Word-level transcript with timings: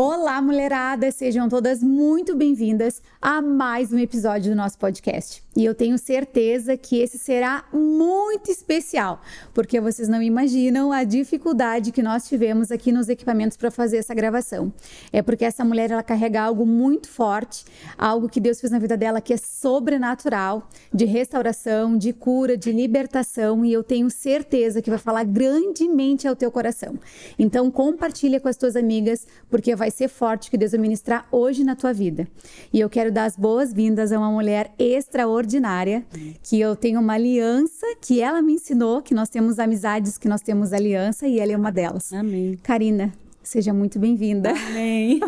Olá, 0.00 0.40
mulherada! 0.40 1.10
Sejam 1.10 1.48
todas 1.48 1.82
muito 1.82 2.36
bem-vindas 2.36 3.02
a 3.20 3.42
mais 3.42 3.92
um 3.92 3.98
episódio 3.98 4.52
do 4.52 4.56
nosso 4.56 4.78
podcast. 4.78 5.42
E 5.58 5.64
eu 5.64 5.74
tenho 5.74 5.98
certeza 5.98 6.76
que 6.76 7.00
esse 7.00 7.18
será 7.18 7.64
muito 7.72 8.48
especial, 8.48 9.20
porque 9.52 9.80
vocês 9.80 10.08
não 10.08 10.22
imaginam 10.22 10.92
a 10.92 11.02
dificuldade 11.02 11.90
que 11.90 12.00
nós 12.00 12.28
tivemos 12.28 12.70
aqui 12.70 12.92
nos 12.92 13.08
equipamentos 13.08 13.56
para 13.56 13.68
fazer 13.68 13.96
essa 13.96 14.14
gravação. 14.14 14.72
É 15.12 15.20
porque 15.20 15.44
essa 15.44 15.64
mulher 15.64 15.90
ela 15.90 16.04
carrega 16.04 16.40
algo 16.40 16.64
muito 16.64 17.08
forte, 17.08 17.64
algo 17.98 18.28
que 18.28 18.38
Deus 18.38 18.60
fez 18.60 18.70
na 18.70 18.78
vida 18.78 18.96
dela 18.96 19.20
que 19.20 19.32
é 19.32 19.36
sobrenatural, 19.36 20.68
de 20.94 21.04
restauração, 21.04 21.98
de 21.98 22.12
cura, 22.12 22.56
de 22.56 22.70
libertação, 22.70 23.64
e 23.64 23.72
eu 23.72 23.82
tenho 23.82 24.08
certeza 24.10 24.80
que 24.80 24.90
vai 24.90 24.98
falar 25.00 25.24
grandemente 25.24 26.28
ao 26.28 26.36
teu 26.36 26.52
coração. 26.52 26.96
Então 27.36 27.68
compartilha 27.68 28.38
com 28.38 28.46
as 28.46 28.56
tuas 28.56 28.76
amigas, 28.76 29.26
porque 29.50 29.74
vai 29.74 29.90
ser 29.90 30.06
forte 30.06 30.52
que 30.52 30.56
Deus 30.56 30.70
vai 30.70 30.80
ministrar 30.80 31.26
hoje 31.32 31.64
na 31.64 31.74
tua 31.74 31.92
vida. 31.92 32.28
E 32.72 32.78
eu 32.78 32.88
quero 32.88 33.10
dar 33.10 33.24
as 33.24 33.34
boas-vindas 33.34 34.12
a 34.12 34.18
uma 34.20 34.30
mulher 34.30 34.72
extraordinária 34.78 35.47
extraordinária, 35.48 36.04
que 36.42 36.60
eu 36.60 36.76
tenho 36.76 37.00
uma 37.00 37.14
aliança 37.14 37.86
que 38.00 38.20
ela 38.20 38.42
me 38.42 38.54
ensinou, 38.54 39.00
que 39.00 39.14
nós 39.14 39.28
temos 39.28 39.58
amizades, 39.58 40.18
que 40.18 40.28
nós 40.28 40.42
temos 40.42 40.72
aliança 40.72 41.26
e 41.26 41.40
ela 41.40 41.52
é 41.52 41.56
uma 41.56 41.72
delas. 41.72 42.12
Amém. 42.12 42.58
Karina, 42.62 43.12
seja 43.42 43.72
muito 43.72 43.98
bem-vinda. 43.98 44.50
Amém. 44.50 45.20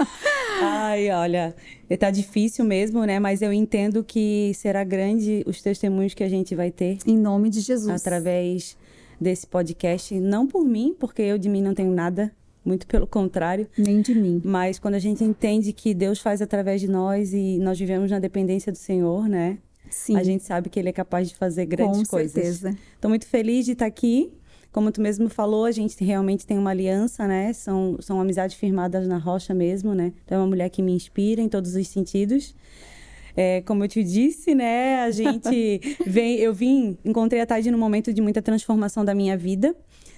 Ai, 0.62 1.10
olha, 1.10 1.54
tá 1.98 2.10
difícil 2.10 2.64
mesmo, 2.64 3.04
né? 3.04 3.20
Mas 3.20 3.42
eu 3.42 3.52
entendo 3.52 4.02
que 4.02 4.52
será 4.54 4.82
grande 4.82 5.44
os 5.46 5.60
testemunhos 5.60 6.14
que 6.14 6.24
a 6.24 6.28
gente 6.28 6.54
vai 6.54 6.70
ter. 6.70 6.98
Em 7.06 7.16
nome 7.16 7.50
de 7.50 7.60
Jesus. 7.60 8.00
Através 8.00 8.76
desse 9.20 9.46
podcast, 9.46 10.18
não 10.18 10.46
por 10.46 10.64
mim, 10.64 10.96
porque 10.98 11.20
eu 11.20 11.36
de 11.36 11.48
mim 11.48 11.60
não 11.60 11.74
tenho 11.74 11.92
nada, 11.92 12.32
muito 12.64 12.86
pelo 12.86 13.06
contrário. 13.06 13.66
Nem 13.76 14.00
de 14.00 14.14
mim. 14.14 14.40
Mas 14.44 14.78
quando 14.78 14.94
a 14.94 14.98
gente 14.98 15.24
entende 15.24 15.72
que 15.72 15.94
Deus 15.94 16.18
faz 16.20 16.42
através 16.42 16.80
de 16.80 16.88
nós 16.88 17.32
e 17.32 17.58
nós 17.58 17.78
vivemos 17.78 18.10
na 18.10 18.18
dependência 18.18 18.70
do 18.70 18.78
Senhor, 18.78 19.28
né? 19.28 19.58
Sim. 19.88 20.16
A 20.16 20.22
gente 20.22 20.44
sabe 20.44 20.68
que 20.68 20.78
Ele 20.78 20.88
é 20.88 20.92
capaz 20.92 21.28
de 21.28 21.36
fazer 21.36 21.66
grandes 21.66 22.02
Com 22.02 22.06
coisas. 22.06 22.32
certeza. 22.32 22.76
Estou 22.94 23.08
muito 23.08 23.26
feliz 23.26 23.64
de 23.64 23.72
estar 23.72 23.86
aqui. 23.86 24.32
Como 24.72 24.92
tu 24.92 25.00
mesmo 25.00 25.28
falou, 25.28 25.64
a 25.64 25.72
gente 25.72 26.02
realmente 26.04 26.46
tem 26.46 26.56
uma 26.56 26.70
aliança, 26.70 27.26
né? 27.26 27.52
São, 27.52 27.96
são 28.00 28.20
amizades 28.20 28.56
firmadas 28.56 29.06
na 29.08 29.18
rocha 29.18 29.52
mesmo, 29.52 29.94
né? 29.94 30.12
Então 30.24 30.38
é 30.38 30.40
uma 30.40 30.46
mulher 30.46 30.68
que 30.70 30.80
me 30.80 30.92
inspira 30.92 31.42
em 31.42 31.48
todos 31.48 31.74
os 31.74 31.88
sentidos. 31.88 32.54
É, 33.36 33.62
como 33.62 33.82
eu 33.82 33.88
te 33.88 34.04
disse, 34.04 34.54
né? 34.54 35.00
A 35.00 35.10
gente 35.10 35.80
vem, 36.06 36.36
eu 36.36 36.54
vim, 36.54 36.96
encontrei 37.04 37.40
a 37.40 37.46
Tade 37.46 37.68
num 37.70 37.78
momento 37.78 38.12
de 38.12 38.20
muita 38.20 38.40
transformação 38.40 39.04
da 39.04 39.14
minha 39.14 39.36
vida 39.36 39.74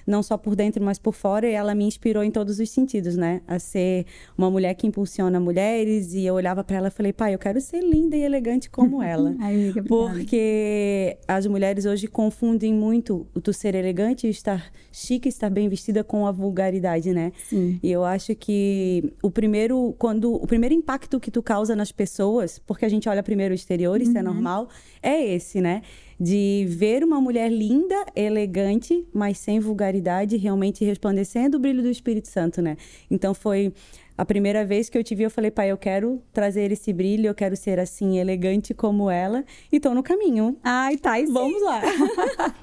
não 0.06 0.22
só 0.22 0.36
por 0.36 0.54
dentro, 0.56 0.82
mas 0.84 0.98
por 0.98 1.12
fora, 1.14 1.48
e 1.48 1.52
ela 1.52 1.74
me 1.74 1.84
inspirou 1.84 2.22
em 2.24 2.30
todos 2.30 2.58
os 2.58 2.70
sentidos, 2.70 3.16
né? 3.16 3.40
A 3.46 3.58
ser 3.58 4.06
uma 4.36 4.50
mulher 4.50 4.74
que 4.74 4.86
impulsiona 4.86 5.38
mulheres, 5.40 6.12
e 6.14 6.24
eu 6.24 6.34
olhava 6.34 6.62
para 6.64 6.76
ela 6.76 6.88
e 6.88 6.90
falei, 6.90 7.12
pai, 7.12 7.34
eu 7.34 7.38
quero 7.38 7.60
ser 7.60 7.80
linda 7.80 8.16
e 8.16 8.22
elegante 8.22 8.68
como 8.70 9.02
ela. 9.02 9.34
Ai, 9.40 9.72
Porque 9.88 11.16
as 11.26 11.46
mulheres 11.46 11.84
hoje 11.84 12.06
confundem 12.06 12.72
muito 12.74 13.26
o 13.34 13.40
tu 13.40 13.52
ser 13.52 13.74
elegante 13.74 14.26
e 14.26 14.30
estar 14.30 14.72
chique, 14.90 15.28
estar 15.28 15.50
bem 15.50 15.68
vestida 15.68 16.02
com 16.04 16.26
a 16.26 16.32
vulgaridade, 16.32 17.12
né? 17.12 17.32
Sim. 17.48 17.78
E 17.82 17.90
eu 17.90 18.04
acho 18.04 18.34
que 18.34 19.12
o 19.22 19.30
primeiro, 19.30 19.94
quando 19.98 20.32
o 20.34 20.46
primeiro 20.46 20.74
impacto 20.74 21.18
que 21.20 21.30
tu 21.30 21.42
causa 21.42 21.74
nas 21.76 21.92
pessoas, 21.92 22.58
porque 22.58 22.84
a 22.84 22.88
gente 22.88 23.08
olha 23.08 23.22
primeiro 23.22 23.52
o 23.52 23.54
exterior, 23.54 24.00
isso 24.00 24.16
é 24.16 24.20
Uhum. 24.20 24.26
normal, 24.32 24.68
é 25.02 25.24
esse, 25.34 25.60
né? 25.60 25.82
De 26.22 26.66
ver 26.68 27.02
uma 27.02 27.20
mulher 27.20 27.50
linda, 27.50 27.96
elegante, 28.14 29.04
mas 29.12 29.38
sem 29.38 29.58
vulgaridade, 29.58 30.36
realmente 30.36 30.84
resplandecendo 30.84 31.56
o 31.56 31.58
brilho 31.58 31.82
do 31.82 31.88
Espírito 31.88 32.28
Santo, 32.28 32.62
né? 32.62 32.76
Então 33.10 33.34
foi 33.34 33.72
a 34.16 34.24
primeira 34.24 34.64
vez 34.64 34.88
que 34.88 34.96
eu 34.96 35.02
te 35.02 35.14
vi, 35.14 35.24
eu 35.24 35.30
falei, 35.30 35.50
pai, 35.50 35.72
eu 35.72 35.76
quero 35.76 36.22
trazer 36.32 36.70
esse 36.70 36.92
brilho, 36.92 37.26
eu 37.26 37.34
quero 37.34 37.56
ser 37.56 37.80
assim, 37.80 38.18
elegante 38.18 38.72
como 38.72 39.10
ela, 39.10 39.44
e 39.70 39.80
tô 39.80 39.94
no 39.94 40.02
caminho. 40.02 40.56
Ai, 40.62 40.96
tá, 40.96 41.18
e 41.18 41.26
sim. 41.26 41.32
Vamos 41.32 41.62
lá. 41.62 41.80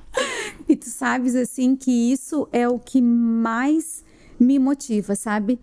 E 0.68 0.76
tu 0.76 0.88
sabes, 0.88 1.36
assim, 1.36 1.76
que 1.76 2.12
isso 2.12 2.48
é 2.52 2.68
o 2.68 2.78
que 2.78 3.02
mais 3.02 4.04
me 4.40 4.60
motiva, 4.60 5.16
sabe? 5.16 5.60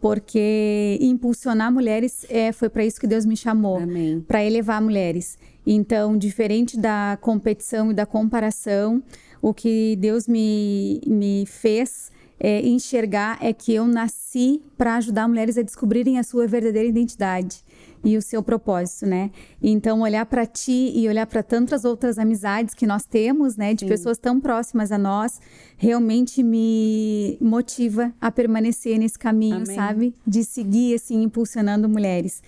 Porque 0.00 0.98
impulsionar 1.00 1.72
mulheres 1.72 2.26
é, 2.28 2.50
foi 2.52 2.68
para 2.68 2.84
isso 2.84 3.00
que 3.00 3.06
Deus 3.06 3.24
me 3.24 3.36
chamou 3.36 3.80
para 4.26 4.44
elevar 4.44 4.80
mulheres. 4.80 5.38
Então, 5.70 6.16
diferente 6.16 6.78
da 6.78 7.18
competição 7.20 7.90
e 7.90 7.94
da 7.94 8.06
comparação, 8.06 9.02
o 9.42 9.52
que 9.52 9.96
Deus 9.96 10.26
me, 10.26 10.98
me 11.06 11.44
fez 11.44 12.10
é, 12.40 12.66
enxergar 12.66 13.36
é 13.42 13.52
que 13.52 13.74
eu 13.74 13.86
nasci 13.86 14.62
para 14.78 14.96
ajudar 14.96 15.28
mulheres 15.28 15.58
a 15.58 15.62
descobrirem 15.62 16.18
a 16.18 16.22
sua 16.22 16.46
verdadeira 16.46 16.88
identidade 16.88 17.62
e 18.02 18.16
o 18.16 18.22
seu 18.22 18.42
propósito, 18.42 19.04
né? 19.04 19.30
Então, 19.62 20.00
olhar 20.00 20.24
para 20.24 20.46
ti 20.46 20.90
e 20.94 21.06
olhar 21.06 21.26
para 21.26 21.42
tantas 21.42 21.84
outras 21.84 22.18
amizades 22.18 22.72
que 22.72 22.86
nós 22.86 23.04
temos, 23.04 23.58
né, 23.58 23.74
de 23.74 23.80
Sim. 23.80 23.88
pessoas 23.88 24.16
tão 24.16 24.40
próximas 24.40 24.90
a 24.90 24.96
nós, 24.96 25.38
realmente 25.76 26.42
me 26.42 27.36
motiva 27.42 28.10
a 28.18 28.30
permanecer 28.30 28.98
nesse 28.98 29.18
caminho, 29.18 29.56
Amém. 29.56 29.76
sabe? 29.76 30.14
De 30.26 30.44
seguir 30.44 30.94
assim 30.94 31.22
impulsionando 31.22 31.90
mulheres. 31.90 32.42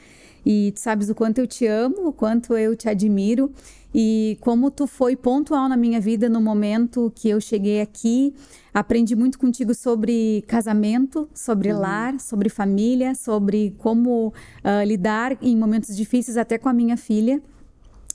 E 0.45 0.73
tu 0.75 0.81
sabes 0.81 1.11
o 1.11 1.15
quanto 1.15 1.39
eu 1.39 1.47
te 1.47 1.67
amo, 1.67 2.09
o 2.09 2.13
quanto 2.13 2.57
eu 2.57 2.75
te 2.75 2.89
admiro 2.89 3.53
e 3.95 4.39
como 4.41 4.71
tu 4.71 4.87
foi 4.87 5.17
pontual 5.17 5.69
na 5.69 5.77
minha 5.77 6.01
vida 6.01 6.29
no 6.29 6.41
momento 6.41 7.13
que 7.15 7.29
eu 7.29 7.41
cheguei 7.41 7.81
aqui. 7.81 8.35
Aprendi 8.73 9.17
muito 9.17 9.39
contigo 9.39 9.75
sobre 9.75 10.45
casamento, 10.47 11.29
sobre 11.35 11.73
lar, 11.73 12.21
sobre 12.21 12.49
família, 12.49 13.15
sobre 13.15 13.75
como 13.79 14.33
ah, 14.63 14.85
lidar 14.85 15.37
em 15.43 15.57
momentos 15.57 15.97
difíceis 15.97 16.37
até 16.37 16.57
com 16.57 16.69
a 16.69 16.73
minha 16.73 16.97
filha. 16.97 17.43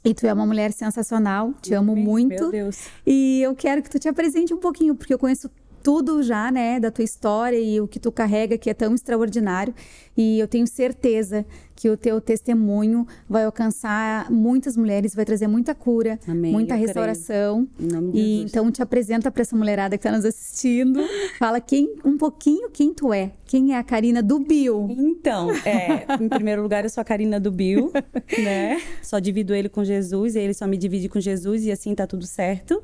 E 0.04 0.14
tu 0.14 0.28
é 0.28 0.32
uma 0.32 0.46
mulher 0.46 0.72
sensacional, 0.72 1.52
te 1.62 1.74
amo 1.74 1.96
muito. 1.96 2.44
Meu 2.44 2.52
Deus. 2.52 2.78
E 3.06 3.42
eu 3.42 3.56
quero 3.56 3.82
que 3.82 3.90
tu 3.90 3.98
te 3.98 4.08
apresente 4.08 4.54
um 4.54 4.58
pouquinho, 4.58 4.94
porque 4.94 5.12
eu 5.12 5.18
conheço 5.18 5.50
tudo 5.86 6.24
já, 6.24 6.52
né, 6.52 6.80
da 6.80 6.90
tua 6.90 7.06
história 7.06 7.60
e 7.60 7.80
o 7.80 7.88
que 7.88 8.00
tu 8.00 8.12
carrega 8.12 8.58
que 8.58 8.72
é 8.72 8.74
tão 8.74 8.96
extraordinário. 8.96 9.72
E 10.18 10.40
eu 10.40 10.48
tenho 10.48 10.66
certeza 10.66 11.46
que 11.76 11.88
o 11.88 11.96
teu 11.96 12.20
testemunho 12.20 13.06
vai 13.30 13.44
alcançar 13.44 14.32
muitas 14.32 14.76
mulheres, 14.76 15.14
vai 15.14 15.24
trazer 15.24 15.46
muita 15.46 15.76
cura, 15.76 16.20
Amém, 16.28 16.52
muita 16.52 16.74
restauração. 16.74 17.68
E 18.12 18.42
então 18.42 18.72
te 18.72 18.82
apresenta 18.82 19.30
para 19.30 19.44
essa 19.44 19.56
mulherada 19.56 19.96
que 19.96 20.08
está 20.08 20.12
nos 20.12 20.26
assistindo. 20.26 21.04
Fala 21.38 21.62
quem 21.62 21.94
um 22.04 22.18
pouquinho 22.18 22.72
quem 22.72 22.92
tu 22.92 23.14
é. 23.14 23.34
Quem 23.46 23.76
é 23.76 23.78
a 23.78 23.84
Karina 23.84 24.24
do 24.24 24.40
Bio? 24.40 24.88
Então, 24.90 25.52
é, 25.64 26.08
em 26.20 26.28
primeiro 26.28 26.64
lugar, 26.64 26.84
eu 26.84 26.90
sou 26.90 27.00
a 27.00 27.06
Karina 27.06 27.40
do 27.40 27.52
Bill, 27.52 27.92
né? 28.44 28.82
Só 29.04 29.20
divido 29.20 29.54
ele 29.54 29.70
com 29.70 29.84
Jesus, 29.84 30.36
e 30.36 30.40
ele 30.40 30.56
só 30.56 30.66
me 30.66 30.78
divide 30.78 31.08
com 31.08 31.20
Jesus, 31.20 31.64
e 31.64 31.72
assim 31.72 31.94
tá 31.94 32.08
tudo 32.08 32.26
certo. 32.26 32.82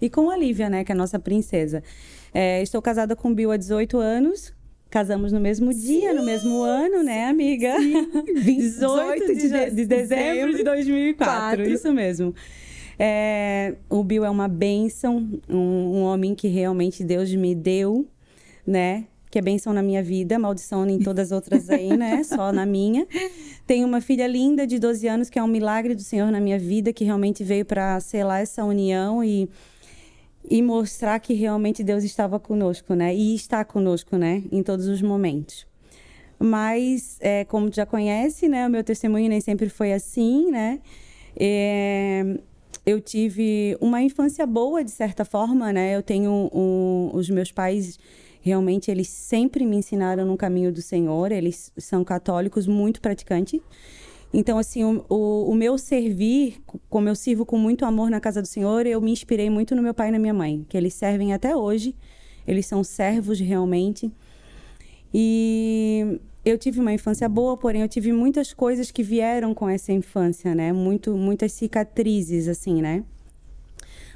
E 0.00 0.10
com 0.10 0.30
a 0.30 0.36
Lívia, 0.36 0.68
né, 0.68 0.82
que 0.82 0.90
é 0.90 0.94
a 0.94 0.98
nossa 0.98 1.18
princesa. 1.18 1.82
É, 2.32 2.62
estou 2.62 2.80
casada 2.80 3.16
com 3.16 3.30
o 3.30 3.34
Bill 3.34 3.50
há 3.50 3.56
18 3.56 3.98
anos. 3.98 4.52
Casamos 4.88 5.32
no 5.32 5.38
mesmo 5.38 5.72
dia, 5.72 6.12
no 6.12 6.24
mesmo 6.24 6.62
ano, 6.62 7.02
né, 7.04 7.26
amiga? 7.26 7.74
18 8.42 9.26
de, 9.34 9.48
de, 9.48 9.70
de 9.70 9.86
dezembro 9.86 10.56
de 10.56 10.64
2004, 10.64 11.16
Quatro. 11.16 11.62
isso 11.72 11.92
mesmo. 11.92 12.34
É, 12.98 13.76
o 13.88 14.02
Bill 14.02 14.24
é 14.24 14.30
uma 14.30 14.48
bênção, 14.48 15.26
um, 15.48 15.56
um 15.56 16.02
homem 16.02 16.34
que 16.34 16.48
realmente 16.48 17.04
Deus 17.04 17.32
me 17.32 17.54
deu, 17.54 18.06
né? 18.66 19.06
Que 19.30 19.38
é 19.38 19.42
bênção 19.42 19.72
na 19.72 19.80
minha 19.80 20.02
vida, 20.02 20.38
maldição 20.40 20.84
em 20.86 20.98
todas 20.98 21.28
as 21.28 21.32
outras 21.32 21.70
aí, 21.70 21.96
né? 21.96 22.22
Só 22.24 22.52
na 22.52 22.66
minha. 22.66 23.06
Tenho 23.66 23.86
uma 23.86 24.00
filha 24.00 24.26
linda 24.26 24.66
de 24.66 24.78
12 24.80 25.06
anos, 25.06 25.30
que 25.30 25.38
é 25.38 25.42
um 25.42 25.46
milagre 25.46 25.94
do 25.94 26.02
Senhor 26.02 26.32
na 26.32 26.40
minha 26.40 26.58
vida, 26.58 26.92
que 26.92 27.04
realmente 27.04 27.44
veio 27.44 27.64
para 27.64 27.98
selar 28.00 28.42
essa 28.42 28.64
união 28.64 29.22
e, 29.22 29.48
e 30.48 30.62
mostrar 30.62 31.18
que 31.20 31.34
realmente 31.34 31.82
Deus 31.82 32.04
estava 32.04 32.38
conosco, 32.38 32.94
né? 32.94 33.14
E 33.14 33.34
está 33.34 33.64
conosco, 33.64 34.16
né? 34.16 34.42
Em 34.50 34.62
todos 34.62 34.86
os 34.86 35.02
momentos. 35.02 35.66
Mas, 36.38 37.18
é, 37.20 37.44
como 37.44 37.70
já 37.72 37.84
conhece, 37.84 38.48
né? 38.48 38.66
O 38.66 38.70
meu 38.70 38.82
testemunho 38.82 39.28
nem 39.28 39.40
sempre 39.40 39.68
foi 39.68 39.92
assim, 39.92 40.50
né? 40.50 40.80
É, 41.36 42.38
eu 42.86 43.00
tive 43.00 43.76
uma 43.80 44.02
infância 44.02 44.46
boa, 44.46 44.82
de 44.82 44.90
certa 44.90 45.24
forma, 45.24 45.72
né? 45.72 45.94
Eu 45.94 46.02
tenho 46.02 46.50
um, 46.52 47.10
os 47.12 47.28
meus 47.28 47.52
pais 47.52 47.98
realmente 48.40 48.90
eles 48.90 49.08
sempre 49.08 49.66
me 49.66 49.76
ensinaram 49.76 50.24
no 50.24 50.36
caminho 50.36 50.72
do 50.72 50.80
Senhor. 50.80 51.30
Eles 51.30 51.72
são 51.76 52.02
católicos 52.02 52.66
muito 52.66 53.00
praticantes. 53.00 53.60
Então, 54.32 54.58
assim, 54.58 54.84
o, 54.84 55.04
o, 55.08 55.50
o 55.50 55.54
meu 55.54 55.76
servir, 55.76 56.60
como 56.88 57.08
eu 57.08 57.14
sirvo 57.14 57.44
com 57.44 57.58
muito 57.58 57.84
amor 57.84 58.10
na 58.10 58.20
casa 58.20 58.40
do 58.40 58.46
Senhor, 58.46 58.86
eu 58.86 59.00
me 59.00 59.10
inspirei 59.10 59.50
muito 59.50 59.74
no 59.74 59.82
meu 59.82 59.92
pai 59.92 60.08
e 60.08 60.12
na 60.12 60.18
minha 60.18 60.34
mãe, 60.34 60.64
que 60.68 60.76
eles 60.76 60.94
servem 60.94 61.32
até 61.32 61.54
hoje. 61.54 61.94
Eles 62.46 62.66
são 62.66 62.84
servos 62.84 63.40
realmente. 63.40 64.10
E 65.12 66.20
eu 66.44 66.56
tive 66.56 66.80
uma 66.80 66.92
infância 66.92 67.28
boa, 67.28 67.56
porém 67.56 67.82
eu 67.82 67.88
tive 67.88 68.12
muitas 68.12 68.52
coisas 68.52 68.90
que 68.90 69.02
vieram 69.02 69.52
com 69.52 69.68
essa 69.68 69.92
infância, 69.92 70.54
né? 70.54 70.72
Muito, 70.72 71.16
muitas 71.16 71.52
cicatrizes, 71.52 72.46
assim, 72.46 72.80
né? 72.80 73.04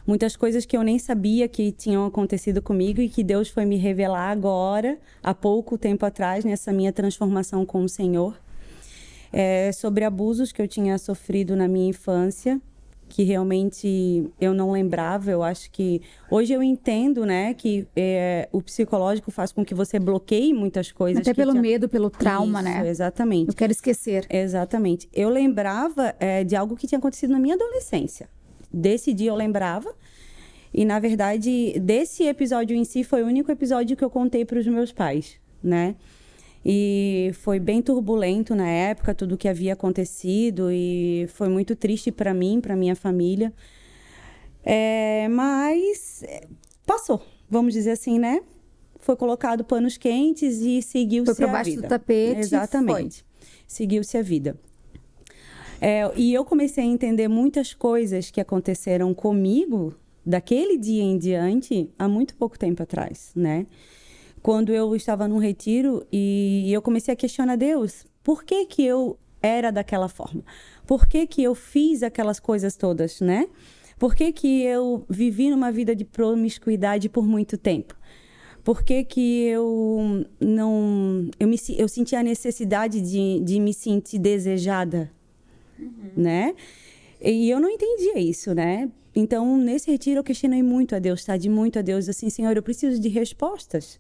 muitas 0.06 0.36
coisas 0.36 0.66
que 0.66 0.76
eu 0.76 0.82
nem 0.82 0.98
sabia 0.98 1.48
que 1.48 1.72
tinham 1.72 2.04
acontecido 2.04 2.60
comigo 2.60 3.00
e 3.00 3.08
que 3.08 3.24
Deus 3.24 3.48
foi 3.48 3.64
me 3.64 3.76
revelar 3.76 4.30
agora, 4.30 4.98
há 5.22 5.34
pouco 5.34 5.78
tempo 5.78 6.04
atrás, 6.04 6.44
nessa 6.44 6.72
minha 6.72 6.92
transformação 6.92 7.64
com 7.64 7.82
o 7.82 7.88
Senhor. 7.88 8.38
É, 9.36 9.72
sobre 9.72 10.04
abusos 10.04 10.52
que 10.52 10.62
eu 10.62 10.68
tinha 10.68 10.96
sofrido 10.96 11.56
na 11.56 11.66
minha 11.66 11.88
infância 11.88 12.60
que 13.08 13.22
realmente 13.22 14.28
eu 14.40 14.52
não 14.52 14.72
lembrava. 14.72 15.30
Eu 15.30 15.42
acho 15.42 15.70
que 15.70 16.02
hoje 16.30 16.52
eu 16.52 16.62
entendo, 16.62 17.24
né, 17.24 17.54
que 17.54 17.86
é, 17.94 18.48
o 18.50 18.60
psicológico 18.60 19.30
faz 19.30 19.52
com 19.52 19.64
que 19.64 19.74
você 19.74 19.98
bloqueie 19.98 20.52
muitas 20.52 20.90
coisas. 20.90 21.20
Até 21.20 21.34
pelo 21.34 21.54
medo, 21.54 21.88
pelo 21.88 22.10
trauma, 22.10 22.60
Isso, 22.60 22.68
né? 22.68 22.88
Exatamente. 22.88 23.48
Eu 23.48 23.54
quero 23.54 23.72
esquecer. 23.72 24.26
Exatamente. 24.28 25.08
Eu 25.12 25.28
lembrava 25.28 26.14
é, 26.18 26.42
de 26.42 26.56
algo 26.56 26.76
que 26.76 26.86
tinha 26.86 26.98
acontecido 26.98 27.30
na 27.30 27.38
minha 27.38 27.54
adolescência. 27.54 28.28
Desse 28.72 29.12
dia 29.12 29.30
eu 29.30 29.36
lembrava. 29.36 29.94
E 30.72 30.84
na 30.84 30.98
verdade, 30.98 31.78
desse 31.78 32.24
episódio 32.24 32.76
em 32.76 32.84
si 32.84 33.04
foi 33.04 33.22
o 33.22 33.26
único 33.26 33.52
episódio 33.52 33.96
que 33.96 34.02
eu 34.02 34.10
contei 34.10 34.44
para 34.44 34.58
os 34.58 34.66
meus 34.66 34.90
pais, 34.90 35.36
né? 35.62 35.94
E 36.64 37.30
foi 37.34 37.60
bem 37.60 37.82
turbulento 37.82 38.54
na 38.54 38.66
época, 38.68 39.14
tudo 39.14 39.36
que 39.36 39.48
havia 39.48 39.74
acontecido, 39.74 40.70
e 40.72 41.26
foi 41.28 41.48
muito 41.48 41.76
triste 41.76 42.10
para 42.10 42.32
mim, 42.32 42.60
para 42.60 42.74
minha 42.74 42.96
família. 42.96 43.52
É, 44.64 45.28
mas 45.28 46.22
é, 46.22 46.46
passou, 46.86 47.22
vamos 47.50 47.74
dizer 47.74 47.90
assim, 47.90 48.18
né? 48.18 48.40
Foi 48.98 49.14
colocado 49.14 49.62
panos 49.62 49.98
quentes 49.98 50.62
e 50.62 50.80
seguiu-se 50.80 51.30
a 51.30 51.34
vida. 51.34 51.34
Foi 51.34 51.46
para 51.46 51.52
baixo 51.52 51.76
do 51.76 51.82
tapete. 51.82 52.40
Exatamente. 52.40 53.24
Seguiu-se 53.66 54.16
a 54.16 54.22
vida. 54.22 54.58
É, 55.78 56.10
e 56.16 56.32
eu 56.32 56.46
comecei 56.46 56.82
a 56.82 56.86
entender 56.86 57.28
muitas 57.28 57.74
coisas 57.74 58.30
que 58.30 58.40
aconteceram 58.40 59.12
comigo 59.12 59.94
daquele 60.24 60.78
dia 60.78 61.02
em 61.02 61.18
diante 61.18 61.90
há 61.98 62.08
muito 62.08 62.34
pouco 62.36 62.58
tempo 62.58 62.82
atrás, 62.82 63.32
né? 63.36 63.66
Quando 64.44 64.74
eu 64.74 64.94
estava 64.94 65.26
num 65.26 65.38
retiro 65.38 66.06
e 66.12 66.70
eu 66.70 66.82
comecei 66.82 67.14
a 67.14 67.16
questionar 67.16 67.56
Deus, 67.56 68.04
por 68.22 68.44
que 68.44 68.66
que 68.66 68.84
eu 68.84 69.18
era 69.40 69.70
daquela 69.70 70.06
forma? 70.06 70.44
Por 70.86 71.06
que 71.06 71.26
que 71.26 71.42
eu 71.42 71.54
fiz 71.54 72.02
aquelas 72.02 72.38
coisas 72.38 72.76
todas, 72.76 73.22
né? 73.22 73.48
Por 73.98 74.14
que 74.14 74.30
que 74.32 74.62
eu 74.62 75.06
vivi 75.08 75.48
numa 75.48 75.72
vida 75.72 75.96
de 75.96 76.04
promiscuidade 76.04 77.08
por 77.08 77.26
muito 77.26 77.56
tempo? 77.56 77.96
Por 78.62 78.84
que 78.84 79.02
que 79.04 79.44
eu 79.44 80.26
não... 80.38 81.30
Eu, 81.40 81.48
me, 81.48 81.56
eu 81.78 81.88
senti 81.88 82.14
a 82.14 82.22
necessidade 82.22 83.00
de, 83.00 83.40
de 83.40 83.58
me 83.58 83.72
sentir 83.72 84.18
desejada, 84.18 85.10
uhum. 85.78 86.10
né? 86.18 86.54
E 87.18 87.48
eu 87.48 87.58
não 87.58 87.70
entendia 87.70 88.18
isso, 88.18 88.54
né? 88.54 88.90
Então, 89.16 89.56
nesse 89.56 89.90
retiro, 89.90 90.20
eu 90.20 90.24
questionei 90.24 90.62
muito 90.62 90.94
a 90.94 90.98
Deus, 90.98 91.24
tá? 91.24 91.34
De 91.34 91.48
muito 91.48 91.78
a 91.78 91.82
Deus, 91.82 92.10
assim, 92.10 92.28
Senhor, 92.28 92.54
eu 92.54 92.62
preciso 92.62 93.00
de 93.00 93.08
respostas. 93.08 93.98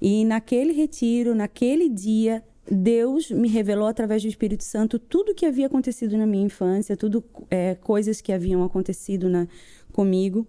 E 0.00 0.24
naquele 0.24 0.72
retiro, 0.72 1.34
naquele 1.34 1.88
dia, 1.88 2.42
Deus 2.70 3.30
me 3.30 3.48
revelou 3.48 3.86
através 3.86 4.22
do 4.22 4.28
Espírito 4.28 4.64
Santo 4.64 4.98
tudo 4.98 5.32
o 5.32 5.34
que 5.34 5.44
havia 5.44 5.66
acontecido 5.66 6.16
na 6.16 6.26
minha 6.26 6.44
infância, 6.44 6.96
tudo 6.96 7.22
é, 7.50 7.74
coisas 7.74 8.20
que 8.20 8.32
haviam 8.32 8.62
acontecido 8.62 9.28
na, 9.28 9.46
comigo. 9.92 10.46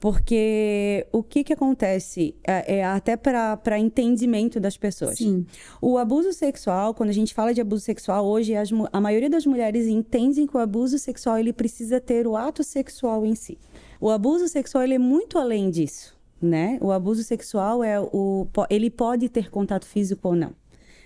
Porque 0.00 1.06
o 1.12 1.22
que, 1.22 1.44
que 1.44 1.52
acontece 1.52 2.34
é, 2.44 2.78
é 2.78 2.84
até 2.84 3.16
para 3.16 3.78
entendimento 3.78 4.58
das 4.58 4.76
pessoas. 4.76 5.16
Sim. 5.16 5.46
O 5.80 5.96
abuso 5.96 6.32
sexual, 6.32 6.92
quando 6.92 7.10
a 7.10 7.12
gente 7.12 7.32
fala 7.32 7.54
de 7.54 7.60
abuso 7.60 7.84
sexual, 7.84 8.26
hoje 8.26 8.56
as, 8.56 8.70
a 8.92 9.00
maioria 9.00 9.30
das 9.30 9.46
mulheres 9.46 9.86
entendem 9.86 10.46
que 10.46 10.56
o 10.56 10.60
abuso 10.60 10.98
sexual 10.98 11.38
ele 11.38 11.52
precisa 11.52 12.00
ter 12.00 12.26
o 12.26 12.36
ato 12.36 12.64
sexual 12.64 13.24
em 13.24 13.36
si. 13.36 13.56
O 14.00 14.10
abuso 14.10 14.48
sexual 14.48 14.82
ele 14.82 14.94
é 14.94 14.98
muito 14.98 15.38
além 15.38 15.70
disso 15.70 16.14
né? 16.44 16.78
O 16.80 16.92
abuso 16.92 17.22
sexual 17.22 17.82
é 17.82 18.00
o 18.00 18.46
ele 18.70 18.90
pode 18.90 19.28
ter 19.28 19.50
contato 19.50 19.86
físico 19.86 20.28
ou 20.28 20.36
não, 20.36 20.52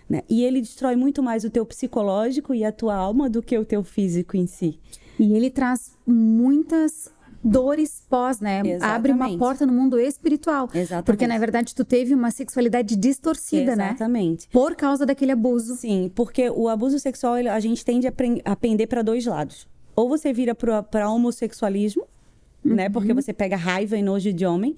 né? 0.09 0.23
E 0.29 0.45
ele 0.45 0.61
destrói 0.61 0.97
muito 0.97 1.23
mais 1.23 1.45
o 1.45 1.51
teu 1.51 1.65
psicológico 1.65 2.55
e 2.55 2.65
a 2.65 2.73
tua 2.73 2.95
alma 2.95 3.29
do 3.29 3.43
que 3.43 3.57
o 3.57 3.65
teu 3.65 3.83
físico 3.83 4.37
em 4.37 4.47
si. 4.47 4.79
E 5.19 5.33
ele 5.33 5.51
traz 5.51 5.97
muitas 6.07 7.11
dores 7.43 8.03
pós, 8.09 8.41
né? 8.41 8.61
Exatamente. 8.61 8.85
Abre 8.85 9.13
uma 9.13 9.39
porta 9.39 9.65
no 9.65 9.73
mundo 9.73 9.99
espiritual. 9.99 10.69
Exatamente. 10.75 11.07
Porque 11.07 11.27
na 11.27 11.39
verdade 11.39 11.75
tu 11.75 11.85
teve 11.85 12.15
uma 12.15 12.31
sexualidade 12.31 12.97
distorcida, 12.97 13.73
Exatamente. 13.73 13.79
né? 13.79 13.91
Exatamente. 13.91 14.49
Por 14.49 14.75
causa 14.75 15.07
daquele 15.07 15.33
abuso. 15.33 15.77
Sim, 15.77 16.11
porque 16.15 16.51
o 16.51 16.69
abuso 16.69 16.99
sexual 16.99 17.35
a 17.35 17.61
gente 17.61 17.85
tende 17.85 18.07
a 18.07 18.57
pender 18.57 18.89
para 18.89 19.03
dois 19.03 19.27
lados. 19.27 19.67
Ou 19.95 20.09
você 20.09 20.33
vira 20.33 20.55
para 20.55 21.11
homossexualismo, 21.11 22.05
uhum. 22.65 22.75
né? 22.75 22.89
Porque 22.89 23.13
você 23.13 23.33
pega 23.33 23.57
raiva 23.57 23.97
e 23.97 24.03
nojo 24.03 24.33
de 24.33 24.47
homem. 24.47 24.77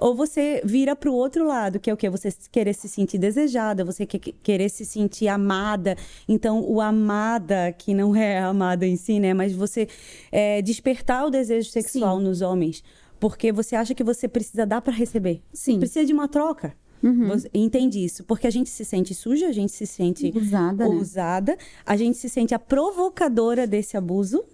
Ou 0.00 0.14
você 0.14 0.62
vira 0.64 0.96
para 0.96 1.10
o 1.10 1.14
outro 1.14 1.46
lado, 1.46 1.78
que 1.78 1.90
é 1.90 1.92
o 1.92 1.96
que? 1.96 2.08
Você 2.08 2.32
querer 2.50 2.72
se 2.72 2.88
sentir 2.88 3.18
desejada, 3.18 3.84
você 3.84 4.06
querer 4.06 4.70
se 4.70 4.86
sentir 4.86 5.28
amada. 5.28 5.94
Então, 6.26 6.64
o 6.66 6.80
amada, 6.80 7.70
que 7.76 7.92
não 7.92 8.16
é 8.16 8.38
amada 8.38 8.86
em 8.86 8.96
si, 8.96 9.20
né? 9.20 9.34
Mas 9.34 9.52
você 9.52 9.86
é, 10.32 10.62
despertar 10.62 11.26
o 11.26 11.30
desejo 11.30 11.68
sexual 11.70 12.16
Sim. 12.16 12.24
nos 12.24 12.40
homens. 12.40 12.82
Porque 13.20 13.52
você 13.52 13.76
acha 13.76 13.94
que 13.94 14.02
você 14.02 14.26
precisa 14.26 14.64
dar 14.64 14.80
para 14.80 14.94
receber. 14.94 15.42
Sim. 15.52 15.78
Precisa 15.78 16.06
de 16.06 16.14
uma 16.14 16.26
troca. 16.26 16.74
Uhum. 17.02 17.28
Entende 17.52 18.02
isso? 18.02 18.24
Porque 18.24 18.46
a 18.46 18.50
gente 18.50 18.70
se 18.70 18.84
sente 18.86 19.14
suja, 19.14 19.48
a 19.48 19.52
gente 19.52 19.72
se 19.72 19.86
sente 19.86 20.32
usada, 20.34 20.88
né? 20.88 20.94
usada 20.94 21.58
a 21.84 21.96
gente 21.96 22.16
se 22.18 22.28
sente 22.28 22.54
a 22.54 22.58
provocadora 22.58 23.66
desse 23.66 23.96
abuso. 23.98 24.44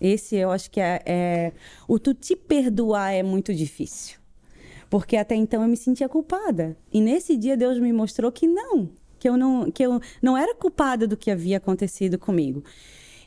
Esse 0.00 0.36
eu 0.36 0.50
acho 0.50 0.70
que 0.70 0.80
é, 0.80 1.02
é, 1.06 1.52
o 1.86 1.98
tu 1.98 2.14
te 2.14 2.34
perdoar 2.34 3.12
é 3.12 3.22
muito 3.22 3.54
difícil. 3.54 4.23
Porque 4.88 5.16
até 5.16 5.34
então 5.34 5.62
eu 5.62 5.68
me 5.68 5.76
sentia 5.76 6.08
culpada. 6.08 6.76
E 6.92 7.00
nesse 7.00 7.36
dia 7.36 7.56
Deus 7.56 7.78
me 7.78 7.92
mostrou 7.92 8.30
que 8.30 8.46
não, 8.46 8.88
que 9.18 9.28
eu 9.28 9.36
não, 9.36 9.70
que 9.70 9.82
eu 9.82 10.00
não 10.22 10.36
era 10.36 10.54
culpada 10.54 11.06
do 11.06 11.16
que 11.16 11.30
havia 11.30 11.56
acontecido 11.56 12.18
comigo. 12.18 12.62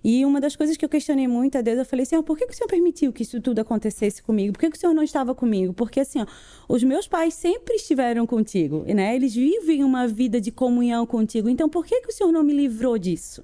E 0.04 0.24
uma 0.26 0.40
das 0.40 0.56
coisas 0.56 0.78
que 0.78 0.86
eu 0.86 0.90
questionei 0.90 1.28
muito 1.28 1.58
a 1.58 1.62
Deus, 1.62 1.80
eu 1.80 1.86
falei, 1.86 2.06
Senhor, 2.06 2.24
por 2.24 2.38
que, 2.38 2.46
que 2.46 2.54
o 2.54 2.56
Senhor 2.56 2.70
permitiu 2.70 3.12
que 3.12 3.24
isso 3.24 3.42
tudo 3.42 3.60
acontecesse 3.60 4.22
comigo? 4.22 4.54
Por 4.54 4.60
que, 4.60 4.70
que 4.70 4.78
o 4.78 4.80
Senhor 4.80 4.94
não 4.94 5.04
estava 5.04 5.34
comigo? 5.34 5.74
Porque, 5.74 6.00
assim, 6.00 6.22
ó, 6.22 6.26
os 6.70 6.84
meus 6.84 7.08
pais 7.08 7.34
sempre 7.34 7.76
estiveram 7.76 8.26
contigo, 8.26 8.86
né? 8.88 9.16
Eles 9.16 9.34
vivem 9.34 9.84
uma 9.84 10.08
vida 10.08 10.40
de 10.40 10.52
comunhão 10.52 11.06
contigo. 11.06 11.50
Então, 11.50 11.68
por 11.68 11.86
que, 11.86 12.02
que 12.02 12.10
o 12.10 12.14
Senhor 12.14 12.32
não 12.32 12.44
me 12.44 12.54
livrou 12.54 12.98
disso? 12.98 13.44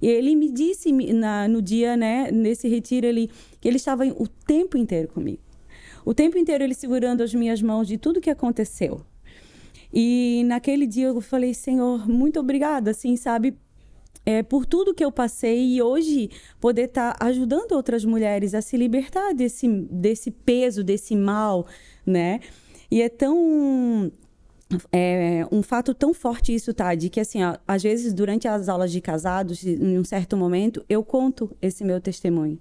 E 0.00 0.06
ele 0.06 0.36
me 0.36 0.52
disse 0.52 0.92
na, 0.92 1.48
no 1.48 1.62
dia, 1.62 1.96
né, 1.96 2.30
nesse 2.30 2.68
retiro, 2.68 3.06
ele, 3.06 3.30
que 3.60 3.66
ele 3.66 3.76
estava 3.76 4.04
o 4.06 4.28
tempo 4.28 4.76
inteiro 4.76 5.08
comigo 5.08 5.43
o 6.04 6.14
tempo 6.14 6.38
inteiro 6.38 6.62
ele 6.64 6.74
segurando 6.74 7.22
as 7.22 7.34
minhas 7.34 7.62
mãos 7.62 7.88
de 7.88 7.96
tudo 7.96 8.20
que 8.20 8.30
aconteceu. 8.30 9.00
E 9.92 10.42
naquele 10.46 10.86
dia 10.86 11.06
eu 11.06 11.20
falei, 11.20 11.54
Senhor, 11.54 12.08
muito 12.08 12.40
obrigada, 12.40 12.90
assim, 12.90 13.16
sabe? 13.16 13.56
É, 14.26 14.42
por 14.42 14.66
tudo 14.66 14.94
que 14.94 15.04
eu 15.04 15.12
passei 15.12 15.74
e 15.74 15.82
hoje 15.82 16.30
poder 16.58 16.84
estar 16.84 17.14
tá 17.14 17.26
ajudando 17.26 17.72
outras 17.72 18.04
mulheres 18.04 18.54
a 18.54 18.62
se 18.62 18.76
libertar 18.76 19.34
desse, 19.34 19.68
desse 19.68 20.30
peso, 20.30 20.82
desse 20.82 21.14
mal, 21.14 21.66
né? 22.04 22.40
E 22.90 23.02
é 23.02 23.08
tão. 23.08 24.10
É 24.90 25.46
um 25.52 25.62
fato 25.62 25.94
tão 25.94 26.12
forte 26.14 26.54
isso, 26.54 26.72
tá? 26.72 26.94
De 26.94 27.08
que, 27.08 27.20
assim, 27.20 27.44
ó, 27.44 27.56
às 27.68 27.82
vezes, 27.82 28.12
durante 28.12 28.48
as 28.48 28.68
aulas 28.68 28.90
de 28.90 29.00
casados, 29.00 29.62
em 29.64 29.98
um 29.98 30.04
certo 30.04 30.36
momento, 30.36 30.84
eu 30.88 31.04
conto 31.04 31.54
esse 31.60 31.84
meu 31.84 32.00
testemunho. 32.00 32.58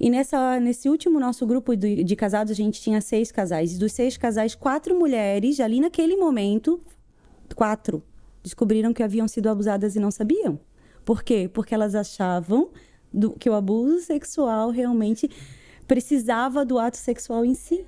E 0.00 0.08
nessa, 0.10 0.60
nesse 0.60 0.88
último 0.88 1.18
nosso 1.18 1.44
grupo 1.46 1.74
de, 1.74 2.04
de 2.04 2.16
casados, 2.16 2.52
a 2.52 2.54
gente 2.54 2.80
tinha 2.80 3.00
seis 3.00 3.32
casais. 3.32 3.74
E 3.74 3.78
dos 3.78 3.92
seis 3.92 4.16
casais, 4.16 4.54
quatro 4.54 4.96
mulheres, 4.96 5.58
ali 5.58 5.80
naquele 5.80 6.16
momento, 6.16 6.80
quatro, 7.54 8.02
descobriram 8.42 8.92
que 8.92 9.02
haviam 9.02 9.26
sido 9.26 9.48
abusadas 9.48 9.96
e 9.96 10.00
não 10.00 10.10
sabiam. 10.10 10.60
Por 11.04 11.22
quê? 11.22 11.50
Porque 11.52 11.74
elas 11.74 11.94
achavam 11.94 12.70
do, 13.12 13.32
que 13.32 13.50
o 13.50 13.54
abuso 13.54 14.00
sexual 14.00 14.70
realmente 14.70 15.28
precisava 15.86 16.64
do 16.64 16.78
ato 16.78 16.96
sexual 16.96 17.44
em 17.44 17.54
si. 17.54 17.84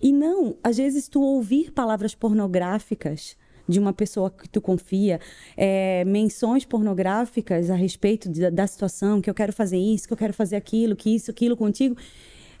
E 0.00 0.12
não, 0.12 0.56
às 0.64 0.78
vezes 0.78 1.08
tu 1.08 1.20
ouvir 1.20 1.70
palavras 1.70 2.14
pornográficas 2.14 3.36
de 3.70 3.78
uma 3.78 3.92
pessoa 3.92 4.30
que 4.30 4.48
tu 4.48 4.60
confia, 4.60 5.20
é, 5.56 6.04
menções 6.04 6.64
pornográficas 6.64 7.70
a 7.70 7.74
respeito 7.74 8.28
de, 8.28 8.50
da 8.50 8.66
situação, 8.66 9.20
que 9.20 9.30
eu 9.30 9.34
quero 9.34 9.52
fazer 9.52 9.78
isso, 9.78 10.06
que 10.06 10.12
eu 10.12 10.18
quero 10.18 10.34
fazer 10.34 10.56
aquilo, 10.56 10.96
que 10.96 11.14
isso, 11.14 11.30
aquilo 11.30 11.56
contigo. 11.56 11.96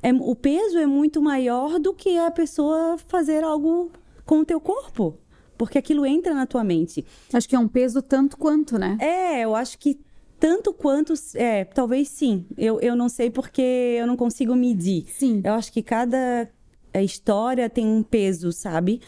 É, 0.02 0.12
o 0.12 0.34
peso 0.34 0.78
é 0.78 0.86
muito 0.86 1.20
maior 1.20 1.78
do 1.78 1.92
que 1.92 2.16
a 2.16 2.30
pessoa 2.30 2.96
fazer 3.08 3.44
algo 3.44 3.90
com 4.24 4.40
o 4.40 4.44
teu 4.44 4.60
corpo. 4.60 5.18
Porque 5.58 5.76
aquilo 5.76 6.06
entra 6.06 6.32
na 6.32 6.46
tua 6.46 6.64
mente. 6.64 7.04
Acho 7.34 7.46
que 7.46 7.54
é 7.54 7.58
um 7.58 7.68
peso 7.68 8.00
tanto 8.00 8.38
quanto, 8.38 8.78
né? 8.78 8.96
É, 8.98 9.40
eu 9.40 9.54
acho 9.54 9.78
que 9.78 10.00
tanto 10.38 10.72
quanto. 10.72 11.12
É, 11.34 11.64
talvez 11.66 12.08
sim. 12.08 12.46
Eu, 12.56 12.80
eu 12.80 12.96
não 12.96 13.10
sei 13.10 13.30
porque 13.30 13.60
eu 13.60 14.06
não 14.06 14.16
consigo 14.16 14.56
medir. 14.56 15.04
Sim. 15.08 15.42
Eu 15.44 15.52
acho 15.52 15.70
que 15.70 15.82
cada 15.82 16.48
é, 16.94 17.04
história 17.04 17.68
tem 17.68 17.86
um 17.86 18.02
peso, 18.02 18.50
sabe? 18.52 19.02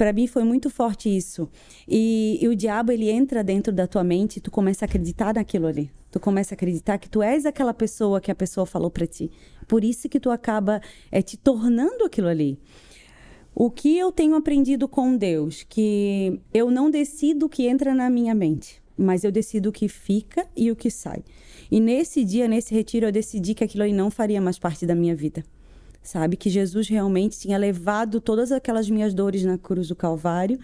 Para 0.00 0.14
mim 0.14 0.26
foi 0.26 0.44
muito 0.44 0.70
forte 0.70 1.14
isso. 1.14 1.46
E, 1.86 2.38
e, 2.40 2.48
o 2.48 2.56
diabo 2.56 2.90
ele 2.90 3.10
entra 3.10 3.44
dentro 3.44 3.70
da 3.70 3.86
tua 3.86 4.02
mente, 4.02 4.38
e 4.38 4.40
tu 4.40 4.50
começa 4.50 4.82
a 4.82 4.86
acreditar 4.86 5.34
naquilo 5.34 5.66
ali. 5.66 5.90
Tu 6.10 6.18
começa 6.18 6.54
a 6.54 6.56
acreditar 6.56 6.96
que 6.96 7.06
tu 7.06 7.20
és 7.22 7.44
aquela 7.44 7.74
pessoa 7.74 8.18
que 8.18 8.30
a 8.30 8.34
pessoa 8.34 8.64
falou 8.64 8.90
para 8.90 9.06
ti. 9.06 9.30
Por 9.68 9.84
isso 9.84 10.08
que 10.08 10.18
tu 10.18 10.30
acaba 10.30 10.80
é, 11.12 11.20
te 11.20 11.36
tornando 11.36 12.02
aquilo 12.02 12.28
ali. 12.28 12.58
O 13.54 13.70
que 13.70 13.98
eu 13.98 14.10
tenho 14.10 14.36
aprendido 14.36 14.88
com 14.88 15.14
Deus, 15.14 15.66
que 15.68 16.40
eu 16.54 16.70
não 16.70 16.90
decido 16.90 17.44
o 17.44 17.48
que 17.50 17.66
entra 17.66 17.94
na 17.94 18.08
minha 18.08 18.34
mente, 18.34 18.82
mas 18.96 19.22
eu 19.22 19.30
decido 19.30 19.68
o 19.68 19.72
que 19.72 19.86
fica 19.86 20.46
e 20.56 20.70
o 20.70 20.76
que 20.76 20.90
sai. 20.90 21.22
E 21.70 21.78
nesse 21.78 22.24
dia, 22.24 22.48
nesse 22.48 22.74
retiro, 22.74 23.04
eu 23.04 23.12
decidi 23.12 23.52
que 23.52 23.64
aquilo 23.64 23.82
aí 23.82 23.92
não 23.92 24.10
faria 24.10 24.40
mais 24.40 24.58
parte 24.58 24.86
da 24.86 24.94
minha 24.94 25.14
vida. 25.14 25.44
Sabe? 26.10 26.36
Que 26.36 26.50
Jesus 26.50 26.88
realmente 26.88 27.38
tinha 27.38 27.56
levado 27.56 28.20
todas 28.20 28.50
aquelas 28.50 28.90
minhas 28.90 29.14
dores 29.14 29.44
na 29.44 29.56
cruz 29.56 29.86
do 29.86 29.94
Calvário 29.94 30.58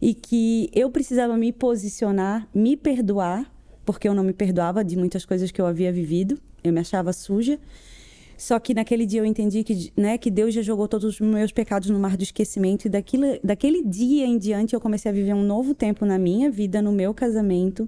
e 0.00 0.14
que 0.14 0.70
eu 0.72 0.90
precisava 0.90 1.36
me 1.36 1.52
posicionar, 1.52 2.48
me 2.54 2.78
perdoar, 2.78 3.44
porque 3.84 4.08
eu 4.08 4.14
não 4.14 4.24
me 4.24 4.32
perdoava 4.32 4.82
de 4.82 4.96
muitas 4.96 5.26
coisas 5.26 5.50
que 5.50 5.60
eu 5.60 5.66
havia 5.66 5.92
vivido, 5.92 6.40
eu 6.64 6.72
me 6.72 6.80
achava 6.80 7.12
suja. 7.12 7.60
Só 8.38 8.58
que 8.58 8.72
naquele 8.72 9.04
dia 9.04 9.20
eu 9.20 9.26
entendi 9.26 9.62
que, 9.62 9.92
né, 9.94 10.16
que 10.16 10.30
Deus 10.30 10.54
já 10.54 10.62
jogou 10.62 10.88
todos 10.88 11.04
os 11.04 11.20
meus 11.20 11.52
pecados 11.52 11.90
no 11.90 11.98
mar 11.98 12.16
do 12.16 12.22
esquecimento 12.22 12.86
e 12.86 12.88
daquilo, 12.88 13.38
daquele 13.44 13.82
dia 13.82 14.24
em 14.24 14.38
diante 14.38 14.72
eu 14.72 14.80
comecei 14.80 15.10
a 15.10 15.14
viver 15.14 15.34
um 15.34 15.44
novo 15.44 15.74
tempo 15.74 16.06
na 16.06 16.18
minha 16.18 16.50
vida, 16.50 16.80
no 16.80 16.90
meu 16.90 17.12
casamento. 17.12 17.86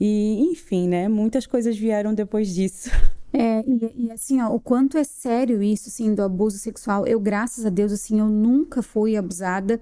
E, 0.00 0.38
enfim, 0.52 0.86
né, 0.86 1.08
muitas 1.08 1.48
coisas 1.48 1.76
vieram 1.76 2.14
depois 2.14 2.54
disso. 2.54 2.90
É, 3.38 3.62
e, 3.66 4.06
e, 4.06 4.10
assim, 4.10 4.40
ó, 4.40 4.48
o 4.48 4.58
quanto 4.58 4.96
é 4.96 5.04
sério 5.04 5.62
isso, 5.62 5.90
assim, 5.90 6.14
do 6.14 6.22
abuso 6.22 6.56
sexual. 6.56 7.06
Eu, 7.06 7.20
graças 7.20 7.66
a 7.66 7.68
Deus, 7.68 7.92
assim, 7.92 8.18
eu 8.18 8.28
nunca 8.30 8.82
fui 8.82 9.14
abusada. 9.14 9.78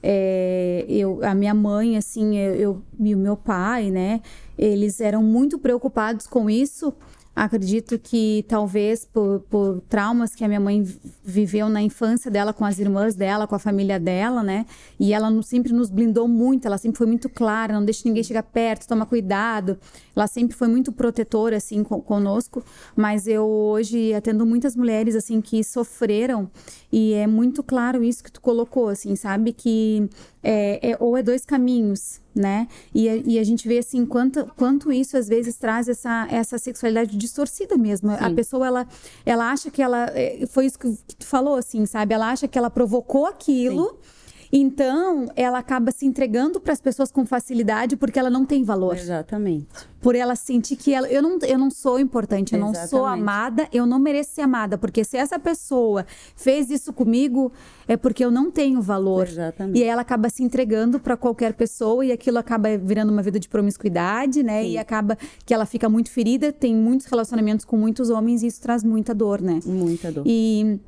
É, 0.00 0.84
eu, 0.88 1.18
a 1.24 1.34
minha 1.34 1.52
mãe, 1.52 1.96
assim, 1.96 2.38
eu, 2.38 2.54
eu, 2.54 2.82
e 3.00 3.12
o 3.12 3.18
meu 3.18 3.36
pai, 3.36 3.90
né, 3.90 4.20
eles 4.56 5.00
eram 5.00 5.20
muito 5.20 5.58
preocupados 5.58 6.28
com 6.28 6.48
isso. 6.48 6.94
Acredito 7.34 7.98
que 7.98 8.44
talvez 8.46 9.06
por, 9.06 9.40
por, 9.48 9.80
traumas 9.88 10.34
que 10.34 10.44
a 10.44 10.48
minha 10.48 10.60
mãe 10.60 10.86
viveu 11.24 11.66
na 11.70 11.80
infância 11.80 12.30
dela 12.30 12.52
com 12.52 12.62
as 12.62 12.78
irmãs 12.78 13.14
dela, 13.14 13.46
com 13.46 13.54
a 13.54 13.58
família 13.58 13.98
dela, 13.98 14.42
né? 14.42 14.66
E 15.00 15.14
ela 15.14 15.42
sempre 15.42 15.72
nos 15.72 15.88
blindou 15.88 16.28
muito, 16.28 16.66
ela 16.66 16.76
sempre 16.76 16.98
foi 16.98 17.06
muito 17.06 17.30
clara, 17.30 17.72
não 17.72 17.86
deixa 17.86 18.02
ninguém 18.04 18.22
chegar 18.22 18.42
perto, 18.42 18.86
toma 18.86 19.06
cuidado. 19.06 19.78
Ela 20.14 20.26
sempre 20.26 20.54
foi 20.54 20.68
muito 20.68 20.92
protetora, 20.92 21.56
assim, 21.56 21.82
conosco. 21.82 22.62
Mas 22.94 23.26
eu 23.26 23.46
hoje 23.46 24.12
atendo 24.12 24.44
muitas 24.44 24.76
mulheres, 24.76 25.16
assim, 25.16 25.40
que 25.40 25.64
sofreram 25.64 26.50
e 26.92 27.14
é 27.14 27.26
muito 27.26 27.62
claro 27.62 28.04
isso 28.04 28.22
que 28.22 28.30
tu 28.30 28.42
colocou, 28.42 28.90
assim, 28.90 29.16
sabe? 29.16 29.54
Que 29.54 30.06
é, 30.42 30.90
é 30.90 30.96
ou 30.98 31.16
é 31.16 31.22
dois 31.22 31.44
caminhos, 31.44 32.20
né? 32.34 32.66
E, 32.94 33.06
e, 33.26 33.38
a 33.38 33.44
gente 33.44 33.68
vê 33.68 33.78
assim 33.78 34.04
quanto, 34.04 34.46
quanto 34.56 34.90
isso 34.90 35.16
às 35.16 35.28
vezes 35.28 35.56
traz 35.56 35.88
essa, 35.88 36.26
essa 36.30 36.58
sexualidade 36.58 37.16
distorcida 37.16 37.76
mesmo. 37.76 38.10
Sim. 38.10 38.16
A 38.18 38.30
pessoa 38.30 38.66
ela, 38.66 38.88
ela 39.24 39.50
acha 39.50 39.70
que 39.70 39.82
ela 39.82 40.06
é, 40.14 40.44
foi 40.46 40.66
isso 40.66 40.78
que, 40.78 40.88
tu 41.18 41.26
falou 41.26 41.54
assim, 41.54 41.86
sabe? 41.86 42.14
Ela 42.14 42.30
acha 42.30 42.48
que 42.48 42.58
ela 42.58 42.70
provocou 42.70 43.26
aquilo. 43.26 43.90
Sim. 43.90 44.21
Então, 44.54 45.28
ela 45.34 45.58
acaba 45.58 45.90
se 45.90 46.04
entregando 46.04 46.60
para 46.60 46.74
as 46.74 46.80
pessoas 46.80 47.10
com 47.10 47.24
facilidade 47.24 47.96
porque 47.96 48.18
ela 48.18 48.28
não 48.28 48.44
tem 48.44 48.62
valor. 48.62 48.94
Exatamente. 48.94 49.66
Por 49.98 50.14
ela 50.14 50.36
sentir 50.36 50.76
que 50.76 50.92
ela, 50.92 51.08
eu, 51.08 51.22
não, 51.22 51.38
eu 51.38 51.58
não 51.58 51.70
sou 51.70 51.98
importante, 51.98 52.52
eu 52.52 52.58
Exatamente. 52.58 52.80
não 52.80 52.88
sou 52.88 53.06
amada, 53.06 53.66
eu 53.72 53.86
não 53.86 53.98
mereço 53.98 54.34
ser 54.34 54.42
amada. 54.42 54.76
Porque 54.76 55.04
se 55.04 55.16
essa 55.16 55.38
pessoa 55.38 56.04
fez 56.36 56.68
isso 56.68 56.92
comigo, 56.92 57.50
é 57.88 57.96
porque 57.96 58.22
eu 58.22 58.30
não 58.30 58.50
tenho 58.50 58.82
valor. 58.82 59.26
Exatamente. 59.26 59.78
E 59.78 59.82
aí 59.82 59.88
ela 59.88 60.02
acaba 60.02 60.28
se 60.28 60.42
entregando 60.42 61.00
para 61.00 61.16
qualquer 61.16 61.54
pessoa 61.54 62.04
e 62.04 62.12
aquilo 62.12 62.38
acaba 62.38 62.76
virando 62.76 63.10
uma 63.10 63.22
vida 63.22 63.40
de 63.40 63.48
promiscuidade, 63.48 64.42
né? 64.42 64.62
Sim. 64.64 64.70
E 64.72 64.78
acaba 64.78 65.16
que 65.46 65.54
ela 65.54 65.64
fica 65.64 65.88
muito 65.88 66.10
ferida, 66.10 66.52
tem 66.52 66.74
muitos 66.74 67.06
relacionamentos 67.06 67.64
com 67.64 67.78
muitos 67.78 68.10
homens 68.10 68.42
e 68.42 68.48
isso 68.48 68.60
traz 68.60 68.84
muita 68.84 69.14
dor, 69.14 69.40
né? 69.40 69.60
Muita 69.64 70.12
dor. 70.12 70.24
E 70.26 70.78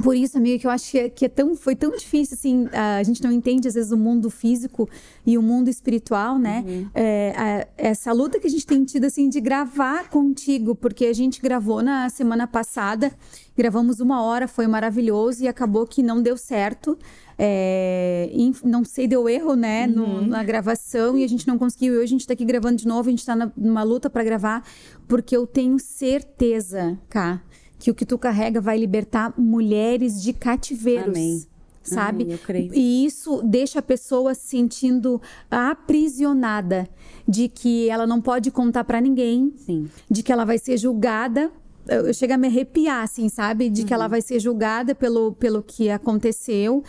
por 0.00 0.16
isso, 0.16 0.38
amiga, 0.38 0.58
que 0.58 0.66
eu 0.66 0.70
acho 0.70 0.90
que, 0.90 0.98
é, 0.98 1.08
que 1.10 1.24
é 1.26 1.28
tão, 1.28 1.54
foi 1.54 1.76
tão 1.76 1.90
difícil, 1.90 2.34
assim, 2.34 2.66
a 2.72 3.02
gente 3.02 3.22
não 3.22 3.30
entende, 3.30 3.68
às 3.68 3.74
vezes, 3.74 3.92
o 3.92 3.96
mundo 3.96 4.30
físico 4.30 4.88
e 5.26 5.36
o 5.36 5.42
mundo 5.42 5.68
espiritual, 5.68 6.38
né? 6.38 6.64
Uhum. 6.66 6.90
É, 6.94 7.34
a, 7.36 7.68
essa 7.76 8.10
luta 8.10 8.40
que 8.40 8.46
a 8.46 8.50
gente 8.50 8.66
tem 8.66 8.82
tido, 8.84 9.04
assim, 9.04 9.28
de 9.28 9.38
gravar 9.38 10.08
contigo, 10.08 10.74
porque 10.74 11.04
a 11.04 11.12
gente 11.12 11.42
gravou 11.42 11.82
na 11.82 12.08
semana 12.08 12.46
passada, 12.46 13.12
gravamos 13.54 14.00
uma 14.00 14.22
hora, 14.22 14.48
foi 14.48 14.66
maravilhoso 14.66 15.44
e 15.44 15.48
acabou 15.48 15.86
que 15.86 16.02
não 16.02 16.22
deu 16.22 16.38
certo. 16.38 16.98
É, 17.38 18.30
não 18.64 18.84
sei, 18.84 19.06
deu 19.06 19.28
erro, 19.28 19.54
né, 19.56 19.86
uhum. 19.86 20.22
no, 20.22 20.26
na 20.26 20.44
gravação 20.44 21.18
e 21.18 21.24
a 21.24 21.28
gente 21.28 21.46
não 21.46 21.58
conseguiu. 21.58 21.94
Hoje 21.94 22.04
a 22.04 22.06
gente 22.06 22.26
tá 22.26 22.32
aqui 22.32 22.44
gravando 22.44 22.76
de 22.76 22.86
novo, 22.86 23.08
a 23.08 23.10
gente 23.10 23.26
tá 23.26 23.36
na, 23.36 23.50
numa 23.56 23.82
luta 23.82 24.08
para 24.08 24.24
gravar, 24.24 24.64
porque 25.08 25.36
eu 25.36 25.46
tenho 25.46 25.78
certeza, 25.78 26.98
cá, 27.08 27.42
que 27.82 27.90
o 27.90 27.94
que 27.94 28.06
tu 28.06 28.16
carrega 28.16 28.60
vai 28.60 28.78
libertar 28.78 29.34
mulheres 29.36 30.22
de 30.22 30.32
cativeiros. 30.32 31.08
Amém. 31.08 31.44
Sabe? 31.82 32.38
Creio. 32.46 32.72
E 32.72 33.04
isso 33.04 33.42
deixa 33.42 33.80
a 33.80 33.82
pessoa 33.82 34.34
se 34.34 34.46
sentindo 34.46 35.20
aprisionada 35.50 36.88
de 37.26 37.48
que 37.48 37.90
ela 37.90 38.06
não 38.06 38.20
pode 38.20 38.52
contar 38.52 38.84
para 38.84 39.00
ninguém, 39.00 39.52
Sim. 39.56 39.88
de 40.08 40.22
que 40.22 40.30
ela 40.30 40.44
vai 40.44 40.58
ser 40.58 40.76
julgada 40.76 41.50
eu 41.88 42.14
chego 42.14 42.32
a 42.32 42.38
me 42.38 42.46
arrepiar, 42.46 43.02
assim, 43.02 43.28
sabe? 43.28 43.68
De 43.68 43.80
uhum. 43.80 43.86
que 43.88 43.92
ela 43.92 44.04
uhum. 44.04 44.10
vai 44.10 44.22
ser 44.22 44.38
julgada 44.38 44.94
pelo, 44.94 45.32
pelo 45.32 45.64
que 45.64 45.90
aconteceu. 45.90 46.84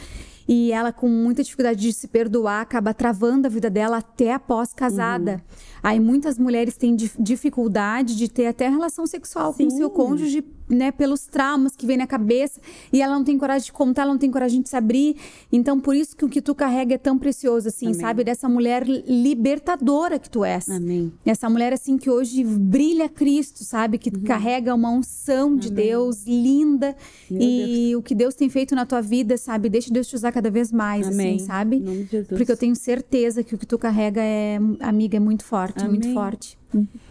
E 0.47 0.71
ela, 0.71 0.93
com 0.93 1.09
muita 1.09 1.41
dificuldade 1.41 1.81
de 1.81 1.91
se 1.91 2.07
perdoar, 2.07 2.61
acaba 2.61 2.93
travando 2.93 3.47
a 3.47 3.49
vida 3.49 3.71
dela 3.71 3.97
até 3.97 4.33
após 4.33 4.71
casada. 4.71 5.31
Uhum. 5.31 5.72
Aí 5.83 5.99
muitas 5.99 6.39
mulheres 6.39 6.77
têm 6.77 6.95
dificuldade 6.95 8.15
de 8.15 8.29
ter 8.29 8.47
até 8.47 8.69
relação 8.69 9.05
sexual 9.05 9.53
Sim. 9.53 9.67
com 9.67 9.73
o 9.73 9.77
seu 9.77 9.89
cônjuge, 9.89 10.41
né, 10.69 10.93
pelos 10.93 11.27
traumas 11.27 11.75
que 11.75 11.85
vem 11.85 11.97
na 11.97 12.07
cabeça, 12.07 12.61
e 12.91 13.01
ela 13.01 13.13
não 13.13 13.23
tem 13.23 13.37
coragem 13.37 13.65
de 13.65 13.73
contar, 13.73 14.03
ela 14.03 14.13
não 14.13 14.17
tem 14.17 14.31
coragem 14.31 14.61
de 14.61 14.69
se 14.69 14.77
abrir. 14.77 15.17
Então, 15.51 15.77
por 15.77 15.93
isso 15.93 16.15
que 16.15 16.23
o 16.23 16.29
que 16.29 16.41
tu 16.41 16.55
carrega 16.55 16.95
é 16.95 16.97
tão 16.97 17.19
precioso, 17.19 17.67
assim, 17.67 17.87
Amém. 17.87 17.99
sabe? 17.99 18.23
Dessa 18.23 18.47
mulher 18.47 18.87
libertadora 18.87 20.17
que 20.17 20.29
tu 20.29 20.45
és. 20.45 20.69
Amém. 20.69 21.11
Essa 21.25 21.49
mulher, 21.49 21.73
assim, 21.73 21.97
que 21.97 22.09
hoje 22.09 22.45
brilha 22.45 23.09
Cristo, 23.09 23.65
sabe? 23.65 23.97
Que 23.97 24.09
uhum. 24.09 24.23
carrega 24.23 24.73
uma 24.73 24.89
unção 24.89 25.57
de 25.57 25.67
Amém. 25.67 25.85
Deus 25.87 26.25
linda. 26.25 26.95
Meu 27.29 27.41
e 27.41 27.89
Deus. 27.89 27.99
o 27.99 28.01
que 28.01 28.15
Deus 28.15 28.35
tem 28.35 28.49
feito 28.49 28.73
na 28.73 28.85
tua 28.85 29.01
vida, 29.01 29.35
sabe? 29.35 29.67
Deixa 29.67 29.93
Deus 29.93 30.07
te 30.07 30.15
usar 30.15 30.31
cada 30.31 30.49
vez 30.49 30.71
mais, 30.71 31.07
assim, 31.07 31.13
Amém. 31.13 31.35
assim, 31.35 31.45
sabe? 31.45 31.75
Em 31.75 31.81
nome 31.81 32.03
de 32.05 32.11
Jesus. 32.11 32.27
Porque 32.29 32.51
eu 32.51 32.57
tenho 32.57 32.75
certeza 32.75 33.43
que 33.43 33.53
o 33.53 33.57
que 33.57 33.65
tu 33.65 33.77
carrega 33.77 34.21
é, 34.21 34.57
amiga, 34.79 35.17
é 35.17 35.19
muito 35.19 35.43
forte 35.43 35.72
forte, 35.73 35.85
Amém. 35.85 35.99
muito 35.99 36.13
forte. 36.13 36.57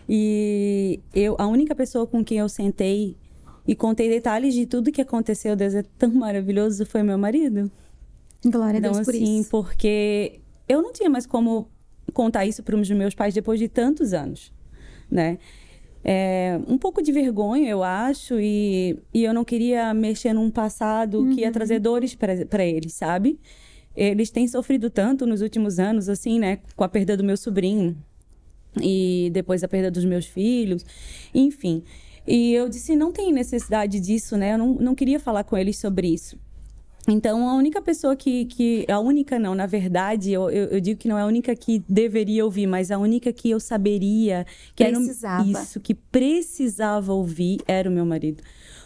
E 0.09 1.01
eu, 1.15 1.37
a 1.39 1.47
única 1.47 1.75
pessoa 1.75 2.07
com 2.07 2.25
quem 2.25 2.39
eu 2.39 2.49
sentei 2.49 3.17
e 3.67 3.75
contei 3.75 4.09
detalhes 4.09 4.55
de 4.55 4.67
tudo 4.67 4.91
que 4.91 5.01
aconteceu, 5.01 5.55
Deus 5.55 5.75
é 5.75 5.83
tão 5.99 6.11
maravilhoso, 6.11 6.85
foi 6.85 7.03
meu 7.03 7.19
marido. 7.19 7.71
Glória 8.45 8.79
então, 8.79 8.91
a 8.91 8.95
Deus 8.95 9.07
por 9.07 9.15
assim, 9.15 9.41
isso. 9.41 9.51
porque 9.51 10.41
eu 10.69 10.83
não 10.83 10.93
tinha 10.93 11.09
mais 11.09 11.27
como 11.27 11.69
contar 12.13 12.45
isso 12.45 12.63
para 12.63 12.77
os 12.77 12.91
meus 12.91 13.15
pais 13.15 13.33
depois 13.33 13.61
de 13.61 13.69
tantos 13.69 14.13
anos, 14.13 14.53
né? 15.11 15.39
É, 16.05 16.61
um 16.67 16.77
pouco 16.77 17.01
de 17.01 17.13
vergonha, 17.13 17.71
eu 17.71 17.85
acho, 17.85 18.35
e, 18.41 18.99
e 19.15 19.23
eu 19.23 19.33
não 19.33 19.45
queria 19.45 19.95
mexer 19.95 20.33
num 20.33 20.51
passado 20.51 21.21
uhum. 21.21 21.31
que 21.33 21.43
ia 21.43 21.47
uhum. 21.47 21.53
trazer 21.53 21.79
dores 21.79 22.17
para 22.17 22.65
eles, 22.65 22.95
sabe? 22.95 23.39
Eles 23.95 24.31
têm 24.31 24.49
sofrido 24.49 24.91
tanto 24.91 25.25
nos 25.27 25.43
últimos 25.43 25.79
anos, 25.79 26.09
assim, 26.09 26.41
né? 26.41 26.59
Com 26.75 26.83
a 26.83 26.89
perda 26.89 27.17
do 27.17 27.23
meu 27.23 27.37
sobrinho 27.37 27.97
e 28.81 29.31
depois 29.33 29.63
a 29.63 29.69
perda 29.69 29.91
dos 29.91 30.05
meus 30.05 30.27
filhos, 30.27 30.85
enfim. 31.35 31.83
E 32.27 32.53
eu 32.55 32.69
disse, 32.69 32.95
não 32.95 33.13
tem 33.13 33.33
necessidade 33.33 33.99
disso, 33.99 34.37
né? 34.37 34.55
Eu 34.55 34.59
não, 34.59 34.75
não 34.75 34.95
queria 34.95 35.19
falar 35.19 35.45
com 35.45 35.57
eles 35.57 35.79
sobre 35.79 36.09
isso. 36.09 36.39
Então, 37.09 37.49
a 37.49 37.55
única 37.55 37.83
pessoa 37.83 38.15
que, 38.15 38.45
que. 38.45 38.87
A 38.89 39.01
única 39.01 39.37
não, 39.37 39.57
na 39.57 39.67
verdade, 39.67 40.33
eu, 40.33 40.49
eu, 40.51 40.67
eu, 40.67 40.81
digo 40.81 41.01
que 41.01 41.09
não 41.09 41.19
é 41.19 41.23
a 41.23 41.27
única 41.27 41.55
que 41.57 41.83
deveria 41.89 42.45
ouvir, 42.45 42.69
mas 42.69 42.93
a 42.93 42.99
única 42.99 43.33
que 43.33 43.51
eu 43.51 43.59
saberia 43.59 44.47
que 44.77 44.85
precisava. 44.85 45.43
era 45.51 45.63
isso, 45.63 45.81
que 45.81 45.95
precisava 45.95 47.13
ouvir, 47.13 47.59
era 47.67 47.91
o 47.91 47.93
meu 47.93 48.07
marido. 48.07 48.43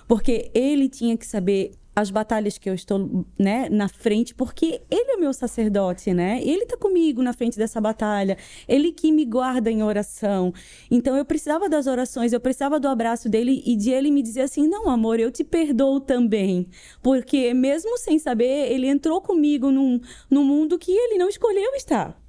Porque 0.09 0.50
ele 0.55 0.88
tinha 0.88 1.14
que 1.16 1.26
saber 1.26 1.73
as 1.97 2.11
batalhas 2.11 2.59
que 2.59 2.69
eu 2.69 2.75
estou, 2.75 3.25
né, 3.38 3.71
na 3.71 3.88
frente, 3.88 4.35
porque 4.35 4.83
ele 4.91 5.12
é 5.12 5.17
meu 5.17 5.33
sacerdote, 5.33 6.12
né? 6.12 6.43
Ele 6.43 6.67
tá 6.67 6.76
comigo 6.76 7.23
na 7.23 7.33
frente 7.33 7.57
dessa 7.57 7.81
batalha. 7.81 8.37
Ele 8.69 8.93
que 8.93 9.11
me 9.11 9.25
guarda 9.25 9.71
em 9.71 9.83
oração. 9.83 10.53
Então 10.91 11.17
eu 11.17 11.25
precisava 11.25 11.71
das 11.71 11.87
orações, 11.87 12.35
eu 12.35 12.41
precisava 12.41 12.79
do 12.79 12.87
abraço 12.87 13.31
dele 13.31 13.62
e 13.65 13.75
de 13.75 13.91
ele 13.91 14.11
me 14.11 14.23
dizer 14.23 14.43
assim: 14.43 14.69
"Não, 14.69 14.91
amor, 14.91 15.19
eu 15.19 15.31
te 15.33 15.43
perdoo 15.43 15.99
também". 15.99 16.69
Porque 17.03 17.55
mesmo 17.55 17.97
sem 17.97 18.19
saber, 18.19 18.71
ele 18.71 18.87
entrou 18.87 19.23
comigo 19.23 19.71
num, 19.71 19.99
num 20.31 20.45
mundo 20.45 20.79
que 20.79 20.93
ele 20.93 21.17
não 21.17 21.31
escolheu 21.31 21.75
estar, 21.76 22.21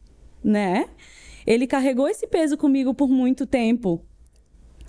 né? 0.41 0.87
Ele 1.45 1.67
carregou 1.67 2.07
esse 2.07 2.25
peso 2.25 2.57
comigo 2.57 2.93
por 2.93 3.09
muito 3.09 3.45
tempo 3.45 4.01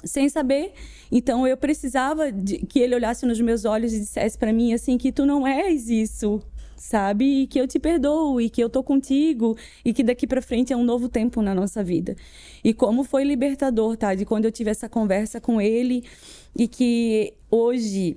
sem 0.05 0.29
saber. 0.29 0.73
Então 1.11 1.47
eu 1.47 1.57
precisava 1.57 2.31
de, 2.31 2.59
que 2.67 2.79
ele 2.79 2.95
olhasse 2.95 3.27
nos 3.27 3.41
meus 3.41 3.65
olhos 3.65 3.93
e 3.93 4.01
dissesse 4.01 4.39
para 4.39 4.53
mim 4.53 4.73
assim 4.73 4.97
que 4.99 5.13
tu 5.13 5.27
não 5.27 5.47
és 5.47 5.89
isso. 5.89 6.41
sabe? 6.79 7.43
E 7.43 7.47
que 7.47 7.61
eu 7.61 7.67
te 7.67 7.79
perdoo 7.79 8.41
e 8.41 8.49
que 8.49 8.63
eu 8.63 8.71
tô 8.71 8.83
contigo 8.83 9.57
e 9.85 9.93
que 9.93 10.03
daqui 10.03 10.27
para 10.27 10.41
frente 10.41 10.73
é 10.73 10.77
um 10.77 10.85
novo 10.85 11.09
tempo 11.09 11.43
na 11.43 11.55
nossa 11.55 11.83
vida. 11.83 12.17
E 12.63 12.73
como 12.73 13.05
foi 13.05 13.25
libertador, 13.25 13.97
tá? 13.97 14.15
De 14.15 14.25
quando 14.25 14.45
eu 14.45 14.53
tive 14.53 14.71
essa 14.71 14.89
conversa 14.89 15.41
com 15.41 15.61
ele 15.61 16.05
e 16.57 16.69
que 16.69 17.35
hoje 17.51 18.17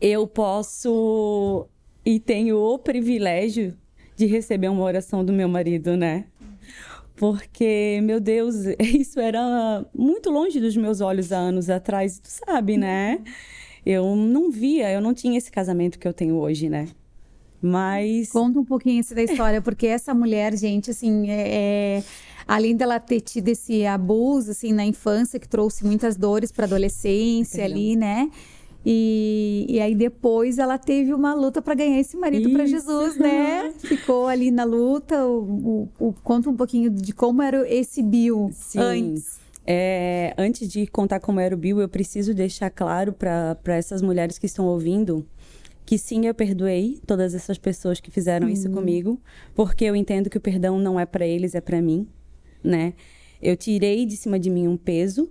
eu 0.00 0.26
posso 0.26 1.66
e 2.04 2.20
tenho 2.20 2.58
o 2.58 2.78
privilégio 2.78 3.76
de 4.16 4.26
receber 4.26 4.68
uma 4.68 4.84
oração 4.84 5.24
do 5.24 5.32
meu 5.32 5.48
marido, 5.48 5.96
né? 5.96 6.26
Porque, 7.16 8.00
meu 8.02 8.20
Deus, 8.20 8.54
isso 8.80 9.20
era 9.20 9.84
muito 9.94 10.30
longe 10.30 10.60
dos 10.60 10.76
meus 10.76 11.00
olhos 11.00 11.32
há 11.32 11.38
anos 11.38 11.70
atrás, 11.70 12.18
tu 12.18 12.28
sabe, 12.28 12.76
né? 12.76 13.20
Eu 13.84 14.16
não 14.16 14.50
via, 14.50 14.90
eu 14.90 15.00
não 15.00 15.12
tinha 15.12 15.36
esse 15.36 15.50
casamento 15.50 15.98
que 15.98 16.08
eu 16.08 16.12
tenho 16.12 16.36
hoje, 16.36 16.68
né? 16.68 16.88
Mas. 17.60 18.30
Conta 18.30 18.58
um 18.58 18.64
pouquinho 18.64 19.00
isso 19.00 19.14
da 19.14 19.22
história, 19.22 19.62
porque 19.62 19.86
essa 19.86 20.12
mulher, 20.12 20.56
gente, 20.56 20.90
assim, 20.90 21.30
é, 21.30 21.48
é, 21.98 22.04
além 22.46 22.76
dela 22.76 22.98
ter 22.98 23.20
tido 23.20 23.48
esse 23.48 23.86
abuso, 23.86 24.50
assim, 24.50 24.72
na 24.72 24.84
infância, 24.84 25.38
que 25.38 25.48
trouxe 25.48 25.84
muitas 25.84 26.16
dores 26.16 26.50
para 26.50 26.66
adolescência 26.66 27.64
ali, 27.64 27.96
né? 27.96 28.30
E, 28.84 29.66
e 29.68 29.80
aí 29.80 29.94
depois 29.94 30.58
ela 30.58 30.76
teve 30.76 31.14
uma 31.14 31.32
luta 31.32 31.62
para 31.62 31.74
ganhar 31.74 31.98
esse 31.98 32.16
marido 32.16 32.50
para 32.50 32.66
Jesus, 32.66 33.16
né? 33.16 33.72
Ficou 33.80 34.26
ali 34.26 34.50
na 34.50 34.64
luta. 34.64 35.26
O, 35.26 35.88
o, 35.98 36.08
o, 36.08 36.12
conta 36.12 36.50
um 36.50 36.56
pouquinho 36.56 36.90
de 36.90 37.12
como 37.14 37.40
era 37.40 37.66
esse 37.72 38.02
Bill 38.02 38.50
Sim. 38.52 38.78
antes. 38.78 39.40
É, 39.66 40.34
antes 40.36 40.68
de 40.68 40.86
contar 40.86 41.20
como 41.20 41.40
era 41.40 41.54
o 41.54 41.58
Bill, 41.58 41.80
eu 41.80 41.88
preciso 41.88 42.34
deixar 42.34 42.68
claro 42.68 43.14
para 43.14 43.56
essas 43.68 44.02
mulheres 44.02 44.38
que 44.38 44.44
estão 44.44 44.66
ouvindo 44.66 45.26
que 45.86 45.98
sim, 45.98 46.26
eu 46.26 46.34
perdoei 46.34 46.98
todas 47.06 47.34
essas 47.34 47.58
pessoas 47.58 48.00
que 48.00 48.10
fizeram 48.10 48.48
isso 48.48 48.70
comigo, 48.70 49.20
porque 49.54 49.84
eu 49.84 49.94
entendo 49.94 50.30
que 50.30 50.38
o 50.38 50.40
perdão 50.40 50.78
não 50.78 50.98
é 50.98 51.04
para 51.04 51.26
eles, 51.26 51.54
é 51.54 51.60
para 51.60 51.80
mim, 51.82 52.08
né? 52.62 52.94
Eu 53.40 53.56
tirei 53.56 54.06
de 54.06 54.16
cima 54.16 54.38
de 54.38 54.48
mim 54.48 54.66
um 54.66 54.76
peso 54.76 55.30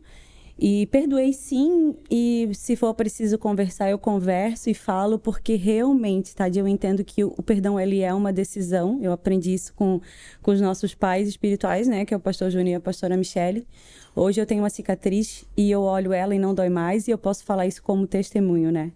e 0.57 0.85
perdoei 0.87 1.33
sim, 1.33 1.95
e 2.09 2.49
se 2.53 2.75
for 2.75 2.93
preciso 2.93 3.37
conversar, 3.37 3.89
eu 3.89 3.97
converso 3.97 4.69
e 4.69 4.73
falo, 4.73 5.17
porque 5.17 5.55
realmente, 5.55 6.35
tá? 6.35 6.47
Eu 6.47 6.67
entendo 6.67 7.03
que 7.03 7.23
o 7.23 7.41
perdão, 7.41 7.79
ele 7.79 8.01
é 8.01 8.13
uma 8.13 8.31
decisão. 8.31 8.99
Eu 9.01 9.11
aprendi 9.11 9.53
isso 9.53 9.73
com, 9.73 9.99
com 10.41 10.51
os 10.51 10.61
nossos 10.61 10.93
pais 10.93 11.27
espirituais, 11.27 11.87
né? 11.87 12.05
Que 12.05 12.13
é 12.13 12.17
o 12.17 12.19
pastor 12.19 12.51
Júnior 12.51 12.73
e 12.73 12.75
a 12.75 12.79
pastora 12.79 13.17
Michele. 13.17 13.67
Hoje 14.15 14.39
eu 14.39 14.45
tenho 14.45 14.61
uma 14.61 14.69
cicatriz 14.69 15.43
e 15.57 15.71
eu 15.71 15.81
olho 15.81 16.13
ela 16.13 16.35
e 16.35 16.39
não 16.39 16.53
dói 16.53 16.69
mais, 16.69 17.07
e 17.07 17.11
eu 17.11 17.17
posso 17.17 17.43
falar 17.43 17.65
isso 17.65 17.81
como 17.81 18.05
testemunho, 18.05 18.71
né? 18.71 18.91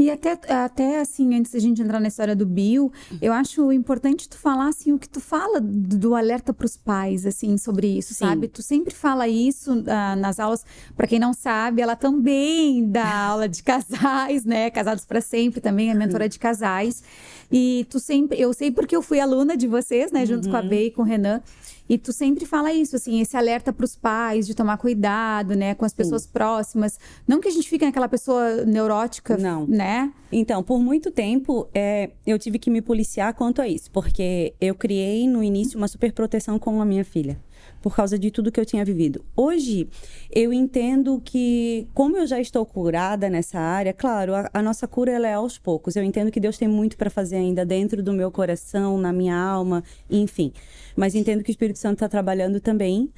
E 0.00 0.10
até, 0.10 0.32
até 0.48 0.98
assim, 0.98 1.34
antes 1.34 1.52
da 1.52 1.58
gente 1.58 1.82
entrar 1.82 2.00
na 2.00 2.08
história 2.08 2.34
do 2.34 2.46
Bill, 2.46 2.90
eu 3.20 3.34
acho 3.34 3.70
importante 3.70 4.26
tu 4.26 4.38
falar 4.38 4.68
assim 4.68 4.92
o 4.92 4.98
que 4.98 5.06
tu 5.06 5.20
fala 5.20 5.60
do 5.60 6.14
alerta 6.14 6.54
para 6.54 6.64
os 6.64 6.74
pais, 6.74 7.26
assim, 7.26 7.58
sobre 7.58 7.98
isso, 7.98 8.14
Sim. 8.14 8.24
sabe? 8.24 8.48
Tu 8.48 8.62
sempre 8.62 8.94
fala 8.94 9.28
isso 9.28 9.74
uh, 9.74 10.16
nas 10.18 10.40
aulas. 10.40 10.64
Para 10.96 11.06
quem 11.06 11.18
não 11.18 11.34
sabe, 11.34 11.82
ela 11.82 11.94
também 11.96 12.88
dá 12.88 13.14
aula 13.14 13.46
de 13.46 13.62
casais, 13.62 14.46
né? 14.46 14.70
Casados 14.70 15.04
para 15.04 15.20
sempre, 15.20 15.60
também 15.60 15.90
é 15.90 15.94
mentora 15.94 16.30
de 16.30 16.38
casais. 16.38 17.04
E 17.52 17.86
tu 17.90 18.00
sempre, 18.00 18.40
eu 18.40 18.54
sei 18.54 18.70
porque 18.70 18.96
eu 18.96 19.02
fui 19.02 19.20
aluna 19.20 19.54
de 19.54 19.66
vocês, 19.66 20.10
né, 20.10 20.24
junto 20.24 20.46
uhum. 20.46 20.52
com 20.52 20.56
a 20.56 20.60
uhum. 20.62 20.68
Bey 20.68 20.86
e 20.86 20.90
com 20.92 21.02
o 21.02 21.04
Renan. 21.04 21.42
E 21.90 21.98
tu 21.98 22.12
sempre 22.12 22.46
fala 22.46 22.72
isso, 22.72 22.94
assim, 22.94 23.20
esse 23.20 23.36
alerta 23.36 23.72
para 23.72 23.84
os 23.84 23.96
pais 23.96 24.46
de 24.46 24.54
tomar 24.54 24.76
cuidado, 24.76 25.56
né, 25.56 25.74
com 25.74 25.84
as 25.84 25.92
pessoas 25.92 26.22
Sim. 26.22 26.28
próximas. 26.32 27.00
Não 27.26 27.40
que 27.40 27.48
a 27.48 27.50
gente 27.50 27.68
fique 27.68 27.84
naquela 27.84 28.08
pessoa 28.08 28.64
neurótica, 28.64 29.36
Não. 29.36 29.66
né? 29.66 30.12
Então, 30.30 30.62
por 30.62 30.78
muito 30.78 31.10
tempo, 31.10 31.68
é, 31.74 32.10
eu 32.24 32.38
tive 32.38 32.60
que 32.60 32.70
me 32.70 32.80
policiar 32.80 33.34
quanto 33.34 33.60
a 33.60 33.66
isso, 33.66 33.90
porque 33.90 34.54
eu 34.60 34.72
criei 34.76 35.26
no 35.26 35.42
início 35.42 35.76
uma 35.76 35.88
super 35.88 36.12
proteção 36.12 36.60
com 36.60 36.80
a 36.80 36.84
minha 36.84 37.04
filha 37.04 37.36
por 37.80 37.94
causa 37.94 38.18
de 38.18 38.30
tudo 38.30 38.52
que 38.52 38.60
eu 38.60 38.66
tinha 38.66 38.84
vivido. 38.84 39.24
Hoje, 39.36 39.88
eu 40.30 40.52
entendo 40.52 41.20
que, 41.24 41.88
como 41.94 42.16
eu 42.16 42.26
já 42.26 42.40
estou 42.40 42.64
curada 42.66 43.28
nessa 43.28 43.58
área, 43.58 43.92
claro, 43.92 44.34
a, 44.34 44.50
a 44.52 44.62
nossa 44.62 44.86
cura 44.86 45.12
ela 45.12 45.28
é 45.28 45.34
aos 45.34 45.58
poucos. 45.58 45.96
Eu 45.96 46.02
entendo 46.02 46.30
que 46.30 46.40
Deus 46.40 46.58
tem 46.58 46.68
muito 46.68 46.96
para 46.96 47.10
fazer 47.10 47.36
ainda 47.36 47.64
dentro 47.64 48.02
do 48.02 48.12
meu 48.12 48.30
coração, 48.30 48.98
na 48.98 49.12
minha 49.12 49.36
alma, 49.36 49.82
enfim. 50.10 50.52
Mas 50.96 51.14
entendo 51.14 51.42
que 51.42 51.50
o 51.50 51.52
Espírito 51.52 51.78
Santo 51.78 51.94
está 51.94 52.08
trabalhando 52.08 52.60
também, 52.60 53.10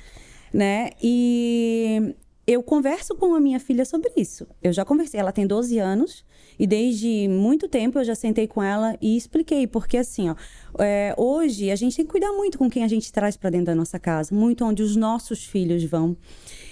né? 0.53 0.90
E 1.03 2.14
eu 2.46 2.62
converso 2.62 3.14
com 3.14 3.35
a 3.35 3.40
minha 3.40 3.61
filha 3.61 3.85
sobre 3.85 4.12
isso. 4.16 4.46
Eu 4.62 4.72
já 4.72 4.85
conversei, 4.85 5.18
ela 5.18 5.33
tem 5.33 5.46
12 5.46 5.79
anos 5.79 6.25
e 6.62 6.66
desde 6.66 7.27
muito 7.27 7.66
tempo 7.66 7.98
eu 7.98 8.05
já 8.05 8.14
sentei 8.14 8.46
com 8.46 8.62
ela 8.62 8.96
e 9.03 9.16
expliquei, 9.16 9.66
porque 9.66 9.96
assim, 9.96 10.31
ó, 10.31 10.37
é, 10.79 11.12
hoje 11.18 11.72
a 11.72 11.75
gente 11.75 11.96
tem 11.96 12.05
que 12.05 12.11
cuidar 12.12 12.31
muito 12.35 12.57
com 12.57 12.70
quem 12.70 12.85
a 12.85 12.88
gente 12.88 13.12
traz 13.12 13.37
para 13.37 13.51
dentro 13.51 13.66
da 13.66 13.75
nossa 13.75 13.98
casa, 13.98 14.33
muito 14.33 14.64
onde 14.64 14.81
os 14.81 14.94
nossos 14.94 15.44
filhos 15.44 15.83
vão. 15.83 16.16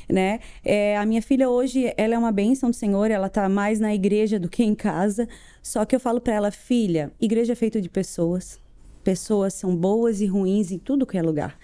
Né? 0.09 0.39
É, 0.65 0.97
a 0.97 1.05
minha 1.05 1.21
filha 1.21 1.51
hoje, 1.51 1.93
ela 1.97 2.15
é 2.15 2.19
uma 2.19 2.31
bênção 2.31 2.71
do 2.71 2.77
Senhor, 2.77 3.11
ela 3.11 3.29
tá 3.29 3.49
mais 3.49 3.81
na 3.81 3.93
igreja 3.93 4.39
do 4.39 4.49
que 4.49 4.63
em 4.63 4.77
casa. 4.77 5.29
Só 5.61 5.85
que 5.85 5.97
eu 5.97 5.99
falo 5.99 6.21
para 6.21 6.35
ela, 6.35 6.53
filha, 6.53 7.11
igreja 7.21 7.55
é 7.55 7.57
feita 7.57 7.81
de 7.81 7.89
pessoas. 7.89 8.61
Pessoas 9.03 9.55
são 9.55 9.75
boas 9.75 10.21
e 10.21 10.27
ruins 10.27 10.71
em 10.71 10.79
tudo 10.79 11.05
que 11.05 11.19
é 11.19 11.23
lugar. 11.23 11.59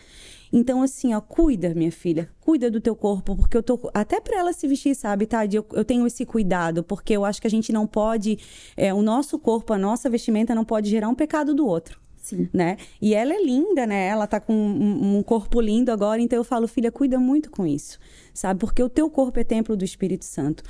Então, 0.56 0.80
assim, 0.80 1.12
ó, 1.12 1.20
cuida, 1.20 1.74
minha 1.74 1.92
filha, 1.92 2.30
cuida 2.40 2.70
do 2.70 2.80
teu 2.80 2.96
corpo, 2.96 3.36
porque 3.36 3.54
eu 3.54 3.62
tô. 3.62 3.78
Até 3.92 4.18
para 4.22 4.38
ela 4.38 4.54
se 4.54 4.66
vestir, 4.66 4.94
sabe, 4.94 5.26
Tade? 5.26 5.54
Eu, 5.54 5.66
eu 5.74 5.84
tenho 5.84 6.06
esse 6.06 6.24
cuidado, 6.24 6.82
porque 6.82 7.12
eu 7.12 7.26
acho 7.26 7.42
que 7.42 7.46
a 7.46 7.50
gente 7.50 7.70
não 7.74 7.86
pode. 7.86 8.38
É, 8.74 8.94
o 8.94 9.02
nosso 9.02 9.38
corpo, 9.38 9.74
a 9.74 9.78
nossa 9.78 10.08
vestimenta 10.08 10.54
não 10.54 10.64
pode 10.64 10.88
gerar 10.88 11.10
um 11.10 11.14
pecado 11.14 11.54
do 11.54 11.66
outro. 11.66 12.00
Sim. 12.16 12.48
Né? 12.54 12.78
E 13.02 13.14
ela 13.14 13.34
é 13.34 13.44
linda, 13.44 13.86
né? 13.86 14.06
Ela 14.06 14.26
tá 14.26 14.40
com 14.40 14.54
um, 14.54 15.18
um, 15.18 15.22
corpo 15.22 15.60
lindo 15.60 15.92
agora, 15.92 16.22
então 16.22 16.38
eu 16.38 16.42
falo, 16.42 16.66
filha, 16.66 16.90
cuida 16.90 17.20
muito 17.20 17.50
com 17.50 17.66
isso, 17.66 17.98
sabe? 18.32 18.58
Porque 18.58 18.82
o 18.82 18.88
teu 18.88 19.10
corpo 19.10 19.38
é 19.38 19.44
templo 19.44 19.76
do 19.76 19.84
Espírito 19.84 20.24
Santo. 20.24 20.64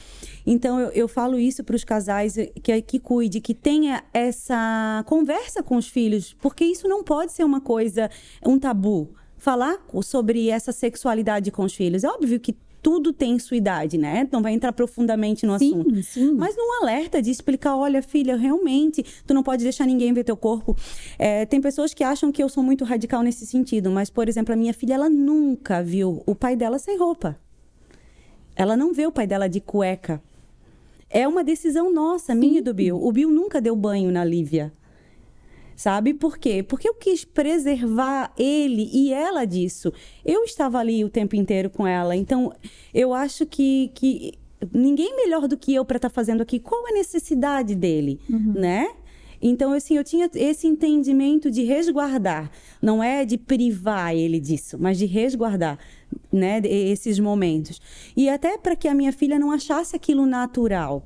Então 0.44 0.80
eu, 0.80 0.90
eu 0.90 1.08
falo 1.08 1.38
isso 1.38 1.62
para 1.62 1.76
os 1.76 1.84
casais 1.84 2.34
que, 2.60 2.82
que 2.82 2.98
cuide, 2.98 3.40
que 3.40 3.54
tenha 3.54 4.02
essa 4.12 5.04
conversa 5.06 5.62
com 5.62 5.76
os 5.76 5.88
filhos, 5.88 6.34
porque 6.40 6.64
isso 6.64 6.88
não 6.88 7.04
pode 7.04 7.30
ser 7.30 7.44
uma 7.44 7.60
coisa, 7.60 8.10
um 8.44 8.58
tabu 8.58 9.14
falar 9.46 9.78
sobre 10.02 10.48
essa 10.48 10.72
sexualidade 10.72 11.52
com 11.52 11.62
os 11.62 11.72
filhos. 11.72 12.02
É 12.02 12.08
óbvio 12.08 12.40
que 12.40 12.56
tudo 12.82 13.12
tem 13.12 13.38
sua 13.38 13.56
idade, 13.56 13.96
né? 13.96 14.28
Não 14.32 14.42
vai 14.42 14.52
entrar 14.52 14.72
profundamente 14.72 15.46
no 15.46 15.56
sim, 15.56 15.72
assunto. 15.72 16.02
Sim. 16.02 16.32
Mas 16.32 16.56
num 16.56 16.82
alerta 16.82 17.22
de 17.22 17.30
explicar, 17.30 17.76
olha, 17.76 18.02
filha, 18.02 18.36
realmente, 18.36 19.04
tu 19.24 19.32
não 19.32 19.44
pode 19.44 19.62
deixar 19.62 19.86
ninguém 19.86 20.12
ver 20.12 20.24
teu 20.24 20.36
corpo. 20.36 20.76
É, 21.16 21.46
tem 21.46 21.60
pessoas 21.60 21.94
que 21.94 22.02
acham 22.02 22.32
que 22.32 22.42
eu 22.42 22.48
sou 22.48 22.60
muito 22.60 22.84
radical 22.84 23.22
nesse 23.22 23.46
sentido, 23.46 23.88
mas, 23.88 24.10
por 24.10 24.28
exemplo, 24.28 24.52
a 24.52 24.56
minha 24.56 24.74
filha, 24.74 24.94
ela 24.94 25.08
nunca 25.08 25.80
viu 25.80 26.24
o 26.26 26.34
pai 26.34 26.56
dela 26.56 26.80
sem 26.80 26.98
roupa. 26.98 27.38
Ela 28.56 28.76
não 28.76 28.92
vê 28.92 29.06
o 29.06 29.12
pai 29.12 29.28
dela 29.28 29.48
de 29.48 29.60
cueca. 29.60 30.20
É 31.08 31.28
uma 31.28 31.44
decisão 31.44 31.92
nossa, 31.92 32.34
minha 32.34 32.58
e 32.58 32.62
do 32.62 32.74
Bill. 32.74 33.00
O 33.00 33.12
Bill 33.12 33.30
nunca 33.30 33.60
deu 33.60 33.76
banho 33.76 34.10
na 34.10 34.24
Lívia 34.24 34.72
sabe? 35.76 36.14
Por 36.14 36.38
quê? 36.38 36.62
Porque 36.62 36.88
eu 36.88 36.94
quis 36.94 37.24
preservar 37.24 38.32
ele 38.36 38.88
e 38.92 39.12
ela 39.12 39.44
disso. 39.44 39.92
Eu 40.24 40.42
estava 40.42 40.78
ali 40.78 41.04
o 41.04 41.10
tempo 41.10 41.36
inteiro 41.36 41.70
com 41.70 41.86
ela, 41.86 42.16
então 42.16 42.52
eu 42.92 43.12
acho 43.12 43.44
que, 43.46 43.92
que 43.94 44.32
ninguém 44.72 45.14
melhor 45.14 45.46
do 45.46 45.56
que 45.56 45.74
eu 45.74 45.84
para 45.84 45.98
estar 45.98 46.08
tá 46.08 46.14
fazendo 46.14 46.40
aqui. 46.40 46.58
Qual 46.58 46.86
a 46.86 46.92
necessidade 46.92 47.74
dele, 47.74 48.18
uhum. 48.28 48.54
né? 48.56 48.88
Então, 49.40 49.72
assim, 49.74 49.96
eu 49.96 50.04
tinha 50.04 50.30
esse 50.34 50.66
entendimento 50.66 51.50
de 51.50 51.62
resguardar. 51.62 52.50
Não 52.80 53.02
é 53.02 53.24
de 53.24 53.36
privar 53.36 54.14
ele 54.14 54.40
disso, 54.40 54.78
mas 54.80 54.98
de 54.98 55.04
resguardar, 55.04 55.78
né? 56.32 56.60
Esses 56.64 57.18
momentos. 57.18 57.80
E 58.16 58.28
até 58.28 58.56
para 58.56 58.74
que 58.74 58.88
a 58.88 58.94
minha 58.94 59.12
filha 59.12 59.38
não 59.38 59.50
achasse 59.50 59.94
aquilo 59.94 60.24
natural. 60.24 61.04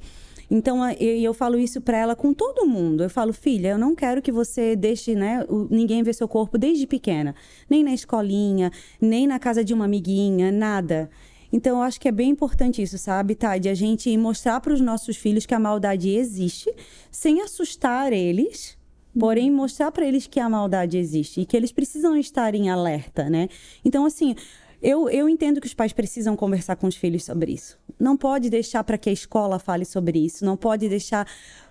Então, 0.50 0.88
eu, 0.90 1.16
eu 1.20 1.32
falo 1.32 1.58
isso 1.58 1.80
para 1.80 1.96
ela 1.96 2.16
com 2.16 2.34
todo 2.34 2.66
mundo. 2.66 3.04
Eu 3.04 3.10
falo, 3.10 3.32
filha, 3.32 3.68
eu 3.68 3.78
não 3.78 3.94
quero 3.94 4.20
que 4.20 4.32
você 4.32 4.74
deixe, 4.74 5.14
né, 5.14 5.46
ninguém 5.70 6.02
ver 6.02 6.14
seu 6.14 6.26
corpo 6.26 6.58
desde 6.58 6.86
pequena. 6.86 7.34
Nem 7.68 7.84
na 7.84 7.94
escolinha, 7.94 8.72
nem 9.00 9.26
na 9.26 9.38
casa 9.38 9.62
de 9.62 9.72
uma 9.72 9.84
amiguinha, 9.84 10.50
nada. 10.50 11.08
Então, 11.52 11.78
eu 11.78 11.82
acho 11.82 12.00
que 12.00 12.08
é 12.08 12.12
bem 12.12 12.30
importante 12.30 12.82
isso, 12.82 12.98
sabe, 12.98 13.34
Tade? 13.34 13.68
A 13.68 13.74
gente 13.74 14.16
mostrar 14.16 14.60
para 14.60 14.72
os 14.72 14.80
nossos 14.80 15.16
filhos 15.16 15.46
que 15.46 15.54
a 15.54 15.58
maldade 15.58 16.10
existe, 16.10 16.72
sem 17.10 17.40
assustar 17.42 18.12
eles, 18.12 18.76
porém 19.18 19.50
mostrar 19.50 19.90
para 19.90 20.06
eles 20.06 20.26
que 20.26 20.38
a 20.38 20.48
maldade 20.48 20.96
existe 20.96 21.40
e 21.40 21.46
que 21.46 21.56
eles 21.56 21.72
precisam 21.72 22.16
estar 22.16 22.54
em 22.54 22.70
alerta, 22.70 23.28
né? 23.28 23.48
Então, 23.84 24.04
assim, 24.04 24.36
eu, 24.82 25.08
eu 25.10 25.28
entendo 25.28 25.60
que 25.60 25.66
os 25.66 25.74
pais 25.74 25.92
precisam 25.92 26.36
conversar 26.36 26.76
com 26.76 26.86
os 26.86 26.96
filhos 26.96 27.24
sobre 27.24 27.52
isso. 27.52 27.78
Não 27.98 28.16
pode 28.16 28.48
deixar 28.48 28.82
para 28.82 28.96
que 28.96 29.10
a 29.10 29.12
escola 29.12 29.58
fale 29.58 29.84
sobre 29.84 30.18
isso, 30.18 30.44
não 30.44 30.56
pode 30.56 30.88
deixar 30.88 31.26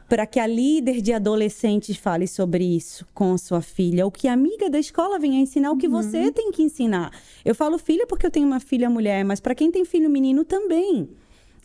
para 0.08 0.26
que 0.26 0.40
a 0.40 0.48
líder 0.48 1.02
de 1.02 1.14
adolescentes 1.14 1.96
fale 1.96 2.28
sobre 2.28 2.64
isso 2.64 3.06
com 3.14 3.34
a 3.34 3.38
sua 3.38 3.62
filha, 3.62 4.06
ou 4.06 4.12
que 4.12 4.28
a 4.28 4.34
amiga 4.34 4.70
da 4.70 4.80
escola 4.80 5.20
venha 5.20 5.40
ensinar 5.40 5.72
o 5.72 5.78
que 5.78 5.88
uhum. 5.88 6.02
você 6.02 6.32
tem 6.32 6.52
que 6.52 6.64
ensinar. 6.64 7.12
Eu 7.46 7.54
falo 7.54 7.78
filha 7.78 8.08
porque 8.08 8.26
eu 8.26 8.32
tenho 8.32 8.48
uma 8.48 8.60
filha 8.60 8.90
mulher, 8.90 9.24
mas 9.24 9.40
para 9.40 9.54
quem 9.54 9.72
tem 9.72 9.86
filho 9.86 10.10
menino 10.10 10.44
também. 10.44 11.08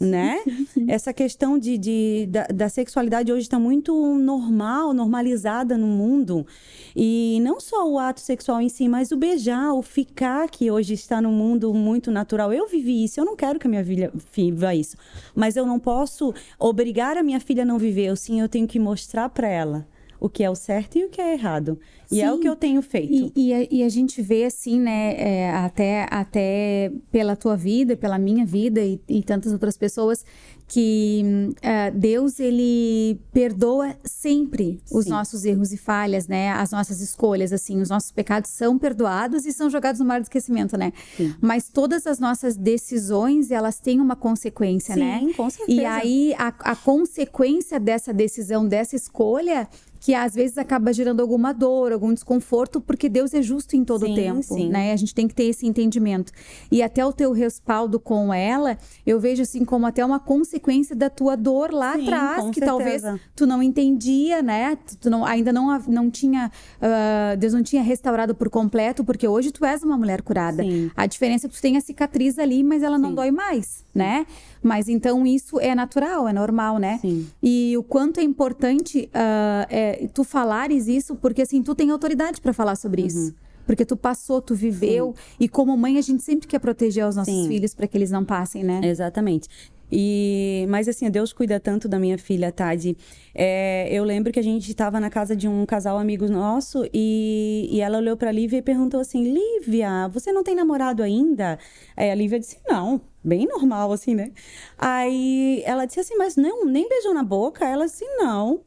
Né? 0.00 0.40
Essa 0.88 1.12
questão 1.12 1.59
de, 1.59 1.78
de 1.78 2.26
da, 2.28 2.46
da, 2.46 2.68
sexualidade 2.68 3.33
hoje 3.33 3.42
está 3.42 3.59
muito 3.59 3.92
normal, 4.16 4.92
normalizada 4.92 5.76
no 5.76 5.87
mundo. 5.87 6.46
E 6.94 7.38
não 7.42 7.61
só 7.61 7.88
o 7.88 7.98
ato 7.98 8.20
sexual 8.20 8.61
em 8.61 8.68
si, 8.68 8.88
mas 8.88 9.12
o 9.12 9.16
beijar, 9.16 9.72
o 9.72 9.83
ficar, 9.83 10.48
que 10.48 10.70
hoje 10.70 10.94
está 10.94 11.20
no 11.20 11.30
mundo 11.30 11.72
muito 11.72 12.11
natural. 12.11 12.52
Eu 12.52 12.68
vivi 12.68 13.04
isso, 13.04 13.20
eu 13.20 13.24
não 13.24 13.37
quero 13.37 13.59
que 13.59 13.66
a 13.66 13.70
minha 13.70 13.85
filha 13.85 14.12
viva 14.33 14.74
isso. 14.74 14.96
Mas 15.35 15.57
eu 15.57 15.66
não 15.66 15.78
posso 15.78 16.35
obrigar 16.59 17.16
a 17.16 17.22
minha 17.22 17.40
filha 17.40 17.62
a 17.62 17.66
não 17.66 17.78
viver. 17.78 18.07
Eu 18.07 18.16
sim, 18.16 18.40
eu 18.40 18.48
tenho 18.48 18.66
que 18.66 18.78
mostrar 18.78 19.28
para 19.28 19.48
ela 19.48 19.87
o 20.24 20.28
que 20.30 20.42
é 20.42 20.48
o 20.48 20.54
certo 20.54 20.96
e 20.96 21.04
o 21.04 21.10
que 21.10 21.20
é 21.20 21.34
errado. 21.34 21.78
E 22.10 22.16
Sim. 22.16 22.22
é 22.22 22.32
o 22.32 22.38
que 22.38 22.48
eu 22.48 22.56
tenho 22.56 22.80
feito. 22.80 23.30
E, 23.37 23.48
e, 23.48 23.52
a, 23.52 23.68
e 23.70 23.82
a, 23.82 23.88
gente 23.90 24.22
vê 24.22 24.44
assim, 24.44 24.80
né, 24.80 25.14
é, 25.18 25.50
até, 25.50 26.06
até 26.10 26.90
pela 27.12 27.37
tua 27.37 27.54
vida, 27.58 27.94
pela 27.94 28.18
minha 28.18 28.46
vida 28.46 28.80
e, 28.80 28.98
e 29.06 29.22
tantas 29.22 29.52
outras 29.52 29.76
pessoas, 29.76 30.24
que 30.66 31.22
uh, 31.58 31.96
Deus 31.98 32.40
ele 32.40 33.20
perdoa 33.32 33.94
sempre 34.02 34.80
os 34.90 35.04
Sim. 35.04 35.10
nossos 35.10 35.44
erros 35.44 35.72
e 35.72 35.76
falhas, 35.76 36.26
né? 36.26 36.50
As 36.52 36.70
nossas 36.70 37.00
escolhas, 37.00 37.52
assim, 37.52 37.80
os 37.80 37.90
nossos 37.90 38.10
pecados 38.10 38.50
são 38.50 38.78
perdoados 38.78 39.44
e 39.44 39.52
são 39.52 39.68
jogados 39.68 40.00
no 40.00 40.06
mar 40.06 40.20
do 40.20 40.24
esquecimento, 40.24 40.76
né? 40.76 40.92
Sim. 41.16 41.34
Mas 41.40 41.68
todas 41.68 42.06
as 42.06 42.18
nossas 42.18 42.56
decisões 42.56 43.50
elas 43.50 43.78
têm 43.78 44.00
uma 44.00 44.16
consequência, 44.16 44.96
né? 44.96 45.20
Sim, 45.20 45.32
com 45.34 45.50
certeza. 45.50 45.80
E 45.80 45.84
aí 45.84 46.34
a, 46.38 46.48
a 46.60 46.76
consequência 46.76 47.78
dessa 47.78 48.12
decisão, 48.12 48.66
dessa 48.66 48.96
escolha 48.96 49.68
que 50.05 50.12
às 50.12 50.35
vezes 50.35 50.59
acaba 50.59 50.93
gerando 50.93 51.21
alguma 51.21 51.55
dor, 51.55 51.90
algum 51.90 52.12
desconforto, 52.12 52.79
porque 52.79 53.09
Deus 53.09 53.33
é 53.33 53.40
justo 53.40 53.75
em 53.75 53.83
todo 53.83 54.05
o 54.05 54.14
tempo, 54.14 54.43
sim. 54.43 54.69
né? 54.69 54.93
A 54.93 54.97
gente 54.97 55.14
tem 55.14 55.27
que 55.27 55.35
ter 55.35 55.45
esse 55.45 55.67
entendimento. 55.67 56.31
E 56.71 56.83
até 56.83 57.03
o 57.07 57.11
teu 57.11 57.33
respaldo 57.33 57.99
com 57.99 58.33
ela, 58.33 58.77
eu 59.07 59.19
vejo 59.19 59.40
assim 59.40 59.64
como 59.64 59.87
até 59.87 60.05
uma 60.05 60.21
consequência 60.21 60.95
da 60.95 61.09
tua 61.09 61.38
dor 61.38 61.73
lá 61.73 61.95
sim, 61.95 62.03
atrás, 62.03 62.51
que 62.51 62.61
certeza. 62.61 62.67
talvez 62.67 63.03
tu 63.35 63.47
não 63.47 63.62
entendia, 63.62 64.43
né? 64.43 64.77
Tu 65.01 65.09
não, 65.09 65.25
ainda 65.25 65.51
não, 65.55 65.79
não 65.88 66.11
tinha, 66.11 66.53
uh, 66.83 67.35
Deus 67.38 67.55
não 67.55 67.62
tinha 67.62 67.83
restaurado 67.83 68.35
por 68.35 68.51
completo, 68.51 69.03
porque 69.05 69.27
hoje 69.27 69.53
tu 69.53 69.64
és 69.64 69.83
uma 69.83 69.97
mulher 69.97 70.21
curada. 70.21 70.62
Sim. 70.62 70.90
A 70.95 71.07
diferença 71.07 71.47
é 71.47 71.49
que 71.49 71.57
tu 71.57 71.62
tem 71.62 71.79
a 71.79 71.81
cicatriz 71.81 72.38
ali, 72.38 72.62
mas 72.62 72.83
ela 72.83 72.99
não 72.99 73.14
dói 73.14 73.31
mais, 73.31 73.87
né? 73.95 74.27
Mas 74.62 74.87
então 74.88 75.27
isso 75.27 75.59
é 75.61 75.75
natural, 75.75 76.29
é 76.29 76.33
normal, 76.33 76.79
né? 76.79 76.99
Sim. 77.01 77.27
E 77.43 77.75
o 77.79 77.83
quanto 77.83 78.21
é 78.21 78.23
importante 78.23 79.09
uh, 79.14 79.67
é, 79.71 79.93
tu 80.12 80.24
falares 80.24 80.87
isso, 80.88 81.16
porque 81.16 81.42
assim, 81.42 81.62
tu 81.62 81.74
tem 81.74 81.90
autoridade 81.90 82.40
para 82.40 82.52
falar 82.52 82.76
sobre 82.76 83.02
uhum. 83.02 83.09
isso. 83.09 83.35
Porque 83.66 83.85
tu 83.85 83.96
passou, 83.96 84.42
tu 84.42 84.54
viveu. 84.54 85.14
Sim. 85.16 85.37
E 85.40 85.48
como 85.48 85.76
mãe, 85.76 85.96
a 85.96 86.02
gente 86.02 86.22
sempre 86.22 86.46
quer 86.46 86.59
proteger 86.59 87.07
os 87.07 87.16
nossos 87.16 87.33
Sim. 87.33 87.48
filhos 87.48 87.74
para 87.74 87.87
que 87.87 87.96
eles 87.96 88.11
não 88.11 88.24
passem, 88.24 88.62
né? 88.62 88.80
Exatamente. 88.85 89.48
E, 89.90 90.66
mas 90.68 90.88
assim, 90.88 91.09
Deus 91.11 91.33
cuida 91.33 91.61
tanto 91.61 91.88
da 91.88 91.98
minha 91.98 92.18
filha, 92.18 92.50
Tade. 92.50 92.96
É, 93.35 93.88
eu 93.92 94.02
lembro 94.02 94.33
que 94.33 94.40
a 94.40 94.42
gente 94.42 94.68
estava 94.68 94.98
na 94.98 95.09
casa 95.09 95.37
de 95.37 95.46
um 95.46 95.64
casal 95.64 95.98
amigo 95.98 96.26
nosso 96.26 96.85
e, 96.92 97.68
e 97.70 97.80
ela 97.80 97.98
olhou 97.98 98.16
para 98.16 98.33
Lívia 98.33 98.59
e 98.59 98.62
perguntou 98.62 98.98
assim: 99.00 99.22
Lívia, 99.22 100.09
você 100.09 100.33
não 100.33 100.42
tem 100.42 100.54
namorado 100.54 101.02
ainda? 101.02 101.59
Aí 101.96 102.11
a 102.11 102.14
Lívia 102.14 102.40
disse: 102.40 102.59
Não, 102.66 103.00
bem 103.22 103.46
normal, 103.46 103.92
assim, 103.92 104.14
né? 104.14 104.33
Aí 104.78 105.62
ela 105.64 105.85
disse 105.87 106.00
assim: 106.00 106.16
Mas 106.16 106.35
não, 106.35 106.64
nem 106.64 106.88
beijou 106.88 107.14
na 107.14 107.22
boca? 107.22 107.64
Ela 107.64 107.87
disse: 107.87 108.04
Não. 108.16 108.62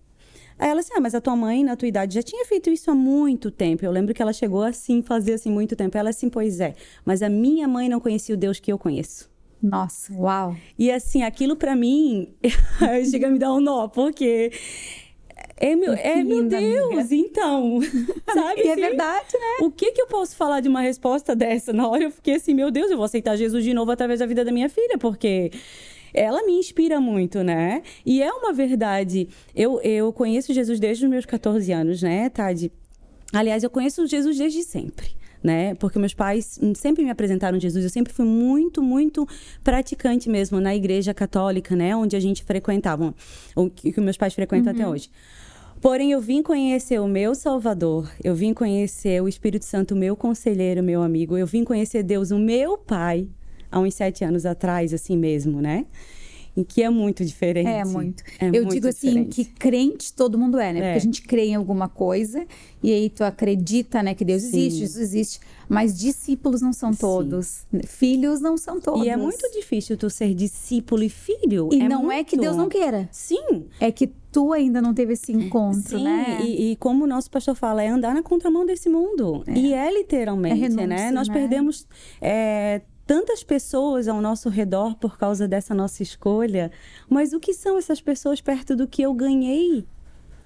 Aí 0.60 0.70
ela 0.70 0.82
disse, 0.82 0.94
ah, 0.96 1.00
mas 1.00 1.14
a 1.14 1.22
tua 1.22 1.36
mãe, 1.36 1.64
na 1.64 1.76
tua 1.76 1.88
idade, 1.88 2.16
já 2.16 2.24
tinha 2.24 2.46
feito 2.46 2.70
isso 2.70 2.90
há 2.90 2.96
muito 2.96 3.52
tempo. 3.52 3.86
Eu 3.86 3.92
lembro 3.92 4.14
que 4.14 4.22
ela 4.22 4.34
chegou 4.34 4.64
assim, 4.64 5.02
fazia 5.02 5.36
assim 5.36 5.52
muito 5.52 5.76
tempo. 5.76 5.98
Ela 5.98 6.10
assim, 6.10 6.30
pois 6.30 6.60
é. 6.60 6.74
Mas 7.06 7.22
a 7.22 7.30
minha 7.30 7.68
mãe 7.68 7.88
não 7.88 8.00
conhecia 8.00 8.34
o 8.34 8.38
Deus 8.38 8.60
que 8.60 8.72
eu 8.72 8.78
conheço. 8.78 9.30
Nossa, 9.62 10.14
uau. 10.14 10.56
E 10.78 10.92
assim, 10.92 11.24
aquilo 11.24 11.56
para 11.56 11.76
mim 11.76 12.34
chega 13.10 13.28
a 13.28 13.32
me 13.32 13.40
dar 13.40 13.54
um 13.54 13.60
nó, 13.60 13.88
porque 13.88 14.52
é 15.56 15.76
meu, 15.76 15.94
é 15.94 16.24
meu 16.24 16.44
Deus, 16.44 16.94
amiga. 16.94 17.16
então. 17.16 17.80
Sabe? 18.32 18.62
e 18.62 18.68
é 18.68 18.76
verdade, 18.76 19.34
né? 19.34 19.66
O 19.66 19.72
que 19.72 19.92
que 19.92 20.02
eu 20.02 20.08
posso 20.08 20.36
falar 20.36 20.60
de 20.60 20.70
uma 20.70 20.82
resposta 20.82 21.36
dessa? 21.36 21.74
Na 21.74 21.88
hora 21.88 22.04
eu 22.04 22.12
fiquei 22.12 22.36
assim, 22.36 22.54
meu 22.54 22.70
Deus, 22.70 22.92
eu 22.92 22.98
vou 22.98 23.06
aceitar 23.06 23.36
Jesus 23.36 23.64
de 23.64 23.74
novo 23.74 23.90
através 23.92 24.20
da 24.20 24.26
vida 24.26 24.46
da 24.46 24.52
minha 24.52 24.70
filha, 24.70 24.98
porque 25.00 25.52
ela 26.14 26.46
me 26.46 26.54
inspira 26.54 27.00
muito, 27.00 27.44
né? 27.44 27.82
E 28.06 28.22
é 28.22 28.32
uma 28.32 28.54
verdade. 28.54 29.28
Eu, 29.56 29.80
eu 29.82 30.12
conheço 30.14 30.54
Jesus 30.54 30.80
desde 30.80 31.06
os 31.06 31.10
meus 31.10 31.26
14 31.26 31.72
anos, 31.72 32.02
né, 32.02 32.30
Tade? 32.30 32.72
Aliás, 33.34 33.64
eu 33.64 33.70
conheço 33.70 34.08
Jesus 34.08 34.38
desde 34.38 34.64
sempre 34.64 35.18
né? 35.44 35.76
Porque 35.76 36.00
meus 36.00 36.14
pais 36.14 36.60
sempre 36.76 37.04
me 37.04 37.10
apresentaram 37.10 37.60
Jesus, 37.60 37.84
eu 37.84 37.90
sempre 37.90 38.14
fui 38.14 38.26
muito, 38.26 38.82
muito 38.82 39.28
praticante 39.64 40.30
mesmo 40.30 40.60
na 40.60 40.76
igreja 40.76 41.14
católica, 41.14 41.76
né? 41.76 41.96
Onde 41.96 42.16
a 42.16 42.20
gente 42.20 42.44
frequentava, 42.44 43.14
o 43.56 43.70
que 43.70 44.00
meus 44.02 44.18
pais 44.18 44.34
frequentam 44.34 44.74
uhum. 44.74 44.80
até 44.80 44.88
hoje. 44.88 45.10
Porém, 45.80 46.12
eu 46.12 46.20
vim 46.20 46.42
conhecer 46.42 47.00
o 47.00 47.08
meu 47.08 47.36
Salvador, 47.36 48.12
eu 48.24 48.34
vim 48.34 48.52
conhecer 48.52 49.22
o 49.22 49.28
Espírito 49.28 49.64
Santo, 49.64 49.96
meu 49.96 50.16
conselheiro, 50.16 50.82
meu 50.82 51.04
amigo, 51.04 51.38
eu 51.38 51.46
vim 51.46 51.64
conhecer 51.64 52.02
Deus, 52.02 52.32
o 52.32 52.40
meu 52.40 52.80
Pai, 52.80 53.28
há 53.72 53.80
uns 53.80 53.94
sete 53.94 54.24
anos 54.24 54.46
atrás, 54.46 54.94
assim 54.94 55.18
mesmo, 55.18 55.62
né? 55.62 55.86
em 56.58 56.64
que 56.64 56.82
é 56.82 56.90
muito 56.90 57.24
diferente. 57.24 57.70
É 57.70 57.86
muito. 57.86 58.24
É 58.40 58.48
eu 58.48 58.64
muito 58.64 58.72
digo 58.72 58.88
assim 58.88 59.10
diferente. 59.10 59.46
que 59.46 59.46
crente 59.46 60.12
todo 60.12 60.40
mundo 60.40 60.60
é, 60.60 60.74
né? 60.74 60.80
É. 60.80 60.84
Porque 60.84 60.98
a 60.98 61.02
gente 61.02 61.22
crê 61.22 61.46
em 61.50 61.56
alguma 61.56 61.88
coisa 61.88 62.48
e 62.82 62.92
aí 62.92 63.12
tu 63.12 63.24
acredita, 63.24 64.02
né, 64.02 64.16
que 64.16 64.26
Deus 64.26 64.42
Sim. 64.42 64.48
existe, 64.48 64.80
Jesus 64.80 64.98
existe, 64.98 65.40
mas 65.70 65.98
discípulos 65.98 66.62
não 66.62 66.74
são 66.74 66.92
todos, 66.94 67.66
Sim. 67.70 67.82
filhos 67.86 68.42
não 68.42 68.58
são 68.58 68.82
todos. 68.82 69.06
E 69.06 69.10
é 69.10 69.16
muito 69.16 69.50
difícil 69.52 69.96
tu 69.98 70.10
ser 70.10 70.34
discípulo 70.34 71.04
e 71.04 71.10
filho. 71.10 71.70
E 71.72 71.82
é 71.82 71.88
não 71.88 72.04
muito... 72.04 72.14
é 72.14 72.24
que 72.24 72.36
Deus 72.36 72.58
não 72.58 72.68
queira. 72.68 73.08
Sim. 73.12 73.66
É 73.80 73.92
que 73.92 74.08
tu 74.32 74.52
ainda 74.52 74.82
não 74.82 74.96
teve 74.96 75.14
esse 75.14 75.32
encontro, 75.32 75.98
Sim, 75.98 76.04
né? 76.04 76.40
E, 76.42 76.72
e 76.72 76.76
como 76.78 77.04
o 77.04 77.08
nosso 77.08 77.30
pastor 77.30 77.54
fala, 77.56 77.84
é 77.84 77.88
andar 77.88 78.16
na 78.16 78.24
contramão 78.24 78.66
desse 78.66 78.90
mundo. 78.90 79.44
É. 79.46 79.54
E 79.54 79.74
é 79.74 79.94
literalmente, 79.94 80.56
é 80.56 80.58
renúncia, 80.58 80.88
né? 80.88 81.12
Nós 81.12 81.28
né? 81.28 81.34
perdemos 81.36 81.88
é, 82.20 82.82
tantas 83.08 83.42
pessoas 83.42 84.10
ao 84.10 84.22
nosso 84.22 84.50
redor 84.50 84.96
por 84.98 85.18
causa 85.18 85.48
dessa 85.48 85.74
nossa 85.74 86.04
escolha, 86.04 86.70
mas 87.10 87.32
o 87.32 87.40
que 87.40 87.54
são 87.54 87.78
essas 87.78 88.02
pessoas 88.02 88.42
perto 88.42 88.76
do 88.76 88.86
que 88.86 89.02
eu 89.02 89.14
ganhei? 89.14 89.88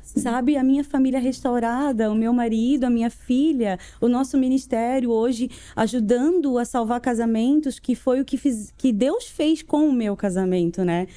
Sabe, 0.03 0.57
a 0.57 0.63
minha 0.63 0.83
família 0.83 1.19
restaurada, 1.19 2.11
o 2.11 2.15
meu 2.15 2.33
marido, 2.33 2.85
a 2.85 2.89
minha 2.89 3.09
filha, 3.09 3.77
o 3.99 4.07
nosso 4.07 4.37
ministério 4.37 5.11
hoje 5.11 5.49
ajudando 5.75 6.57
a 6.57 6.65
salvar 6.65 6.99
casamentos, 6.99 7.79
que 7.79 7.95
foi 7.95 8.19
o 8.19 8.25
que, 8.25 8.35
fiz, 8.37 8.73
que 8.77 8.91
Deus 8.91 9.27
fez 9.27 9.61
com 9.61 9.87
o 9.87 9.93
meu 9.93 10.15
casamento, 10.15 10.83
né? 10.83 11.07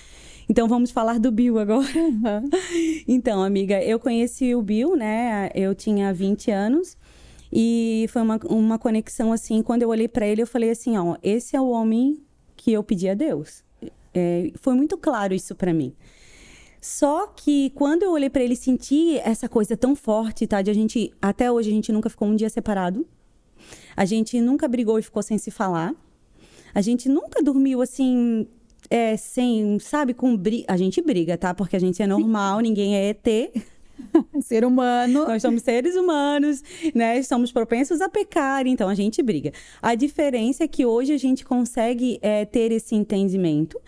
Então 0.48 0.68
vamos 0.68 0.90
falar 0.90 1.18
do 1.18 1.30
Bill 1.30 1.58
agora. 1.58 1.88
Uhum. 1.96 2.48
então, 3.08 3.42
amiga, 3.42 3.82
eu 3.82 3.98
conheci 3.98 4.54
o 4.54 4.62
Bill, 4.62 4.96
né? 4.96 5.50
Eu 5.54 5.74
tinha 5.74 6.12
20 6.12 6.50
anos. 6.50 6.96
E 7.56 8.06
foi 8.08 8.20
uma, 8.20 8.40
uma 8.46 8.78
conexão 8.80 9.32
assim, 9.32 9.62
quando 9.62 9.82
eu 9.82 9.88
olhei 9.88 10.08
para 10.08 10.26
ele, 10.26 10.42
eu 10.42 10.46
falei 10.46 10.70
assim, 10.70 10.98
ó, 10.98 11.16
esse 11.22 11.54
é 11.54 11.60
o 11.60 11.68
homem 11.68 12.20
que 12.56 12.72
eu 12.72 12.82
pedi 12.82 13.08
a 13.08 13.14
Deus. 13.14 13.62
É, 14.12 14.50
foi 14.56 14.74
muito 14.74 14.98
claro 14.98 15.32
isso 15.32 15.54
para 15.54 15.72
mim. 15.72 15.94
Só 16.80 17.28
que 17.28 17.70
quando 17.70 18.02
eu 18.02 18.10
olhei 18.10 18.28
para 18.28 18.42
ele, 18.42 18.56
senti 18.56 19.18
essa 19.18 19.48
coisa 19.48 19.76
tão 19.76 19.94
forte, 19.94 20.48
tá? 20.48 20.62
De 20.62 20.70
a 20.70 20.74
gente, 20.74 21.14
até 21.22 21.50
hoje 21.50 21.70
a 21.70 21.72
gente 21.72 21.92
nunca 21.92 22.10
ficou 22.10 22.26
um 22.26 22.34
dia 22.34 22.50
separado. 22.50 23.06
A 23.96 24.04
gente 24.04 24.40
nunca 24.40 24.66
brigou 24.66 24.98
e 24.98 25.02
ficou 25.02 25.22
sem 25.22 25.38
se 25.38 25.52
falar. 25.52 25.94
A 26.74 26.80
gente 26.80 27.08
nunca 27.08 27.40
dormiu 27.40 27.80
assim, 27.80 28.48
é, 28.90 29.16
sem, 29.16 29.78
sabe, 29.78 30.12
com 30.12 30.36
briga. 30.36 30.64
A 30.68 30.76
gente 30.76 31.00
briga, 31.00 31.38
tá? 31.38 31.54
Porque 31.54 31.76
a 31.76 31.78
gente 31.78 32.02
é 32.02 32.06
normal, 32.06 32.58
ninguém 32.58 32.96
é 32.96 33.10
ET. 33.10 33.64
Ser 34.40 34.64
humano. 34.64 35.26
Nós 35.26 35.42
somos 35.42 35.62
seres 35.62 35.96
humanos, 35.96 36.62
né? 36.94 37.22
Somos 37.22 37.52
propensos 37.52 38.00
a 38.00 38.08
pecar, 38.08 38.66
então 38.66 38.88
a 38.88 38.94
gente 38.94 39.22
briga. 39.22 39.52
A 39.80 39.94
diferença 39.94 40.64
é 40.64 40.68
que 40.68 40.84
hoje 40.84 41.12
a 41.12 41.18
gente 41.18 41.44
consegue 41.44 42.18
é, 42.22 42.44
ter 42.44 42.72
esse 42.72 42.94
entendimento 42.94 43.80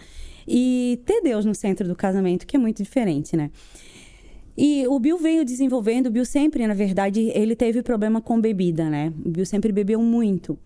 e 0.47 1.01
ter 1.05 1.21
Deus 1.23 1.45
no 1.45 1.55
centro 1.55 1.89
do 1.89 1.97
casamento, 1.97 2.47
que 2.47 2.57
é 2.57 2.59
muito 2.59 2.83
diferente, 2.83 3.37
né? 3.37 3.51
E 4.57 4.87
o 4.87 4.99
Bill 4.99 5.19
veio 5.19 5.45
desenvolvendo, 5.45 6.07
o 6.07 6.11
Bill 6.11 6.25
sempre, 6.25 6.67
na 6.67 6.73
verdade, 6.73 7.31
ele 7.35 7.55
teve 7.55 7.83
problema 7.83 8.23
com 8.23 8.41
bebida, 8.41 8.89
né? 8.89 9.13
O 9.25 9.29
Bill 9.29 9.45
sempre 9.45 9.71
bebeu 9.71 10.01
muito. 10.01 10.59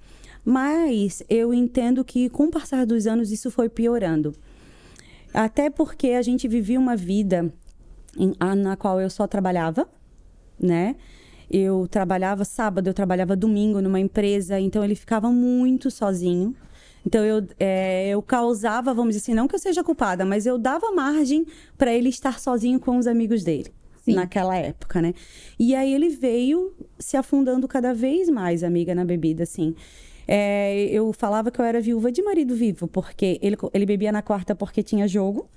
Mas 0.44 1.22
eu 1.28 1.52
entendo 1.52 2.04
que 2.04 2.28
com 2.28 2.44
o 2.44 2.50
passar 2.50 2.86
dos 2.86 3.06
anos 3.06 3.32
isso 3.32 3.50
foi 3.50 3.68
piorando. 3.68 4.32
Até 5.34 5.70
porque 5.70 6.08
a 6.08 6.22
gente 6.22 6.48
vivia 6.48 6.78
uma 6.78 6.96
vida 6.96 7.52
em, 8.16 8.34
na 8.56 8.76
qual 8.76 9.00
eu 9.00 9.10
só 9.10 9.26
trabalhava, 9.26 9.88
né? 10.58 10.96
Eu 11.50 11.88
trabalhava 11.88 12.44
sábado, 12.44 12.86
eu 12.88 12.94
trabalhava 12.94 13.34
domingo 13.34 13.80
numa 13.80 13.98
empresa, 13.98 14.60
então 14.60 14.84
ele 14.84 14.94
ficava 14.94 15.30
muito 15.32 15.90
sozinho. 15.90 16.54
Então 17.04 17.24
eu, 17.24 17.46
é, 17.58 18.08
eu 18.10 18.22
causava, 18.22 18.92
vamos 18.92 19.14
dizer 19.14 19.24
assim, 19.24 19.34
não 19.34 19.48
que 19.48 19.54
eu 19.54 19.58
seja 19.58 19.82
culpada, 19.82 20.24
mas 20.24 20.46
eu 20.46 20.58
dava 20.58 20.92
margem 20.92 21.46
para 21.76 21.92
ele 21.92 22.08
estar 22.08 22.38
sozinho 22.38 22.78
com 22.78 22.98
os 22.98 23.06
amigos 23.06 23.42
dele. 23.42 23.72
Sim. 24.02 24.14
Naquela 24.14 24.56
época, 24.56 25.02
né? 25.02 25.12
E 25.58 25.74
aí 25.74 25.92
ele 25.92 26.08
veio 26.08 26.72
se 26.98 27.16
afundando 27.16 27.68
cada 27.68 27.92
vez 27.92 28.28
mais, 28.30 28.62
amiga, 28.62 28.94
na 28.94 29.04
bebida, 29.04 29.42
assim. 29.42 29.74
É, 30.26 30.84
eu 30.86 31.12
falava 31.12 31.50
que 31.50 31.60
eu 31.60 31.64
era 31.64 31.80
viúva 31.80 32.12
de 32.12 32.22
marido 32.22 32.54
vivo, 32.54 32.86
porque 32.86 33.38
ele, 33.42 33.56
ele 33.74 33.84
bebia 33.84 34.12
na 34.12 34.22
quarta 34.22 34.54
porque 34.54 34.82
tinha 34.82 35.08
jogo, 35.08 35.48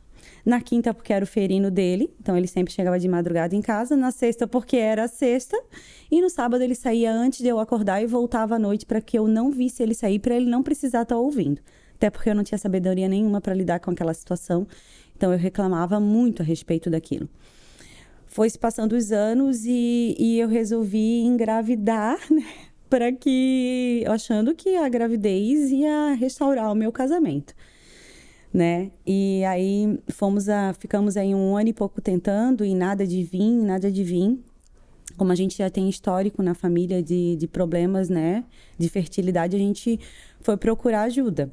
na 0.45 0.59
quinta 0.61 0.93
porque 0.93 1.13
era 1.13 1.23
o 1.23 1.27
ferino 1.27 1.71
dele, 1.71 2.13
então 2.19 2.35
ele 2.35 2.47
sempre 2.47 2.73
chegava 2.73 2.99
de 2.99 3.07
madrugada 3.07 3.55
em 3.55 3.61
casa, 3.61 3.95
na 3.95 4.11
sexta 4.11 4.47
porque 4.47 4.77
era 4.77 5.05
a 5.05 5.07
sexta, 5.07 5.57
e 6.11 6.21
no 6.21 6.29
sábado 6.29 6.63
ele 6.63 6.75
saía 6.75 7.13
antes 7.13 7.39
de 7.39 7.47
eu 7.47 7.59
acordar 7.59 8.01
e 8.01 8.05
voltava 8.05 8.55
à 8.55 8.59
noite 8.59 8.85
para 8.85 8.99
que 8.99 9.17
eu 9.17 9.27
não 9.27 9.51
visse 9.51 9.81
ele 9.81 9.93
sair, 9.93 10.19
para 10.19 10.35
ele 10.35 10.49
não 10.49 10.61
precisar 10.61 11.03
estar 11.03 11.15
tá 11.15 11.21
ouvindo. 11.21 11.61
Até 11.95 12.09
porque 12.09 12.29
eu 12.29 12.35
não 12.35 12.43
tinha 12.43 12.57
sabedoria 12.57 13.07
nenhuma 13.07 13.39
para 13.39 13.53
lidar 13.53 13.79
com 13.79 13.91
aquela 13.91 14.13
situação, 14.13 14.67
então 15.15 15.31
eu 15.31 15.37
reclamava 15.37 15.99
muito 15.99 16.41
a 16.41 16.45
respeito 16.45 16.89
daquilo. 16.89 17.29
Foi 18.25 18.49
se 18.49 18.59
passando 18.59 18.93
os 18.93 19.11
anos 19.11 19.63
e, 19.63 20.15
e 20.19 20.39
eu 20.39 20.47
resolvi 20.47 21.21
engravidar, 21.21 22.19
né? 22.29 22.43
para 22.89 23.11
que 23.11 24.03
achando 24.07 24.53
que 24.53 24.75
a 24.75 24.87
gravidez 24.87 25.71
ia 25.71 26.13
restaurar 26.13 26.71
o 26.71 26.75
meu 26.75 26.91
casamento, 26.91 27.55
né? 28.53 28.91
E 29.05 29.43
aí 29.45 29.99
fomos 30.09 30.47
a 30.47 30.73
ficamos 30.73 31.17
aí 31.17 31.33
um 31.33 31.57
ano 31.57 31.69
e 31.69 31.73
pouco 31.73 31.99
tentando 31.99 32.63
e 32.63 32.75
nada 32.75 33.05
de 33.05 33.23
vir, 33.23 33.51
nada 33.51 33.91
de 33.91 34.03
vir. 34.03 34.39
Como 35.17 35.31
a 35.31 35.35
gente 35.35 35.57
já 35.57 35.69
tem 35.69 35.89
histórico 35.89 36.41
na 36.43 36.53
família 36.53 37.01
de, 37.01 37.35
de 37.35 37.47
problemas, 37.47 38.09
né, 38.09 38.43
de 38.77 38.89
fertilidade, 38.89 39.55
a 39.55 39.59
gente 39.59 39.99
foi 40.41 40.57
procurar 40.57 41.03
ajuda. 41.03 41.51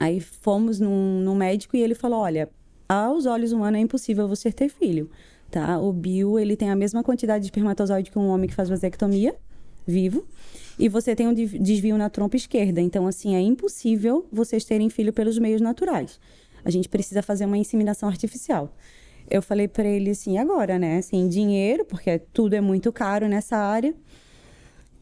Aí 0.00 0.20
fomos 0.20 0.78
num, 0.80 1.20
num 1.20 1.34
médico 1.34 1.76
e 1.76 1.80
ele 1.80 1.94
falou: 1.94 2.20
olha, 2.20 2.48
aos 2.88 3.26
olhos 3.26 3.52
humanos 3.52 3.78
é 3.78 3.82
impossível 3.82 4.26
você 4.26 4.50
ter 4.50 4.68
filho, 4.68 5.10
tá? 5.50 5.78
O 5.78 5.92
Bill, 5.92 6.38
ele 6.38 6.56
tem 6.56 6.70
a 6.70 6.76
mesma 6.76 7.02
quantidade 7.02 7.42
de 7.42 7.48
espermatozoide 7.48 8.10
que 8.10 8.18
um 8.18 8.28
homem 8.28 8.48
que 8.48 8.54
faz 8.54 8.68
vasectomia, 8.68 9.34
vivo, 9.86 10.26
e 10.78 10.88
você 10.88 11.14
tem 11.14 11.26
um 11.26 11.34
desvio 11.34 11.98
na 11.98 12.08
trompa 12.08 12.36
esquerda. 12.36 12.80
Então, 12.80 13.06
assim, 13.06 13.34
é 13.34 13.40
impossível 13.40 14.26
vocês 14.30 14.64
terem 14.64 14.88
filho 14.88 15.12
pelos 15.12 15.38
meios 15.38 15.60
naturais. 15.60 16.20
A 16.64 16.70
gente 16.70 16.88
precisa 16.88 17.22
fazer 17.22 17.46
uma 17.46 17.58
inseminação 17.58 18.08
artificial. 18.08 18.72
Eu 19.30 19.42
falei 19.42 19.68
para 19.68 19.86
ele 19.86 20.10
assim, 20.10 20.38
agora, 20.38 20.78
né? 20.78 20.98
Assim, 20.98 21.28
dinheiro, 21.28 21.84
porque 21.84 22.18
tudo 22.32 22.54
é 22.54 22.60
muito 22.60 22.92
caro 22.92 23.28
nessa 23.28 23.56
área. 23.56 23.94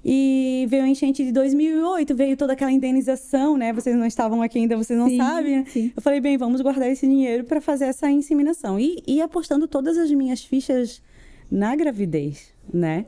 E 0.05 0.67
veio 0.69 0.85
a 0.85 0.89
enchente 0.89 1.25
de 1.25 1.33
2008, 1.33 2.15
veio 2.15 2.37
toda 2.37 2.53
aquela 2.53 2.71
indenização, 2.71 3.57
né? 3.57 3.73
Vocês 3.73 3.97
não 3.97 4.07
estavam 4.07 4.41
aqui 4.41 4.59
ainda, 4.59 4.77
vocês 4.77 4.97
não 4.97 5.09
sim, 5.09 5.17
sabem. 5.17 5.57
Né? 5.59 5.65
Sim. 5.69 5.93
Eu 5.97 6.01
falei, 6.01 6.21
bem, 6.21 6.37
vamos 6.37 6.61
guardar 6.61 6.89
esse 6.89 7.07
dinheiro 7.07 7.45
para 7.45 7.61
fazer 7.61 7.87
essa 7.87 8.09
inseminação. 8.09 8.79
E, 8.79 9.03
e 9.07 9.21
apostando 9.21 9.67
todas 9.67 9.99
as 9.99 10.11
minhas 10.13 10.45
fichas 10.45 11.03
na 11.51 11.75
gravidez, 11.75 12.53
né? 12.73 13.07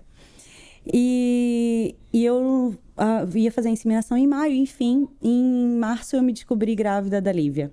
E, 0.93 1.95
e 2.13 2.25
eu 2.25 2.75
uh, 2.97 3.39
ia 3.39 3.53
fazer 3.53 3.69
a 3.69 3.73
inseminação 3.73 4.17
em 4.17 4.27
maio, 4.27 4.55
enfim, 4.55 5.07
em 5.23 5.77
março 5.77 6.17
eu 6.17 6.23
me 6.23 6.33
descobri 6.33 6.75
grávida 6.75 7.21
da 7.21 7.31
Lívia. 7.31 7.71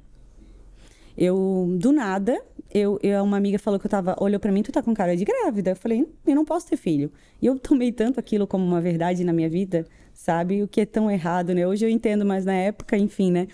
Eu, 1.18 1.78
do 1.80 1.94
nada, 1.94 2.38
eu, 2.74 3.00
eu, 3.02 3.24
uma 3.24 3.38
amiga 3.38 3.58
falou 3.58 3.80
que 3.80 3.86
eu 3.86 3.90
tava, 3.90 4.18
olhou 4.20 4.38
para 4.38 4.52
mim, 4.52 4.62
tu 4.62 4.72
tá 4.72 4.84
com 4.84 4.94
cara 4.94 5.16
de 5.16 5.24
grávida. 5.24 5.72
Eu 5.72 5.76
falei, 5.78 6.06
eu 6.28 6.36
não 6.36 6.44
posso 6.44 6.68
ter 6.68 6.76
filho. 6.76 7.10
E 7.42 7.46
eu 7.46 7.58
tomei 7.58 7.92
tanto 7.92 8.20
aquilo 8.20 8.46
como 8.46 8.66
uma 8.66 8.82
verdade 8.82 9.24
na 9.24 9.32
minha 9.32 9.50
vida, 9.50 9.88
sabe? 10.14 10.62
O 10.62 10.68
que 10.68 10.82
é 10.82 10.86
tão 10.86 11.10
errado, 11.10 11.54
né? 11.54 11.66
Hoje 11.66 11.86
eu 11.86 11.90
entendo, 11.90 12.26
mas 12.26 12.44
na 12.44 12.54
época, 12.54 12.98
enfim, 12.98 13.32
né? 13.32 13.48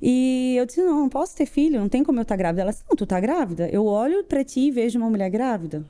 E 0.00 0.54
eu 0.56 0.64
disse, 0.64 0.80
não, 0.80 1.00
não 1.00 1.08
posso 1.08 1.34
ter 1.36 1.46
filho, 1.46 1.80
não 1.80 1.88
tem 1.88 2.04
como 2.04 2.20
eu 2.20 2.22
estar 2.22 2.34
tá 2.34 2.38
grávida. 2.38 2.62
Ela 2.62 2.70
disse, 2.70 2.84
não, 2.88 2.96
tu 2.96 3.04
tá 3.04 3.18
grávida? 3.18 3.68
Eu 3.70 3.84
olho 3.84 4.22
para 4.22 4.44
ti 4.44 4.60
e 4.60 4.70
vejo 4.70 5.00
uma 5.00 5.10
mulher 5.10 5.30
grávida. 5.30 5.84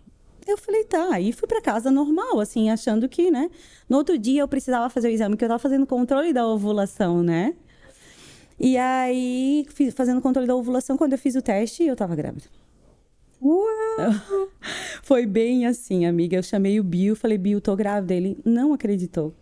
Eu 0.49 0.57
falei, 0.57 0.83
tá. 0.85 1.11
Aí 1.13 1.31
fui 1.31 1.47
para 1.47 1.61
casa 1.61 1.91
normal, 1.91 2.41
assim, 2.41 2.71
achando 2.71 3.07
que, 3.07 3.31
né? 3.31 3.51
No 3.87 3.99
outro 3.99 4.19
dia 4.19 4.41
eu 4.41 4.49
precisava 4.49 4.89
fazer 4.89 5.09
o 5.09 5.11
exame, 5.11 5.37
que 5.37 5.45
eu 5.45 5.49
tava 5.49 5.59
fazendo 5.59 5.87
controle 5.87 6.33
da 6.33 6.47
ovulação, 6.47 7.23
né? 7.23 7.55
E 8.59 8.77
aí, 8.79 9.67
fiz, 9.69 9.95
fazendo 9.95 10.23
controle 10.23 10.49
da 10.49 10.57
ovulação, 10.57 10.97
quando 10.97 11.13
eu 11.13 11.19
fiz 11.19 11.37
o 11.37 11.43
teste, 11.43 11.85
eu 11.85 11.95
tava 11.95 12.17
grávida. 12.17 12.47
Uau! 13.43 14.49
Foi 15.05 15.27
bem 15.27 15.67
assim, 15.67 16.07
amiga. 16.07 16.37
Eu 16.37 16.43
chamei 16.43 16.81
o 16.81 16.83
Bill, 16.83 17.15
falei, 17.15 17.37
Bill, 17.37 17.61
tô 17.61 17.77
grávida. 17.77 18.15
Ele 18.15 18.39
não 18.43 18.73
acreditou 18.73 19.35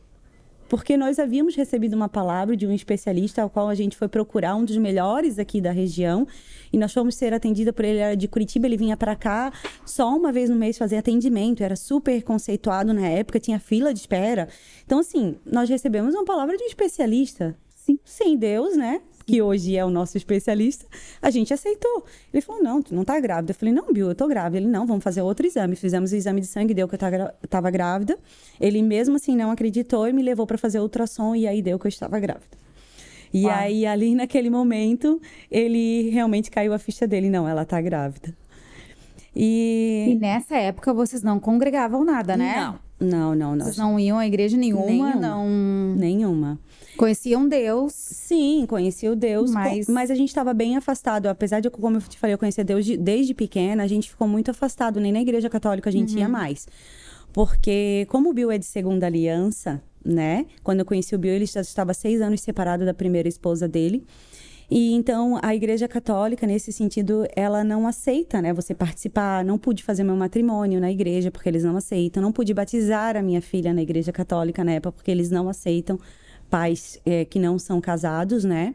porque 0.69 0.97
nós 0.97 1.19
havíamos 1.19 1.55
recebido 1.55 1.95
uma 1.95 2.09
palavra 2.09 2.57
de 2.57 2.67
um 2.67 2.73
especialista 2.73 3.43
ao 3.43 3.51
qual 3.51 3.69
a 3.69 3.75
gente 3.75 3.97
foi 3.97 4.09
procurar 4.09 4.55
um 4.57 4.65
dos 4.65 4.77
melhores 4.77 5.39
aqui 5.39 5.61
da 5.61 5.71
região 5.71 6.27
e 6.73 6.79
nós 6.79 6.93
fomos 6.93 7.15
ser 7.15 7.33
atendida 7.33 7.73
por 7.73 7.85
ele, 7.85 7.99
era 7.99 8.17
de 8.17 8.29
Curitiba, 8.29 8.67
ele 8.67 8.77
vinha 8.77 8.97
para 8.97 9.15
cá 9.15 9.53
só 9.85 10.15
uma 10.15 10.33
vez 10.33 10.51
no 10.51 10.57
mês 10.57 10.77
fazer 10.77 10.97
atendimento, 10.97 11.63
era 11.63 11.77
super 11.77 12.23
conceituado 12.23 12.93
na 12.93 13.07
época, 13.07 13.41
tinha 13.41 13.59
fila 13.59 13.93
de 13.93 14.01
espera. 14.01 14.49
Então 14.85 14.99
assim, 14.99 15.37
nós 15.45 15.69
recebemos 15.69 16.15
uma 16.15 16.25
palavra 16.25 16.57
de 16.57 16.65
um 16.65 16.67
especialista. 16.67 17.57
Sim, 17.75 17.99
sem 18.05 18.37
Deus, 18.37 18.77
né? 18.77 19.01
Que 19.27 19.43
hoje 19.43 19.77
é 19.77 19.85
o 19.85 19.91
nosso 19.91 20.17
especialista, 20.17 20.87
a 21.21 21.31
gente 21.31 21.53
aceitou. 21.53 22.05
Ele 22.33 22.41
falou: 22.41 22.63
não, 22.63 22.81
tu 22.81 22.95
não 22.95 23.05
tá 23.05 23.19
grávida. 23.19 23.51
Eu 23.51 23.55
falei: 23.57 23.75
não, 23.75 23.93
Bill, 23.93 24.09
eu 24.09 24.15
tô 24.15 24.29
grávida. 24.29 24.59
Ele: 24.59 24.69
não, 24.69 24.87
vamos 24.87 25.03
fazer 25.03 25.21
outro 25.21 25.45
exame. 25.45 25.75
Fizemos 25.75 26.13
o 26.13 26.17
exame 26.17 26.41
de 26.41 26.47
sangue, 26.47 26.73
deu 26.73 26.89
que 26.89 26.95
eu 26.95 26.99
tava 27.49 27.71
grávida. 27.71 28.17
Ele 28.61 28.81
mesmo 28.83 29.17
assim 29.17 29.37
não 29.37 29.51
acreditou 29.51 30.07
e 30.07 30.13
me 30.13 30.23
levou 30.23 30.47
para 30.47 30.57
fazer 30.57 30.79
ultrassom 30.79 31.35
e 31.35 31.47
aí 31.47 31.61
deu 31.61 31.79
que 31.79 31.87
eu 31.87 31.89
estava 31.89 32.21
grávida. 32.21 32.57
E 33.35 33.49
aí, 33.49 33.85
ali 33.85 34.15
naquele 34.15 34.49
momento, 34.49 35.21
ele 35.51 36.09
realmente 36.11 36.51
caiu 36.51 36.73
a 36.73 36.79
ficha 36.79 37.07
dele: 37.07 37.29
não, 37.29 37.49
ela 37.49 37.65
tá 37.65 37.81
grávida. 37.81 38.33
E... 39.35 40.07
e 40.09 40.15
nessa 40.15 40.57
época 40.57 40.95
vocês 40.95 41.23
não 41.23 41.39
congregavam 41.39 42.03
nada, 42.05 42.37
né? 42.39 42.75
Não, 42.99 43.09
não, 43.09 43.35
não. 43.35 43.57
não. 43.57 43.65
Vocês 43.67 43.77
não 43.77 43.99
iam 44.01 44.19
à 44.19 44.27
igreja 44.27 44.57
nenhuma? 44.57 44.87
Nenhuma. 44.87 45.15
Não... 45.17 45.95
Nenhuma. 45.95 46.59
Conheciam 46.97 47.49
Deus. 47.49 47.93
Sim, 47.93 48.65
conhecia 48.69 49.13
o 49.13 49.17
Deus. 49.17 49.51
Mas, 49.51 49.89
mas 49.89 50.11
a 50.11 50.15
gente 50.15 50.29
estava 50.29 50.53
bem 50.55 50.77
afastado. 50.77 51.27
Apesar 51.27 51.61
de, 51.61 51.71
como 51.71 51.97
eu 51.97 52.01
te 52.01 52.19
falei, 52.19 52.35
eu 52.35 52.39
conhecia 52.39 52.65
Deus 52.65 52.85
de, 52.85 52.97
desde 52.97 53.35
pequena, 53.35 53.83
a 53.83 53.87
gente 53.87 54.11
ficou 54.11 54.27
muito 54.27 54.51
afastado. 54.51 55.01
Nem 55.01 55.13
na 55.13 55.21
igreja 55.21 55.49
católica 55.51 55.91
a 55.91 55.93
gente 55.93 56.15
uhum. 56.15 56.21
ia 56.21 56.29
mais. 56.29 56.67
Porque, 57.33 58.07
como 58.09 58.31
o 58.31 58.33
Bill 58.33 58.51
é 58.51 58.59
de 58.59 58.65
segunda 58.65 59.07
aliança, 59.07 59.83
né? 60.05 60.47
Quando 60.63 60.81
eu 60.81 60.87
conheci 60.87 61.15
o 61.15 61.19
Bill, 61.19 61.35
ele 61.35 61.47
já 61.47 61.61
estava 61.61 61.93
seis 61.93 62.21
anos 62.21 62.41
separado 62.41 62.85
da 62.85 62.95
primeira 62.95 63.29
esposa 63.29 63.69
dele. 63.69 64.05
E 64.69 64.93
então 64.95 65.39
a 65.43 65.55
Igreja 65.55 65.87
Católica, 65.87 66.47
nesse 66.47 66.73
sentido, 66.73 67.25
ela 67.37 67.63
não 67.63 67.87
aceita, 67.87 68.43
né? 68.43 68.53
Você 68.53 68.75
participar. 68.75 69.45
Não 69.45 69.59
pude 69.59 69.83
fazer 69.83 70.03
meu 70.03 70.17
matrimônio 70.17 70.81
na 70.81 70.91
igreja 70.91 71.31
porque 71.31 71.49
eles 71.49 71.63
não 71.63 71.77
aceitam. 71.77 72.23
Não 72.23 72.33
pude 72.33 72.53
batizar 72.53 73.17
a 73.17 73.23
minha 73.23 73.41
filha 73.41 73.73
na 73.73 73.83
Igreja 73.83 74.13
Católica 74.13 74.65
na 74.65 74.73
época 74.73 74.93
porque 74.93 75.11
eles 75.11 75.31
não 75.31 75.49
aceitam 75.49 75.99
pais 76.51 77.01
é, 77.05 77.25
que 77.25 77.39
não 77.39 77.59
são 77.59 77.81
casados, 77.81 78.45
né? 78.45 78.75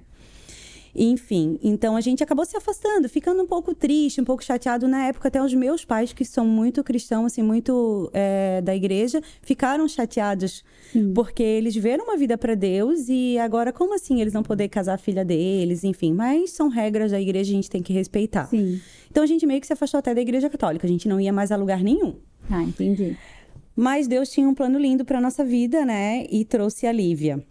Enfim, 0.94 1.58
então 1.64 1.96
a 1.96 2.02
gente 2.02 2.22
acabou 2.22 2.46
se 2.46 2.56
afastando, 2.58 3.08
ficando 3.08 3.42
um 3.42 3.48
pouco 3.48 3.74
triste, 3.74 4.20
um 4.20 4.26
pouco 4.26 4.44
chateado 4.44 4.88
na 4.88 5.08
época. 5.08 5.30
Até 5.30 5.42
os 5.42 5.54
meus 5.54 5.86
pais, 5.86 6.12
que 6.12 6.26
são 6.26 6.46
muito 6.46 6.84
cristãos, 6.84 7.28
assim, 7.28 7.42
muito 7.42 8.10
é, 8.14 8.62
da 8.62 8.76
igreja, 8.76 9.22
ficaram 9.42 9.88
chateados 9.88 10.64
porque 11.16 11.44
eles 11.44 11.76
viram 11.76 12.04
uma 12.06 12.18
vida 12.18 12.38
para 12.38 12.56
Deus 12.56 13.08
e 13.08 13.38
agora, 13.38 13.72
como 13.72 13.96
assim 13.96 14.20
eles 14.20 14.34
não 14.34 14.44
poder 14.44 14.68
casar 14.68 14.96
a 14.96 14.98
filha 14.98 15.24
deles? 15.24 15.84
Enfim, 15.84 16.14
mas 16.14 16.52
são 16.52 16.68
regras 16.68 17.12
da 17.12 17.22
igreja, 17.22 17.52
a 17.52 17.56
gente 17.56 17.70
tem 17.70 17.82
que 17.82 17.94
respeitar. 17.94 18.48
Sim. 18.48 18.82
Então 19.10 19.24
a 19.24 19.28
gente 19.28 19.46
meio 19.46 19.62
que 19.62 19.68
se 19.68 19.74
afastou 19.74 20.00
até 20.00 20.14
da 20.14 20.22
igreja 20.22 20.50
católica, 20.50 20.86
a 20.86 20.90
gente 20.90 21.08
não 21.08 21.20
ia 21.20 21.32
mais 21.32 21.52
a 21.52 21.56
lugar 21.56 21.82
nenhum. 21.82 22.16
Ah, 22.50 22.64
entendi. 22.64 23.16
Mas 23.76 24.08
Deus 24.08 24.30
tinha 24.30 24.48
um 24.48 24.54
plano 24.54 24.78
lindo 24.78 25.06
para 25.06 25.22
nossa 25.22 25.46
vida, 25.46 25.86
né? 25.86 26.26
E 26.30 26.44
trouxe 26.44 26.86
a 26.86 26.92
Lívia. 26.92 27.42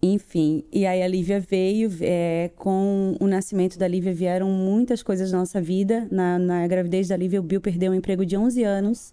Enfim, 0.00 0.62
e 0.72 0.86
aí 0.86 1.02
a 1.02 1.08
Lívia 1.08 1.40
veio, 1.40 1.90
é, 2.00 2.50
com 2.56 3.16
o 3.18 3.26
nascimento 3.26 3.76
da 3.76 3.88
Lívia 3.88 4.14
vieram 4.14 4.48
muitas 4.48 5.02
coisas 5.02 5.32
na 5.32 5.38
nossa 5.38 5.60
vida. 5.60 6.06
Na, 6.10 6.38
na 6.38 6.66
gravidez 6.68 7.08
da 7.08 7.16
Lívia, 7.16 7.40
o 7.40 7.42
Bill 7.42 7.60
perdeu 7.60 7.90
um 7.90 7.94
emprego 7.94 8.24
de 8.24 8.36
11 8.36 8.62
anos. 8.62 9.12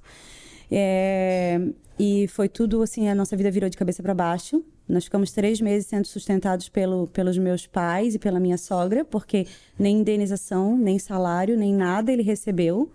É, 0.70 1.60
e 1.98 2.28
foi 2.28 2.48
tudo 2.48 2.84
assim, 2.84 3.10
a 3.10 3.16
nossa 3.16 3.36
vida 3.36 3.50
virou 3.50 3.70
de 3.70 3.78
cabeça 3.78 4.04
para 4.04 4.14
baixo. 4.14 4.64
Nós 4.88 5.06
ficamos 5.06 5.32
três 5.32 5.60
meses 5.60 5.88
sendo 5.88 6.06
sustentados 6.06 6.70
pelo, 6.70 7.08
pelos 7.08 7.38
meus 7.38 7.66
pais 7.66 8.14
e 8.14 8.20
pela 8.20 8.40
minha 8.40 8.58
sogra, 8.58 9.04
porque 9.04 9.48
nem 9.80 9.98
indenização, 9.98 10.78
nem 10.78 11.00
salário, 11.00 11.58
nem 11.58 11.74
nada 11.74 12.12
ele 12.12 12.22
recebeu 12.22 12.92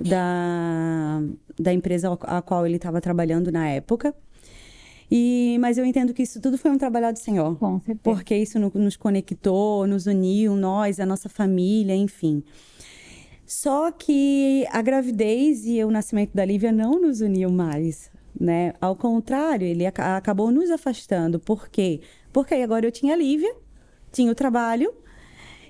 da, 0.00 1.22
da 1.58 1.72
empresa 1.72 2.12
a 2.22 2.42
qual 2.42 2.66
ele 2.66 2.76
estava 2.76 3.00
trabalhando 3.00 3.52
na 3.52 3.68
época. 3.68 4.12
E, 5.10 5.58
mas 5.60 5.76
eu 5.76 5.84
entendo 5.84 6.14
que 6.14 6.22
isso 6.22 6.40
tudo 6.40 6.56
foi 6.56 6.70
um 6.70 6.78
trabalho 6.78 7.12
do 7.12 7.18
Senhor. 7.18 7.56
Com 7.58 7.80
certeza. 7.80 7.98
Porque 8.02 8.36
isso 8.36 8.58
nos 8.58 8.96
conectou, 8.96 9.86
nos 9.86 10.06
uniu, 10.06 10.54
nós, 10.54 11.00
a 11.00 11.06
nossa 11.06 11.28
família, 11.28 11.96
enfim. 11.96 12.44
Só 13.44 13.90
que 13.90 14.64
a 14.70 14.80
gravidez 14.80 15.66
e 15.66 15.82
o 15.82 15.90
nascimento 15.90 16.32
da 16.32 16.44
Lívia 16.44 16.70
não 16.70 17.00
nos 17.00 17.20
uniu 17.20 17.50
mais, 17.50 18.08
né? 18.38 18.72
Ao 18.80 18.94
contrário, 18.94 19.66
ele 19.66 19.84
ac 19.84 20.00
acabou 20.00 20.52
nos 20.52 20.70
afastando. 20.70 21.40
Por 21.40 21.68
quê? 21.68 22.00
Porque 22.32 22.54
aí 22.54 22.62
agora 22.62 22.86
eu 22.86 22.92
tinha 22.92 23.14
a 23.14 23.16
Lívia, 23.16 23.52
tinha 24.12 24.30
o 24.30 24.36
trabalho, 24.36 24.94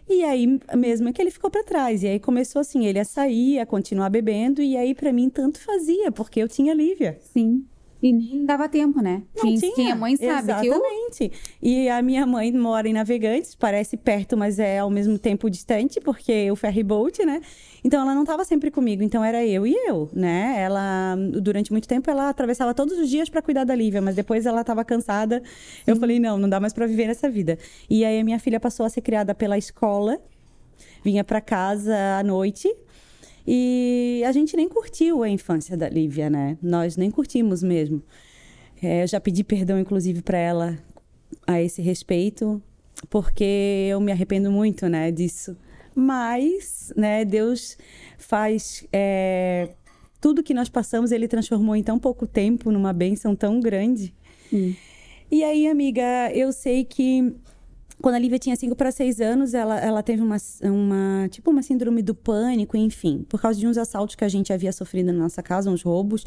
e 0.07 0.23
aí 0.23 0.61
mesmo 0.77 1.11
que 1.11 1.23
ele 1.23 1.31
ficou 1.31 1.51
para 1.51 1.65
trás. 1.65 2.03
E 2.03 2.09
aí 2.09 2.21
começou 2.21 2.61
assim, 2.61 2.85
ele 2.85 2.99
a 2.99 3.05
sair, 3.07 3.59
a 3.59 3.65
continuar 3.65 4.11
bebendo, 4.11 4.61
e 4.61 4.77
aí 4.77 4.95
para 4.95 5.11
mim 5.11 5.31
tanto 5.31 5.59
fazia, 5.59 6.13
porque 6.13 6.43
eu 6.43 6.49
tinha 6.49 6.73
a 6.73 6.77
Lívia. 6.77 7.17
Sim. 7.33 7.65
E 8.03 8.13
nem 8.13 8.47
dava 8.47 8.69
tempo, 8.69 9.01
né? 9.03 9.23
Não 9.37 9.43
quem, 9.43 9.57
tinha. 9.57 9.75
quem 9.75 9.91
é 9.91 9.95
mãe 9.95 10.17
sabe 10.17 10.55
que 10.61 10.71
o 10.71 10.75
Exatamente. 10.75 11.33
E 11.61 11.89
a 11.89 12.01
minha 12.01 12.27
mãe 12.27 12.51
mora 12.53 12.89
em 12.89 12.95
Navegantes, 12.95 13.55
parece 13.55 13.97
perto, 13.97 14.37
mas 14.37 14.59
é 14.59 14.79
ao 14.79 14.89
mesmo 14.89 15.19
tempo 15.19 15.51
distante, 15.51 16.01
porque 16.01 16.51
o 16.51 16.57
ferry 16.57 16.83
boat, 16.83 17.23
né? 17.25 17.43
Então 17.85 18.01
ela 18.01 18.15
não 18.15 18.23
estava 18.23 18.45
sempre 18.45 18.71
comigo, 18.71 19.03
então 19.03 19.23
era 19.23 19.45
eu 19.45 19.67
e 19.67 19.75
eu, 19.87 20.09
né? 20.15 20.55
Ela 20.59 21.17
durante 21.41 21.73
muito 21.73 21.87
tempo 21.87 22.11
ela 22.11 22.29
atravessava 22.31 22.73
todos 22.73 22.99
os 22.99 23.09
dias 23.09 23.29
para 23.29 23.43
cuidar 23.43 23.65
da 23.65 23.75
Lívia, 23.75 24.01
mas 24.01 24.17
depois 24.17 24.47
ela 24.47 24.63
estava 24.63 24.85
cansada. 24.85 25.43
Eu 25.87 25.97
falei: 25.97 26.19
"Não, 26.19 26.39
não 26.39 26.49
dá 26.49 26.59
mais 26.59 26.73
para 26.73 26.87
viver 26.87 27.07
nessa 27.07 27.29
vida". 27.29 27.59
E 27.89 28.05
aí 28.05 28.19
a 28.19 28.25
minha 28.25 28.39
filha 28.39 28.59
passou 28.59 28.87
a 28.87 28.89
ser 28.89 29.03
criada 29.03 29.35
pela 29.35 29.59
escola. 29.59 30.19
Vinha 31.05 31.25
para 31.25 31.41
casa 31.41 31.95
à 32.19 32.23
noite, 32.23 32.75
e 33.47 34.23
a 34.27 34.33
gente 34.33 34.57
nem 34.57 34.69
curtiu 34.69 35.23
a 35.23 35.29
infância 35.29 35.77
da 35.77 35.89
Lívia, 35.89 36.29
né? 36.29 36.59
Nós 36.63 36.97
nem 36.97 37.11
curtimos 37.11 37.63
mesmo. 37.63 38.03
É, 38.83 39.03
eu 39.03 39.07
já 39.07 39.21
pedi 39.21 39.45
perdão, 39.45 39.79
inclusive, 39.79 40.23
para 40.23 40.39
ela 40.39 40.79
a 41.47 41.61
esse 41.61 41.83
respeito, 41.83 42.63
porque 43.09 43.89
eu 43.91 44.01
me 44.01 44.13
arrependo 44.13 44.51
muito, 44.51 44.89
né, 44.89 45.11
disso. 45.11 45.57
Mas, 45.95 46.93
né, 46.97 47.25
Deus 47.25 47.77
faz 48.17 48.87
é, 48.93 49.71
tudo 50.21 50.43
que 50.43 50.55
nós 50.55 50.69
passamos, 50.69 51.13
Ele 51.13 51.29
transformou 51.29 51.77
em 51.77 51.83
tão 51.83 51.99
pouco 51.99 52.27
tempo 52.27 52.71
numa 52.71 52.93
bênção 52.93 53.35
tão 53.35 53.61
grande. 53.61 54.15
Hum. 54.53 54.75
E 55.31 55.45
aí, 55.45 55.67
amiga, 55.67 56.31
eu 56.35 56.53
sei 56.53 56.85
que 56.85 57.35
quando 58.01 58.15
a 58.15 58.19
Lívia 58.19 58.39
tinha 58.39 58.57
5 58.57 58.75
para 58.75 58.91
6 58.91 59.21
anos, 59.21 59.55
ela, 59.55 59.79
ela 59.79 60.03
teve 60.03 60.23
uma, 60.23 60.37
uma, 60.63 61.29
tipo, 61.29 61.51
uma 61.51 61.63
síndrome 61.63 62.03
do 62.03 62.15
pânico, 62.15 62.77
enfim, 62.77 63.25
por 63.29 63.41
causa 63.41 63.59
de 63.59 63.67
uns 63.67 63.77
assaltos 63.77 64.15
que 64.15 64.25
a 64.25 64.29
gente 64.29 64.53
havia 64.53 64.73
sofrido 64.73 65.13
na 65.13 65.19
nossa 65.19 65.43
casa, 65.43 65.71
uns 65.71 65.83
roubos, 65.83 66.25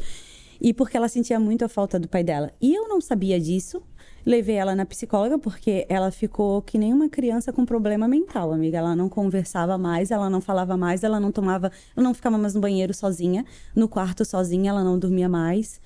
e 0.60 0.72
porque 0.72 0.96
ela 0.96 1.08
sentia 1.08 1.38
muito 1.40 1.64
a 1.64 1.68
falta 1.68 1.98
do 1.98 2.08
pai 2.08 2.22
dela. 2.22 2.52
E 2.60 2.74
eu 2.74 2.88
não 2.88 3.00
sabia 3.00 3.40
disso, 3.40 3.82
levei 4.24 4.56
ela 4.56 4.74
na 4.74 4.86
psicóloga 4.86 5.38
porque 5.38 5.84
ela 5.88 6.10
ficou 6.10 6.62
que 6.62 6.78
nem 6.78 6.92
uma 6.92 7.08
criança 7.08 7.52
com 7.52 7.64
problema 7.64 8.06
mental, 8.06 8.52
amiga. 8.52 8.78
Ela 8.78 8.94
não 8.94 9.08
conversava 9.08 9.76
mais, 9.76 10.10
ela 10.10 10.30
não 10.30 10.40
falava 10.40 10.76
mais, 10.76 11.02
ela 11.02 11.18
não 11.18 11.32
tomava, 11.32 11.70
ela 11.96 12.04
não 12.04 12.14
ficava 12.14 12.38
mais 12.38 12.54
no 12.54 12.60
banheiro 12.60 12.94
sozinha, 12.94 13.44
no 13.74 13.88
quarto 13.88 14.24
sozinha, 14.24 14.70
ela 14.70 14.84
não 14.84 14.98
dormia 14.98 15.28
mais. 15.28 15.80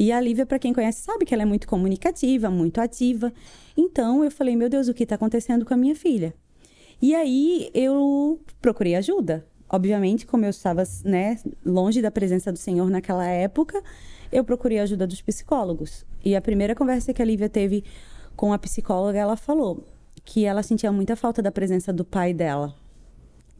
E 0.00 0.12
a 0.12 0.18
Lívia, 0.18 0.46
para 0.46 0.58
quem 0.58 0.72
conhece, 0.72 1.02
sabe 1.02 1.26
que 1.26 1.34
ela 1.34 1.42
é 1.42 1.44
muito 1.46 1.68
comunicativa, 1.68 2.48
muito 2.48 2.80
ativa. 2.80 3.30
Então 3.76 4.24
eu 4.24 4.30
falei, 4.30 4.56
meu 4.56 4.70
Deus, 4.70 4.88
o 4.88 4.94
que 4.94 5.02
está 5.02 5.16
acontecendo 5.16 5.62
com 5.66 5.74
a 5.74 5.76
minha 5.76 5.94
filha? 5.94 6.32
E 7.02 7.14
aí 7.14 7.70
eu 7.74 8.40
procurei 8.62 8.94
ajuda. 8.94 9.46
Obviamente, 9.68 10.24
como 10.24 10.46
eu 10.46 10.48
estava 10.48 10.84
né, 11.04 11.38
longe 11.62 12.00
da 12.00 12.10
presença 12.10 12.50
do 12.50 12.56
Senhor 12.56 12.88
naquela 12.88 13.26
época, 13.26 13.82
eu 14.32 14.42
procurei 14.42 14.78
ajuda 14.78 15.06
dos 15.06 15.20
psicólogos. 15.20 16.06
E 16.24 16.34
a 16.34 16.40
primeira 16.40 16.74
conversa 16.74 17.12
que 17.12 17.20
a 17.20 17.24
Lívia 17.26 17.50
teve 17.50 17.84
com 18.34 18.54
a 18.54 18.58
psicóloga, 18.58 19.18
ela 19.18 19.36
falou 19.36 19.84
que 20.24 20.46
ela 20.46 20.62
sentia 20.62 20.90
muita 20.90 21.14
falta 21.14 21.42
da 21.42 21.52
presença 21.52 21.92
do 21.92 22.06
pai 22.06 22.32
dela. 22.32 22.74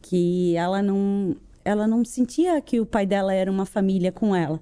Que 0.01 0.55
ela 0.55 0.81
não, 0.81 1.35
ela 1.63 1.85
não 1.85 2.03
sentia 2.03 2.59
que 2.61 2.79
o 2.79 2.85
pai 2.85 3.05
dela 3.05 3.31
era 3.31 3.51
uma 3.51 3.67
família 3.67 4.11
com 4.11 4.35
ela 4.35 4.59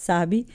sabe? 0.00 0.46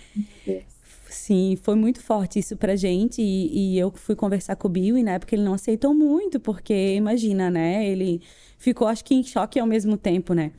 Sim, 1.10 1.58
foi 1.62 1.76
muito 1.76 2.02
forte 2.02 2.40
isso 2.40 2.58
pra 2.58 2.76
gente. 2.76 3.22
E, 3.22 3.76
e, 3.76 3.80
eu 3.80 3.92
fui 3.92 4.16
conversar 4.16 4.56
com 4.56 4.68
o 4.68 4.72
Bill 4.72 4.98
e 4.98 5.04
na 5.04 5.12
época 5.12 5.36
ele 5.36 5.44
não 5.44 5.54
aceitou 5.54 5.94
muito, 5.94 6.40
porque 6.40 6.96
imagina, 6.96 7.50
né? 7.50 7.88
Ele 7.88 8.22
ficou, 8.58 8.88
acho 8.88 9.06
que, 9.06 9.14
em 9.16 9.24
choque 9.24 9.60
ao 9.60 9.68
mesmo 9.68 9.98
tempo, 9.98 10.34
né? 10.34 10.52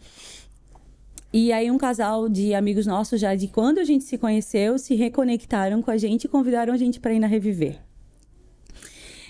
E 1.32 1.52
aí 1.52 1.70
um 1.70 1.76
casal 1.76 2.28
de 2.28 2.54
amigos 2.54 2.86
nossos, 2.86 3.20
já 3.20 3.34
de 3.34 3.48
quando 3.48 3.78
a 3.78 3.84
gente 3.84 4.04
se 4.04 4.16
conheceu, 4.16 4.78
se 4.78 4.94
reconectaram 4.94 5.82
com 5.82 5.90
a 5.90 5.98
gente 5.98 6.24
e 6.24 6.28
convidaram 6.28 6.72
a 6.72 6.76
gente 6.76 7.00
para 7.00 7.12
ir 7.12 7.18
na 7.18 7.26
Reviver. 7.26 7.78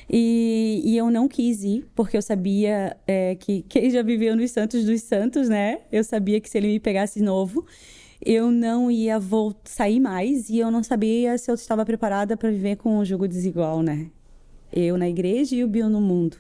E, 0.09 0.83
e, 0.85 0.97
eu 0.97 1.11
não 1.11 1.27
quis 1.27 1.65
ir, 1.65 1.85
porque 1.95 2.17
eu 2.17 2.23
sabia 2.23 2.97
é, 3.09 3.35
que 3.35 3.63
quem 3.69 3.91
já 3.91 4.03
viveu 4.03 4.37
nos 4.37 4.53
Santos 4.53 4.85
dos 4.85 5.03
Santos, 5.03 5.49
né? 5.49 5.81
Eu 5.91 6.05
sabia 6.05 6.41
que 6.41 6.49
se 6.49 6.57
ele 6.57 6.69
me 6.69 6.79
pegasse 6.79 7.21
novo, 7.21 7.67
eu 8.25 8.51
não 8.51 8.91
ia 8.91 9.19
sair 9.65 10.01
mais 10.01 10.49
e 10.49 10.59
eu 10.59 10.71
não 10.71 10.83
sabia 10.83 11.37
se 11.39 11.51
eu 11.51 11.55
estava 11.55 11.85
preparada 11.85 12.37
para 12.37 12.51
viver 12.51 12.77
com 12.77 12.99
um 12.99 13.05
jogo 13.05 13.29
desigual, 13.29 13.83
né? 13.83 14.11
Eu 14.73 14.97
na 14.97 15.09
igreja 15.09 15.55
e 15.55 15.65
o 15.65 15.69
Bill 15.69 15.89
no 15.89 16.01
mundo. 16.01 16.37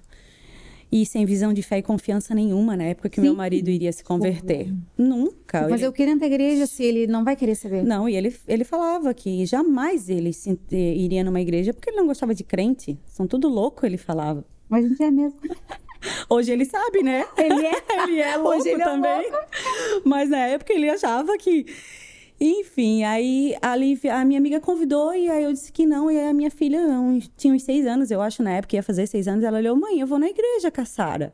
E 0.90 1.04
sem 1.04 1.26
visão 1.26 1.52
de 1.52 1.62
fé 1.62 1.78
e 1.78 1.82
confiança 1.82 2.34
nenhuma 2.34 2.76
na 2.76 2.84
época 2.84 3.08
que 3.08 3.16
Sim. 3.16 3.22
meu 3.22 3.34
marido 3.34 3.68
iria 3.68 3.92
se 3.92 4.04
converter. 4.04 4.70
Uhum. 4.70 5.08
Nunca. 5.08 5.68
Mas 5.68 5.82
eu 5.82 5.92
queria 5.92 6.14
dentro 6.14 6.28
da 6.28 6.34
igreja 6.34 6.66
se 6.66 6.84
ele 6.84 7.06
não 7.06 7.24
vai 7.24 7.34
querer 7.34 7.56
saber. 7.56 7.82
Não, 7.82 8.08
e 8.08 8.14
ele, 8.14 8.34
ele 8.46 8.62
falava 8.62 9.12
que 9.12 9.44
jamais 9.44 10.08
ele 10.08 10.32
se, 10.32 10.58
iria 10.70 11.24
numa 11.24 11.40
igreja 11.40 11.74
porque 11.74 11.90
ele 11.90 11.96
não 11.96 12.06
gostava 12.06 12.34
de 12.34 12.44
crente. 12.44 12.98
São 13.06 13.26
tudo 13.26 13.48
louco, 13.48 13.84
ele 13.84 13.96
falava. 13.96 14.44
Mas 14.68 14.84
a 14.84 14.88
gente 14.88 15.02
é 15.02 15.10
mesmo. 15.10 15.38
Hoje 16.28 16.52
ele 16.52 16.64
sabe, 16.64 17.02
né? 17.02 17.26
Ele 17.36 17.66
é. 17.66 17.72
ele 18.02 18.20
é 18.20 18.36
louco 18.36 18.58
Hoje 18.58 18.68
ele 18.70 18.82
também. 18.82 19.26
É 19.26 19.30
louco. 19.30 19.46
Mas 20.04 20.28
na 20.28 20.38
época 20.38 20.72
ele 20.72 20.88
achava 20.88 21.36
que. 21.38 21.66
Enfim, 22.38 23.02
aí 23.02 23.56
a, 23.62 23.74
Lívia, 23.74 24.16
a 24.16 24.24
minha 24.24 24.38
amiga 24.38 24.60
convidou 24.60 25.14
e 25.14 25.30
aí 25.30 25.44
eu 25.44 25.52
disse 25.52 25.72
que 25.72 25.86
não. 25.86 26.10
E 26.10 26.18
aí 26.18 26.28
a 26.28 26.34
minha 26.34 26.50
filha 26.50 26.78
tinha 27.36 27.54
uns 27.54 27.62
seis 27.62 27.86
anos, 27.86 28.10
eu 28.10 28.20
acho, 28.20 28.42
na 28.42 28.52
época, 28.52 28.76
ia 28.76 28.82
fazer 28.82 29.06
seis 29.06 29.26
anos. 29.26 29.42
Ela 29.42 29.58
olhou, 29.58 29.74
mãe, 29.74 30.00
eu 30.00 30.06
vou 30.06 30.18
na 30.18 30.28
igreja 30.28 30.70
com 30.70 30.80
a 30.80 30.84
Sara. 30.84 31.32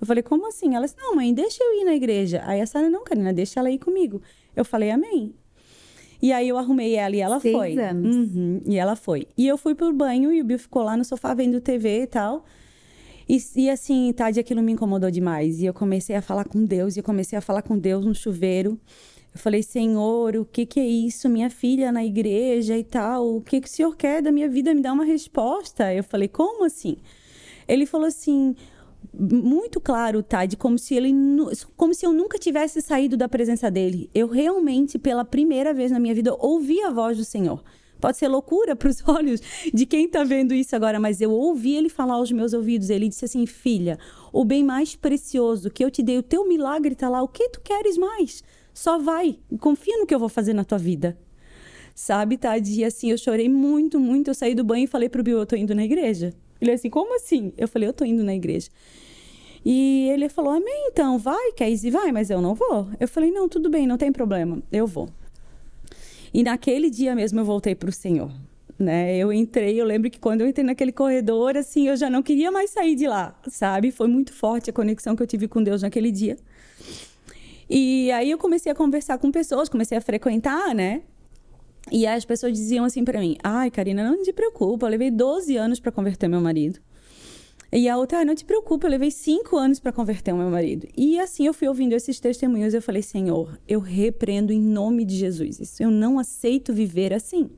Eu 0.00 0.06
falei, 0.06 0.22
como 0.22 0.46
assim? 0.46 0.76
Ela 0.76 0.84
disse, 0.84 0.96
não, 0.98 1.16
mãe, 1.16 1.34
deixa 1.34 1.62
eu 1.62 1.80
ir 1.80 1.84
na 1.84 1.94
igreja. 1.94 2.42
Aí 2.44 2.60
a 2.60 2.66
Sara, 2.66 2.88
não, 2.88 3.02
Karina, 3.02 3.32
deixa 3.32 3.58
ela 3.58 3.70
ir 3.70 3.78
comigo. 3.78 4.22
Eu 4.54 4.64
falei, 4.64 4.90
amém. 4.90 5.34
E 6.22 6.32
aí 6.32 6.48
eu 6.48 6.56
arrumei 6.56 6.94
ela 6.94 7.14
e 7.14 7.20
ela 7.20 7.40
seis 7.40 7.54
foi. 7.54 7.78
anos. 7.78 8.16
Uhum, 8.16 8.60
e 8.64 8.76
ela 8.76 8.96
foi. 8.96 9.26
E 9.36 9.46
eu 9.46 9.58
fui 9.58 9.74
pro 9.74 9.92
banho 9.92 10.32
e 10.32 10.40
o 10.40 10.44
Bill 10.44 10.58
ficou 10.58 10.82
lá 10.82 10.96
no 10.96 11.04
sofá 11.04 11.34
vendo 11.34 11.60
TV 11.60 12.02
e 12.02 12.06
tal. 12.06 12.44
E, 13.28 13.38
e 13.56 13.70
assim, 13.70 14.12
tarde 14.12 14.40
aquilo 14.40 14.62
me 14.62 14.72
incomodou 14.72 15.10
demais. 15.10 15.60
E 15.60 15.66
eu 15.66 15.74
comecei 15.74 16.16
a 16.16 16.22
falar 16.22 16.44
com 16.44 16.64
Deus, 16.64 16.96
e 16.96 17.00
eu 17.00 17.04
comecei 17.04 17.38
a 17.38 17.40
falar 17.40 17.62
com 17.62 17.78
Deus 17.78 18.04
no 18.04 18.14
chuveiro. 18.14 18.78
Eu 19.34 19.40
falei, 19.40 19.62
Senhor, 19.62 20.36
o 20.36 20.44
que, 20.44 20.64
que 20.64 20.78
é 20.78 20.86
isso? 20.86 21.28
Minha 21.28 21.50
filha 21.50 21.90
na 21.90 22.04
igreja 22.04 22.78
e 22.78 22.84
tal. 22.84 23.36
O 23.36 23.40
que, 23.40 23.60
que 23.60 23.66
o 23.66 23.70
Senhor 23.70 23.96
quer 23.96 24.22
da 24.22 24.30
minha 24.30 24.48
vida? 24.48 24.72
Me 24.72 24.80
dá 24.80 24.92
uma 24.92 25.04
resposta. 25.04 25.92
Eu 25.92 26.04
falei, 26.04 26.28
como 26.28 26.64
assim? 26.64 26.96
Ele 27.66 27.84
falou 27.84 28.06
assim, 28.06 28.54
muito 29.12 29.80
claro, 29.80 30.22
Tade, 30.22 30.56
como 30.56 30.78
se 30.78 30.94
ele 30.94 31.12
como 31.76 31.94
se 31.94 32.06
eu 32.06 32.12
nunca 32.12 32.38
tivesse 32.38 32.80
saído 32.80 33.16
da 33.16 33.28
presença 33.28 33.70
dele. 33.70 34.08
Eu 34.14 34.28
realmente, 34.28 34.98
pela 34.98 35.24
primeira 35.24 35.74
vez 35.74 35.90
na 35.90 35.98
minha 35.98 36.14
vida, 36.14 36.34
ouvi 36.38 36.80
a 36.82 36.90
voz 36.90 37.16
do 37.16 37.24
Senhor. 37.24 37.62
Pode 38.04 38.18
ser 38.18 38.28
loucura 38.28 38.76
para 38.76 38.90
os 38.90 39.02
olhos 39.08 39.40
de 39.72 39.86
quem 39.86 40.04
está 40.04 40.22
vendo 40.24 40.52
isso 40.52 40.76
agora, 40.76 41.00
mas 41.00 41.22
eu 41.22 41.30
ouvi 41.30 41.74
ele 41.74 41.88
falar 41.88 42.16
aos 42.16 42.30
meus 42.30 42.52
ouvidos. 42.52 42.90
Ele 42.90 43.08
disse 43.08 43.24
assim: 43.24 43.46
Filha, 43.46 43.98
o 44.30 44.44
bem 44.44 44.62
mais 44.62 44.94
precioso 44.94 45.70
que 45.70 45.82
eu 45.82 45.90
te 45.90 46.02
dei, 46.02 46.18
o 46.18 46.22
teu 46.22 46.46
milagre 46.46 46.92
está 46.92 47.08
lá. 47.08 47.22
O 47.22 47.28
que 47.28 47.48
tu 47.48 47.62
queres 47.62 47.96
mais? 47.96 48.44
Só 48.74 48.98
vai. 48.98 49.38
Confia 49.58 49.96
no 49.96 50.06
que 50.06 50.14
eu 50.14 50.18
vou 50.18 50.28
fazer 50.28 50.52
na 50.52 50.64
tua 50.64 50.76
vida. 50.76 51.16
Sabe, 51.94 52.36
Tadi? 52.36 52.80
E 52.80 52.84
assim, 52.84 53.10
eu 53.10 53.16
chorei 53.16 53.48
muito, 53.48 53.98
muito. 53.98 54.28
Eu 54.28 54.34
saí 54.34 54.54
do 54.54 54.64
banho 54.64 54.84
e 54.84 54.86
falei 54.86 55.08
pro 55.08 55.22
Bill: 55.22 55.38
Eu 55.38 55.46
tô 55.46 55.56
indo 55.56 55.74
na 55.74 55.82
igreja. 55.82 56.34
Ele 56.60 56.72
assim: 56.72 56.90
Como 56.90 57.16
assim? 57.16 57.54
Eu 57.56 57.66
falei: 57.66 57.88
Eu 57.88 57.94
tô 57.94 58.04
indo 58.04 58.22
na 58.22 58.34
igreja. 58.34 58.68
E 59.64 60.10
ele 60.12 60.28
falou: 60.28 60.50
Amém, 60.50 60.88
então, 60.88 61.16
vai, 61.16 61.52
quer? 61.52 61.74
Vai, 61.90 62.12
mas 62.12 62.28
eu 62.28 62.42
não 62.42 62.54
vou. 62.54 62.86
Eu 63.00 63.08
falei: 63.08 63.30
Não, 63.30 63.48
tudo 63.48 63.70
bem, 63.70 63.86
não 63.86 63.96
tem 63.96 64.12
problema, 64.12 64.62
eu 64.70 64.86
vou. 64.86 65.08
E 66.34 66.42
naquele 66.42 66.90
dia 66.90 67.14
mesmo 67.14 67.38
eu 67.38 67.44
voltei 67.44 67.76
para 67.76 67.88
o 67.88 67.92
Senhor. 67.92 68.28
Né? 68.76 69.16
Eu 69.16 69.32
entrei, 69.32 69.80
eu 69.80 69.86
lembro 69.86 70.10
que 70.10 70.18
quando 70.18 70.40
eu 70.40 70.48
entrei 70.48 70.66
naquele 70.66 70.90
corredor, 70.90 71.56
assim, 71.56 71.86
eu 71.86 71.96
já 71.96 72.10
não 72.10 72.24
queria 72.24 72.50
mais 72.50 72.70
sair 72.70 72.96
de 72.96 73.06
lá, 73.06 73.40
sabe? 73.46 73.92
Foi 73.92 74.08
muito 74.08 74.32
forte 74.32 74.68
a 74.68 74.72
conexão 74.72 75.14
que 75.14 75.22
eu 75.22 75.26
tive 75.28 75.46
com 75.46 75.62
Deus 75.62 75.82
naquele 75.82 76.10
dia. 76.10 76.36
E 77.70 78.10
aí 78.10 78.32
eu 78.32 78.36
comecei 78.36 78.72
a 78.72 78.74
conversar 78.74 79.16
com 79.18 79.30
pessoas, 79.30 79.68
comecei 79.68 79.96
a 79.96 80.00
frequentar, 80.00 80.74
né? 80.74 81.02
E 81.92 82.04
as 82.04 82.24
pessoas 82.24 82.52
diziam 82.52 82.84
assim 82.84 83.04
para 83.04 83.20
mim: 83.20 83.36
"Ai, 83.42 83.70
Karina, 83.70 84.02
não 84.02 84.20
te 84.20 84.32
preocupa, 84.32 84.86
eu 84.86 84.90
levei 84.90 85.12
12 85.12 85.56
anos 85.56 85.78
para 85.78 85.92
converter 85.92 86.26
meu 86.28 86.40
marido". 86.40 86.80
E 87.76 87.88
a 87.88 87.96
outra, 87.96 88.20
ah, 88.20 88.24
não 88.24 88.36
te 88.36 88.44
preocupa, 88.44 88.86
eu 88.86 88.90
levei 88.92 89.10
cinco 89.10 89.56
anos 89.56 89.80
para 89.80 89.90
converter 89.90 90.32
o 90.32 90.36
meu 90.36 90.48
marido. 90.48 90.86
E 90.96 91.18
assim 91.18 91.46
eu 91.46 91.52
fui 91.52 91.66
ouvindo 91.66 91.92
esses 91.92 92.20
testemunhos 92.20 92.72
e 92.72 92.76
eu 92.76 92.82
falei, 92.82 93.02
Senhor, 93.02 93.58
eu 93.66 93.80
repreendo 93.80 94.52
em 94.52 94.60
nome 94.60 95.04
de 95.04 95.16
Jesus 95.16 95.58
isso. 95.58 95.82
Eu 95.82 95.90
não 95.90 96.16
aceito 96.16 96.72
viver 96.72 97.12
assim. 97.12 97.50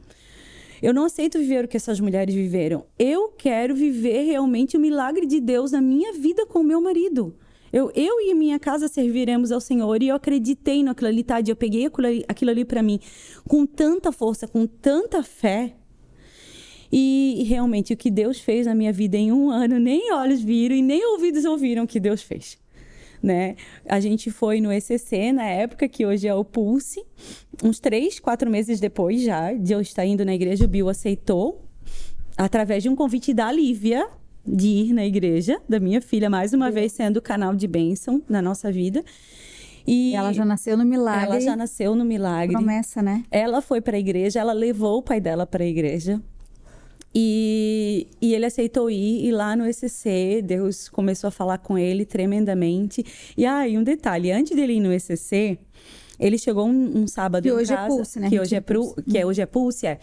Eu 0.83 0.95
não 0.95 1.05
aceito 1.05 1.39
viver 1.39 1.67
o 1.67 1.69
que 1.69 1.77
essas 1.77 2.01
mulheres 2.01 2.35
viveram. 2.35 2.87
Eu 2.99 3.29
quero 3.29 3.75
viver 3.75 4.23
realmente 4.23 4.75
o 4.75 4.81
milagre 4.81 5.27
de 5.27 5.39
Deus 5.39 5.73
na 5.73 5.83
minha 5.83 6.15
vida 6.15 6.47
com 6.47 6.61
o 6.61 6.65
meu 6.65 6.81
marido. 6.81 7.37
Eu, 7.71 7.93
eu 7.95 8.19
e 8.19 8.33
minha 8.35 8.59
casa 8.59 8.89
serviremos 8.89 9.53
ao 9.53 9.61
Senhor. 9.61 10.03
E 10.03 10.09
eu 10.09 10.17
acreditei 10.17 10.83
naquilo 10.83 11.09
ali, 11.09 11.25
tá? 11.25 11.43
Eu 11.47 11.57
peguei 11.57 11.85
aquilo 11.85 12.07
ali, 12.07 12.25
aquilo 12.27 12.51
ali 12.51 12.65
para 12.65 12.83
mim 12.83 12.99
com 13.47 13.67
tanta 13.67 14.11
força, 14.11 14.49
com 14.49 14.67
tanta 14.67 15.23
fé, 15.23 15.77
e 16.93 17.45
realmente 17.49 17.93
o 17.93 17.97
que 17.97 18.11
Deus 18.11 18.41
fez 18.41 18.67
na 18.67 18.75
minha 18.75 18.93
vida 18.93 19.17
em 19.17 19.33
um 19.33 19.51
ano, 19.51 19.79
nem 19.79 20.13
olhos 20.13 20.41
viram 20.43 20.77
e 20.77 20.83
nem 20.83 21.05
ouvidos 21.13 21.45
ouviram 21.45 21.85
o 21.85 21.87
que 21.87 21.99
Deus 22.01 22.23
fez. 22.23 22.59
né? 23.23 23.57
A 23.89 23.99
gente 23.99 24.31
foi 24.31 24.61
no 24.61 24.71
ECC 24.73 25.33
na 25.33 25.45
época, 25.45 25.89
que 25.89 26.07
hoje 26.07 26.29
é 26.29 26.35
o 26.35 26.45
Pulse. 26.45 27.03
Uns 27.63 27.81
três, 27.81 28.21
quatro 28.21 28.51
meses 28.51 28.79
depois 28.79 29.23
já 29.23 29.53
de 29.53 29.73
eu 29.73 29.81
estar 29.81 30.05
indo 30.07 30.25
na 30.25 30.35
igreja, 30.35 30.65
o 30.65 30.69
Bill 30.69 30.89
aceitou, 30.89 31.65
através 32.37 32.83
de 32.83 32.89
um 32.89 32.95
convite 32.95 33.33
da 33.35 33.51
Lívia, 33.51 34.07
de 34.47 34.69
ir 34.69 34.93
na 34.93 35.05
igreja, 35.05 35.61
da 35.69 35.81
minha 35.81 36.01
filha, 36.01 36.31
mais 36.31 36.53
uma 36.53 36.71
vez 36.71 36.93
sendo 36.93 37.21
canal 37.21 37.55
de 37.57 37.67
bênção 37.67 38.23
na 38.29 38.41
nossa 38.41 38.71
vida. 38.71 39.03
E 39.87 40.15
ela 40.15 40.33
já 40.33 40.45
nasceu 40.45 40.77
no 40.77 40.85
milagre. 40.85 41.25
Ela 41.27 41.41
já 41.41 41.57
nasceu 41.57 41.95
no 41.95 42.05
milagre. 42.05 42.57
Promessa, 42.57 43.03
né? 43.03 43.25
Ela 43.31 43.61
foi 43.61 43.81
para 43.81 43.97
a 43.97 44.01
igreja, 44.01 44.41
ela 44.41 44.53
levou 44.53 44.99
o 44.99 45.03
pai 45.03 45.21
dela 45.21 45.47
para 45.47 45.65
a 45.65 45.67
igreja. 45.67 46.21
E, 47.19 48.09
e 48.21 48.35
ele 48.35 48.45
aceitou 48.45 48.91
ir, 48.91 49.25
e 49.25 49.33
lá 49.33 49.57
no 49.57 49.67
ECC, 49.67 50.43
Deus 50.45 50.87
começou 50.91 51.29
a 51.29 51.31
falar 51.31 51.57
com 51.57 51.79
ele 51.79 52.05
tremendamente. 52.05 53.03
E 53.35 53.47
aí, 53.47 53.75
ah, 53.75 53.81
um 53.81 53.83
detalhe: 53.83 54.31
antes 54.31 54.55
dele 54.55 54.75
ir 54.75 54.81
no 54.81 54.93
ECC, 54.93 55.59
ele 56.21 56.37
chegou 56.37 56.67
um, 56.67 56.99
um 56.99 57.07
sábado 57.07 57.45
que 57.45 57.51
hoje 57.51 57.73
é 57.73 57.77
casa, 57.77 57.87
é 57.87 57.97
Pulse, 57.97 58.21
né? 58.21 58.29
Que 58.29 58.39
hoje 58.39 58.55
é, 58.55 58.61
pro, 58.61 58.95
que 59.09 59.17
é, 59.17 59.25
hoje 59.25 59.41
é 59.41 59.47
Pulse, 59.47 59.87
é. 59.87 59.99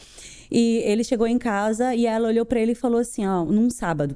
E 0.50 0.82
ele 0.86 1.04
chegou 1.04 1.28
em 1.28 1.38
casa 1.38 1.94
e 1.94 2.08
ela 2.08 2.30
olhou 2.30 2.48
para 2.48 2.60
ele 2.60 2.72
e 2.72 2.76
falou 2.76 3.00
assim, 3.00 3.28
ó, 3.28 3.46
num 3.46 3.70
sábado: 3.70 4.16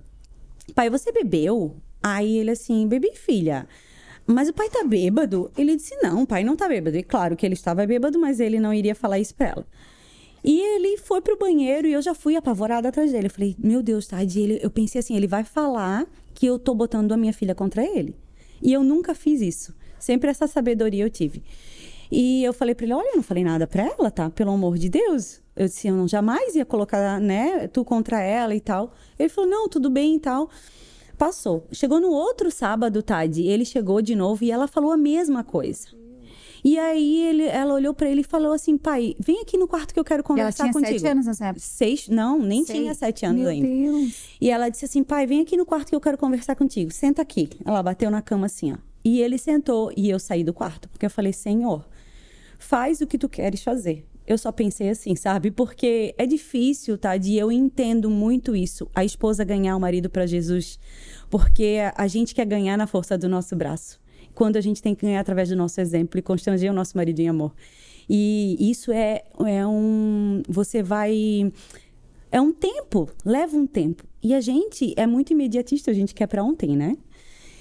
Pai, 0.74 0.90
você 0.90 1.12
bebeu? 1.12 1.76
Aí 2.02 2.36
ele 2.36 2.50
assim: 2.50 2.88
Bebi, 2.88 3.12
filha. 3.14 3.68
Mas 4.26 4.50
o 4.50 4.54
pai 4.54 4.70
tá 4.72 4.84
bêbado? 4.84 5.52
Ele 5.56 5.76
disse: 5.76 5.96
Não, 6.02 6.24
o 6.24 6.28
pai 6.28 6.44
não 6.44 6.56
tá 6.56 6.68
bêbado. 6.68 6.98
E 6.98 7.04
claro 7.04 7.36
que 7.36 7.46
ele 7.46 7.54
estava 7.54 7.86
bêbado, 7.86 8.20
mas 8.20 8.40
ele 8.40 8.60
não 8.60 8.74
iria 8.74 8.96
falar 8.96 9.20
isso 9.20 9.36
pra 9.36 9.50
ela. 9.50 9.68
E 10.50 10.62
ele 10.62 10.96
foi 10.96 11.20
pro 11.20 11.38
banheiro 11.38 11.90
e 11.90 11.92
eu 11.92 12.02
já 12.02 12.16
fui 12.16 12.38
apavorada 12.38 12.88
atrás 12.88 13.12
dele. 13.12 13.28
Eu 13.28 13.32
falei, 13.32 13.54
meu 13.60 13.84
Deus, 13.84 14.08
tadinho. 14.08 14.46
Ele, 14.46 14.60
eu 14.64 14.72
pensei 14.72 15.00
assim, 15.00 15.14
ele 15.14 15.28
vai 15.28 15.44
falar 15.44 16.08
que 16.34 16.46
eu 16.46 16.58
tô 16.58 16.74
botando 16.74 17.12
a 17.12 17.18
minha 17.18 17.34
filha 17.34 17.54
contra 17.54 17.84
ele. 17.84 18.16
E 18.62 18.72
eu 18.72 18.82
nunca 18.82 19.14
fiz 19.14 19.42
isso. 19.42 19.76
Sempre 20.00 20.30
essa 20.30 20.48
sabedoria 20.48 21.04
eu 21.04 21.10
tive. 21.10 21.44
E 22.10 22.46
eu 22.46 22.54
falei 22.54 22.74
para 22.74 22.86
ele, 22.86 22.94
olha, 22.94 23.10
eu 23.10 23.16
não 23.18 23.24
falei 23.24 23.44
nada 23.44 23.68
para 23.68 23.84
ela, 23.84 24.10
tá? 24.10 24.30
Pelo 24.30 24.52
amor 24.52 24.78
de 24.78 24.88
Deus. 24.88 25.42
Eu 25.54 25.66
disse, 25.66 25.90
eu 25.90 25.96
não 25.98 26.08
jamais 26.08 26.56
ia 26.56 26.64
colocar, 26.64 27.20
né, 27.20 27.68
tu 27.68 27.84
contra 27.84 28.22
ela 28.22 28.56
e 28.56 28.62
tal. 28.62 28.94
Ele 29.20 29.28
falou, 29.28 29.50
não, 29.50 29.68
tudo 29.68 29.90
bem 29.90 30.16
e 30.16 30.20
tal. 30.22 30.50
Passou. 31.18 31.68
Chegou 31.74 32.00
no 32.00 32.12
outro 32.12 32.50
sábado, 32.50 33.04
Tade, 33.04 33.46
ele 33.46 33.66
chegou 33.66 34.02
de 34.02 34.16
novo 34.16 34.46
e 34.46 34.52
ela 34.52 34.66
falou 34.66 34.94
a 34.94 34.98
mesma 34.98 35.44
coisa. 35.44 35.90
E 36.64 36.78
aí 36.78 37.22
ele, 37.28 37.44
ela 37.44 37.74
olhou 37.74 37.94
para 37.94 38.10
ele 38.10 38.22
e 38.22 38.24
falou 38.24 38.54
assim, 38.54 38.78
pai, 38.78 39.16
vem 39.20 39.42
aqui 39.42 39.58
no 39.58 39.68
quarto 39.68 39.94
que 39.94 40.00
eu 40.00 40.04
quero 40.04 40.24
conversar 40.24 40.66
ela 40.66 40.72
tinha 40.72 40.82
contigo. 40.82 41.00
Sete 41.00 41.12
anos 41.12 41.26
nessa 41.26 41.46
época. 41.46 41.60
Seis? 41.60 42.08
Não, 42.08 42.40
nem 42.40 42.66
Sei. 42.66 42.76
tinha 42.76 42.94
sete 42.94 43.26
anos 43.26 43.42
Meu 43.42 43.50
ainda. 43.50 43.68
Deus. 43.68 44.16
E 44.40 44.50
ela 44.50 44.70
disse 44.70 44.86
assim, 44.86 45.04
pai, 45.04 45.26
vem 45.28 45.42
aqui 45.42 45.56
no 45.56 45.66
quarto 45.66 45.90
que 45.90 45.96
eu 45.96 46.02
quero 46.02 46.18
conversar 46.18 46.56
contigo. 46.56 46.92
Senta 46.92 47.22
aqui. 47.22 47.50
Ela 47.66 47.82
bateu 47.82 48.10
na 48.10 48.22
cama 48.22 48.46
assim, 48.46 48.74
ó. 48.74 48.78
E 49.04 49.22
ele 49.22 49.38
sentou 49.38 49.92
e 49.96 50.10
eu 50.10 50.20
saí 50.20 50.44
do 50.44 50.54
quarto 50.54 50.90
porque 50.90 51.06
eu 51.06 51.10
falei, 51.10 51.32
Senhor, 51.32 51.86
faz 52.58 53.02
o 53.02 53.08
que 53.08 53.18
tu 53.18 53.30
queres 53.30 53.64
fazer. 53.64 54.06
Eu 54.26 54.38
só 54.38 54.52
pensei 54.52 54.90
assim, 54.90 55.16
sabe? 55.16 55.50
Porque 55.50 56.14
é 56.18 56.26
difícil, 56.26 56.98
tá? 56.98 57.16
De 57.16 57.38
eu 57.38 57.50
entendo 57.50 58.10
muito 58.10 58.54
isso. 58.54 58.90
A 58.94 59.06
esposa 59.06 59.46
ganhar 59.46 59.78
o 59.78 59.80
marido 59.80 60.10
para 60.10 60.26
Jesus, 60.26 60.78
porque 61.30 61.78
a 61.96 62.08
gente 62.08 62.36
quer 62.36 62.46
ganhar 62.46 62.78
na 62.78 62.86
força 62.86 63.18
do 63.18 63.30
nosso 63.30 63.56
braço. 63.56 63.98
Quando 64.38 64.56
a 64.56 64.62
gente 64.62 64.84
tem 64.84 64.94
que 64.94 65.04
ganhar 65.04 65.20
através 65.20 65.50
do 65.50 65.56
nosso 65.56 65.82
exemplo 65.82 66.20
e 66.20 66.22
constranger 66.22 66.70
o 66.72 66.76
nosso 66.76 66.96
marido 66.96 67.20
em 67.20 67.28
amor. 67.28 67.56
E 68.08 68.70
isso 68.70 68.92
é, 68.92 69.24
é 69.44 69.66
um. 69.66 70.44
Você 70.48 70.84
vai. 70.84 71.52
É 72.32 72.40
um 72.40 72.54
tempo, 72.54 73.10
leva 73.26 73.58
um 73.58 73.66
tempo. 73.66 74.04
E 74.22 74.36
a 74.36 74.40
gente 74.40 74.94
é 74.96 75.08
muito 75.08 75.34
imediatista, 75.34 75.90
a 75.90 75.94
gente 75.94 76.14
quer 76.14 76.28
para 76.28 76.44
ontem, 76.44 76.78
né? 76.78 76.96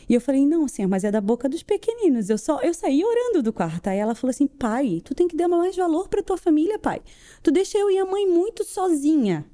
E 0.07 0.13
eu 0.13 0.21
falei, 0.21 0.45
não, 0.45 0.69
senhor, 0.69 0.87
mas 0.87 1.03
é 1.03 1.11
da 1.11 1.19
boca 1.19 1.49
dos 1.49 1.63
pequeninos. 1.63 2.29
Eu 2.29 2.37
só 2.37 2.61
eu 2.61 2.75
saí 2.75 3.03
orando 3.03 3.43
do 3.43 3.55
quarto. 3.55 3.89
Aí 3.89 3.97
ela 3.99 4.15
falou 4.15 4.33
assim: 4.33 4.47
pai, 4.47 5.01
tu 5.03 5.15
tem 5.15 5.27
que 5.27 5.35
dar 5.35 5.49
mais 5.49 5.75
valor 5.75 6.09
para 6.09 6.23
tua 6.23 6.37
família, 6.37 6.79
pai. 6.79 7.01
Tu 7.43 7.51
deixa 7.51 7.79
eu 7.79 7.91
e 7.91 7.97
a 7.97 8.05
mãe 8.05 8.29
muito 8.29 8.65
sozinha. 8.65 9.47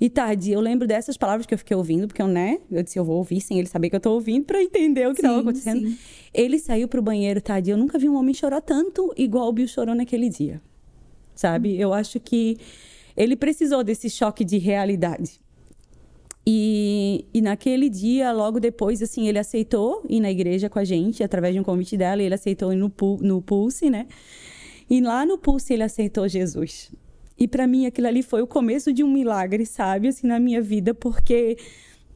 E 0.00 0.08
tarde, 0.08 0.50
eu 0.50 0.60
lembro 0.60 0.88
dessas 0.88 1.18
palavras 1.18 1.44
que 1.44 1.52
eu 1.52 1.58
fiquei 1.58 1.76
ouvindo, 1.76 2.06
porque 2.06 2.22
eu, 2.22 2.26
né? 2.26 2.58
Eu 2.70 2.82
disse, 2.82 2.98
eu 2.98 3.04
vou 3.04 3.18
ouvir 3.18 3.40
sem 3.40 3.58
ele 3.58 3.68
saber 3.68 3.90
que 3.90 3.96
eu 3.96 4.00
tô 4.00 4.12
ouvindo 4.12 4.46
para 4.46 4.62
entender 4.62 5.06
o 5.06 5.12
que 5.12 5.20
estava 5.20 5.40
acontecendo. 5.40 5.86
Sim. 5.86 5.98
Ele 6.32 6.58
saiu 6.58 6.88
pro 6.88 7.02
banheiro, 7.02 7.38
tarde. 7.40 7.70
Eu 7.70 7.76
nunca 7.76 7.98
vi 7.98 8.08
um 8.08 8.16
homem 8.16 8.32
chorar 8.32 8.62
tanto 8.62 9.12
igual 9.14 9.48
o 9.48 9.52
Bill 9.52 9.68
chorou 9.68 9.94
naquele 9.94 10.30
dia. 10.30 10.62
Sabe? 11.34 11.78
Eu 11.78 11.92
acho 11.92 12.18
que 12.18 12.56
ele 13.14 13.36
precisou 13.36 13.84
desse 13.84 14.08
choque 14.08 14.42
de 14.42 14.56
realidade. 14.56 15.38
E, 16.46 17.26
e 17.34 17.42
naquele 17.42 17.90
dia, 17.90 18.32
logo 18.32 18.58
depois, 18.58 19.02
assim, 19.02 19.28
ele 19.28 19.38
aceitou 19.38 20.02
ir 20.08 20.20
na 20.20 20.30
igreja 20.30 20.70
com 20.70 20.78
a 20.78 20.84
gente, 20.84 21.22
através 21.22 21.52
de 21.52 21.60
um 21.60 21.62
convite 21.62 21.96
dela, 21.98 22.22
ele 22.22 22.34
aceitou 22.34 22.72
ir 22.72 22.76
no, 22.76 22.90
no 23.20 23.42
Pulse, 23.42 23.90
né? 23.90 24.06
E 24.88 25.00
lá 25.02 25.26
no 25.26 25.36
Pulse 25.36 25.74
ele 25.74 25.82
aceitou 25.82 26.26
Jesus. 26.26 26.90
E 27.40 27.48
para 27.48 27.66
mim 27.66 27.86
aquilo 27.86 28.06
ali 28.06 28.22
foi 28.22 28.42
o 28.42 28.46
começo 28.46 28.92
de 28.92 29.02
um 29.02 29.10
milagre, 29.10 29.64
sabe, 29.64 30.08
assim, 30.08 30.26
na 30.26 30.38
minha 30.38 30.60
vida, 30.60 30.92
porque 30.92 31.56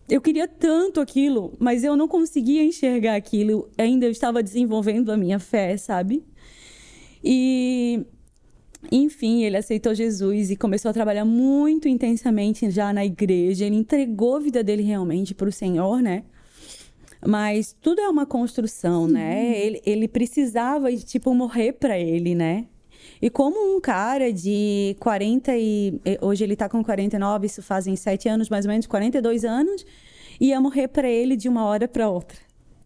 eu 0.08 0.20
queria 0.20 0.46
tanto 0.46 1.00
aquilo, 1.00 1.54
mas 1.58 1.82
eu 1.82 1.96
não 1.96 2.06
conseguia 2.06 2.62
enxergar 2.62 3.16
aquilo. 3.16 3.70
Ainda 3.78 4.04
eu 4.04 4.10
estava 4.10 4.42
desenvolvendo 4.42 5.10
a 5.10 5.16
minha 5.16 5.38
fé, 5.38 5.78
sabe? 5.78 6.22
E 7.22 8.04
enfim, 8.92 9.44
ele 9.44 9.56
aceitou 9.56 9.94
Jesus 9.94 10.50
e 10.50 10.56
começou 10.56 10.90
a 10.90 10.94
trabalhar 10.94 11.24
muito 11.24 11.88
intensamente 11.88 12.70
já 12.70 12.92
na 12.92 13.04
igreja. 13.04 13.64
Ele 13.64 13.76
entregou 13.76 14.36
a 14.36 14.40
vida 14.40 14.62
dele 14.62 14.82
realmente 14.82 15.34
para 15.34 15.48
o 15.48 15.52
Senhor, 15.52 16.02
né? 16.02 16.24
Mas 17.26 17.74
tudo 17.80 18.00
é 18.02 18.08
uma 18.08 18.26
construção, 18.26 19.08
né? 19.08 19.58
Ele, 19.58 19.82
ele 19.86 20.06
precisava, 20.06 20.94
tipo, 20.94 21.34
morrer 21.34 21.72
para 21.72 21.98
ele, 21.98 22.34
né? 22.34 22.66
E 23.24 23.30
como 23.30 23.74
um 23.74 23.80
cara 23.80 24.30
de 24.30 24.94
40 25.00 25.56
e... 25.56 25.98
Hoje 26.20 26.44
ele 26.44 26.54
tá 26.54 26.68
com 26.68 26.84
49, 26.84 27.46
isso 27.46 27.62
fazem 27.62 27.96
7 27.96 28.28
anos, 28.28 28.50
mais 28.50 28.66
ou 28.66 28.70
menos, 28.70 28.86
42 28.86 29.46
anos. 29.46 29.86
Ia 30.38 30.60
morrer 30.60 30.88
para 30.88 31.08
ele 31.08 31.34
de 31.34 31.48
uma 31.48 31.64
hora 31.64 31.88
para 31.88 32.06
outra, 32.06 32.36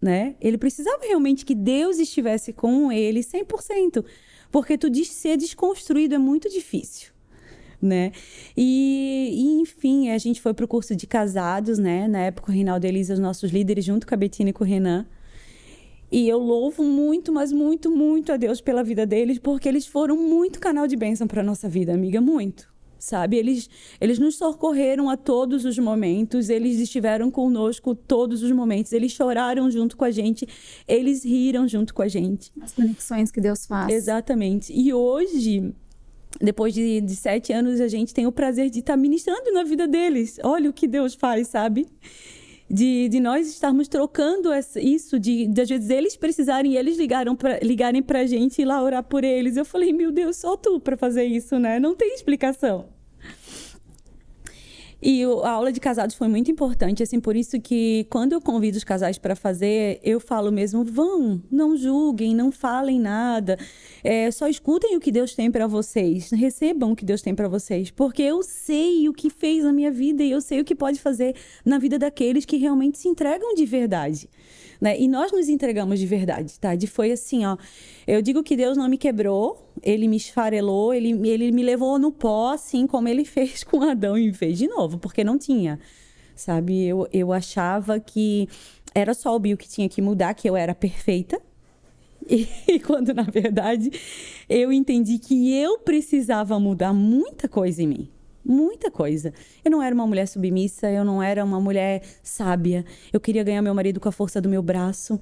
né? 0.00 0.36
Ele 0.40 0.56
precisava 0.56 1.02
realmente 1.02 1.44
que 1.44 1.56
Deus 1.56 1.98
estivesse 1.98 2.52
com 2.52 2.92
ele 2.92 3.18
100%. 3.18 4.04
Porque 4.52 4.78
tu 4.78 4.88
diz 4.88 5.08
ser 5.08 5.36
desconstruído 5.36 6.14
é 6.14 6.18
muito 6.18 6.48
difícil. 6.48 7.10
Né? 7.82 8.12
E, 8.56 9.30
e, 9.32 9.60
enfim, 9.60 10.10
a 10.10 10.18
gente 10.18 10.40
foi 10.40 10.54
para 10.54 10.64
o 10.64 10.68
curso 10.68 10.94
de 10.94 11.08
casados, 11.08 11.80
né? 11.80 12.06
Na 12.06 12.20
época, 12.20 12.52
o 12.52 12.54
Reinaldo 12.54 12.86
Elisa, 12.86 13.12
os 13.12 13.18
nossos 13.18 13.50
líderes, 13.50 13.84
junto 13.84 14.06
com 14.06 14.14
a 14.14 14.16
Betina 14.16 14.50
e 14.50 14.52
com 14.52 14.62
o 14.62 14.66
Renan. 14.66 15.04
E 16.10 16.28
eu 16.28 16.38
louvo 16.38 16.82
muito, 16.82 17.32
mas 17.32 17.52
muito, 17.52 17.90
muito 17.90 18.32
a 18.32 18.36
Deus 18.36 18.60
pela 18.60 18.82
vida 18.82 19.06
deles, 19.06 19.38
porque 19.38 19.68
eles 19.68 19.86
foram 19.86 20.16
muito 20.16 20.58
canal 20.58 20.86
de 20.86 20.96
bênção 20.96 21.26
para 21.26 21.42
nossa 21.42 21.68
vida, 21.68 21.92
amiga, 21.92 22.20
muito 22.20 22.68
sabe? 22.98 23.36
Eles, 23.36 23.70
eles 24.00 24.18
nos 24.18 24.36
socorreram 24.36 25.08
a 25.08 25.16
todos 25.16 25.64
os 25.64 25.78
momentos, 25.78 26.48
eles 26.48 26.78
estiveram 26.78 27.30
conosco 27.30 27.94
todos 27.94 28.42
os 28.42 28.50
momentos, 28.50 28.92
eles 28.92 29.12
choraram 29.12 29.70
junto 29.70 29.96
com 29.96 30.04
a 30.04 30.10
gente, 30.10 30.46
eles 30.86 31.24
riram 31.24 31.66
junto 31.68 31.94
com 31.94 32.02
a 32.02 32.08
gente. 32.08 32.52
As 32.60 32.72
conexões 32.72 33.30
que 33.30 33.40
Deus 33.40 33.66
faz. 33.66 33.92
Exatamente. 33.92 34.72
E 34.72 34.92
hoje, 34.92 35.72
depois 36.40 36.74
de, 36.74 37.00
de 37.00 37.16
sete 37.16 37.52
anos, 37.52 37.80
a 37.80 37.88
gente 37.88 38.12
tem 38.12 38.26
o 38.26 38.32
prazer 38.32 38.70
de 38.70 38.80
estar 38.80 38.96
ministrando 38.96 39.52
na 39.52 39.64
vida 39.64 39.86
deles. 39.86 40.38
Olha 40.42 40.68
o 40.68 40.72
que 40.72 40.86
Deus 40.86 41.14
faz, 41.14 41.48
sabe? 41.48 41.86
De, 42.70 43.08
de 43.08 43.18
nós 43.18 43.48
estarmos 43.48 43.88
trocando 43.88 44.52
essa, 44.52 44.78
isso, 44.78 45.18
de, 45.18 45.46
de 45.46 45.62
às 45.62 45.68
vezes 45.68 45.88
eles 45.88 46.16
precisarem, 46.16 46.74
eles 46.74 46.98
ligaram 46.98 47.34
pra, 47.34 47.58
ligarem 47.60 48.02
pra 48.02 48.26
gente 48.26 48.60
e 48.60 48.64
lá 48.64 48.82
orar 48.82 49.02
por 49.02 49.24
eles. 49.24 49.56
Eu 49.56 49.64
falei, 49.64 49.92
meu 49.92 50.12
Deus, 50.12 50.36
só 50.36 50.56
tu 50.56 50.78
para 50.78 50.96
fazer 50.96 51.24
isso, 51.24 51.58
né? 51.58 51.80
Não 51.80 51.94
tem 51.96 52.14
explicação. 52.14 52.97
E 55.00 55.22
a 55.22 55.50
aula 55.50 55.70
de 55.70 55.78
casados 55.78 56.16
foi 56.16 56.26
muito 56.26 56.50
importante, 56.50 57.04
assim, 57.04 57.20
por 57.20 57.36
isso 57.36 57.60
que 57.60 58.04
quando 58.10 58.32
eu 58.32 58.40
convido 58.40 58.76
os 58.76 58.82
casais 58.82 59.16
para 59.16 59.36
fazer, 59.36 60.00
eu 60.02 60.18
falo 60.18 60.50
mesmo, 60.50 60.84
vão, 60.84 61.40
não 61.48 61.76
julguem, 61.76 62.34
não 62.34 62.50
falem 62.50 62.98
nada, 62.98 63.56
é, 64.02 64.28
só 64.32 64.48
escutem 64.48 64.96
o 64.96 65.00
que 65.00 65.12
Deus 65.12 65.36
tem 65.36 65.52
para 65.52 65.68
vocês, 65.68 66.30
recebam 66.30 66.90
o 66.90 66.96
que 66.96 67.04
Deus 67.04 67.22
tem 67.22 67.32
para 67.32 67.46
vocês, 67.46 67.92
porque 67.92 68.22
eu 68.22 68.42
sei 68.42 69.08
o 69.08 69.12
que 69.12 69.30
fez 69.30 69.62
na 69.62 69.72
minha 69.72 69.92
vida 69.92 70.24
e 70.24 70.32
eu 70.32 70.40
sei 70.40 70.60
o 70.60 70.64
que 70.64 70.74
pode 70.74 71.00
fazer 71.00 71.36
na 71.64 71.78
vida 71.78 71.96
daqueles 71.96 72.44
que 72.44 72.56
realmente 72.56 72.98
se 72.98 73.06
entregam 73.06 73.54
de 73.54 73.64
verdade. 73.64 74.28
Né? 74.80 74.98
E 74.98 75.08
nós 75.08 75.32
nos 75.32 75.48
entregamos 75.48 75.98
de 75.98 76.06
verdade, 76.06 76.58
tá? 76.60 76.74
De 76.74 76.86
foi 76.86 77.10
assim, 77.10 77.44
ó. 77.44 77.56
Eu 78.06 78.22
digo 78.22 78.42
que 78.42 78.56
Deus 78.56 78.76
não 78.76 78.88
me 78.88 78.96
quebrou, 78.96 79.68
ele 79.82 80.06
me 80.06 80.16
esfarelou, 80.16 80.94
ele, 80.94 81.10
ele 81.28 81.50
me 81.50 81.62
levou 81.62 81.98
no 81.98 82.12
pó, 82.12 82.52
assim 82.52 82.86
como 82.86 83.08
ele 83.08 83.24
fez 83.26 83.64
com 83.64 83.82
Adão 83.82 84.16
e 84.16 84.32
fez 84.32 84.56
de 84.58 84.68
novo, 84.68 84.98
porque 84.98 85.24
não 85.24 85.36
tinha. 85.36 85.80
Sabe? 86.36 86.84
Eu, 86.84 87.08
eu 87.12 87.32
achava 87.32 87.98
que 87.98 88.48
era 88.94 89.12
só 89.14 89.34
o 89.34 89.38
Bill 89.38 89.56
que 89.56 89.68
tinha 89.68 89.88
que 89.88 90.00
mudar, 90.00 90.34
que 90.34 90.48
eu 90.48 90.56
era 90.56 90.74
perfeita. 90.74 91.40
E 92.68 92.78
quando, 92.80 93.14
na 93.14 93.22
verdade, 93.22 93.90
eu 94.50 94.70
entendi 94.70 95.18
que 95.18 95.54
eu 95.54 95.78
precisava 95.78 96.60
mudar 96.60 96.92
muita 96.92 97.48
coisa 97.48 97.82
em 97.82 97.86
mim 97.86 98.08
Muita 98.48 98.90
coisa. 98.90 99.34
Eu 99.62 99.70
não 99.70 99.82
era 99.82 99.94
uma 99.94 100.06
mulher 100.06 100.26
submissa, 100.26 100.90
eu 100.90 101.04
não 101.04 101.22
era 101.22 101.44
uma 101.44 101.60
mulher 101.60 102.00
sábia. 102.22 102.82
Eu 103.12 103.20
queria 103.20 103.44
ganhar 103.44 103.60
meu 103.60 103.74
marido 103.74 104.00
com 104.00 104.08
a 104.08 104.12
força 104.12 104.40
do 104.40 104.48
meu 104.48 104.62
braço. 104.62 105.20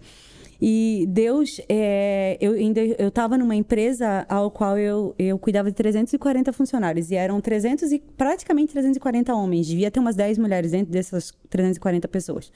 E 0.62 1.06
Deus, 1.08 1.60
é, 1.68 2.38
eu 2.40 2.52
ainda 2.52 2.80
eu 2.80 3.08
estava 3.08 3.36
numa 3.36 3.54
empresa 3.54 4.24
ao 4.28 4.48
qual 4.50 4.78
eu, 4.78 5.12
eu 5.18 5.38
cuidava 5.38 5.68
de 5.70 5.76
340 5.76 6.52
funcionários 6.52 7.10
e 7.10 7.16
eram 7.16 7.40
300 7.40 7.90
e 7.90 7.98
praticamente 7.98 8.72
340 8.72 9.34
homens. 9.34 9.66
Devia 9.66 9.90
ter 9.90 9.98
umas 9.98 10.14
10 10.14 10.38
mulheres 10.38 10.70
dentro 10.70 10.92
dessas 10.92 11.32
340 11.50 12.06
pessoas. 12.08 12.52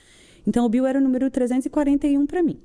Então 0.47 0.64
o 0.64 0.68
Bill 0.68 0.87
era 0.87 0.99
o 0.99 1.03
número 1.03 1.29
341 1.31 2.27
para 2.27 2.43
mim. 2.43 2.61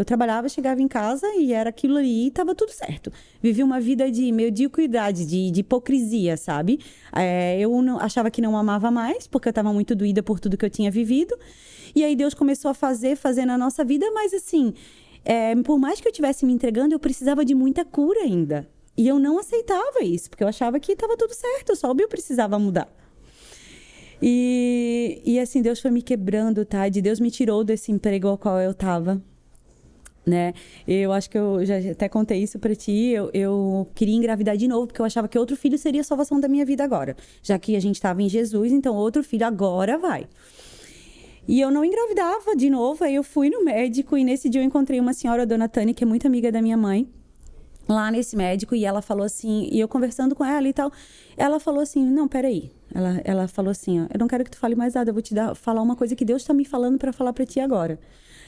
Eu 0.00 0.04
trabalhava, 0.06 0.48
chegava 0.48 0.80
em 0.80 0.88
casa 0.88 1.26
e 1.34 1.52
era 1.52 1.68
aquilo 1.68 1.98
ali 1.98 2.24
e 2.24 2.28
estava 2.28 2.54
tudo 2.54 2.72
certo. 2.72 3.12
Vivi 3.42 3.62
uma 3.62 3.78
vida 3.78 4.10
de 4.10 4.32
mediocridade, 4.32 5.26
de, 5.26 5.50
de 5.50 5.60
hipocrisia, 5.60 6.38
sabe? 6.38 6.80
É, 7.14 7.60
eu 7.60 7.82
não, 7.82 8.00
achava 8.00 8.30
que 8.30 8.40
não 8.40 8.56
amava 8.56 8.90
mais, 8.90 9.26
porque 9.26 9.48
eu 9.48 9.50
estava 9.50 9.74
muito 9.74 9.94
doída 9.94 10.22
por 10.22 10.40
tudo 10.40 10.56
que 10.56 10.64
eu 10.64 10.70
tinha 10.70 10.90
vivido. 10.90 11.38
E 11.94 12.02
aí 12.02 12.16
Deus 12.16 12.32
começou 12.32 12.70
a 12.70 12.74
fazer, 12.74 13.14
fazer 13.14 13.44
na 13.44 13.58
nossa 13.58 13.84
vida, 13.84 14.10
mas 14.12 14.32
assim, 14.32 14.72
é, 15.22 15.54
por 15.56 15.78
mais 15.78 16.00
que 16.00 16.08
eu 16.08 16.10
estivesse 16.10 16.46
me 16.46 16.54
entregando, 16.54 16.94
eu 16.94 16.98
precisava 16.98 17.44
de 17.44 17.54
muita 17.54 17.84
cura 17.84 18.20
ainda. 18.20 18.66
E 18.96 19.06
eu 19.06 19.18
não 19.18 19.38
aceitava 19.38 20.02
isso, 20.02 20.30
porque 20.30 20.42
eu 20.42 20.48
achava 20.48 20.80
que 20.80 20.92
estava 20.92 21.14
tudo 21.14 21.34
certo, 21.34 21.76
só 21.76 21.90
o 21.90 21.94
Bill 21.94 22.08
precisava 22.08 22.58
mudar. 22.58 22.90
E, 24.22 25.20
e 25.26 25.38
assim, 25.38 25.60
Deus 25.60 25.78
foi 25.78 25.90
me 25.90 26.00
quebrando, 26.00 26.64
tá? 26.64 26.88
De 26.88 27.02
Deus 27.02 27.20
me 27.20 27.30
tirou 27.30 27.62
desse 27.62 27.92
emprego 27.92 28.28
ao 28.28 28.38
qual 28.38 28.58
eu 28.58 28.70
estava 28.70 29.22
né? 30.30 30.54
Eu 30.86 31.12
acho 31.12 31.28
que 31.28 31.36
eu 31.36 31.64
já 31.64 31.76
até 31.90 32.08
contei 32.08 32.42
isso 32.42 32.58
para 32.58 32.74
ti. 32.74 33.08
Eu, 33.10 33.30
eu 33.34 33.88
queria 33.94 34.14
engravidar 34.14 34.56
de 34.56 34.66
novo, 34.66 34.86
porque 34.86 35.00
eu 35.00 35.04
achava 35.04 35.28
que 35.28 35.38
outro 35.38 35.56
filho 35.56 35.76
seria 35.76 36.00
a 36.00 36.04
salvação 36.04 36.40
da 36.40 36.48
minha 36.48 36.64
vida 36.64 36.82
agora. 36.82 37.16
Já 37.42 37.58
que 37.58 37.76
a 37.76 37.80
gente 37.80 37.96
estava 37.96 38.22
em 38.22 38.28
Jesus, 38.28 38.72
então 38.72 38.94
outro 38.94 39.22
filho 39.22 39.46
agora 39.46 39.98
vai. 39.98 40.26
E 41.46 41.60
eu 41.60 41.70
não 41.70 41.84
engravidava 41.84 42.54
de 42.56 42.70
novo, 42.70 43.02
aí 43.02 43.14
eu 43.14 43.24
fui 43.24 43.50
no 43.50 43.64
médico 43.64 44.16
e 44.16 44.24
nesse 44.24 44.48
dia 44.48 44.60
eu 44.60 44.64
encontrei 44.64 45.00
uma 45.00 45.12
senhora, 45.12 45.42
a 45.42 45.44
dona 45.44 45.68
Tânia, 45.68 45.92
que 45.92 46.04
é 46.04 46.06
muito 46.06 46.26
amiga 46.26 46.52
da 46.52 46.62
minha 46.62 46.76
mãe, 46.76 47.08
lá 47.88 48.10
nesse 48.10 48.36
médico, 48.36 48.74
e 48.74 48.84
ela 48.84 49.02
falou 49.02 49.24
assim, 49.24 49.68
e 49.72 49.80
eu 49.80 49.88
conversando 49.88 50.34
com 50.34 50.44
ela 50.44 50.68
e 50.68 50.72
tal, 50.72 50.92
ela 51.36 51.58
falou 51.58 51.80
assim: 51.80 52.04
Não, 52.04 52.28
peraí. 52.28 52.70
Ela, 52.94 53.20
ela 53.24 53.48
falou 53.48 53.70
assim: 53.70 54.00
ó, 54.00 54.06
Eu 54.12 54.18
não 54.18 54.28
quero 54.28 54.44
que 54.44 54.50
tu 54.50 54.58
fale 54.58 54.74
mais 54.74 54.94
nada, 54.94 55.10
eu 55.10 55.14
vou 55.14 55.22
te 55.22 55.34
dar, 55.34 55.54
falar 55.54 55.82
uma 55.82 55.96
coisa 55.96 56.14
que 56.14 56.24
Deus 56.24 56.42
está 56.42 56.52
me 56.52 56.64
falando 56.64 56.98
para 56.98 57.12
falar 57.12 57.32
para 57.32 57.46
ti 57.46 57.60
agora. 57.60 57.98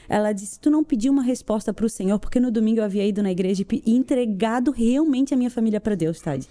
Ela 0.07 0.31
disse: 0.31 0.59
Tu 0.59 0.69
não 0.69 0.83
pediu 0.83 1.11
uma 1.11 1.23
resposta 1.23 1.73
para 1.73 1.85
o 1.85 1.89
Senhor, 1.89 2.19
porque 2.19 2.39
no 2.39 2.51
domingo 2.51 2.79
eu 2.79 2.83
havia 2.83 3.05
ido 3.05 3.23
na 3.23 3.31
igreja 3.31 3.65
e 3.71 3.95
entregado 3.95 4.71
realmente 4.71 5.33
a 5.33 5.37
minha 5.37 5.49
família 5.49 5.79
para 5.79 5.95
Deus, 5.95 6.19
Tade. 6.19 6.47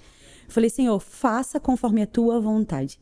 Falei: 0.49 0.71
Senhor, 0.71 0.99
faça 1.01 1.59
conforme 1.61 2.03
a 2.03 2.07
tua 2.07 2.41
vontade. 2.41 2.99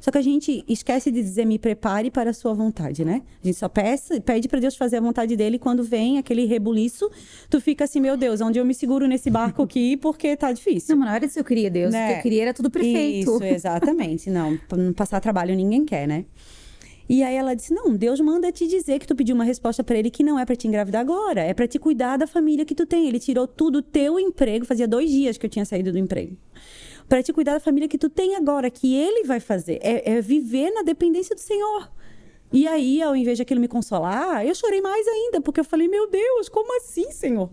Só 0.00 0.10
que 0.10 0.18
a 0.18 0.22
gente 0.22 0.64
esquece 0.68 1.10
de 1.10 1.20
dizer 1.20 1.44
me 1.44 1.58
prepare 1.58 2.10
para 2.10 2.30
a 2.30 2.32
sua 2.32 2.54
vontade, 2.54 3.04
né? 3.04 3.22
A 3.42 3.46
gente 3.46 3.58
só 3.58 3.68
peça, 3.68 4.20
pede 4.20 4.48
para 4.48 4.60
Deus 4.60 4.76
fazer 4.76 4.98
a 4.98 5.00
vontade 5.00 5.34
dele 5.36 5.56
e 5.56 5.58
quando 5.58 5.82
vem 5.82 6.18
aquele 6.18 6.44
rebuliço, 6.44 7.10
tu 7.50 7.60
fica 7.60 7.84
assim, 7.84 8.00
meu 8.00 8.16
Deus, 8.16 8.40
onde 8.40 8.58
eu 8.58 8.64
me 8.64 8.74
seguro 8.74 9.06
nesse 9.06 9.28
barco 9.30 9.62
aqui 9.62 9.96
porque 9.96 10.36
tá 10.36 10.52
difícil. 10.52 10.94
Não, 10.94 11.00
mas 11.00 11.08
não 11.08 11.16
era 11.16 11.24
isso 11.24 11.34
que 11.34 11.40
eu 11.40 11.44
queria, 11.44 11.70
Deus. 11.70 11.92
Né? 11.92 12.04
O 12.04 12.06
que 12.06 12.12
eu 12.12 12.16
né? 12.16 12.22
queria 12.22 12.42
era 12.42 12.54
tudo 12.54 12.70
perfeito. 12.70 13.30
Isso, 13.30 13.44
exatamente. 13.44 14.30
não, 14.30 14.58
não 14.76 14.92
passar 14.92 15.20
trabalho 15.20 15.54
ninguém 15.54 15.84
quer, 15.84 16.06
né? 16.06 16.24
E 17.08 17.22
aí 17.22 17.34
ela 17.34 17.54
disse: 17.54 17.72
Não, 17.72 17.94
Deus 17.94 18.20
manda 18.20 18.52
te 18.52 18.66
dizer 18.66 18.98
que 18.98 19.06
tu 19.06 19.16
pediu 19.16 19.34
uma 19.34 19.44
resposta 19.44 19.82
para 19.82 19.96
ele 19.96 20.10
que 20.10 20.22
não 20.22 20.38
é 20.38 20.44
para 20.44 20.54
te 20.54 20.68
engravidar 20.68 21.00
agora, 21.00 21.40
é 21.40 21.54
para 21.54 21.66
te 21.66 21.78
cuidar 21.78 22.16
da 22.18 22.26
família 22.26 22.64
que 22.64 22.74
tu 22.74 22.84
tem. 22.84 23.08
Ele 23.08 23.18
tirou 23.18 23.46
tudo 23.46 23.80
teu 23.80 24.20
emprego, 24.20 24.66
fazia 24.66 24.86
dois 24.86 25.10
dias 25.10 25.38
que 25.38 25.46
eu 25.46 25.50
tinha 25.50 25.64
saído 25.64 25.90
do 25.90 25.98
emprego. 25.98 26.36
Para 27.08 27.22
te 27.22 27.32
cuidar 27.32 27.54
da 27.54 27.60
família 27.60 27.88
que 27.88 27.96
tu 27.96 28.10
tem 28.10 28.36
agora, 28.36 28.70
que 28.70 28.94
ele 28.94 29.24
vai 29.24 29.40
fazer. 29.40 29.78
É, 29.82 30.16
é 30.16 30.20
viver 30.20 30.70
na 30.70 30.82
dependência 30.82 31.34
do 31.34 31.40
Senhor. 31.40 31.90
E 32.52 32.68
aí, 32.68 33.00
ao 33.00 33.16
invés 33.16 33.38
de 33.38 33.42
aquilo 33.42 33.60
me 33.60 33.68
consolar, 33.68 34.44
eu 34.46 34.54
chorei 34.54 34.82
mais 34.82 35.06
ainda, 35.08 35.40
porque 35.40 35.60
eu 35.60 35.64
falei: 35.64 35.88
Meu 35.88 36.10
Deus, 36.10 36.50
como 36.50 36.76
assim, 36.76 37.10
Senhor? 37.10 37.50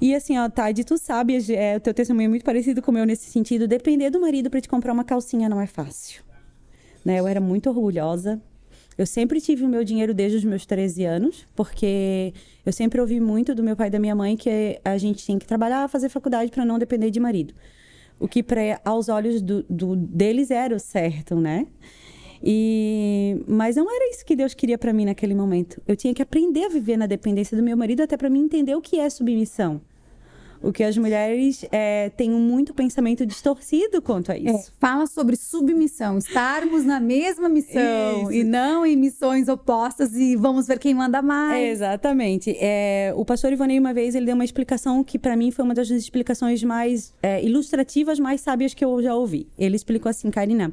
E 0.00 0.14
assim, 0.14 0.36
ó, 0.36 0.50
Tade, 0.50 0.84
tu 0.84 0.98
sabe, 0.98 1.38
é, 1.54 1.76
o 1.76 1.80
teu 1.80 1.94
testemunho 1.94 2.26
é 2.26 2.28
muito 2.28 2.44
parecido 2.44 2.82
com 2.82 2.90
o 2.90 2.94
meu 2.94 3.06
nesse 3.06 3.30
sentido. 3.30 3.66
Depender 3.66 4.10
do 4.10 4.20
marido 4.20 4.50
para 4.50 4.60
te 4.60 4.68
comprar 4.68 4.92
uma 4.92 5.04
calcinha 5.04 5.48
não 5.48 5.58
é 5.58 5.66
fácil. 5.66 6.22
Né? 7.04 7.20
Eu 7.20 7.26
era 7.26 7.40
muito 7.40 7.68
orgulhosa. 7.68 8.40
Eu 8.96 9.06
sempre 9.06 9.40
tive 9.40 9.64
o 9.64 9.68
meu 9.68 9.82
dinheiro 9.82 10.14
desde 10.14 10.38
os 10.38 10.44
meus 10.44 10.64
13 10.64 11.04
anos, 11.04 11.46
porque 11.54 12.32
eu 12.64 12.72
sempre 12.72 13.00
ouvi 13.00 13.18
muito 13.18 13.54
do 13.54 13.62
meu 13.62 13.74
pai 13.74 13.88
e 13.88 13.90
da 13.90 13.98
minha 13.98 14.14
mãe 14.14 14.36
que 14.36 14.80
a 14.84 14.96
gente 14.96 15.24
tinha 15.24 15.38
que 15.38 15.46
trabalhar, 15.46 15.88
fazer 15.88 16.08
faculdade 16.08 16.50
para 16.50 16.64
não 16.64 16.78
depender 16.78 17.10
de 17.10 17.18
marido. 17.18 17.52
O 18.20 18.28
que, 18.28 18.42
pra, 18.42 18.80
aos 18.84 19.08
olhos 19.08 19.42
do, 19.42 19.64
do, 19.68 19.96
deles, 19.96 20.50
era 20.52 20.74
o 20.74 20.78
certo, 20.78 21.34
né? 21.34 21.66
E, 22.40 23.42
mas 23.48 23.74
não 23.74 23.90
era 23.90 24.10
isso 24.10 24.24
que 24.24 24.36
Deus 24.36 24.54
queria 24.54 24.78
para 24.78 24.92
mim 24.92 25.06
naquele 25.06 25.34
momento. 25.34 25.82
Eu 25.88 25.96
tinha 25.96 26.14
que 26.14 26.22
aprender 26.22 26.66
a 26.66 26.68
viver 26.68 26.96
na 26.96 27.06
dependência 27.06 27.56
do 27.56 27.62
meu 27.62 27.76
marido 27.76 28.02
até 28.02 28.16
para 28.16 28.30
mim 28.30 28.44
entender 28.44 28.76
o 28.76 28.80
que 28.80 29.00
é 29.00 29.10
submissão 29.10 29.80
o 30.64 30.72
que 30.72 30.82
as 30.82 30.96
mulheres 30.96 31.64
é, 31.70 32.08
têm 32.10 32.30
muito 32.30 32.72
pensamento 32.72 33.26
distorcido 33.26 34.00
quanto 34.00 34.32
a 34.32 34.38
isso. 34.38 34.70
É, 34.70 34.80
fala 34.80 35.06
sobre 35.06 35.36
submissão, 35.36 36.16
estarmos 36.16 36.84
na 36.84 36.98
mesma 36.98 37.48
missão 37.48 38.22
isso. 38.22 38.32
e 38.32 38.42
não 38.42 38.86
em 38.86 38.96
missões 38.96 39.48
opostas 39.48 40.14
e 40.14 40.34
vamos 40.36 40.66
ver 40.66 40.78
quem 40.78 40.94
manda 40.94 41.20
mais. 41.20 41.62
É, 41.62 41.70
exatamente. 41.70 42.56
É, 42.58 43.12
o 43.14 43.24
pastor 43.24 43.52
Ivonei, 43.52 43.78
uma 43.78 43.92
vez, 43.92 44.14
ele 44.14 44.24
deu 44.24 44.34
uma 44.34 44.44
explicação 44.44 45.04
que 45.04 45.18
para 45.18 45.36
mim 45.36 45.50
foi 45.50 45.64
uma 45.64 45.74
das 45.74 45.90
explicações 45.90 46.62
mais 46.62 47.12
é, 47.22 47.44
ilustrativas, 47.44 48.18
mais 48.18 48.40
sábias 48.40 48.72
que 48.72 48.84
eu 48.84 49.02
já 49.02 49.14
ouvi. 49.14 49.46
Ele 49.58 49.76
explicou 49.76 50.08
assim, 50.08 50.30
Karina 50.30 50.72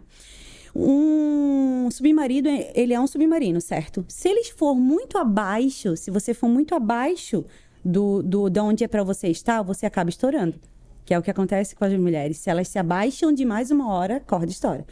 um 0.74 1.90
submarino, 1.92 2.48
ele 2.74 2.94
é 2.94 3.00
um 3.00 3.08
submarino, 3.08 3.60
certo? 3.60 4.06
Se 4.08 4.30
ele 4.30 4.44
for 4.46 4.74
muito 4.74 5.18
abaixo, 5.18 5.98
se 5.98 6.10
você 6.10 6.34
for 6.34 6.48
muito 6.48 6.74
abaixo 6.74 7.44
do, 7.84 8.22
do 8.22 8.50
de 8.50 8.60
onde 8.60 8.84
é 8.84 8.88
para 8.88 9.04
você 9.04 9.28
estar, 9.28 9.62
você 9.62 9.86
acaba 9.86 10.10
estourando. 10.10 10.60
Que 11.06 11.14
é 11.14 11.20
o 11.20 11.22
que 11.22 11.32
acontece 11.32 11.76
com 11.76 11.84
as 11.84 11.94
mulheres. 11.94 12.38
Se 12.38 12.50
elas 12.50 12.68
se 12.68 12.78
abaixam 12.78 13.34
de 13.34 13.44
mais 13.44 13.72
uma 13.72 13.92
hora, 13.92 14.20
corda 14.20 14.52
estoura. 14.52 14.86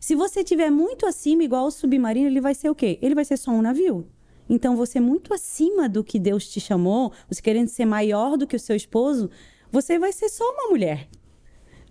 Se 0.00 0.14
você 0.14 0.42
tiver 0.42 0.70
muito 0.70 1.06
acima, 1.06 1.44
igual 1.44 1.66
o 1.66 1.70
submarino, 1.70 2.26
ele 2.26 2.40
vai 2.40 2.54
ser 2.54 2.68
o 2.70 2.74
quê? 2.74 2.98
Ele 3.00 3.14
vai 3.14 3.24
ser 3.24 3.36
só 3.36 3.50
um 3.52 3.62
navio. 3.62 4.06
Então, 4.48 4.74
você 4.76 4.98
muito 4.98 5.32
acima 5.32 5.88
do 5.88 6.02
que 6.02 6.18
Deus 6.18 6.48
te 6.48 6.60
chamou, 6.60 7.12
você 7.28 7.40
querendo 7.40 7.68
ser 7.68 7.84
maior 7.84 8.36
do 8.36 8.46
que 8.46 8.56
o 8.56 8.60
seu 8.60 8.74
esposo, 8.74 9.30
você 9.70 9.98
vai 9.98 10.12
ser 10.12 10.28
só 10.28 10.44
uma 10.50 10.68
mulher. 10.68 11.08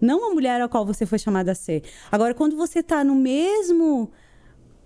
Não 0.02 0.30
a 0.30 0.34
mulher 0.34 0.60
a 0.62 0.68
qual 0.68 0.86
você 0.86 1.06
foi 1.06 1.20
chamada 1.20 1.52
a 1.52 1.56
ser. 1.56 1.84
Agora, 2.12 2.34
quando 2.34 2.58
você 2.58 2.80
está 2.80 3.04
no 3.04 3.16
mesmo. 3.16 4.12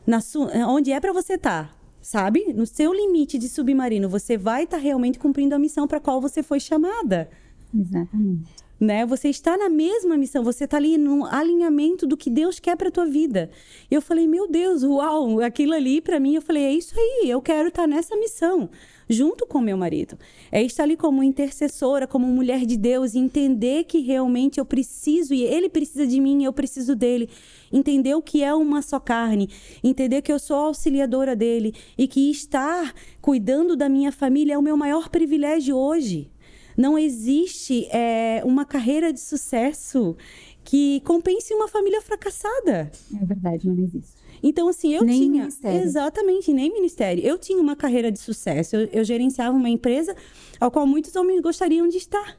Na 0.06 0.22
sua, 0.22 0.52
onde 0.68 0.92
é 0.92 1.00
para 1.00 1.12
você 1.12 1.34
estar, 1.34 1.70
tá, 1.70 1.76
sabe? 2.06 2.54
No 2.54 2.68
seu 2.68 2.94
limite 2.94 3.40
de 3.40 3.50
submarino, 3.50 4.08
você 4.08 4.38
vai 4.38 4.66
estar 4.66 4.78
tá 4.78 4.84
realmente 4.84 5.18
cumprindo 5.18 5.56
a 5.56 5.60
missão 5.60 5.88
para 5.88 6.00
qual 6.00 6.22
você 6.22 6.44
foi 6.44 6.60
chamada. 6.60 7.28
Exatamente. 7.74 8.48
Né? 8.80 9.04
Você 9.08 9.30
está 9.30 9.58
na 9.58 9.70
mesma 9.70 10.16
missão, 10.16 10.44
você 10.44 10.66
está 10.66 10.78
ali 10.78 11.00
no 11.00 11.26
alinhamento 11.26 12.06
do 12.06 12.16
que 12.16 12.30
Deus 12.30 12.60
quer 12.60 12.78
para 12.78 12.92
tua 12.92 13.08
vida. 13.08 13.50
Eu 13.90 14.04
falei, 14.04 14.28
meu 14.28 14.48
Deus, 14.48 14.84
uau, 14.84 15.40
aquilo 15.40 15.74
ali 15.74 16.00
para 16.00 16.20
mim, 16.20 16.36
eu 16.36 16.44
falei, 16.44 16.66
é 16.66 16.74
isso 16.74 16.94
aí, 16.96 17.28
eu 17.28 17.42
quero 17.42 17.70
estar 17.70 17.84
tá 17.84 17.88
nessa 17.88 18.16
missão 18.16 18.70
junto 19.10 19.46
com 19.46 19.60
meu 19.60 19.78
marido. 19.78 20.18
É 20.52 20.62
estar 20.62 20.84
ali 20.84 20.98
como 20.98 21.24
intercessora, 21.24 22.08
como 22.08 22.28
mulher 22.28 22.66
de 22.66 22.78
Deus 22.78 23.14
e 23.14 23.20
entender 23.20 23.86
que 23.86 24.00
realmente 24.00 24.60
eu 24.60 24.66
preciso 24.66 25.34
e 25.34 25.44
ele 25.44 25.70
precisa 25.70 26.06
de 26.06 26.20
mim, 26.20 26.44
eu 26.44 26.54
preciso 26.54 26.96
dele. 26.96 27.30
Entender 27.72 28.16
o 28.16 28.22
que 28.22 28.44
é 28.44 28.54
uma 28.54 28.82
só 28.82 29.00
carne, 29.00 29.50
entender 29.84 30.22
que 30.22 30.32
eu 30.32 30.40
sou 30.40 30.58
auxiliadora 30.58 31.36
dele 31.36 31.74
e 31.98 32.08
que 32.08 32.32
estar 32.32 32.94
cuidando 33.22 33.76
da 33.76 33.90
minha 33.90 34.12
família 34.12 34.54
é 34.54 34.58
o 34.58 34.62
meu 34.62 34.78
maior 34.78 35.10
privilégio 35.10 35.76
hoje. 35.76 36.32
Não 36.78 36.98
existe 36.98 37.88
é, 37.90 38.42
uma 38.44 38.66
carreira 38.66 39.14
de 39.14 39.20
sucesso 39.20 40.16
que 40.64 41.00
compense 41.02 41.54
uma 41.54 41.68
família 41.68 42.02
fracassada. 42.02 42.92
É 43.14 43.26
verdade, 43.26 43.68
não 43.68 43.82
existe. 43.82 44.25
Então, 44.42 44.68
assim, 44.68 44.94
eu 44.94 45.04
nem 45.04 45.20
tinha. 45.20 45.42
Ministério. 45.42 45.82
Exatamente, 45.82 46.54
nem 46.54 46.72
ministério. 46.72 47.24
Eu 47.24 47.38
tinha 47.38 47.60
uma 47.62 47.76
carreira 47.76 48.12
de 48.12 48.20
sucesso. 48.20 48.76
Eu, 48.76 48.90
eu 48.92 49.04
gerenciava 49.04 49.56
uma 49.56 49.70
empresa 49.70 50.16
ao 50.60 50.72
qual 50.72 50.86
muitos 50.86 51.16
homens 51.16 51.42
gostariam 51.42 51.88
de 51.88 51.98
estar, 51.98 52.38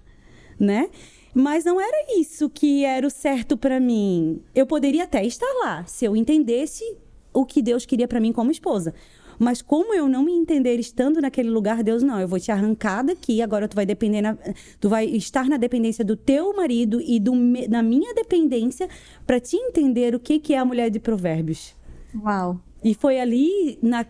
né? 0.59 0.89
Mas 1.35 1.65
não 1.65 1.79
era 1.79 2.19
isso 2.19 2.49
que 2.49 2.85
era 2.85 3.07
o 3.07 3.11
certo 3.11 3.57
para 3.57 3.79
mim. 3.79 4.41
Eu 4.55 4.67
poderia 4.67 5.05
até 5.05 5.25
estar 5.25 5.53
lá, 5.63 5.85
se 5.85 6.05
eu 6.05 6.17
entendesse 6.17 6.83
o 7.31 7.45
que 7.45 7.61
Deus 7.61 7.85
queria 7.85 8.09
para 8.09 8.21
mim 8.21 8.33
como 8.33 8.51
esposa. 8.51 8.95
Mas 9.39 9.61
como 9.61 9.93
eu 9.93 10.09
não 10.09 10.23
me 10.23 10.33
entender 10.33 10.79
estando 10.79 11.21
naquele 11.21 11.51
lugar, 11.51 11.83
Deus 11.83 12.03
não, 12.03 12.19
eu 12.19 12.27
vou 12.27 12.41
te 12.41 12.51
arrancar 12.51 13.03
daqui, 13.03 13.43
agora 13.43 13.69
tu 13.69 13.75
vai 13.75 13.85
depender 13.85 14.23
na, 14.23 14.37
tu 14.81 14.89
vai 14.89 15.05
estar 15.05 15.47
na 15.47 15.59
dependência 15.59 16.03
do 16.03 16.17
teu 16.17 16.57
marido 16.57 17.03
e 17.03 17.21
do, 17.21 17.35
na 17.69 17.83
minha 17.83 18.15
dependência 18.15 18.89
para 19.27 19.39
te 19.39 19.57
entender 19.57 20.15
o 20.15 20.21
que 20.21 20.39
que 20.39 20.55
é 20.55 20.59
a 20.59 20.65
mulher 20.65 20.89
de 20.89 20.99
Provérbios. 20.99 21.76
Uau. 22.23 22.61
E 22.85 22.95
foi 22.95 23.19
ali, 23.19 23.79
na, 23.83 24.07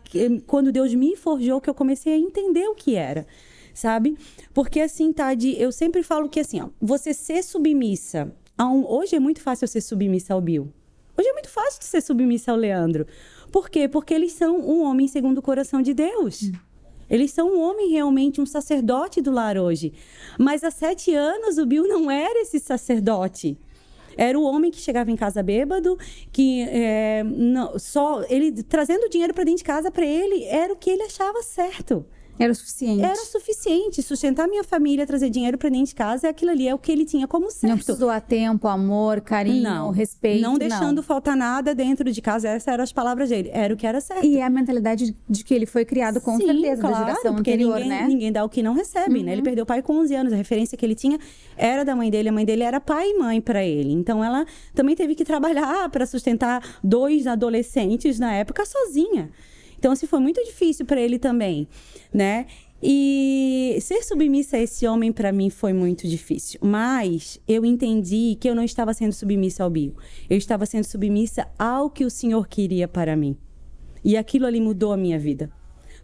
quando 0.46 0.72
Deus 0.72 0.92
me 0.94 1.16
forjou, 1.16 1.60
que 1.60 1.70
eu 1.70 1.74
comecei 1.74 2.12
a 2.12 2.18
entender 2.18 2.66
o 2.68 2.74
que 2.74 2.94
era, 2.94 3.26
sabe? 3.72 4.16
Porque 4.52 4.80
assim, 4.80 5.12
Tade, 5.12 5.54
eu 5.58 5.72
sempre 5.72 6.02
falo 6.02 6.28
que 6.28 6.40
assim, 6.40 6.60
ó, 6.60 6.68
você 6.80 7.14
ser 7.14 7.42
submissa. 7.42 8.32
Um, 8.60 8.84
hoje 8.86 9.16
é 9.16 9.20
muito 9.20 9.40
fácil 9.40 9.66
ser 9.68 9.80
submissa 9.80 10.34
ao 10.34 10.40
Bill. 10.40 10.72
Hoje 11.16 11.28
é 11.28 11.32
muito 11.32 11.48
fácil 11.48 11.80
de 11.80 11.86
ser 11.86 12.02
submissa 12.02 12.52
ao 12.52 12.58
Leandro. 12.58 13.06
Por 13.50 13.70
quê? 13.70 13.88
Porque 13.88 14.12
eles 14.12 14.32
são 14.32 14.58
um 14.58 14.82
homem 14.82 15.08
segundo 15.08 15.38
o 15.38 15.42
coração 15.42 15.80
de 15.80 15.94
Deus. 15.94 16.42
Hum. 16.42 16.52
Eles 17.08 17.30
são 17.30 17.54
um 17.54 17.60
homem 17.60 17.90
realmente, 17.90 18.40
um 18.40 18.46
sacerdote 18.46 19.22
do 19.22 19.30
lar 19.30 19.56
hoje. 19.56 19.92
Mas 20.38 20.64
há 20.64 20.70
sete 20.70 21.14
anos 21.14 21.56
o 21.56 21.64
Bill 21.64 21.86
não 21.86 22.10
era 22.10 22.42
esse 22.42 22.58
sacerdote. 22.58 23.58
Era 24.16 24.38
o 24.38 24.42
homem 24.42 24.70
que 24.70 24.78
chegava 24.78 25.10
em 25.10 25.16
casa 25.16 25.42
bêbado, 25.42 25.98
que 26.32 26.62
é, 26.62 27.22
não, 27.24 27.78
só 27.78 28.24
ele 28.28 28.62
trazendo 28.62 29.08
dinheiro 29.08 29.34
para 29.34 29.44
dentro 29.44 29.58
de 29.58 29.64
casa 29.64 29.90
para 29.90 30.04
ele 30.04 30.44
era 30.44 30.72
o 30.72 30.76
que 30.76 30.90
ele 30.90 31.02
achava 31.02 31.42
certo. 31.42 32.04
Era 32.38 32.52
o 32.52 32.54
suficiente. 32.54 33.02
Era 33.02 33.16
suficiente. 33.16 34.02
Sustentar 34.02 34.46
minha 34.46 34.62
família, 34.62 35.06
trazer 35.06 35.30
dinheiro 35.30 35.56
para 35.56 35.68
dentro 35.68 35.86
de 35.86 35.94
casa, 35.94 36.28
aquilo 36.28 36.50
ali 36.50 36.68
é 36.68 36.74
o 36.74 36.78
que 36.78 36.92
ele 36.92 37.04
tinha 37.04 37.26
como 37.26 37.50
certo. 37.50 37.68
Não 37.68 37.76
precisou 37.76 38.10
a 38.10 38.20
tempo, 38.20 38.68
amor, 38.68 39.20
carinho, 39.20 39.62
não, 39.62 39.90
respeito. 39.90 40.42
Não 40.42 40.58
deixando 40.58 40.96
não. 40.96 41.02
faltar 41.02 41.36
nada 41.36 41.74
dentro 41.74 42.10
de 42.10 42.20
casa. 42.20 42.48
Essas 42.48 42.68
eram 42.68 42.84
as 42.84 42.92
palavras 42.92 43.30
dele. 43.30 43.50
Era 43.52 43.72
o 43.72 43.76
que 43.76 43.86
era 43.86 44.00
certo. 44.00 44.24
E 44.24 44.36
é 44.36 44.44
a 44.44 44.50
mentalidade 44.50 45.16
de 45.28 45.44
que 45.44 45.54
ele 45.54 45.66
foi 45.66 45.84
criado 45.84 46.20
com 46.20 46.36
Sim, 46.36 46.46
certeza, 46.46 46.80
claro, 46.80 46.96
da 46.96 47.04
geração 47.06 47.34
porque 47.34 47.50
anterior, 47.50 47.80
ninguém, 47.80 47.88
né? 47.88 48.06
Ninguém 48.06 48.32
dá 48.32 48.44
o 48.44 48.48
que 48.48 48.62
não 48.62 48.74
recebe, 48.74 49.18
uhum. 49.18 49.24
né? 49.24 49.32
Ele 49.32 49.40
uhum. 49.40 49.44
perdeu 49.44 49.62
o 49.64 49.66
pai 49.66 49.82
com 49.82 49.98
11 49.98 50.14
anos. 50.14 50.32
A 50.32 50.36
referência 50.36 50.76
que 50.76 50.84
ele 50.84 50.94
tinha 50.94 51.18
era 51.56 51.84
da 51.84 51.96
mãe 51.96 52.10
dele. 52.10 52.28
A 52.28 52.32
mãe 52.32 52.44
dele 52.44 52.62
era 52.62 52.80
pai 52.80 53.10
e 53.10 53.18
mãe 53.18 53.40
para 53.40 53.64
ele. 53.64 53.92
Então 53.92 54.22
ela 54.22 54.44
também 54.74 54.94
teve 54.94 55.14
que 55.14 55.24
trabalhar 55.24 55.88
para 55.88 56.04
sustentar 56.04 56.62
dois 56.82 57.26
adolescentes 57.26 58.18
na 58.18 58.32
época 58.34 58.64
sozinha. 58.66 59.30
Então, 59.78 59.92
assim, 59.92 60.06
foi 60.06 60.18
muito 60.18 60.42
difícil 60.44 60.86
para 60.86 61.00
ele 61.00 61.18
também, 61.18 61.68
né? 62.12 62.46
E 62.82 63.78
ser 63.80 64.02
submissa 64.02 64.56
a 64.56 64.60
esse 64.60 64.86
homem 64.86 65.10
para 65.10 65.32
mim 65.32 65.48
foi 65.48 65.72
muito 65.72 66.06
difícil. 66.06 66.60
Mas 66.62 67.40
eu 67.48 67.64
entendi 67.64 68.36
que 68.38 68.48
eu 68.48 68.54
não 68.54 68.62
estava 68.62 68.92
sendo 68.92 69.12
submissa 69.12 69.64
ao 69.64 69.70
Bio. 69.70 69.96
Eu 70.28 70.36
estava 70.36 70.66
sendo 70.66 70.84
submissa 70.84 71.48
ao 71.58 71.88
que 71.88 72.04
o 72.04 72.10
Senhor 72.10 72.46
queria 72.46 72.86
para 72.86 73.16
mim. 73.16 73.36
E 74.04 74.16
aquilo 74.16 74.46
ali 74.46 74.60
mudou 74.60 74.92
a 74.92 74.96
minha 74.96 75.18
vida. 75.18 75.50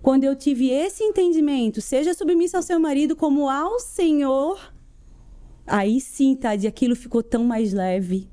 Quando 0.01 0.25
eu 0.25 0.35
tive 0.35 0.71
esse 0.71 1.05
entendimento, 1.05 1.81
seja 1.81 2.15
submissa 2.15 2.57
ao 2.57 2.63
seu 2.63 2.81
marido 2.81 3.15
como 3.15 3.49
ao 3.49 3.79
Senhor, 3.79 4.59
aí 5.65 6.01
sim, 6.01 6.35
Tade, 6.35 6.67
aquilo 6.67 6.97
ficou 6.97 7.23
tão 7.23 7.45
mais 7.45 7.73
leve 7.73 8.29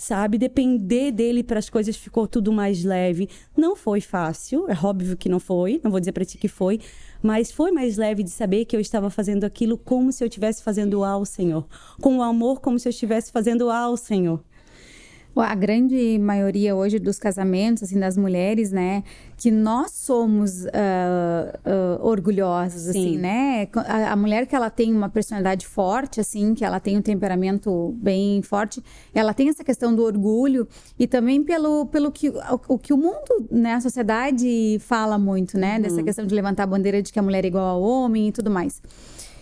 sabe? 0.00 0.38
Depender 0.38 1.12
dele 1.12 1.42
para 1.42 1.58
as 1.58 1.68
coisas 1.68 1.94
ficou 1.94 2.26
tudo 2.26 2.50
mais 2.52 2.82
leve. 2.82 3.28
Não 3.56 3.76
foi 3.76 4.00
fácil, 4.00 4.66
é 4.68 4.74
óbvio 4.82 5.16
que 5.16 5.28
não 5.28 5.38
foi, 5.38 5.80
não 5.84 5.90
vou 5.90 6.00
dizer 6.00 6.12
para 6.12 6.24
ti 6.24 6.38
que 6.38 6.48
foi, 6.48 6.80
mas 7.22 7.52
foi 7.52 7.70
mais 7.70 7.98
leve 7.98 8.22
de 8.22 8.30
saber 8.30 8.64
que 8.64 8.74
eu 8.74 8.80
estava 8.80 9.10
fazendo 9.10 9.44
aquilo 9.44 9.76
como 9.76 10.10
se 10.10 10.24
eu 10.24 10.28
estivesse 10.28 10.62
fazendo 10.62 11.04
ao 11.04 11.26
Senhor, 11.26 11.66
com 12.00 12.16
o 12.16 12.22
amor 12.22 12.60
como 12.60 12.78
se 12.78 12.88
eu 12.88 12.90
estivesse 12.90 13.30
fazendo 13.30 13.70
ao 13.70 13.96
Senhor. 13.96 14.42
A 15.36 15.54
grande 15.54 16.18
maioria 16.18 16.74
hoje 16.74 16.98
dos 16.98 17.18
casamentos, 17.18 17.84
assim, 17.84 17.98
das 17.98 18.16
mulheres, 18.16 18.72
né, 18.72 19.04
que 19.36 19.50
nós 19.50 19.92
somos 19.92 20.64
uh, 20.64 20.68
uh, 20.68 22.04
orgulhosas, 22.04 22.88
assim, 22.88 22.92
Sim. 22.92 23.08
assim, 23.08 23.18
né? 23.18 23.68
A, 23.74 24.12
a, 24.12 24.16
mulher 24.16 24.46
que 24.46 24.54
ela 24.54 24.68
tem 24.68 24.92
uma 24.92 25.08
personalidade 25.08 25.66
forte, 25.66 26.20
assim, 26.20 26.52
que 26.52 26.64
ela 26.64 26.80
tem 26.80 26.98
um 26.98 27.02
temperamento 27.02 27.94
bem 27.98 28.42
forte, 28.42 28.82
ela 29.14 29.32
tem 29.32 29.48
essa 29.48 29.64
questão 29.64 29.94
do 29.94 30.02
orgulho 30.02 30.68
e 30.98 31.06
também 31.06 31.42
pelo, 31.42 31.86
pelo 31.86 32.10
que 32.10 32.28
o, 32.28 32.34
o 32.68 32.78
que 32.78 32.92
o 32.92 32.96
mundo, 32.96 33.48
né, 33.50 33.74
a 33.74 33.80
sociedade 33.80 34.78
fala 34.80 35.16
muito, 35.16 35.56
né, 35.56 35.76
uhum. 35.76 35.82
dessa 35.82 36.02
questão 36.02 36.26
de 36.26 36.34
levantar 36.34 36.64
a 36.64 36.66
bandeira 36.66 37.00
de 37.00 37.12
que 37.12 37.18
a 37.18 37.22
mulher 37.22 37.44
é 37.44 37.48
igual 37.48 37.64
ao 37.64 37.82
homem 37.82 38.28
e 38.28 38.32
tudo 38.32 38.50
mais. 38.50 38.82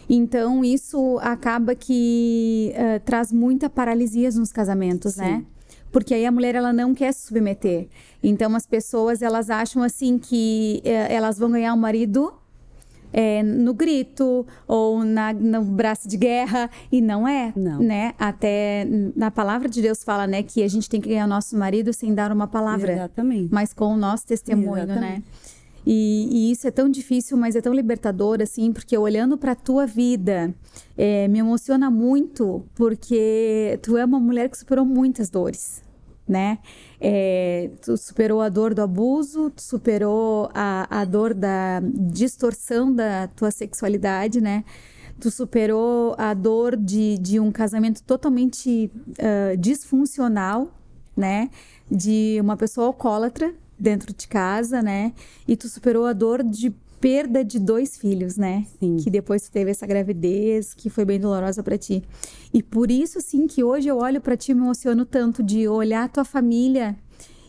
Então, 0.09 0.65
isso 0.65 1.19
acaba 1.21 1.75
que 1.75 2.73
uh, 2.75 3.01
traz 3.05 3.33
muita 3.33 3.69
paralisia 3.69 4.31
nos 4.31 4.53
casamentos? 4.53 5.15
Sim. 5.15 5.21
né? 5.21 5.45
Porque 5.91 6.15
aí 6.15 6.27
a 6.27 6.33
mulher 6.33 6.55
ela 6.55 6.73
não 6.73 6.95
quer 6.95 7.13
se 7.13 7.27
submeter. 7.27 7.89
Então 8.23 8.55
as 8.55 8.67
pessoas 8.67 9.23
elas 9.23 9.51
acham 9.51 9.83
assim 9.83 10.19
que 10.19 10.81
é, 10.85 11.15
elas 11.15 11.39
vão 11.39 11.51
ganhar 11.51 11.73
o 11.73 11.77
um 11.77 11.81
marido 11.81 12.33
é, 13.13 13.43
no 13.43 13.73
grito 13.73 14.47
ou 14.67 15.05
na, 15.05 15.33
no 15.33 15.63
braço 15.63 16.09
de 16.09 16.17
guerra 16.17 16.71
e 16.91 17.01
não 17.01 17.27
é, 17.27 17.53
não. 17.57 17.81
né? 17.81 18.15
Até 18.19 18.87
na 19.17 19.31
palavra 19.31 19.69
de 19.69 19.81
Deus 19.81 20.05
fala, 20.05 20.27
né, 20.27 20.43
que 20.43 20.63
a 20.63 20.69
gente 20.69 20.89
tem 20.89 21.01
que 21.01 21.09
ganhar 21.09 21.25
o 21.25 21.29
nosso 21.29 21.57
marido 21.57 21.93
sem 21.93 22.15
dar 22.15 22.31
uma 22.33 22.47
palavra, 22.47 22.93
Exatamente. 22.93 23.49
mas 23.53 23.73
com 23.73 23.95
o 23.95 23.97
nosso 23.97 24.27
testemunho, 24.27 24.87
né? 24.87 24.93
Exatamente. 24.93 25.19
né? 25.19 25.23
E, 25.91 26.29
e, 26.31 26.51
isso 26.53 26.69
é 26.69 26.71
tão 26.71 26.87
difícil, 26.87 27.35
mas 27.39 27.57
é 27.57 27.63
tão 27.63 27.73
libertador, 27.73 28.43
assim, 28.43 28.75
porque 28.75 28.97
olhando 28.99 29.39
para 29.39 29.53
a 29.53 29.55
tua 29.55 29.87
vida, 29.87 30.55
é, 30.95 31.27
me 31.29 31.39
emociona 31.39 31.91
muito, 31.91 32.63
porque 32.75 33.79
tu 33.83 33.97
é 33.97 34.05
uma 34.05 34.21
mulher 34.21 34.51
que 34.51 34.59
superou 34.59 34.85
muitas 34.85 35.31
dores, 35.31 35.83
né? 36.29 36.59
É, 37.01 37.71
tu 37.81 37.97
superou 37.97 38.43
a 38.43 38.51
dor 38.51 38.75
do 38.75 38.83
abuso, 38.83 39.49
tu 39.49 39.63
superou 39.63 40.51
a, 40.53 41.01
a 41.01 41.07
dor 41.07 41.33
da 41.33 41.81
distorção 41.83 42.95
da 42.95 43.27
tua 43.29 43.51
sexualidade, 43.51 44.43
né? 44.43 44.65
Tu 45.19 45.31
superou 45.31 46.15
a 46.19 46.35
dor 46.35 46.77
de, 46.77 47.17
de 47.17 47.41
um 47.41 47.51
casamento 47.51 48.03
totalmente 48.03 48.93
uh, 49.09 49.57
disfuncional, 49.57 50.71
né? 51.17 51.49
De 51.91 52.37
uma 52.43 52.59
pessoa 52.59 52.89
alcoólatra, 52.89 53.55
dentro 53.79 54.13
de 54.13 54.27
casa, 54.27 54.83
né? 54.83 55.13
E 55.47 55.57
tu 55.57 55.69
superou 55.69 56.07
a 56.07 56.13
dor 56.13 56.43
de 56.43 56.71
perda 57.01 57.45
de 57.45 57.59
dois 57.59 57.97
filhos, 57.97 58.37
né? 58.37 58.67
Sim. 58.79 58.97
Que 58.97 59.11
depois 59.11 59.43
tu 59.43 59.53
teve 59.53 59.71
essa 59.71 59.87
gravidez, 59.87 60.75
que 60.75 60.91
foi 60.91 61.05
bem 61.05 61.21
dolorosa 61.21 61.63
para 61.63 61.79
ti. 61.79 62.03
E 62.53 62.63
por 62.63 62.91
isso, 62.91 63.21
sim, 63.21 63.47
que 63.47 63.63
hoje 63.63 63.89
eu 63.89 63.99
olho 63.99 64.21
para 64.21 64.37
ti 64.37 64.53
e 64.53 64.55
me 64.55 64.63
emociono 64.63 65.05
tanto 65.05 65.43
de 65.43 65.69
olhar 65.69 66.05
a 66.05 66.09
tua 66.09 66.25
família 66.25 66.97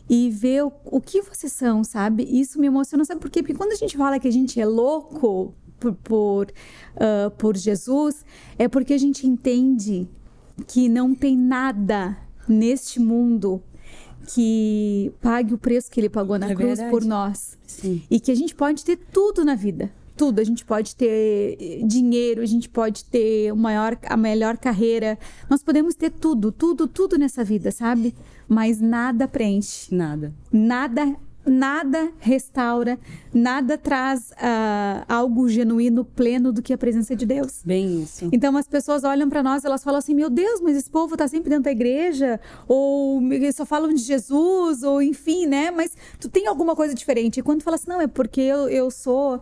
e 0.10 0.30
ver 0.30 0.64
o, 0.64 0.72
o, 0.86 1.00
que 1.00 1.22
vocês 1.22 1.54
são, 1.54 1.84
sabe? 1.84 2.24
Isso 2.24 2.60
me 2.60 2.68
emociona, 2.68 3.06
sabe 3.06 3.22
por 3.22 3.30
quê? 3.30 3.42
Porque 3.42 3.54
quando 3.54 3.72
a 3.72 3.76
gente 3.76 3.96
fala 3.96 4.20
que 4.20 4.28
a 4.28 4.32
gente 4.32 4.60
é 4.60 4.66
louco 4.66 5.54
por, 5.80 5.94
por, 5.94 6.48
uh, 6.48 7.30
por 7.38 7.56
Jesus, 7.56 8.26
é 8.58 8.68
porque 8.68 8.94
a 8.94 8.98
gente 8.98 9.28
entende 9.28 10.08
que 10.68 10.90
não 10.90 11.14
tem 11.14 11.38
nada 11.38 12.18
neste 12.48 13.00
mundo 13.00 13.62
que 14.32 15.12
pague 15.22 15.56
o 15.56 15.58
preço 15.58 15.90
que 15.90 16.00
ele 16.00 16.10
pagou 16.10 16.38
na 16.38 16.52
é 16.52 16.56
cruz 16.56 16.78
verdade. 16.78 16.92
por 16.92 17.04
nós. 17.04 17.58
Sim. 17.66 18.04
E 18.10 18.20
que 18.20 18.32
a 18.32 18.36
gente 18.36 18.54
pode 18.54 18.86
ter 18.86 18.98
tudo 19.12 19.44
na 19.44 19.56
vida. 19.56 19.92
Tudo. 20.16 20.40
A 20.40 20.44
gente 20.44 20.64
pode 20.66 20.96
ter 20.96 21.58
eh, 21.60 21.82
dinheiro, 21.84 22.42
a 22.42 22.46
gente 22.46 22.70
pode 22.70 23.06
ter 23.06 23.52
maior, 23.54 23.98
a 24.06 24.16
melhor 24.16 24.58
carreira. 24.58 25.18
Nós 25.50 25.64
podemos 25.64 25.96
ter 25.96 26.12
tudo, 26.12 26.52
tudo, 26.52 26.88
tudo 26.88 27.18
nessa 27.18 27.44
vida, 27.44 27.72
sabe? 27.72 28.14
Mas 28.48 28.80
nada 28.80 29.28
preenche. 29.28 29.94
Nada. 29.96 30.32
Nada 30.52 31.16
nada 31.50 32.12
restaura, 32.20 32.98
nada 33.34 33.78
traz 33.78 34.32
uh, 34.32 35.06
algo 35.08 35.50
genuíno, 35.50 36.06
pleno 36.06 36.52
do 36.52 36.62
que 36.62 36.72
a 36.72 36.78
presença 36.78 37.16
de 37.16 37.26
Deus. 37.26 37.62
Bem 37.66 38.04
isso. 38.04 38.30
Então 38.32 38.56
as 38.56 38.68
pessoas 38.68 39.04
olham 39.04 39.30
para 39.30 39.44
nós, 39.44 39.66
elas 39.66 39.84
falam 39.84 39.98
assim: 39.98 40.14
meu 40.14 40.30
Deus, 40.30 40.62
mas 40.62 40.78
esse 40.78 40.90
povo 40.90 41.16
está 41.16 41.28
sempre 41.28 41.50
dentro 41.50 41.64
da 41.64 41.72
igreja, 41.72 42.40
ou 42.68 43.22
só 43.54 43.66
falam 43.66 43.94
de 43.94 44.02
Jesus, 44.02 44.84
ou 44.84 45.02
enfim, 45.02 45.46
né? 45.46 45.72
Mas 45.72 45.96
tu 46.20 46.30
tem 46.30 46.48
alguma 46.48 46.76
coisa 46.76 46.94
diferente. 46.94 47.40
E 47.40 47.44
quando 47.44 47.64
fala 47.64 47.76
assim, 47.76 47.90
não, 47.90 48.02
é 48.02 48.08
porque 48.08 48.42
eu, 48.42 48.70
eu 48.70 48.92
sou 48.92 49.42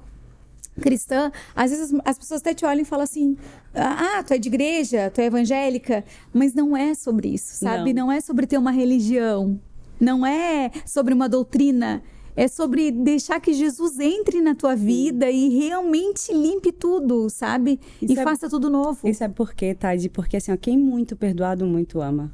cristã, 0.80 1.32
às 1.56 1.72
vezes 1.72 1.94
as 2.06 2.18
pessoas 2.18 2.42
até 2.42 2.54
te 2.54 2.66
olham 2.66 2.82
e 2.82 2.86
falam 2.86 3.04
assim: 3.04 3.36
ah, 3.74 4.24
tu 4.24 4.34
é 4.34 4.38
de 4.38 4.48
igreja, 4.48 5.12
tu 5.14 5.20
é 5.20 5.26
evangélica, 5.26 6.04
mas 6.34 6.54
não 6.54 6.76
é 6.76 6.94
sobre 6.94 7.30
isso, 7.30 7.56
sabe? 7.56 7.94
Não, 7.94 8.06
não 8.06 8.12
é 8.12 8.22
sobre 8.22 8.48
ter 8.48 8.58
uma 8.58 8.72
religião. 8.72 9.60
Não 10.00 10.26
é 10.26 10.72
sobre 10.86 11.14
uma 11.14 11.28
doutrina, 11.28 12.04
é 12.36 12.48
sobre 12.48 12.92
deixar 12.92 13.40
que 13.40 13.52
Jesus 13.52 14.00
entre 14.00 14.40
na 14.42 14.54
tua 14.54 14.76
vida 14.76 15.30
e 15.32 15.50
realmente 15.50 16.32
limpe 16.32 16.72
tudo, 16.72 17.30
sabe? 17.30 17.80
E, 18.00 18.06
e 18.06 18.16
sabe, 18.16 18.24
faça 18.24 18.48
tudo 18.48 18.70
novo. 18.70 19.08
E 19.08 19.14
sabe 19.14 19.34
por 19.34 19.54
quê, 19.56 19.74
Tade? 19.74 20.08
Porque 20.08 20.38
assim, 20.38 20.52
ó, 20.52 20.58
quem 20.58 20.78
muito 20.78 21.16
perdoado, 21.16 21.66
muito 21.66 22.00
ama. 22.00 22.32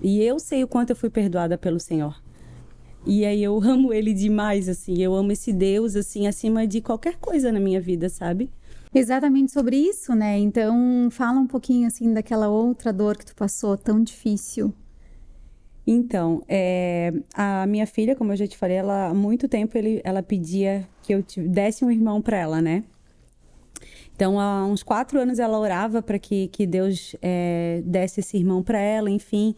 E 0.00 0.22
eu 0.22 0.38
sei 0.38 0.64
o 0.64 0.68
quanto 0.68 0.90
eu 0.90 0.96
fui 0.96 1.10
perdoada 1.10 1.58
pelo 1.58 1.78
Senhor. 1.78 2.16
E 3.06 3.24
aí 3.24 3.42
eu 3.42 3.60
amo 3.62 3.92
ele 3.92 4.14
demais, 4.14 4.68
assim. 4.68 5.00
Eu 5.02 5.14
amo 5.14 5.32
esse 5.32 5.52
Deus, 5.52 5.96
assim, 5.96 6.26
acima 6.26 6.66
de 6.66 6.80
qualquer 6.80 7.18
coisa 7.18 7.52
na 7.52 7.60
minha 7.60 7.80
vida, 7.80 8.08
sabe? 8.08 8.50
Exatamente 8.94 9.52
sobre 9.52 9.76
isso, 9.76 10.14
né? 10.14 10.38
Então, 10.38 11.08
fala 11.10 11.38
um 11.38 11.46
pouquinho, 11.46 11.86
assim, 11.86 12.12
daquela 12.12 12.48
outra 12.48 12.92
dor 12.92 13.16
que 13.16 13.24
tu 13.24 13.34
passou, 13.34 13.76
tão 13.76 14.02
difícil. 14.02 14.72
Então, 15.86 16.42
é, 16.48 17.12
a 17.34 17.66
minha 17.66 17.86
filha, 17.86 18.14
como 18.14 18.32
eu 18.32 18.36
já 18.36 18.46
te 18.46 18.56
falei, 18.56 18.76
ela 18.76 19.08
há 19.08 19.14
muito 19.14 19.48
tempo 19.48 19.76
ele, 19.76 20.00
ela 20.04 20.22
pedia 20.22 20.86
que 21.02 21.12
eu 21.12 21.24
desse 21.48 21.84
um 21.84 21.90
irmão 21.90 22.22
para 22.22 22.38
ela, 22.38 22.62
né? 22.62 22.84
Então, 24.14 24.38
há 24.38 24.64
uns 24.64 24.82
quatro 24.82 25.18
anos 25.18 25.38
ela 25.38 25.58
orava 25.58 26.00
para 26.00 26.18
que, 26.18 26.46
que 26.48 26.66
Deus 26.66 27.16
é, 27.20 27.82
desse 27.84 28.20
esse 28.20 28.36
irmão 28.36 28.62
para 28.62 28.78
ela, 28.78 29.10
enfim. 29.10 29.54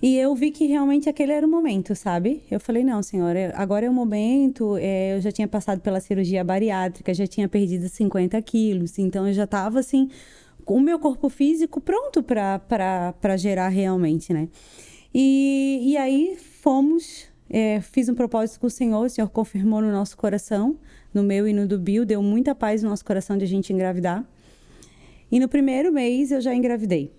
E 0.00 0.16
eu 0.16 0.34
vi 0.34 0.50
que 0.50 0.66
realmente 0.66 1.08
aquele 1.08 1.32
era 1.32 1.46
o 1.46 1.50
momento, 1.50 1.94
sabe? 1.94 2.42
Eu 2.50 2.60
falei, 2.60 2.84
não, 2.84 3.02
senhora, 3.02 3.52
agora 3.56 3.86
é 3.86 3.90
o 3.90 3.92
momento. 3.92 4.76
É, 4.78 5.16
eu 5.16 5.20
já 5.20 5.32
tinha 5.32 5.48
passado 5.48 5.80
pela 5.80 6.00
cirurgia 6.00 6.44
bariátrica, 6.44 7.12
já 7.12 7.26
tinha 7.26 7.48
perdido 7.48 7.88
50 7.88 8.40
quilos, 8.42 8.98
então 8.98 9.26
eu 9.26 9.34
já 9.34 9.44
estava 9.44 9.80
assim, 9.80 10.10
com 10.64 10.76
o 10.76 10.80
meu 10.80 10.98
corpo 10.98 11.28
físico 11.28 11.80
pronto 11.80 12.22
para 12.22 13.36
gerar 13.36 13.68
realmente, 13.68 14.32
né? 14.32 14.48
E, 15.14 15.92
e 15.92 15.96
aí 15.96 16.36
fomos, 16.36 17.28
é, 17.48 17.80
fiz 17.80 18.08
um 18.08 18.14
propósito 18.14 18.58
com 18.58 18.66
o 18.66 18.70
Senhor, 18.70 19.06
o 19.06 19.08
Senhor 19.08 19.28
confirmou 19.28 19.80
no 19.80 19.92
nosso 19.92 20.16
coração, 20.16 20.76
no 21.12 21.22
meu 21.22 21.46
e 21.46 21.52
no 21.52 21.68
do 21.68 21.78
Bill, 21.78 22.04
deu 22.04 22.20
muita 22.20 22.54
paz 22.54 22.82
no 22.82 22.90
nosso 22.90 23.04
coração 23.04 23.38
de 23.38 23.44
a 23.44 23.48
gente 23.48 23.72
engravidar. 23.72 24.26
E 25.30 25.38
no 25.38 25.48
primeiro 25.48 25.92
mês 25.92 26.32
eu 26.32 26.40
já 26.40 26.54
engravidei. 26.54 27.12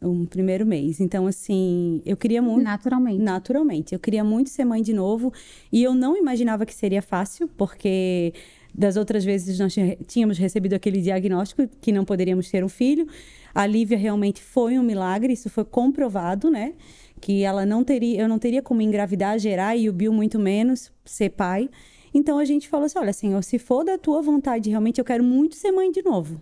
Um 0.00 0.26
primeiro 0.26 0.64
mês. 0.64 1.00
Então, 1.00 1.26
assim, 1.26 2.00
eu 2.06 2.16
queria 2.16 2.40
muito. 2.40 2.62
Naturalmente. 2.62 3.22
Naturalmente. 3.22 3.94
Eu 3.94 3.98
queria 3.98 4.22
muito 4.22 4.48
ser 4.48 4.64
mãe 4.64 4.80
de 4.80 4.92
novo. 4.92 5.32
E 5.72 5.82
eu 5.82 5.92
não 5.92 6.16
imaginava 6.16 6.64
que 6.64 6.74
seria 6.74 7.02
fácil, 7.02 7.48
porque 7.56 8.32
das 8.72 8.96
outras 8.96 9.24
vezes 9.24 9.58
nós 9.58 9.74
tínhamos 10.06 10.38
recebido 10.38 10.74
aquele 10.74 11.00
diagnóstico 11.00 11.66
que 11.80 11.90
não 11.90 12.04
poderíamos 12.04 12.48
ter 12.48 12.62
um 12.62 12.68
filho. 12.68 13.08
A 13.54 13.66
Lívia 13.66 13.96
realmente 13.96 14.42
foi 14.42 14.78
um 14.78 14.82
milagre, 14.82 15.32
isso 15.32 15.48
foi 15.50 15.64
comprovado, 15.64 16.50
né? 16.50 16.74
Que 17.20 17.42
ela 17.42 17.66
não 17.66 17.82
teria, 17.82 18.20
eu 18.20 18.28
não 18.28 18.38
teria 18.38 18.62
como 18.62 18.82
engravidar, 18.82 19.38
gerar 19.38 19.76
e 19.76 19.88
o 19.88 19.92
Bill 19.92 20.12
muito 20.12 20.38
menos 20.38 20.92
ser 21.04 21.30
pai. 21.30 21.68
Então 22.12 22.38
a 22.38 22.44
gente 22.44 22.68
falou 22.68 22.86
assim: 22.86 22.98
olha, 22.98 23.12
Senhor, 23.12 23.42
se 23.42 23.58
for 23.58 23.84
da 23.84 23.98
tua 23.98 24.22
vontade, 24.22 24.70
realmente 24.70 24.98
eu 24.98 25.04
quero 25.04 25.24
muito 25.24 25.56
ser 25.56 25.72
mãe 25.72 25.90
de 25.90 26.02
novo. 26.02 26.40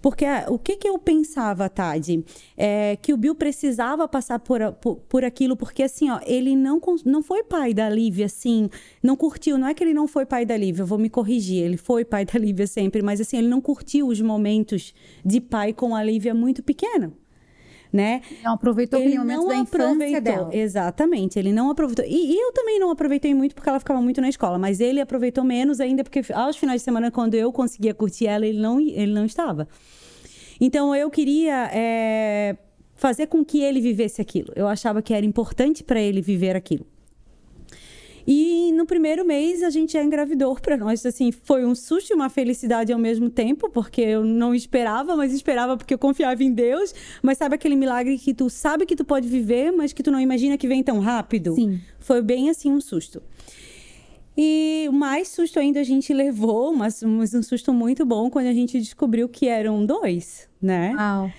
Porque 0.00 0.24
o 0.48 0.58
que, 0.58 0.76
que 0.76 0.88
eu 0.88 0.98
pensava, 0.98 1.68
Tade? 1.68 2.24
É 2.56 2.96
que 2.96 3.12
o 3.12 3.16
Bill 3.16 3.34
precisava 3.34 4.08
passar 4.08 4.38
por, 4.38 4.60
por, 4.74 4.96
por, 4.96 5.24
aquilo, 5.24 5.56
porque 5.56 5.82
assim, 5.82 6.10
ó, 6.10 6.20
ele 6.24 6.56
não, 6.56 6.80
não 7.04 7.22
foi 7.22 7.42
pai 7.42 7.74
da 7.74 7.88
Lívia, 7.88 8.26
assim, 8.26 8.68
não 9.02 9.16
curtiu. 9.16 9.58
Não 9.58 9.68
é 9.68 9.74
que 9.74 9.84
ele 9.84 9.94
não 9.94 10.08
foi 10.08 10.24
pai 10.24 10.46
da 10.46 10.56
Lívia, 10.56 10.82
eu 10.82 10.86
vou 10.86 10.98
me 10.98 11.10
corrigir, 11.10 11.62
ele 11.62 11.76
foi 11.76 12.04
pai 12.04 12.24
da 12.24 12.38
Lívia 12.38 12.66
sempre, 12.66 13.02
mas 13.02 13.20
assim, 13.20 13.38
ele 13.38 13.48
não 13.48 13.60
curtiu 13.60 14.08
os 14.08 14.20
momentos 14.20 14.94
de 15.24 15.40
pai 15.40 15.72
com 15.72 15.94
a 15.94 16.02
Lívia 16.02 16.34
muito 16.34 16.62
pequena 16.62 17.12
né? 17.92 18.22
Não 18.42 18.54
aproveitou 18.54 19.00
ele 19.00 19.18
momento 19.18 19.46
da 19.46 19.56
infância 19.56 20.20
dela. 20.20 20.50
Exatamente, 20.52 21.38
ele 21.38 21.52
não 21.52 21.70
aproveitou. 21.70 22.04
E, 22.04 22.32
e, 22.32 22.40
eu 22.40 22.52
também 22.52 22.78
não 22.78 22.90
aproveitei 22.90 23.34
muito 23.34 23.54
porque 23.54 23.68
ela 23.68 23.78
ficava 23.78 24.00
muito 24.00 24.20
na 24.20 24.28
escola, 24.28 24.58
mas 24.58 24.80
ele 24.80 25.00
aproveitou 25.00 25.44
menos 25.44 25.80
ainda 25.80 26.04
porque 26.04 26.22
aos 26.32 26.56
finais 26.56 26.80
de 26.80 26.84
semana, 26.84 27.10
quando 27.10 27.34
eu 27.34 27.52
conseguia 27.52 27.94
curtir 27.94 28.26
ela, 28.26 28.46
ele 28.46 28.60
não, 28.60 28.80
ele 28.80 29.12
não 29.12 29.24
estava. 29.24 29.68
Então 30.60 30.94
eu 30.94 31.10
queria 31.10 31.70
é, 31.72 32.56
fazer 32.94 33.26
com 33.26 33.44
que 33.44 33.60
ele 33.60 33.80
vivesse 33.80 34.20
aquilo. 34.20 34.52
Eu 34.54 34.68
achava 34.68 35.00
que 35.00 35.14
era 35.14 35.24
importante 35.24 35.82
para 35.82 36.00
ele 36.00 36.20
viver 36.20 36.54
aquilo. 36.54 36.86
E 38.26 38.72
no 38.72 38.86
primeiro 38.86 39.24
mês 39.24 39.62
a 39.62 39.70
gente 39.70 39.92
já 39.94 40.02
engravidou 40.02 40.54
para 40.56 40.76
nós. 40.76 41.04
Assim, 41.04 41.32
foi 41.32 41.64
um 41.64 41.74
susto 41.74 42.10
e 42.10 42.14
uma 42.14 42.28
felicidade 42.28 42.92
ao 42.92 42.98
mesmo 42.98 43.30
tempo, 43.30 43.70
porque 43.70 44.00
eu 44.00 44.24
não 44.24 44.54
esperava, 44.54 45.16
mas 45.16 45.32
esperava 45.32 45.76
porque 45.76 45.94
eu 45.94 45.98
confiava 45.98 46.42
em 46.42 46.52
Deus. 46.52 46.94
Mas 47.22 47.38
sabe 47.38 47.54
aquele 47.54 47.76
milagre 47.76 48.18
que 48.18 48.34
tu 48.34 48.50
sabe 48.50 48.86
que 48.86 48.96
tu 48.96 49.04
pode 49.04 49.28
viver, 49.28 49.72
mas 49.72 49.92
que 49.92 50.02
tu 50.02 50.10
não 50.10 50.20
imagina 50.20 50.56
que 50.56 50.68
vem 50.68 50.82
tão 50.82 51.00
rápido? 51.00 51.54
Sim. 51.54 51.80
Foi 51.98 52.22
bem 52.22 52.50
assim 52.50 52.70
um 52.70 52.80
susto. 52.80 53.22
E 54.36 54.88
mais 54.92 55.28
susto 55.28 55.58
ainda 55.58 55.80
a 55.80 55.84
gente 55.84 56.14
levou, 56.14 56.72
mas, 56.72 57.02
mas 57.02 57.34
um 57.34 57.42
susto 57.42 57.72
muito 57.72 58.06
bom 58.06 58.30
quando 58.30 58.46
a 58.46 58.52
gente 58.52 58.78
descobriu 58.78 59.28
que 59.28 59.46
eram 59.46 59.84
dois, 59.84 60.48
né? 60.62 60.94
Uau. 60.96 61.30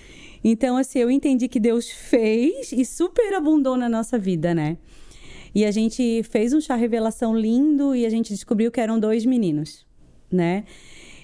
Então, 0.44 0.76
assim, 0.78 1.00
eu 1.00 1.12
entendi 1.12 1.48
que 1.48 1.60
Deus 1.60 1.90
fez 1.90 2.72
e 2.72 2.84
superabundou 2.84 3.78
na 3.78 3.88
nossa 3.88 4.18
vida, 4.18 4.54
né? 4.54 4.78
E 5.54 5.66
a 5.66 5.72
gente 5.72 6.24
fez 6.24 6.54
um 6.54 6.62
chá 6.62 6.76
revelação 6.76 7.36
lindo 7.36 7.96
e 7.96 8.06
a 8.06 8.10
gente 8.10 8.30
descobriu 8.30 8.72
que 8.72 8.80
eram 8.80 9.00
dois 9.00 9.26
meninos, 9.26 9.86
né? 10.32 10.64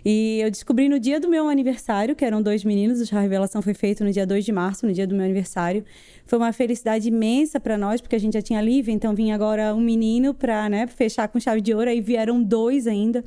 E 0.05 0.39
eu 0.41 0.49
descobri 0.49 0.87
no 0.87 0.99
dia 0.99 1.19
do 1.19 1.27
meu 1.27 1.49
aniversário 1.49 2.15
que 2.15 2.23
eram 2.23 2.41
dois 2.41 2.63
meninos. 2.63 3.01
O 3.01 3.05
chá 3.05 3.19
revelação 3.19 3.61
foi 3.61 3.73
feito 3.73 4.03
no 4.03 4.11
dia 4.11 4.25
2 4.25 4.45
de 4.45 4.51
março, 4.51 4.85
no 4.85 4.93
dia 4.93 5.05
do 5.05 5.13
meu 5.13 5.25
aniversário. 5.25 5.83
Foi 6.25 6.39
uma 6.39 6.53
felicidade 6.53 7.09
imensa 7.09 7.59
para 7.59 7.77
nós, 7.77 7.99
porque 7.99 8.15
a 8.15 8.19
gente 8.19 8.33
já 8.33 8.41
tinha 8.41 8.61
livre, 8.61 8.91
então 8.91 9.13
vinha 9.13 9.35
agora 9.35 9.75
um 9.75 9.81
menino 9.81 10.33
para 10.33 10.69
né, 10.69 10.87
fechar 10.87 11.27
com 11.27 11.39
chave 11.39 11.59
de 11.59 11.73
ouro, 11.73 11.89
aí 11.89 11.99
vieram 11.99 12.41
dois 12.41 12.87
ainda 12.87 13.23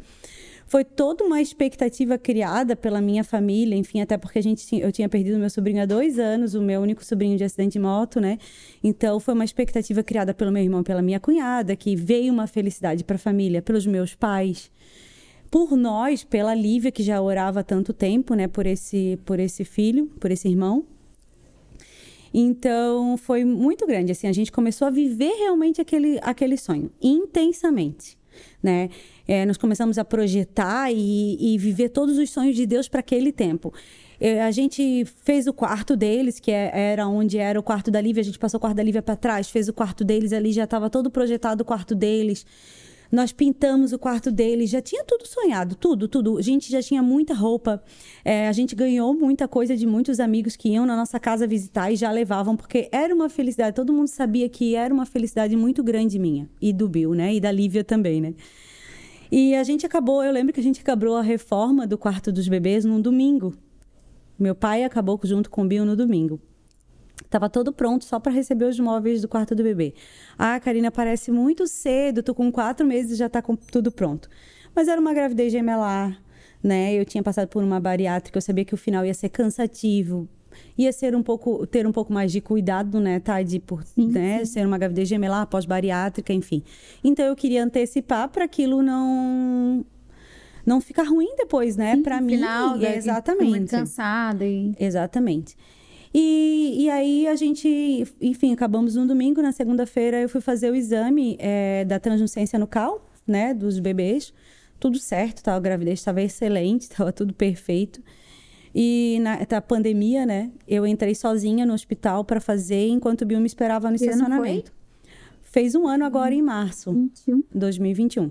foi 0.70 0.84
toda 0.84 1.24
uma 1.24 1.42
expectativa 1.42 2.16
criada 2.16 2.76
pela 2.76 3.00
minha 3.00 3.24
família, 3.24 3.74
enfim, 3.74 4.00
até 4.00 4.16
porque 4.16 4.38
a 4.38 4.42
gente 4.42 4.64
tinha, 4.64 4.80
eu 4.80 4.92
tinha 4.92 5.08
perdido 5.08 5.36
meu 5.36 5.50
sobrinho 5.50 5.82
há 5.82 5.84
dois 5.84 6.16
anos, 6.16 6.54
o 6.54 6.62
meu 6.62 6.80
único 6.80 7.04
sobrinho 7.04 7.36
de 7.36 7.42
acidente 7.42 7.72
de 7.72 7.80
moto, 7.80 8.20
né? 8.20 8.38
Então 8.80 9.18
foi 9.18 9.34
uma 9.34 9.44
expectativa 9.44 10.00
criada 10.04 10.32
pelo 10.32 10.52
meu 10.52 10.62
irmão, 10.62 10.84
pela 10.84 11.02
minha 11.02 11.18
cunhada, 11.18 11.74
que 11.74 11.96
veio 11.96 12.32
uma 12.32 12.46
felicidade 12.46 13.02
para 13.02 13.16
a 13.16 13.18
família, 13.18 13.60
pelos 13.60 13.84
meus 13.84 14.14
pais, 14.14 14.70
por 15.50 15.76
nós, 15.76 16.22
pela 16.22 16.54
Lívia 16.54 16.92
que 16.92 17.02
já 17.02 17.20
orava 17.20 17.58
há 17.58 17.64
tanto 17.64 17.92
tempo, 17.92 18.34
né? 18.34 18.46
Por 18.46 18.64
esse, 18.64 19.18
por 19.24 19.40
esse 19.40 19.64
filho, 19.64 20.06
por 20.20 20.30
esse 20.30 20.46
irmão. 20.46 20.84
Então 22.32 23.16
foi 23.16 23.44
muito 23.44 23.84
grande, 23.88 24.12
assim, 24.12 24.28
a 24.28 24.32
gente 24.32 24.52
começou 24.52 24.86
a 24.86 24.90
viver 24.92 25.32
realmente 25.32 25.80
aquele, 25.80 26.20
aquele 26.22 26.56
sonho 26.56 26.92
intensamente 27.02 28.20
né? 28.62 28.90
É, 29.32 29.46
nós 29.46 29.56
começamos 29.56 29.96
a 29.96 30.04
projetar 30.04 30.90
e, 30.90 31.36
e 31.38 31.56
viver 31.56 31.90
todos 31.90 32.18
os 32.18 32.30
sonhos 32.30 32.56
de 32.56 32.66
Deus 32.66 32.88
para 32.88 32.98
aquele 32.98 33.30
tempo. 33.30 33.72
É, 34.18 34.42
a 34.42 34.50
gente 34.50 35.06
fez 35.22 35.46
o 35.46 35.52
quarto 35.52 35.96
deles, 35.96 36.40
que 36.40 36.50
é, 36.50 36.68
era 36.74 37.06
onde 37.06 37.38
era 37.38 37.56
o 37.56 37.62
quarto 37.62 37.92
da 37.92 38.00
Lívia, 38.00 38.22
a 38.22 38.24
gente 38.24 38.40
passou 38.40 38.58
o 38.58 38.60
quarto 38.60 38.74
da 38.74 38.82
Lívia 38.82 39.00
para 39.00 39.14
trás, 39.14 39.48
fez 39.48 39.68
o 39.68 39.72
quarto 39.72 40.02
deles 40.02 40.32
ali, 40.32 40.50
já 40.50 40.64
estava 40.64 40.90
todo 40.90 41.08
projetado 41.08 41.62
o 41.62 41.64
quarto 41.64 41.94
deles. 41.94 42.44
Nós 43.12 43.30
pintamos 43.30 43.92
o 43.92 44.00
quarto 44.00 44.32
deles, 44.32 44.68
já 44.68 44.82
tinha 44.82 45.04
tudo 45.04 45.24
sonhado, 45.24 45.76
tudo, 45.76 46.08
tudo. 46.08 46.36
A 46.36 46.42
gente 46.42 46.68
já 46.68 46.82
tinha 46.82 47.00
muita 47.00 47.32
roupa, 47.32 47.80
é, 48.24 48.48
a 48.48 48.52
gente 48.52 48.74
ganhou 48.74 49.14
muita 49.14 49.46
coisa 49.46 49.76
de 49.76 49.86
muitos 49.86 50.18
amigos 50.18 50.56
que 50.56 50.70
iam 50.70 50.84
na 50.84 50.96
nossa 50.96 51.20
casa 51.20 51.46
visitar 51.46 51.92
e 51.92 51.94
já 51.94 52.10
levavam, 52.10 52.56
porque 52.56 52.88
era 52.90 53.14
uma 53.14 53.28
felicidade. 53.28 53.76
Todo 53.76 53.92
mundo 53.92 54.08
sabia 54.08 54.48
que 54.48 54.74
era 54.74 54.92
uma 54.92 55.06
felicidade 55.06 55.56
muito 55.56 55.84
grande 55.84 56.18
minha 56.18 56.50
e 56.60 56.72
do 56.72 56.88
Bill, 56.88 57.14
né? 57.14 57.32
E 57.32 57.40
da 57.40 57.52
Lívia 57.52 57.84
também, 57.84 58.20
né? 58.20 58.34
E 59.30 59.54
a 59.54 59.62
gente 59.62 59.86
acabou, 59.86 60.24
eu 60.24 60.32
lembro 60.32 60.52
que 60.52 60.58
a 60.58 60.62
gente 60.62 60.80
acabou 60.80 61.16
a 61.16 61.22
reforma 61.22 61.86
do 61.86 61.96
quarto 61.96 62.32
dos 62.32 62.48
bebês 62.48 62.84
num 62.84 63.00
domingo. 63.00 63.54
Meu 64.36 64.56
pai 64.56 64.82
acabou 64.82 65.20
junto 65.22 65.48
com 65.48 65.62
o 65.62 65.68
Bill 65.68 65.84
no 65.84 65.94
domingo. 65.94 66.40
Tava 67.28 67.48
todo 67.48 67.72
pronto 67.72 68.04
só 68.04 68.18
para 68.18 68.32
receber 68.32 68.64
os 68.64 68.80
móveis 68.80 69.22
do 69.22 69.28
quarto 69.28 69.54
do 69.54 69.62
bebê. 69.62 69.94
Ah, 70.36 70.58
Karina, 70.58 70.90
parece 70.90 71.30
muito 71.30 71.68
cedo, 71.68 72.24
tu 72.24 72.34
com 72.34 72.50
quatro 72.50 72.84
meses 72.84 73.16
já 73.16 73.28
tá 73.28 73.40
com 73.40 73.54
tudo 73.54 73.92
pronto. 73.92 74.28
Mas 74.74 74.88
era 74.88 75.00
uma 75.00 75.14
gravidez 75.14 75.52
gemelar, 75.52 76.20
né? 76.60 76.92
Eu 76.92 77.04
tinha 77.04 77.22
passado 77.22 77.46
por 77.46 77.62
uma 77.62 77.78
bariátrica, 77.78 78.36
eu 78.36 78.42
sabia 78.42 78.64
que 78.64 78.74
o 78.74 78.78
final 78.78 79.06
ia 79.06 79.14
ser 79.14 79.28
cansativo, 79.28 80.28
ia 80.76 80.92
ser 80.92 81.14
um 81.14 81.22
pouco 81.22 81.66
ter 81.66 81.86
um 81.86 81.92
pouco 81.92 82.12
mais 82.12 82.32
de 82.32 82.40
cuidado, 82.40 83.00
né, 83.00 83.20
Tade, 83.20 83.58
por 83.58 83.84
sim, 83.84 84.08
né, 84.08 84.38
sim. 84.40 84.52
ser 84.52 84.66
uma 84.66 84.78
gravidez 84.78 85.08
gemelar 85.08 85.46
pós-bariátrica, 85.46 86.32
enfim. 86.32 86.62
Então 87.02 87.24
eu 87.24 87.36
queria 87.36 87.64
antecipar 87.64 88.28
para 88.28 88.44
aquilo 88.44 88.82
não 88.82 89.84
não 90.64 90.80
ficar 90.80 91.04
ruim 91.04 91.34
depois, 91.36 91.76
né, 91.76 91.96
para 92.02 92.20
mim. 92.20 92.36
Final, 92.36 92.80
exatamente. 92.80 93.50
Muito 93.50 93.70
cansada 93.70 94.46
e 94.46 94.74
Exatamente. 94.78 95.56
E, 96.12 96.76
e 96.84 96.90
aí 96.90 97.26
a 97.28 97.36
gente, 97.36 98.04
enfim, 98.20 98.52
acabamos 98.52 98.96
no 98.96 99.06
domingo, 99.06 99.40
na 99.40 99.52
segunda-feira 99.52 100.20
eu 100.20 100.28
fui 100.28 100.40
fazer 100.40 100.70
o 100.70 100.74
exame 100.74 101.36
é, 101.38 101.84
da 101.84 102.00
translucência 102.00 102.58
nucal, 102.58 103.08
né, 103.26 103.54
dos 103.54 103.78
bebês. 103.78 104.32
Tudo 104.78 104.98
certo, 104.98 105.42
tá? 105.42 105.54
a 105.54 105.60
gravidez 105.60 106.00
estava 106.00 106.20
excelente, 106.22 106.82
estava 106.90 107.12
tudo 107.12 107.32
perfeito. 107.32 108.02
E 108.74 109.18
na, 109.22 109.38
na 109.50 109.60
pandemia, 109.60 110.24
né, 110.24 110.50
eu 110.66 110.86
entrei 110.86 111.14
sozinha 111.14 111.66
no 111.66 111.74
hospital 111.74 112.24
para 112.24 112.40
fazer 112.40 112.88
enquanto 112.88 113.22
o 113.22 113.26
Bill 113.26 113.40
me 113.40 113.46
esperava 113.46 113.88
no 113.90 113.96
estacionamento. 113.96 114.72
Fez 115.42 115.74
um 115.74 115.86
ano 115.88 116.04
agora 116.04 116.32
em 116.32 116.42
março, 116.42 116.92
21. 116.92 117.42
2021. 117.52 118.30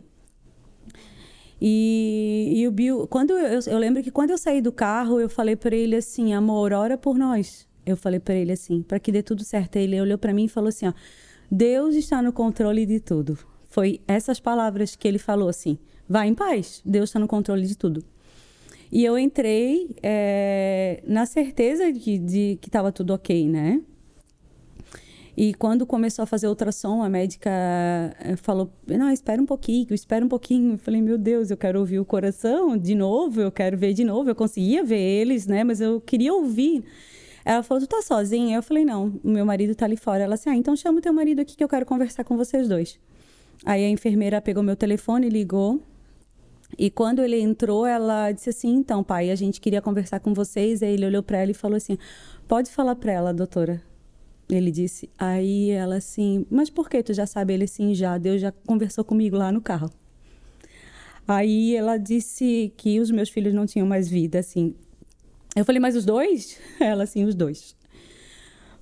E, 1.61 2.53
e 2.55 2.67
o 2.67 2.71
Bill, 2.71 3.05
quando 3.07 3.37
eu, 3.37 3.59
eu 3.67 3.77
lembro 3.77 4.01
que 4.01 4.11
quando 4.11 4.29
eu 4.29 4.37
saí 4.37 4.61
do 4.61 4.71
carro, 4.71 5.19
eu 5.19 5.29
falei 5.29 5.55
para 5.55 5.75
ele 5.75 5.95
assim, 5.95 6.33
amor, 6.33 6.71
ora 6.71 6.97
por 6.97 7.17
nós. 7.17 7.67
Eu 7.85 7.97
falei 7.97 8.19
para 8.19 8.35
ele 8.35 8.51
assim, 8.51 8.81
para 8.81 8.99
que 8.99 9.11
dê 9.11 9.21
tudo 9.21 9.43
certo. 9.43 9.75
Ele 9.75 9.99
olhou 9.99 10.17
para 10.17 10.33
mim 10.33 10.45
e 10.45 10.47
falou 10.47 10.69
assim, 10.69 10.87
ó, 10.87 10.93
Deus 11.51 11.95
está 11.95 12.21
no 12.21 12.31
controle 12.31 12.85
de 12.85 12.99
tudo. 12.99 13.37
Foi 13.67 13.99
essas 14.07 14.39
palavras 14.39 14.95
que 14.95 15.07
ele 15.07 15.19
falou 15.19 15.49
assim, 15.49 15.77
vá 16.07 16.25
em 16.25 16.33
paz, 16.33 16.81
Deus 16.85 17.09
está 17.09 17.19
no 17.19 17.27
controle 17.27 17.65
de 17.67 17.77
tudo. 17.77 18.03
E 18.91 19.05
eu 19.05 19.17
entrei 19.19 19.95
é, 20.01 21.03
na 21.05 21.25
certeza 21.25 21.91
de, 21.91 22.17
de 22.17 22.57
que 22.61 22.69
estava 22.69 22.91
tudo 22.91 23.13
ok, 23.13 23.47
né? 23.47 23.81
E 25.41 25.53
quando 25.53 25.85
começou 25.85 26.23
a 26.23 26.25
fazer 26.25 26.49
ultrassom, 26.49 27.01
a 27.01 27.07
médica 27.07 27.49
eh, 28.19 28.35
falou: 28.35 28.69
Não, 28.85 29.09
espera 29.09 29.41
um 29.41 29.45
pouquinho, 29.45 29.93
espera 29.93 30.25
um 30.25 30.27
pouquinho. 30.27 30.73
Eu 30.73 30.77
falei: 30.77 31.01
Meu 31.01 31.17
Deus, 31.17 31.49
eu 31.49 31.55
quero 31.55 31.79
ouvir 31.79 31.97
o 31.97 32.03
coração 32.03 32.77
de 32.77 32.93
novo, 32.93 33.39
eu 33.39 33.49
quero 33.49 33.77
ver 33.77 33.93
de 33.93 34.03
novo. 34.03 34.29
Eu 34.29 34.35
conseguia 34.35 34.83
ver 34.83 34.99
eles, 34.99 35.47
né? 35.47 35.63
Mas 35.63 35.79
eu 35.79 36.01
queria 36.01 36.33
ouvir. 36.33 36.83
Ela 37.45 37.63
falou: 37.63 37.81
Tu 37.81 37.87
tá 37.87 38.01
sozinha? 38.01 38.57
Eu 38.57 38.61
falei: 38.61 38.83
Não, 38.83 39.17
meu 39.23 39.45
marido 39.45 39.73
tá 39.73 39.85
ali 39.85 39.95
fora. 39.95 40.25
Ela 40.25 40.33
assim: 40.33 40.49
Ah, 40.49 40.55
então 40.57 40.75
chama 40.75 40.99
o 40.99 41.01
teu 41.01 41.13
marido 41.13 41.39
aqui 41.39 41.55
que 41.55 41.63
eu 41.63 41.69
quero 41.69 41.85
conversar 41.85 42.25
com 42.25 42.35
vocês 42.35 42.67
dois. 42.67 42.99
Aí 43.65 43.85
a 43.85 43.89
enfermeira 43.89 44.41
pegou 44.41 44.61
meu 44.61 44.75
telefone, 44.75 45.29
ligou. 45.29 45.81
E 46.77 46.89
quando 46.89 47.23
ele 47.23 47.39
entrou, 47.39 47.85
ela 47.85 48.31
disse 48.31 48.49
assim: 48.49 48.75
Então, 48.75 49.03
pai, 49.03 49.31
a 49.31 49.35
gente 49.35 49.59
queria 49.59 49.81
conversar 49.81 50.19
com 50.19 50.33
vocês. 50.33 50.83
Aí 50.83 50.93
ele 50.93 51.05
olhou 51.05 51.23
para 51.23 51.39
ela 51.39 51.51
e 51.51 51.53
falou 51.53 51.75
assim: 51.75 51.97
Pode 52.47 52.71
falar 52.71 52.95
para 52.95 53.11
ela, 53.11 53.33
doutora. 53.33 53.81
Ele 54.49 54.71
disse. 54.71 55.09
Aí 55.17 55.69
ela 55.69 55.97
assim, 55.97 56.45
mas 56.49 56.69
por 56.69 56.89
que 56.89 57.03
tu 57.03 57.13
já 57.13 57.25
sabe? 57.25 57.53
Ele 57.53 57.67
sim, 57.67 57.93
já. 57.93 58.17
Deus 58.17 58.41
já 58.41 58.51
conversou 58.51 59.03
comigo 59.03 59.37
lá 59.37 59.51
no 59.51 59.61
carro. 59.61 59.91
Aí 61.27 61.75
ela 61.75 61.97
disse 61.97 62.73
que 62.75 62.99
os 62.99 63.11
meus 63.11 63.29
filhos 63.29 63.53
não 63.53 63.67
tinham 63.67 63.85
mais 63.85 64.09
vida, 64.09 64.39
assim. 64.39 64.73
Eu 65.55 65.63
falei, 65.63 65.79
mas 65.79 65.95
os 65.95 66.03
dois? 66.03 66.57
Ela, 66.79 67.03
assim, 67.03 67.23
os 67.25 67.35
dois. 67.35 67.75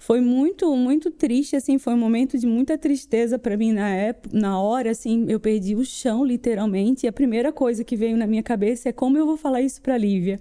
Foi 0.08 0.22
muito, 0.22 0.74
muito 0.74 1.12
triste, 1.12 1.58
assim, 1.58 1.78
foi 1.78 1.94
um 1.94 1.98
momento 1.98 2.38
de 2.38 2.48
muita 2.48 2.78
tristeza 2.78 3.38
para 3.38 3.58
mim 3.58 3.74
na 3.74 3.90
época, 3.90 4.30
na 4.32 4.58
hora, 4.58 4.92
assim, 4.92 5.26
eu 5.28 5.38
perdi 5.38 5.76
o 5.76 5.84
chão, 5.84 6.24
literalmente, 6.24 7.06
e 7.06 7.10
a 7.10 7.12
primeira 7.12 7.52
coisa 7.52 7.84
que 7.84 7.98
veio 7.98 8.16
na 8.16 8.26
minha 8.26 8.42
cabeça 8.42 8.88
é 8.88 8.94
como 8.94 9.18
eu 9.18 9.26
vou 9.26 9.36
falar 9.36 9.60
isso 9.60 9.82
para 9.82 9.98
Lívia 9.98 10.40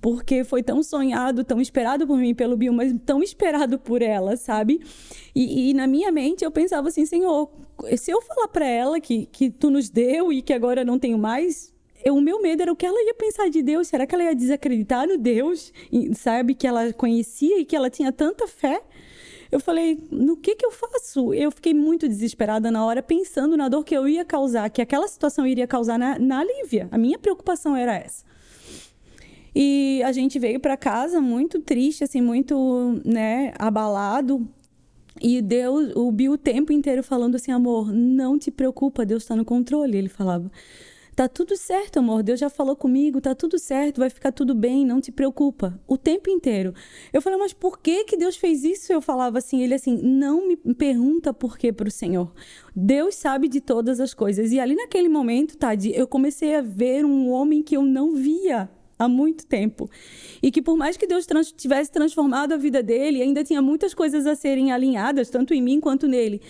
porque 0.00 0.42
foi 0.42 0.62
tão 0.62 0.82
sonhado, 0.82 1.44
tão 1.44 1.60
esperado 1.60 2.06
por 2.06 2.16
mim 2.16 2.34
pelo 2.34 2.56
Bill, 2.56 2.72
mas 2.72 2.94
tão 3.04 3.22
esperado 3.22 3.78
por 3.78 4.00
ela, 4.00 4.36
sabe? 4.36 4.80
E, 5.34 5.68
e 5.68 5.74
na 5.74 5.86
minha 5.86 6.10
mente 6.10 6.42
eu 6.42 6.50
pensava 6.50 6.88
assim, 6.88 7.04
Senhor, 7.04 7.50
se 7.96 8.10
eu 8.10 8.22
falar 8.22 8.48
para 8.48 8.66
ela 8.66 9.00
que, 9.00 9.26
que 9.26 9.50
tu 9.50 9.70
nos 9.70 9.90
deu 9.90 10.32
e 10.32 10.40
que 10.40 10.52
agora 10.52 10.82
não 10.84 10.98
tenho 10.98 11.18
mais, 11.18 11.74
o 12.06 12.20
meu 12.20 12.40
medo 12.40 12.62
era 12.62 12.72
o 12.72 12.76
que 12.76 12.86
ela 12.86 13.02
ia 13.04 13.14
pensar 13.14 13.48
de 13.48 13.62
Deus. 13.62 13.88
Será 13.88 14.06
que 14.06 14.14
ela 14.14 14.24
ia 14.24 14.34
desacreditar 14.34 15.06
no 15.06 15.18
Deus, 15.18 15.72
sabe, 16.14 16.54
que 16.54 16.66
ela 16.66 16.92
conhecia 16.92 17.58
e 17.58 17.64
que 17.64 17.76
ela 17.76 17.90
tinha 17.90 18.12
tanta 18.12 18.46
fé? 18.46 18.82
Eu 19.50 19.58
falei, 19.58 19.98
no 20.10 20.36
que 20.36 20.54
que 20.54 20.66
eu 20.66 20.70
faço? 20.70 21.32
Eu 21.32 21.50
fiquei 21.50 21.72
muito 21.72 22.06
desesperada 22.06 22.70
na 22.70 22.84
hora, 22.84 23.02
pensando 23.02 23.56
na 23.56 23.68
dor 23.68 23.82
que 23.82 23.96
eu 23.96 24.06
ia 24.06 24.24
causar, 24.24 24.68
que 24.68 24.82
aquela 24.82 25.08
situação 25.08 25.46
iria 25.46 25.66
causar 25.66 25.98
na, 25.98 26.18
na 26.18 26.44
Lívia. 26.44 26.86
A 26.90 26.98
minha 26.98 27.18
preocupação 27.18 27.74
era 27.74 27.94
essa. 27.94 28.24
E 29.54 30.02
a 30.04 30.12
gente 30.12 30.38
veio 30.38 30.60
para 30.60 30.76
casa 30.76 31.20
muito 31.20 31.60
triste, 31.60 32.04
assim, 32.04 32.20
muito, 32.20 33.00
né, 33.04 33.54
abalado. 33.58 34.46
E 35.20 35.40
Deus, 35.40 35.96
o 35.96 36.12
Bill 36.12 36.32
o 36.32 36.38
tempo 36.38 36.72
inteiro 36.72 37.02
falando 37.02 37.34
assim, 37.34 37.50
amor, 37.50 37.90
não 37.90 38.38
te 38.38 38.50
preocupa, 38.50 39.04
Deus 39.04 39.22
está 39.22 39.34
no 39.34 39.44
controle. 39.44 39.96
Ele 39.96 40.08
falava, 40.08 40.50
tá 41.18 41.28
tudo 41.28 41.56
certo, 41.56 41.98
amor, 41.98 42.22
Deus 42.22 42.38
já 42.38 42.48
falou 42.48 42.76
comigo, 42.76 43.20
tá 43.20 43.34
tudo 43.34 43.58
certo, 43.58 43.98
vai 43.98 44.08
ficar 44.08 44.30
tudo 44.30 44.54
bem, 44.54 44.86
não 44.86 45.00
te 45.00 45.10
preocupa. 45.10 45.76
O 45.84 45.98
tempo 45.98 46.30
inteiro. 46.30 46.72
Eu 47.12 47.20
falei, 47.20 47.36
mas 47.36 47.52
por 47.52 47.80
que 47.80 48.04
que 48.04 48.16
Deus 48.16 48.36
fez 48.36 48.62
isso? 48.62 48.92
Eu 48.92 49.00
falava 49.00 49.38
assim, 49.38 49.60
ele 49.60 49.74
assim, 49.74 50.00
não 50.00 50.46
me 50.46 50.56
pergunta 50.74 51.34
por 51.34 51.58
que 51.58 51.72
para 51.72 51.88
o 51.88 51.90
Senhor. 51.90 52.32
Deus 52.72 53.16
sabe 53.16 53.48
de 53.48 53.60
todas 53.60 53.98
as 53.98 54.14
coisas. 54.14 54.52
E 54.52 54.60
ali 54.60 54.76
naquele 54.76 55.08
momento, 55.08 55.56
Tadi, 55.56 55.92
eu 55.92 56.06
comecei 56.06 56.54
a 56.54 56.60
ver 56.62 57.04
um 57.04 57.28
homem 57.30 57.64
que 57.64 57.76
eu 57.76 57.82
não 57.82 58.14
via 58.14 58.70
há 58.96 59.08
muito 59.08 59.44
tempo. 59.44 59.90
E 60.40 60.52
que 60.52 60.62
por 60.62 60.76
mais 60.76 60.96
que 60.96 61.04
Deus 61.04 61.26
trans 61.26 61.50
tivesse 61.50 61.90
transformado 61.90 62.52
a 62.52 62.56
vida 62.56 62.80
dele, 62.80 63.22
ainda 63.22 63.42
tinha 63.42 63.60
muitas 63.60 63.92
coisas 63.92 64.24
a 64.24 64.36
serem 64.36 64.70
alinhadas, 64.70 65.30
tanto 65.30 65.52
em 65.52 65.60
mim 65.60 65.80
quanto 65.80 66.06
nele. 66.06 66.40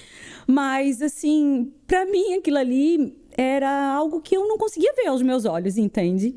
Mas, 0.47 1.01
assim, 1.01 1.73
para 1.87 2.05
mim 2.05 2.35
aquilo 2.35 2.59
ali 2.59 3.17
era 3.39 3.93
algo 3.93 4.21
que 4.21 4.37
eu 4.37 4.49
não 4.49 4.59
conseguia 4.59 4.93
ver 4.95 5.07
aos 5.07 5.23
meus 5.23 5.45
olhos, 5.45 5.79
entende? 5.79 6.35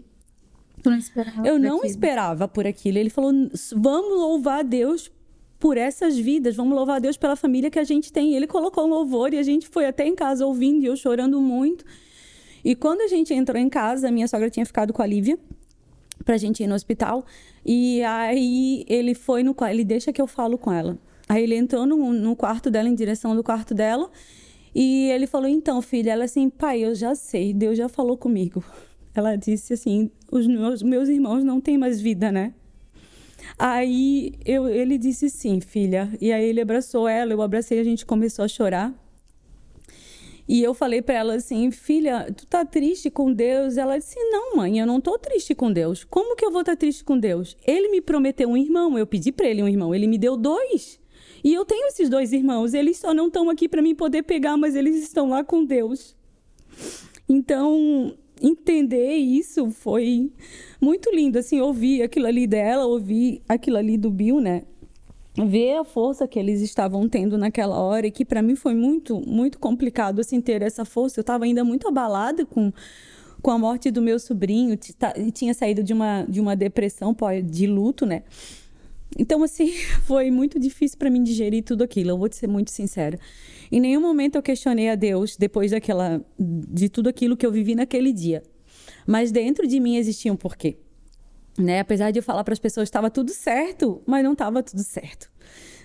Não 0.85 1.45
eu 1.45 1.57
não 1.57 1.77
aquilo. 1.77 1.91
esperava 1.91 2.47
por 2.47 2.67
aquilo. 2.67 2.99
Ele 2.99 3.09
falou: 3.09 3.31
vamos 3.75 4.19
louvar 4.19 4.59
a 4.59 4.63
Deus 4.63 5.11
por 5.59 5.77
essas 5.77 6.17
vidas, 6.17 6.55
vamos 6.55 6.75
louvar 6.75 6.97
a 6.97 6.99
Deus 6.99 7.17
pela 7.17 7.35
família 7.35 7.71
que 7.71 7.79
a 7.79 7.83
gente 7.83 8.13
tem. 8.13 8.35
Ele 8.35 8.45
colocou 8.45 8.85
um 8.85 8.87
louvor 8.87 9.33
e 9.33 9.39
a 9.39 9.43
gente 9.43 9.67
foi 9.67 9.87
até 9.87 10.05
em 10.05 10.15
casa 10.15 10.45
ouvindo 10.45 10.83
e 10.83 10.85
eu 10.85 10.95
chorando 10.95 11.41
muito. 11.41 11.83
E 12.63 12.75
quando 12.75 13.01
a 13.01 13.07
gente 13.07 13.33
entrou 13.33 13.59
em 13.59 13.69
casa, 13.69 14.11
minha 14.11 14.27
sogra 14.27 14.49
tinha 14.49 14.65
ficado 14.65 14.93
com 14.93 15.01
a 15.01 15.05
Lívia 15.05 15.39
pra 16.23 16.37
gente 16.37 16.63
ir 16.63 16.67
no 16.67 16.75
hospital. 16.75 17.25
E 17.65 18.03
aí 18.03 18.85
ele 18.87 19.15
foi 19.15 19.41
no 19.41 19.55
quarto, 19.55 19.73
ele 19.73 19.83
deixa 19.83 20.13
que 20.13 20.21
eu 20.21 20.27
falo 20.27 20.55
com 20.55 20.71
ela. 20.71 20.97
Aí 21.27 21.43
ele 21.43 21.55
entrou 21.55 21.85
no, 21.85 22.13
no 22.13 22.35
quarto 22.35 22.69
dela, 22.69 22.87
em 22.89 22.93
direção 22.93 23.35
do 23.35 23.43
quarto 23.43 23.73
dela. 23.73 24.09
E 24.73 25.09
ele 25.09 25.27
falou: 25.27 25.47
Então, 25.47 25.81
filha, 25.81 26.11
ela 26.11 26.25
assim, 26.25 26.49
pai, 26.49 26.81
eu 26.81 26.95
já 26.95 27.15
sei, 27.15 27.53
Deus 27.53 27.77
já 27.77 27.89
falou 27.89 28.17
comigo. 28.17 28.63
Ela 29.13 29.35
disse 29.35 29.73
assim: 29.73 30.09
Os 30.31 30.47
meus, 30.47 30.81
meus 30.81 31.09
irmãos 31.09 31.43
não 31.43 31.59
têm 31.59 31.77
mais 31.77 31.99
vida, 31.99 32.31
né? 32.31 32.53
Aí 33.57 34.33
eu, 34.45 34.67
ele 34.69 34.97
disse 34.97 35.29
sim, 35.29 35.59
filha. 35.59 36.09
E 36.21 36.31
aí 36.31 36.45
ele 36.45 36.61
abraçou 36.61 37.07
ela, 37.07 37.33
eu 37.33 37.41
abracei, 37.41 37.79
a 37.79 37.83
gente 37.83 38.05
começou 38.05 38.45
a 38.45 38.47
chorar. 38.47 38.93
E 40.47 40.61
eu 40.63 40.73
falei 40.73 41.01
para 41.01 41.15
ela 41.15 41.35
assim, 41.35 41.71
filha, 41.71 42.31
tu 42.35 42.45
tá 42.45 42.65
triste 42.65 43.09
com 43.09 43.31
Deus? 43.31 43.77
Ela 43.77 43.97
disse, 43.97 44.19
não, 44.31 44.57
mãe, 44.57 44.79
eu 44.79 44.85
não 44.85 44.99
tô 44.99 45.17
triste 45.17 45.55
com 45.55 45.71
Deus. 45.71 46.03
Como 46.03 46.35
que 46.35 46.45
eu 46.45 46.51
vou 46.51 46.61
estar 46.61 46.73
tá 46.73 46.77
triste 46.77 47.03
com 47.03 47.17
Deus? 47.17 47.55
Ele 47.65 47.89
me 47.89 48.01
prometeu 48.01 48.49
um 48.49 48.57
irmão, 48.57 48.97
eu 48.97 49.07
pedi 49.07 49.31
para 49.31 49.47
ele 49.47 49.63
um 49.63 49.67
irmão, 49.67 49.93
ele 49.95 50.07
me 50.07 50.17
deu 50.17 50.35
dois. 50.35 51.00
E 51.43 51.53
eu 51.53 51.65
tenho 51.65 51.87
esses 51.87 52.09
dois 52.09 52.31
irmãos, 52.33 52.73
eles 52.73 52.97
só 52.97 53.13
não 53.13 53.27
estão 53.27 53.49
aqui 53.49 53.67
para 53.67 53.81
mim 53.81 53.95
poder 53.95 54.23
pegar, 54.23 54.57
mas 54.57 54.75
eles 54.75 55.01
estão 55.01 55.29
lá 55.29 55.43
com 55.43 55.65
Deus. 55.65 56.15
Então, 57.27 58.13
entender 58.41 59.15
isso 59.15 59.69
foi 59.71 60.31
muito 60.79 61.09
lindo, 61.13 61.39
assim, 61.39 61.59
ouvir 61.59 62.03
aquilo 62.03 62.27
ali 62.27 62.45
dela, 62.45 62.85
ouvir 62.85 63.41
aquilo 63.47 63.77
ali 63.77 63.97
do 63.97 64.09
Bill, 64.09 64.39
né? 64.39 64.63
ver 65.37 65.77
a 65.77 65.83
força 65.83 66.27
que 66.27 66.37
eles 66.37 66.61
estavam 66.61 67.07
tendo 67.07 67.37
naquela 67.37 67.79
hora 67.79 68.05
e 68.05 68.11
que 68.11 68.25
para 68.25 68.41
mim 68.41 68.55
foi 68.55 68.73
muito 68.73 69.21
muito 69.21 69.59
complicado 69.59 70.19
assim 70.19 70.41
ter 70.41 70.61
essa 70.61 70.83
força 70.83 71.19
eu 71.19 71.21
estava 71.21 71.45
ainda 71.45 71.63
muito 71.63 71.87
abalada 71.87 72.45
com 72.45 72.71
com 73.41 73.49
a 73.49 73.57
morte 73.57 73.89
do 73.89 74.01
meu 74.01 74.19
sobrinho 74.19 74.77
tinha 75.33 75.53
saído 75.53 75.81
de 75.83 75.93
uma 75.93 76.25
de 76.27 76.41
uma 76.41 76.55
depressão 76.55 77.15
de 77.45 77.65
luto 77.65 78.05
né 78.05 78.23
então 79.17 79.43
assim 79.43 79.71
foi 80.05 80.31
muito 80.31 80.59
difícil 80.59 80.97
para 80.97 81.09
mim 81.09 81.23
digerir 81.23 81.63
tudo 81.63 81.83
aquilo 81.83 82.11
eu 82.11 82.17
vou 82.17 82.29
te 82.29 82.35
ser 82.35 82.47
muito 82.47 82.71
sincera 82.71 83.19
em 83.71 83.79
nenhum 83.79 84.01
momento 84.01 84.35
eu 84.35 84.41
questionei 84.41 84.89
a 84.89 84.95
Deus 84.95 85.35
depois 85.37 85.71
daquela 85.71 86.23
de 86.39 86.89
tudo 86.89 87.09
aquilo 87.09 87.37
que 87.37 87.45
eu 87.45 87.51
vivi 87.51 87.75
naquele 87.75 88.11
dia 88.11 88.43
mas 89.05 89.31
dentro 89.31 89.67
de 89.67 89.79
mim 89.79 89.95
existia 89.95 90.31
um 90.31 90.35
porquê 90.35 90.77
né? 91.57 91.79
Apesar 91.79 92.11
de 92.11 92.19
eu 92.19 92.23
falar 92.23 92.43
para 92.43 92.53
as 92.53 92.59
pessoas 92.59 92.85
que 92.85 92.89
estava 92.89 93.09
tudo 93.09 93.31
certo, 93.31 94.01
mas 94.05 94.23
não 94.23 94.33
estava 94.33 94.63
tudo 94.63 94.83
certo, 94.83 95.31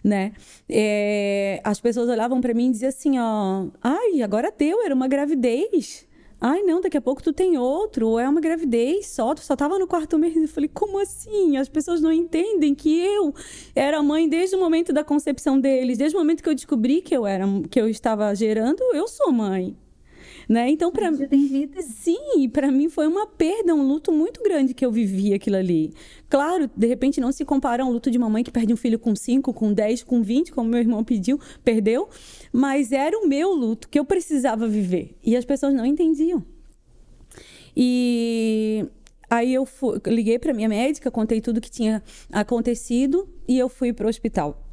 né? 0.02 0.32
É, 0.68 1.60
as 1.64 1.80
pessoas 1.80 2.08
olhavam 2.08 2.40
para 2.40 2.54
mim 2.54 2.68
e 2.68 2.72
diziam 2.72 2.88
assim, 2.88 3.18
ó, 3.18 3.66
ai, 3.82 4.22
agora 4.22 4.52
deu, 4.56 4.84
era 4.84 4.94
uma 4.94 5.08
gravidez. 5.08 6.05
Ai, 6.40 6.62
não, 6.62 6.80
daqui 6.80 6.96
a 6.96 7.00
pouco 7.00 7.22
tu 7.22 7.32
tem 7.32 7.56
outro, 7.56 8.08
ou 8.08 8.20
é 8.20 8.28
uma 8.28 8.40
gravidez 8.40 9.06
só, 9.08 9.34
tu 9.34 9.40
só 9.40 9.56
tava 9.56 9.78
no 9.78 9.86
quarto 9.86 10.18
mês. 10.18 10.36
Eu 10.36 10.48
falei, 10.48 10.70
como 10.72 10.98
assim? 10.98 11.56
As 11.56 11.68
pessoas 11.68 12.00
não 12.00 12.12
entendem 12.12 12.74
que 12.74 13.00
eu 13.00 13.34
era 13.74 14.02
mãe 14.02 14.28
desde 14.28 14.54
o 14.54 14.60
momento 14.60 14.92
da 14.92 15.02
concepção 15.02 15.58
deles, 15.58 15.96
desde 15.96 16.16
o 16.16 16.20
momento 16.20 16.42
que 16.42 16.48
eu 16.48 16.54
descobri 16.54 17.00
que 17.00 17.16
eu 17.16 17.26
era 17.26 17.46
que 17.70 17.80
eu 17.80 17.88
estava 17.88 18.34
gerando, 18.34 18.82
eu 18.92 19.08
sou 19.08 19.32
mãe 19.32 19.76
né? 20.48 20.70
Então 20.70 20.90
para 20.90 21.10
mim 21.10 21.26
tem 21.26 21.46
vida. 21.46 21.82
Sim, 21.82 22.48
para 22.48 22.70
mim 22.70 22.88
foi 22.88 23.06
uma 23.06 23.26
perda, 23.26 23.74
um 23.74 23.86
luto 23.86 24.12
muito 24.12 24.42
grande 24.42 24.74
que 24.74 24.84
eu 24.84 24.92
vivi 24.92 25.34
aquilo 25.34 25.56
ali. 25.56 25.92
Claro, 26.28 26.70
de 26.74 26.86
repente 26.86 27.20
não 27.20 27.32
se 27.32 27.44
compara 27.44 27.82
a 27.82 27.86
um 27.86 27.90
luto 27.90 28.10
de 28.10 28.18
uma 28.18 28.28
mãe 28.28 28.42
que 28.42 28.50
perde 28.50 28.72
um 28.72 28.76
filho 28.76 28.98
com 28.98 29.14
5, 29.14 29.52
com 29.52 29.72
10, 29.72 30.02
com 30.02 30.22
20, 30.22 30.52
como 30.52 30.68
meu 30.68 30.80
irmão 30.80 31.02
pediu, 31.04 31.40
perdeu, 31.64 32.08
mas 32.52 32.92
era 32.92 33.18
o 33.18 33.26
meu 33.26 33.52
luto 33.52 33.88
que 33.88 33.98
eu 33.98 34.04
precisava 34.04 34.68
viver 34.68 35.16
e 35.22 35.36
as 35.36 35.44
pessoas 35.44 35.74
não 35.74 35.84
entendiam. 35.84 36.44
E 37.76 38.86
aí 39.28 39.52
eu 39.52 39.66
fui, 39.66 40.00
liguei 40.06 40.38
para 40.38 40.54
minha 40.54 40.68
médica, 40.68 41.10
contei 41.10 41.40
tudo 41.40 41.60
que 41.60 41.70
tinha 41.70 42.02
acontecido 42.32 43.28
e 43.46 43.58
eu 43.58 43.68
fui 43.68 43.92
para 43.92 44.06
o 44.06 44.08
hospital. 44.08 44.65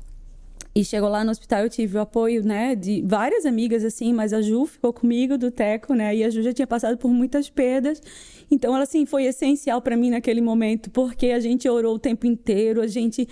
E 0.76 0.84
chegou 0.84 1.08
lá 1.08 1.24
no 1.24 1.30
hospital, 1.30 1.62
eu 1.62 1.70
tive 1.70 1.98
o 1.98 2.02
apoio, 2.02 2.44
né, 2.44 2.74
de 2.74 3.04
várias 3.06 3.46
amigas, 3.46 3.86
assim, 3.86 4.12
mas 4.12 4.34
a 4.34 4.42
Ju 4.42 4.66
ficou 4.66 4.92
comigo 4.92 5.38
do 5.38 5.52
Teco, 5.52 5.94
né, 5.94 6.16
e 6.16 6.24
a 6.24 6.30
Ju 6.32 6.42
já 6.42 6.52
tinha 6.52 6.66
passado 6.66 6.98
por 6.98 7.10
muitas 7.10 7.48
perdas. 7.48 8.02
Então, 8.50 8.74
ela, 8.74 8.84
assim, 8.84 9.06
foi 9.06 9.26
essencial 9.26 9.82
para 9.84 9.96
mim 9.96 10.10
naquele 10.10 10.42
momento, 10.42 10.90
porque 10.90 11.28
a 11.28 11.40
gente 11.40 11.70
orou 11.70 11.96
o 11.96 12.00
tempo 12.00 12.26
inteiro, 12.26 12.82
a 12.82 12.88
gente, 12.88 13.28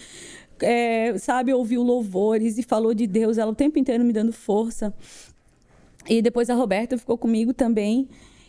é, 0.61 1.17
sabe, 1.17 1.51
ouviu 1.51 1.81
louvores 1.81 2.59
e 2.59 2.63
falou 2.63 2.93
de 2.93 3.07
Deus, 3.07 3.39
ela 3.39 3.51
o 3.51 3.55
tempo 3.55 3.79
inteiro 3.79 4.03
me 4.03 4.13
dando 4.13 4.31
força. 4.31 4.93
E 6.07 6.21
depois 6.21 6.47
a 6.47 6.53
Roberta 6.53 6.95
ficou 6.95 7.17
comigo 7.17 7.53
também. 7.55 8.07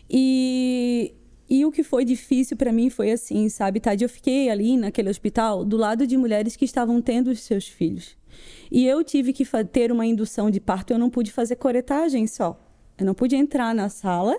E, 0.08 1.14
e 1.48 1.64
o 1.64 1.72
que 1.72 1.82
foi 1.82 2.04
difícil 2.04 2.58
para 2.58 2.72
mim 2.72 2.90
foi 2.90 3.10
assim, 3.10 3.48
sabe, 3.48 3.80
Tade? 3.80 4.04
Eu 4.04 4.08
fiquei 4.08 4.50
ali 4.50 4.76
naquele 4.76 5.08
hospital 5.08 5.64
do 5.64 5.78
lado 5.78 6.06
de 6.06 6.16
mulheres 6.18 6.56
que 6.56 6.64
estavam 6.66 7.00
tendo 7.00 7.30
os 7.30 7.40
seus 7.40 7.66
filhos. 7.66 8.20
E 8.70 8.86
eu 8.86 9.02
tive 9.04 9.32
que 9.32 9.44
ter 9.70 9.92
uma 9.92 10.06
indução 10.06 10.50
de 10.50 10.60
parto, 10.60 10.92
eu 10.92 10.98
não 10.98 11.10
pude 11.10 11.30
fazer 11.30 11.56
coretagem 11.56 12.26
só. 12.26 12.58
Eu 12.98 13.06
não 13.06 13.14
pude 13.14 13.34
entrar 13.34 13.74
na 13.74 13.88
sala, 13.88 14.38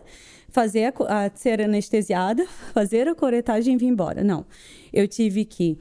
fazer 0.50 0.94
a, 1.08 1.26
a 1.26 1.32
ser 1.36 1.62
anestesiada, 1.62 2.46
fazer 2.74 3.08
a 3.08 3.16
coretagem 3.16 3.74
e 3.74 3.78
vir 3.78 3.88
embora. 3.88 4.24
Não. 4.24 4.46
Eu 4.92 5.08
tive 5.08 5.46
que 5.46 5.78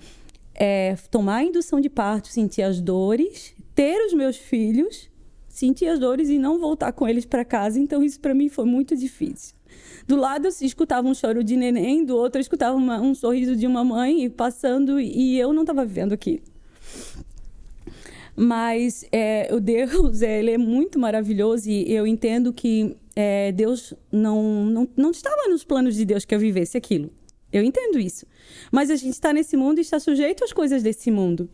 é, 0.55 0.97
tomar 1.11 1.37
a 1.37 1.45
indução 1.45 1.81
de 1.81 1.89
parto, 1.89 2.29
sentir 2.29 2.63
as 2.63 2.81
dores, 2.81 3.55
ter 3.75 4.05
os 4.07 4.13
meus 4.13 4.37
filhos, 4.37 5.11
sentir 5.49 5.87
as 5.87 5.99
dores 5.99 6.29
e 6.29 6.39
não 6.39 6.59
voltar 6.59 6.93
com 6.93 7.07
eles 7.07 7.25
para 7.25 7.45
casa. 7.45 7.79
Então, 7.79 8.03
isso 8.03 8.19
para 8.21 8.35
mim 8.35 8.49
foi 8.49 8.65
muito 8.65 8.97
difícil. 8.97 9.55
Do 10.07 10.17
lado 10.17 10.47
eu 10.47 10.53
escutava 10.67 11.07
um 11.07 11.15
choro 11.15 11.45
de 11.45 11.57
neném, 11.57 12.05
do 12.05 12.17
outro 12.17 12.39
eu 12.39 12.43
escutava 12.43 12.77
uma, 12.77 13.01
um 13.01 13.15
sorriso 13.15 13.57
de 13.57 13.67
uma 13.67 13.85
mãe 13.85 14.29
passando 14.29 15.01
e 15.01 15.39
eu 15.39 15.53
não 15.53 15.63
estava 15.63 15.85
vivendo 15.85 16.13
aquilo. 16.13 16.52
Mas 18.35 19.05
é, 19.13 19.49
o 19.53 19.61
Deus, 19.61 20.23
é, 20.23 20.39
ele 20.41 20.53
é 20.53 20.59
muito 20.59 20.99
maravilhoso 20.99 21.69
e 21.69 21.93
eu 21.93 22.07
entendo 22.07 22.53
que 22.53 22.97
é, 23.15 23.53
Deus 23.53 23.95
não, 24.11 24.65
não, 24.65 24.89
não 24.97 25.11
estava 25.11 25.49
nos 25.49 25.65
planos 25.65 25.95
de 25.95 26.05
Deus 26.05 26.25
que 26.25 26.35
eu 26.35 26.39
vivesse 26.39 26.77
aquilo. 26.77 27.11
Eu 27.53 27.63
entendo 27.63 27.99
isso. 27.99 28.27
Mas 28.71 28.91
a 28.91 28.97
gente 28.97 29.13
está 29.13 29.33
nesse 29.33 29.57
mundo 29.57 29.79
e 29.79 29.83
está 29.83 30.01
sujeito 30.01 30.43
às 30.43 30.53
coisas 30.53 30.83
desse 30.83 31.11
mundo. 31.11 31.51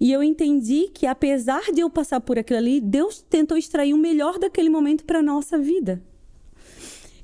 E 0.00 0.12
eu 0.12 0.22
entendi 0.22 0.88
que, 0.94 1.06
apesar 1.06 1.72
de 1.74 1.80
eu 1.80 1.90
passar 1.90 2.20
por 2.20 2.38
aquilo 2.38 2.58
ali, 2.58 2.80
Deus 2.80 3.20
tentou 3.28 3.58
extrair 3.58 3.92
o 3.92 3.98
melhor 3.98 4.38
daquele 4.38 4.70
momento 4.70 5.04
para 5.04 5.18
a 5.18 5.22
nossa 5.22 5.58
vida. 5.58 6.00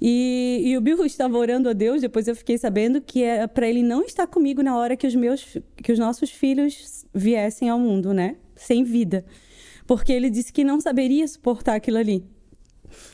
E, 0.00 0.61
e 0.64 0.76
o 0.76 0.80
Bill 0.80 1.04
estava 1.07 1.38
orando 1.38 1.68
a 1.68 1.72
Deus, 1.72 2.02
depois 2.02 2.26
eu 2.28 2.34
fiquei 2.34 2.59
sabendo 2.59 3.00
que 3.00 3.22
é 3.22 3.46
para 3.46 3.68
ele 3.68 3.82
não 3.82 4.02
estar 4.02 4.26
comigo 4.26 4.62
na 4.62 4.76
hora 4.76 4.96
que 4.96 5.07
os 5.07 5.14
meus 5.14 5.57
que 5.76 5.92
os 5.92 5.98
nossos 5.98 6.30
filhos 6.30 7.07
viessem 7.14 7.70
ao 7.70 7.78
mundo, 7.78 8.12
né? 8.12 8.36
Sem 8.57 8.82
vida. 8.82 9.24
Porque 9.86 10.12
ele 10.12 10.30
disse 10.30 10.52
que 10.52 10.64
não 10.64 10.80
saberia 10.80 11.28
suportar 11.28 11.76
aquilo 11.76 11.98
ali. 11.98 12.24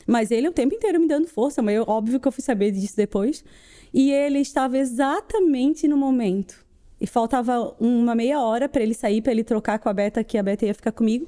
Mas 0.07 0.31
ele 0.31 0.49
o 0.49 0.53
tempo 0.53 0.75
inteiro 0.75 1.01
me 1.01 1.09
dando 1.09 1.27
força, 1.27 1.61
mas 1.61 1.75
eu, 1.75 1.85
óbvio 1.87 2.21
que 2.21 2.29
eu 2.29 2.33
fui 2.33 2.43
saber 2.43 2.71
disso 2.71 2.97
depois. 2.97 3.45
E 3.93 4.11
ele 4.11 4.39
estava 4.39 4.79
exatamente 4.79 5.87
no 5.87 5.97
momento. 5.97 6.65
E 7.01 7.07
faltava 7.07 7.75
uma 7.81 8.15
meia 8.15 8.41
hora 8.41 8.69
para 8.69 8.83
ele 8.83 8.95
sair, 8.95 9.21
para 9.21 9.33
ele 9.33 9.45
trocar 9.45 9.79
com 9.79 9.89
a 9.89 9.93
Beta, 9.93 10.23
que 10.23 10.39
a 10.39 10.43
Beta 10.43 10.65
ia 10.65 10.75
ficar 10.75 10.93
comigo. 10.93 11.27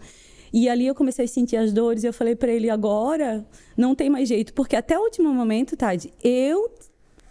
E 0.53 0.69
ali 0.69 0.87
eu 0.87 0.95
comecei 0.95 1.25
a 1.25 1.29
sentir 1.29 1.57
as 1.57 1.73
dores 1.73 2.05
e 2.05 2.07
eu 2.07 2.13
falei 2.13 2.37
para 2.37 2.53
ele: 2.53 2.71
agora 2.71 3.45
não 3.77 3.93
tem 3.93 4.09
mais 4.09 4.29
jeito, 4.29 4.55
porque 4.55 4.77
até 4.77 4.97
o 4.97 5.03
último 5.03 5.35
momento, 5.35 5.77
Tade, 5.77 6.13
eu 6.23 6.73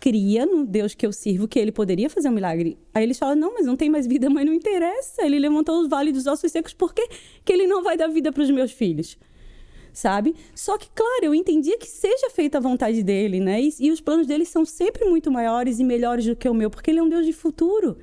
cria 0.04 0.46
no 0.46 0.66
Deus 0.66 0.94
que 0.94 1.06
eu 1.06 1.14
sirvo 1.14 1.48
que 1.48 1.58
ele 1.58 1.72
poderia 1.72 2.10
fazer 2.10 2.28
um 2.28 2.34
milagre. 2.34 2.78
Aí 2.94 3.06
eles 3.06 3.18
falam: 3.18 3.38
não, 3.38 3.54
mas 3.54 3.66
não 3.66 3.78
tem 3.78 3.90
mais 3.90 4.06
vida, 4.06 4.30
mas 4.30 4.46
não 4.46 4.52
interessa. 4.52 5.26
Ele 5.26 5.40
levantou 5.40 5.80
os 5.80 5.88
vales 5.88 6.12
dos 6.12 6.28
ossos 6.28 6.52
secos, 6.52 6.74
por 6.74 6.94
que, 6.94 7.08
que 7.46 7.54
ele 7.54 7.66
não 7.66 7.82
vai 7.82 7.96
dar 7.96 8.10
vida 8.10 8.30
para 8.30 8.44
os 8.44 8.52
meus 8.52 8.74
filhos? 8.74 9.18
Sabe? 9.94 10.36
Só 10.54 10.78
que, 10.78 10.90
claro, 10.94 11.24
eu 11.24 11.34
entendia 11.34 11.78
que 11.78 11.88
seja 11.88 12.30
feita 12.32 12.58
a 12.58 12.62
vontade 12.62 13.02
dele, 13.02 13.40
né? 13.40 13.62
E, 13.62 13.74
e 13.80 13.92
os 13.92 14.02
planos 14.02 14.28
dele 14.28 14.44
são 14.44 14.66
sempre 14.66 15.06
muito 15.06 15.32
maiores 15.32 15.80
e 15.80 15.86
melhores 15.86 16.26
do 16.26 16.36
que 16.36 16.50
o 16.50 16.54
meu, 16.54 16.70
porque 16.70 16.92
ele 16.92 17.00
é 17.00 17.04
um 17.04 17.08
Deus 17.08 17.26
de 17.26 17.32
futuro. 17.32 17.98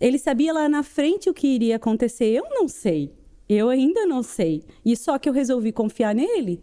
Ele 0.00 0.18
sabia 0.18 0.54
lá 0.54 0.66
na 0.66 0.82
frente 0.82 1.28
o 1.28 1.34
que 1.34 1.46
iria 1.46 1.76
acontecer. 1.76 2.32
Eu 2.32 2.44
não 2.48 2.68
sei. 2.68 3.12
Eu 3.46 3.68
ainda 3.68 4.06
não 4.06 4.22
sei. 4.22 4.62
E 4.82 4.96
só 4.96 5.18
que 5.18 5.28
eu 5.28 5.32
resolvi 5.34 5.72
confiar 5.72 6.14
nele. 6.14 6.62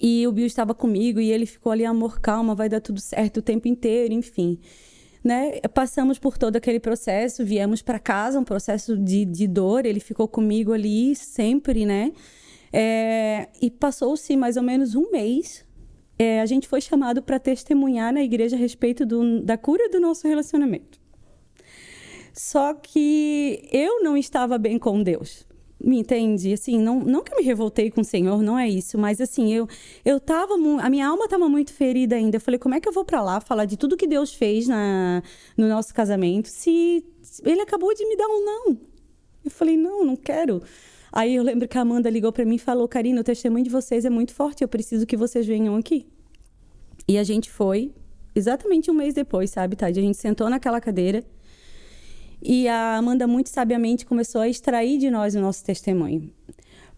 E 0.00 0.26
o 0.26 0.32
Bill 0.32 0.46
estava 0.46 0.74
comigo 0.74 1.20
e 1.20 1.30
ele 1.30 1.46
ficou 1.46 1.72
ali, 1.72 1.84
amor, 1.84 2.20
calma, 2.20 2.54
vai 2.54 2.68
dar 2.68 2.80
tudo 2.80 3.00
certo 3.00 3.38
o 3.38 3.42
tempo 3.42 3.68
inteiro, 3.68 4.12
enfim. 4.12 4.58
Né? 5.22 5.60
Passamos 5.72 6.18
por 6.18 6.36
todo 6.36 6.56
aquele 6.56 6.80
processo, 6.80 7.44
viemos 7.44 7.80
para 7.82 7.98
casa, 7.98 8.38
um 8.38 8.44
processo 8.44 8.96
de, 8.96 9.24
de 9.24 9.46
dor. 9.46 9.86
Ele 9.86 10.00
ficou 10.00 10.26
comigo 10.26 10.72
ali 10.72 11.14
sempre, 11.14 11.86
né? 11.86 12.12
É, 12.72 13.48
e 13.60 13.70
passou-se 13.70 14.36
mais 14.36 14.56
ou 14.56 14.62
menos 14.62 14.94
um 14.94 15.10
mês. 15.10 15.64
É, 16.18 16.40
a 16.40 16.46
gente 16.46 16.66
foi 16.66 16.80
chamado 16.80 17.22
para 17.22 17.38
testemunhar 17.38 18.12
na 18.12 18.22
igreja 18.22 18.56
a 18.56 18.58
respeito 18.58 19.04
do, 19.06 19.40
da 19.42 19.56
cura 19.56 19.88
do 19.88 20.00
nosso 20.00 20.26
relacionamento. 20.26 21.00
Só 22.32 22.72
que 22.74 23.68
eu 23.70 24.02
não 24.02 24.16
estava 24.16 24.56
bem 24.56 24.78
com 24.78 25.02
Deus. 25.02 25.46
Me 25.84 25.98
entende? 25.98 26.52
Assim, 26.52 26.78
não, 26.78 27.00
não 27.00 27.24
que 27.24 27.32
eu 27.32 27.38
me 27.38 27.42
revoltei 27.42 27.90
com 27.90 28.02
o 28.02 28.04
Senhor, 28.04 28.40
não 28.40 28.56
é 28.56 28.68
isso, 28.68 28.96
mas 28.96 29.20
assim, 29.20 29.52
eu 29.52 29.68
eu 30.04 30.20
tava 30.20 30.54
a 30.54 30.90
minha 30.90 31.08
alma 31.08 31.24
estava 31.24 31.48
muito 31.48 31.72
ferida 31.72 32.14
ainda. 32.14 32.36
Eu 32.36 32.40
falei, 32.40 32.58
como 32.58 32.74
é 32.74 32.80
que 32.80 32.88
eu 32.88 32.92
vou 32.92 33.04
para 33.04 33.20
lá 33.20 33.40
falar 33.40 33.64
de 33.64 33.76
tudo 33.76 33.96
que 33.96 34.06
Deus 34.06 34.32
fez 34.32 34.68
na 34.68 35.22
no 35.56 35.68
nosso 35.68 35.92
casamento 35.92 36.48
se 36.48 37.04
ele 37.44 37.60
acabou 37.62 37.92
de 37.94 38.06
me 38.06 38.16
dar 38.16 38.28
um 38.28 38.44
não? 38.44 38.78
Eu 39.44 39.50
falei, 39.50 39.76
não, 39.76 40.04
não 40.04 40.16
quero. 40.16 40.62
Aí 41.12 41.34
eu 41.34 41.42
lembro 41.42 41.66
que 41.68 41.76
a 41.76 41.82
Amanda 41.82 42.08
ligou 42.08 42.32
para 42.32 42.44
mim 42.44 42.54
e 42.54 42.58
falou: 42.58 42.88
Karina, 42.88 43.20
o 43.20 43.24
testemunho 43.24 43.64
de 43.64 43.70
vocês 43.70 44.04
é 44.04 44.10
muito 44.10 44.32
forte, 44.32 44.62
eu 44.62 44.68
preciso 44.68 45.06
que 45.06 45.16
vocês 45.16 45.46
venham 45.46 45.76
aqui. 45.76 46.06
E 47.06 47.18
a 47.18 47.24
gente 47.24 47.50
foi, 47.50 47.92
exatamente 48.34 48.90
um 48.90 48.94
mês 48.94 49.12
depois, 49.14 49.50
sabe, 49.50 49.76
Tade? 49.76 49.98
A 49.98 50.02
gente 50.02 50.16
sentou 50.16 50.48
naquela 50.48 50.80
cadeira 50.80 51.24
e 52.44 52.66
a 52.68 52.96
Amanda, 52.96 53.26
muito 53.26 53.48
sabiamente, 53.48 54.04
começou 54.04 54.40
a 54.40 54.48
extrair 54.48 54.98
de 54.98 55.10
nós 55.10 55.34
o 55.34 55.40
nosso 55.40 55.64
testemunho. 55.64 56.30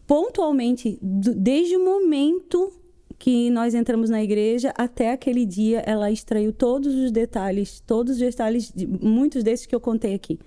Pontualmente, 0.06 0.98
desde 1.00 1.76
o 1.76 1.84
momento 1.84 2.72
que 3.18 3.50
nós 3.50 3.74
entramos 3.74 4.10
na 4.10 4.22
igreja 4.22 4.72
até 4.76 5.12
aquele 5.12 5.46
dia, 5.46 5.82
ela 5.86 6.10
extraiu 6.10 6.52
todos 6.52 6.94
os 6.94 7.10
detalhes, 7.10 7.80
todos 7.86 8.14
os 8.14 8.18
detalhes, 8.18 8.72
muitos 9.00 9.42
desses 9.42 9.66
que 9.66 9.74
eu 9.74 9.80
contei 9.80 10.14
aqui. 10.14 10.38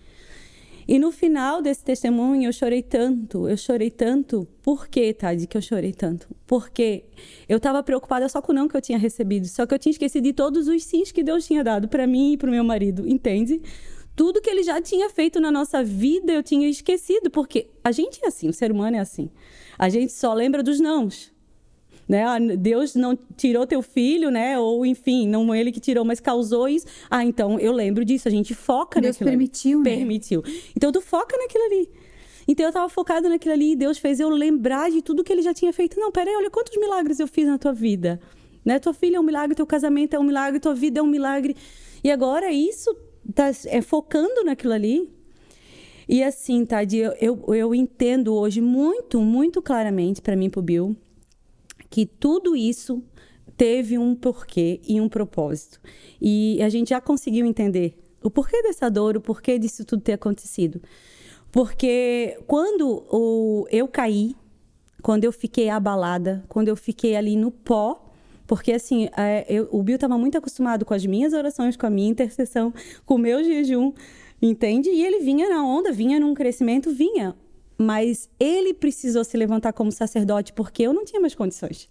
E 0.88 0.98
no 0.98 1.12
final 1.12 1.62
desse 1.62 1.84
testemunho 1.84 2.48
eu 2.48 2.54
chorei 2.54 2.82
tanto, 2.82 3.50
eu 3.50 3.58
chorei 3.58 3.92
tanto. 3.92 4.48
Por 4.64 4.88
que, 4.88 5.14
Tade, 5.14 5.46
que 5.46 5.58
eu 5.58 5.62
chorei 5.62 5.92
tanto? 5.92 6.30
Porque 6.46 7.04
eu 7.50 7.58
estava 7.58 7.84
preocupada 7.84 8.30
só 8.30 8.42
com 8.42 8.54
o 8.54 8.56
não 8.56 8.70
que 8.70 8.78
eu 8.78 8.82
tinha 8.82 8.98
recebido, 8.98 9.48
só 9.48 9.66
que 9.66 9.74
eu 9.74 9.80
tinha 9.80 9.92
esquecido 9.92 10.24
de 10.24 10.32
todos 10.32 10.68
os 10.70 10.84
sims 10.84 11.12
que 11.12 11.24
Deus 11.24 11.46
tinha 11.46 11.62
dado 11.62 11.90
para 11.90 12.08
mim 12.08 12.34
e 12.34 12.38
para 12.38 12.48
o 12.48 12.52
meu 12.52 12.64
marido, 12.64 13.06
entende? 13.06 13.62
Tudo 14.18 14.42
que 14.42 14.50
ele 14.50 14.64
já 14.64 14.82
tinha 14.82 15.12
feito 15.12 15.40
na 15.40 15.52
nossa 15.52 15.84
vida 15.84 16.34
eu 16.34 16.42
tinha 16.42 16.68
esquecido, 16.68 17.30
porque 17.30 17.68
a 17.84 17.92
gente 17.92 18.20
é 18.24 18.28
assim, 18.28 18.50
o 18.50 18.54
ser 18.54 18.72
humano 18.72 18.98
é 18.98 19.00
assim. 19.00 19.30
A 19.78 19.90
gente 19.90 20.12
só 20.12 20.34
lembra 20.34 20.64
dos 20.64 20.80
nãos. 20.80 21.32
Né? 22.10 22.24
Ah, 22.24 22.40
Deus 22.40 22.96
não 22.96 23.16
tirou 23.36 23.68
teu 23.68 23.84
filho, 23.84 24.32
né? 24.32 24.58
Ou 24.58 24.84
enfim, 24.88 25.28
não 25.28 25.54
ele 25.54 25.72
que 25.72 25.80
tirou, 25.80 26.04
mas 26.04 26.20
causou 26.20 26.68
isso. 26.68 26.88
Ah, 27.12 27.24
então 27.24 27.60
eu 27.60 27.72
lembro 27.72 28.04
disso. 28.04 28.28
A 28.28 28.32
gente 28.32 28.56
foca 28.56 29.00
Deus 29.00 29.16
naquilo. 29.16 29.30
permitiu, 29.30 29.82
ali. 29.82 29.90
né? 29.92 29.98
Permitiu. 29.98 30.44
Então 30.76 30.92
tu 30.92 31.00
foca 31.00 31.38
naquilo 31.38 31.66
ali. 31.66 31.90
Então 32.48 32.66
eu 32.66 32.70
estava 32.70 32.90
focada 32.90 33.30
naquilo 33.30 33.54
ali 33.54 33.74
e 33.74 33.76
Deus 33.76 34.00
fez 34.00 34.20
eu 34.20 34.30
lembrar 34.30 34.90
de 34.90 35.04
tudo 35.04 35.24
que 35.24 35.32
ele 35.32 35.44
já 35.44 35.54
tinha 35.54 35.72
feito. 35.72 36.00
Não, 36.00 36.12
peraí, 36.12 36.36
olha 36.36 36.50
quantos 36.50 36.76
milagres 36.76 37.20
eu 37.20 37.28
fiz 37.28 37.46
na 37.46 37.60
tua 37.60 37.74
vida. 37.74 38.20
Né? 38.66 38.80
Tua 38.80 38.96
filha 38.96 39.18
é 39.18 39.20
um 39.20 39.24
milagre, 39.24 39.54
teu 39.54 39.68
casamento 39.68 40.16
é 40.16 40.20
um 40.20 40.24
milagre, 40.24 40.60
tua 40.60 40.74
vida 40.74 41.02
é 41.02 41.04
um 41.04 41.08
milagre. 41.08 41.56
E 42.04 42.10
agora 42.10 42.52
isso 42.52 42.96
tá 43.34 43.52
é, 43.66 43.82
focando 43.82 44.44
naquilo 44.44 44.74
ali. 44.74 45.10
E 46.08 46.24
assim, 46.24 46.66
Tadi, 46.66 46.98
eu, 46.98 47.14
eu, 47.20 47.56
eu 47.56 47.76
entendo 47.76 48.34
hoje 48.34 48.62
muito, 48.62 49.20
muito 49.20 49.62
claramente 49.62 50.22
para 50.22 50.36
mim, 50.36 50.50
pro 50.50 50.62
Bill, 50.62 50.96
que 51.90 52.06
tudo 52.06 52.56
isso 52.56 53.04
teve 53.58 53.98
um 53.98 54.16
porquê 54.16 54.80
e 54.88 55.02
um 55.02 55.10
propósito. 55.10 55.82
E 56.22 56.62
a 56.62 56.70
gente 56.70 56.90
já 56.90 57.02
conseguiu 57.02 57.46
entender 57.46 57.98
o 58.24 58.30
porquê 58.30 58.62
dessa 58.62 58.90
dor, 58.90 59.18
o 59.18 59.22
porquê 59.22 59.60
disso 59.60 59.84
tudo 59.84 60.02
ter 60.02 60.14
acontecido. 60.14 60.82
Porque 61.52 62.40
quando 62.48 63.06
o, 63.12 63.68
eu 63.70 63.88
caí, 63.88 64.36
quando 65.02 65.24
eu 65.24 65.32
fiquei 65.32 65.70
abalada, 65.70 66.44
quando 66.48 66.68
eu 66.68 66.76
fiquei 66.76 67.16
ali 67.16 67.36
no 67.36 67.52
pó, 67.52 68.07
porque, 68.48 68.72
assim, 68.72 69.10
é, 69.16 69.46
eu, 69.50 69.68
o 69.72 69.84
Bill 69.84 69.96
estava 69.96 70.18
muito 70.18 70.38
acostumado 70.38 70.86
com 70.86 70.94
as 70.94 71.06
minhas 71.06 71.34
orações, 71.34 71.76
com 71.76 71.86
a 71.86 71.90
minha 71.90 72.10
intercessão, 72.10 72.74
com 73.06 73.16
o 73.16 73.20
meu 73.20 73.44
jejum, 73.44 73.94
entende? 74.42 74.90
E 74.90 75.06
ele 75.06 75.20
vinha 75.20 75.50
na 75.50 75.64
onda, 75.64 75.92
vinha 75.92 76.20
num 76.20 76.34
crescimento, 76.34 76.90
vinha. 76.90 77.36
Mas 77.78 78.30
ele 78.40 78.74
precisou 78.74 79.24
se 79.24 79.38
levantar 79.38 79.74
como 79.74 79.92
sacerdote 79.92 80.54
porque 80.54 80.84
eu 80.84 80.94
não 80.94 81.06
tinha 81.06 81.22
mais 81.22 81.36
condições. 81.36 81.90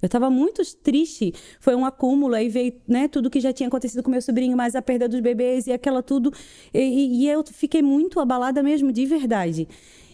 Eu 0.00 0.06
estava 0.06 0.28
muito 0.28 0.62
triste. 0.76 1.32
Foi 1.58 1.74
um 1.74 1.84
acúmulo, 1.84 2.34
aí 2.34 2.48
veio 2.48 2.74
né, 2.86 3.08
tudo 3.08 3.30
que 3.30 3.40
já 3.40 3.52
tinha 3.52 3.66
acontecido 3.66 4.02
com 4.02 4.10
meu 4.10 4.20
sobrinho, 4.20 4.56
mais 4.56 4.76
a 4.76 4.82
perda 4.82 5.08
dos 5.08 5.20
bebês 5.20 5.66
e 5.66 5.72
aquela 5.72 6.02
tudo. 6.02 6.32
E, 6.72 7.22
e 7.22 7.28
eu 7.28 7.42
fiquei 7.44 7.82
muito 7.82 8.20
abalada 8.20 8.62
mesmo, 8.62 8.92
de 8.92 9.06
verdade. 9.06 9.66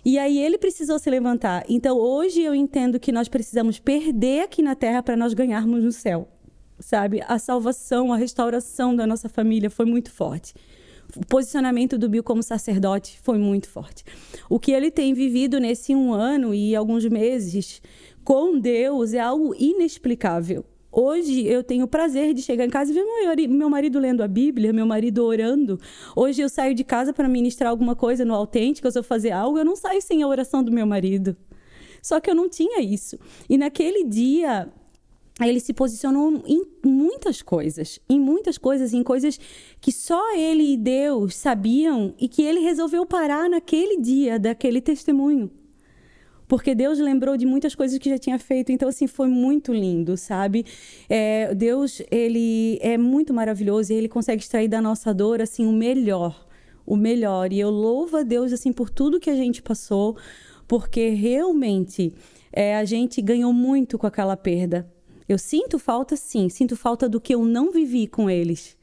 E 0.05 0.19
aí 0.19 0.39
ele 0.39 0.59
precisou 0.59 0.99
se 0.99 1.09
levantar. 1.09 1.65
Então 1.69 1.97
hoje 1.97 2.43
eu 2.43 2.55
entendo 2.55 2.99
que 2.99 3.13
nós 3.13 3.29
precisamos 3.29 3.79
perder 3.79 4.43
aqui 4.43 4.63
na 4.63 4.75
terra 4.75 5.03
para 5.03 5.17
nós 5.17 5.33
ganharmos 5.33 5.83
no 5.83 5.93
céu. 5.93 6.29
Sabe? 6.81 7.23
A 7.29 7.39
salvação, 7.39 8.13
a 8.13 8.17
restauração 8.17 8.97
da 8.97 9.07
nossa 9.07 9.29
família 9.29 9.71
foi 9.71 9.87
muito 9.87 10.11
forte. 10.11 10.55
O 11.15 11.25
posicionamento 11.27 11.99
do 11.99 12.09
Bill 12.09 12.23
como 12.23 12.43
sacerdote 12.43 13.21
foi 13.23 13.39
muito 13.39 13.69
forte. 13.69 14.03
O 14.49 14.59
que 14.59 14.73
ele 14.73 14.91
tem 14.91 15.15
vivido 15.15 15.61
nesse 15.61 15.95
um 15.95 16.13
ano 16.13 16.55
e 16.55 16.75
alguns 16.75 17.05
meses 17.05 17.83
com 18.25 18.59
Deus 18.59 19.13
é 19.13 19.21
algo 19.21 19.55
inexplicável. 19.55 20.65
Hoje 20.95 21.47
eu 21.47 21.65
tenho 21.65 21.87
o 21.87 21.89
prazer 21.89 22.35
de 22.35 22.43
chegar 22.43 22.67
em 22.67 22.71
casa 22.71 22.91
e 22.91 22.95
ver 22.95 23.49
meu 23.49 23.71
marido 23.71 23.99
lendo 23.99 24.23
a 24.23 24.29
Bíblia, 24.29 24.75
meu 24.75 24.85
marido 24.85 25.25
orando. 25.25 25.81
Hoje 26.15 26.43
eu 26.43 26.51
saio 26.51 26.75
de 26.75 26.85
casa 26.85 27.15
para 27.15 27.27
ministrar 27.27 27.71
alguma 27.71 27.97
coisa 27.97 28.27
no 28.27 28.35
autêntico, 28.35 28.87
eu 28.87 28.93
vou 28.93 29.03
fazer 29.03 29.31
algo, 29.31 29.57
eu 29.57 29.65
não 29.65 29.75
saio 29.75 30.03
sem 30.03 30.23
a 30.23 30.29
oração 30.29 30.63
do 30.63 30.71
meu 30.71 30.87
marido. 30.87 31.35
Só 32.03 32.21
que 32.21 32.29
eu 32.29 32.35
não 32.35 32.47
tinha 32.47 32.83
isso. 32.83 33.19
E 33.49 33.57
naquele 33.57 34.05
dia 34.05 34.71
ele 35.41 35.61
se 35.61 35.73
posicionou 35.73 36.43
em 36.47 36.63
muitas 36.85 37.41
coisas, 37.41 37.99
em 38.07 38.21
muitas 38.21 38.59
coisas, 38.59 38.93
em 38.93 39.03
coisas 39.03 39.41
que 39.81 39.91
só 39.91 40.37
ele 40.37 40.75
e 40.75 40.77
Deus 40.77 41.35
sabiam 41.35 42.13
e 42.21 42.29
que 42.29 42.43
ele 42.43 42.61
resolveu 42.61 43.07
parar 43.07 43.49
naquele 43.49 43.99
dia 43.99 44.39
daquele 44.39 44.83
testemunho 44.83 45.51
porque 46.53 46.75
Deus 46.75 46.99
lembrou 46.99 47.35
de 47.35 47.47
muitas 47.47 47.75
coisas 47.75 47.97
que 47.97 48.11
já 48.11 48.19
tinha 48.19 48.39
feito. 48.39 48.71
Então, 48.71 48.87
assim, 48.87 49.07
foi 49.07 49.27
muito 49.27 49.73
lindo, 49.73 50.19
sabe? 50.19 50.67
É, 51.09 51.55
Deus, 51.55 52.03
ele 52.11 52.79
é 52.83 52.99
muito 52.99 53.33
maravilhoso 53.33 53.91
e 53.91 53.97
ele 53.97 54.07
consegue 54.07 54.43
extrair 54.43 54.69
da 54.69 54.79
nossa 54.79 55.15
dor, 55.15 55.41
assim, 55.41 55.65
o 55.65 55.73
melhor 55.73 56.47
o 56.85 56.95
melhor. 56.95 57.55
E 57.55 57.61
eu 57.61 57.71
louvo 57.71 58.19
a 58.19 58.23
Deus, 58.23 58.53
assim, 58.53 58.71
por 58.71 58.91
tudo 58.91 59.19
que 59.19 59.31
a 59.31 59.35
gente 59.35 59.63
passou, 59.63 60.15
porque 60.69 61.09
realmente 61.09 62.13
é, 62.53 62.77
a 62.77 62.85
gente 62.85 63.23
ganhou 63.23 63.51
muito 63.55 63.97
com 63.97 64.07
aquela 64.07 64.37
perda. 64.37 64.87
Eu 65.27 65.39
sinto 65.39 65.79
falta, 65.79 66.17
sim, 66.17 66.51
sinto 66.51 66.77
falta 66.77 67.09
do 67.09 67.19
que 67.19 67.35
eu 67.35 67.47
não 67.47 67.73
vivi 67.73 68.07
com 68.07 68.29
eles. 68.29 68.77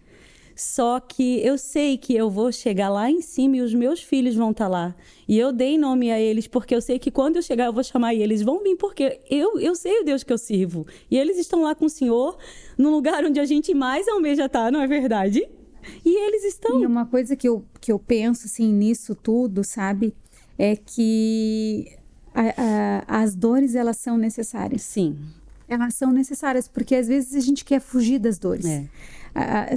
Só 0.60 1.00
que 1.00 1.40
eu 1.40 1.58
sei 1.58 1.98
que 1.98 2.14
eu 2.14 2.30
vou 2.30 2.52
chegar 2.52 2.90
lá 2.90 3.10
em 3.10 3.22
cima 3.22 3.56
e 3.56 3.62
os 3.62 3.74
meus 3.74 4.04
filhos 4.04 4.36
vão 4.36 4.52
estar 4.52 4.66
tá 4.66 4.70
lá. 4.70 4.96
E 5.26 5.40
eu 5.40 5.54
dei 5.54 5.78
nome 5.78 6.12
a 6.12 6.20
eles 6.20 6.48
porque 6.48 6.76
eu 6.76 6.82
sei 6.82 7.00
que 7.00 7.10
quando 7.10 7.38
eu 7.38 7.42
chegar 7.42 7.68
eu 7.68 7.72
vou 7.72 7.82
chamar 7.82 8.14
e 8.14 8.22
eles 8.22 8.42
vão 8.42 8.62
vir 8.62 8.76
porque 8.76 9.22
eu, 9.30 9.58
eu 9.58 9.74
sei 9.74 10.02
o 10.02 10.04
Deus 10.04 10.22
que 10.22 10.34
eu 10.34 10.38
sirvo. 10.38 10.86
E 11.10 11.18
eles 11.18 11.38
estão 11.38 11.62
lá 11.64 11.74
com 11.74 11.86
o 11.86 11.90
Senhor 11.90 12.38
no 12.78 12.90
lugar 12.90 13.24
onde 13.24 13.40
a 13.40 13.46
gente 13.46 13.74
mais 13.74 14.06
almeja 14.10 14.48
estar, 14.48 14.66
tá, 14.66 14.72
não 14.72 14.82
é 14.82 14.88
verdade? 14.88 15.48
E 16.04 16.28
eles 16.28 16.44
estão. 16.44 16.82
E 16.82 16.86
uma 16.86 17.06
coisa 17.06 17.38
que 17.38 17.48
eu, 17.48 17.64
que 17.80 17.90
eu 17.90 17.98
penso 17.98 18.46
assim 18.46 18.74
nisso 18.74 19.16
tudo, 19.16 19.64
sabe? 19.64 20.14
É 20.58 20.76
que 20.76 21.88
a, 22.34 23.06
a, 23.08 23.22
as 23.22 23.34
dores 23.34 23.76
elas 23.76 23.96
são 23.96 24.18
necessárias. 24.18 24.82
Sim. 24.82 25.20
Elas 25.70 25.94
são 25.94 26.12
necessárias 26.12 26.68
porque 26.68 26.96
às 26.96 27.08
vezes 27.08 27.34
a 27.34 27.40
gente 27.40 27.64
quer 27.64 27.80
fugir 27.80 28.20
das 28.20 28.38
dores. 28.38 28.66
É 28.66 28.90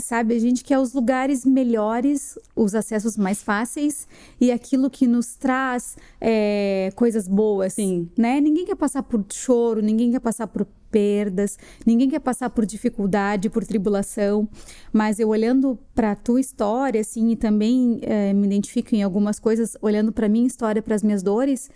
sabe? 0.01 0.35
A 0.35 0.39
gente 0.39 0.65
quer 0.65 0.79
os 0.79 0.93
lugares 0.93 1.45
melhores, 1.45 2.39
os 2.55 2.75
acessos 2.75 3.17
mais 3.17 3.43
fáceis 3.43 4.07
e 4.41 4.51
aquilo 4.51 4.91
que 4.91 5.07
nos 5.07 5.37
traz 5.37 5.97
é, 6.21 6.91
coisas 6.95 7.29
boas, 7.29 7.75
Sim. 7.75 8.09
né? 8.17 8.41
Ninguém 8.41 8.65
quer 8.65 8.77
passar 8.77 9.03
por 9.03 9.25
choro, 9.33 9.81
ninguém 9.81 10.11
quer 10.11 10.21
passar 10.21 10.47
por 10.47 10.67
perdas, 10.91 11.59
ninguém 11.87 12.09
quer 12.11 12.21
passar 12.21 12.51
por 12.51 12.67
dificuldade, 12.67 13.49
por 13.49 13.65
tribulação, 13.65 14.47
mas 14.93 15.19
eu 15.19 15.29
olhando 15.29 15.79
para 15.95 16.13
a 16.13 16.15
tua 16.15 16.39
história, 16.39 17.01
assim, 17.01 17.31
e 17.31 17.37
também 17.37 17.99
é, 18.03 18.33
me 18.35 18.47
identifico 18.47 18.95
em 18.95 19.03
algumas 19.03 19.41
coisas, 19.41 19.75
olhando 19.81 20.13
para 20.13 20.29
minha 20.29 20.47
história, 20.47 20.83
para 20.83 20.95
as 20.95 21.03
minhas 21.03 21.23
dores, 21.23 21.71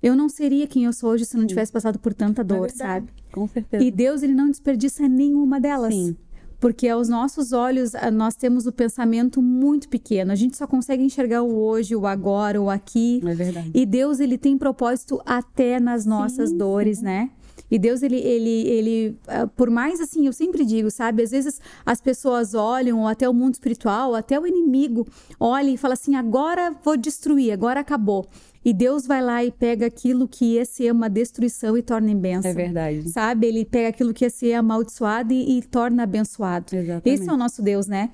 eu 0.00 0.14
não 0.14 0.28
seria 0.28 0.66
quem 0.66 0.84
eu 0.84 0.92
sou 0.92 1.10
hoje 1.10 1.24
se 1.24 1.36
não 1.36 1.46
tivesse 1.46 1.72
passado 1.72 1.98
por 1.98 2.14
tanta 2.14 2.42
dor, 2.42 2.66
é 2.66 2.68
sabe? 2.70 3.08
Com 3.32 3.48
certeza. 3.48 3.82
E 3.82 3.90
Deus, 3.90 4.22
ele 4.22 4.34
não 4.34 4.50
desperdiça 4.50 5.08
nenhuma 5.08 5.60
delas. 5.60 5.92
Sim 5.92 6.16
porque 6.62 6.86
aos 6.86 7.08
nossos 7.08 7.52
olhos 7.52 7.90
nós 8.12 8.36
temos 8.36 8.68
o 8.68 8.72
pensamento 8.72 9.42
muito 9.42 9.88
pequeno. 9.88 10.30
A 10.30 10.36
gente 10.36 10.56
só 10.56 10.64
consegue 10.64 11.02
enxergar 11.02 11.42
o 11.42 11.58
hoje, 11.58 11.96
o 11.96 12.06
agora, 12.06 12.62
o 12.62 12.70
aqui. 12.70 13.20
É 13.26 13.34
verdade. 13.34 13.72
E 13.74 13.84
Deus 13.84 14.20
ele 14.20 14.38
tem 14.38 14.56
propósito 14.56 15.20
até 15.26 15.80
nas 15.80 16.06
nossas 16.06 16.50
sim, 16.50 16.56
dores, 16.56 16.98
sim. 16.98 17.04
né? 17.04 17.30
E 17.68 17.80
Deus, 17.80 18.00
ele, 18.00 18.16
ele, 18.16 18.68
ele, 18.68 19.18
ah, 19.26 19.48
por 19.48 19.70
mais 19.70 20.00
assim, 20.00 20.26
eu 20.26 20.32
sempre 20.32 20.64
digo, 20.64 20.88
sabe? 20.88 21.24
Às 21.24 21.32
vezes 21.32 21.60
as 21.84 22.00
pessoas 22.00 22.54
olham, 22.54 23.00
ou 23.00 23.08
até 23.08 23.28
o 23.28 23.34
mundo 23.34 23.54
espiritual, 23.54 24.10
ou 24.10 24.14
até 24.14 24.38
o 24.38 24.46
inimigo, 24.46 25.04
olha 25.40 25.68
e 25.68 25.76
fala 25.76 25.94
assim: 25.94 26.14
agora 26.14 26.76
vou 26.84 26.96
destruir, 26.96 27.50
agora 27.50 27.80
acabou. 27.80 28.28
E 28.64 28.72
Deus 28.72 29.06
vai 29.06 29.20
lá 29.20 29.44
e 29.44 29.50
pega 29.50 29.86
aquilo 29.86 30.28
que 30.28 30.54
ia 30.54 30.64
ser 30.64 30.92
uma 30.92 31.10
destruição 31.10 31.76
e 31.76 31.82
torna 31.82 32.10
em 32.10 32.16
bênção. 32.16 32.50
É 32.50 32.54
verdade. 32.54 33.08
Sabe? 33.10 33.46
Ele 33.46 33.64
pega 33.64 33.88
aquilo 33.88 34.14
que 34.14 34.24
ia 34.24 34.30
ser 34.30 34.54
amaldiçoado 34.54 35.32
e, 35.32 35.58
e 35.58 35.62
torna 35.62 36.04
abençoado. 36.04 36.66
Exatamente. 36.74 37.08
Esse 37.08 37.28
é 37.28 37.32
o 37.32 37.36
nosso 37.36 37.60
Deus, 37.60 37.86
né? 37.86 38.10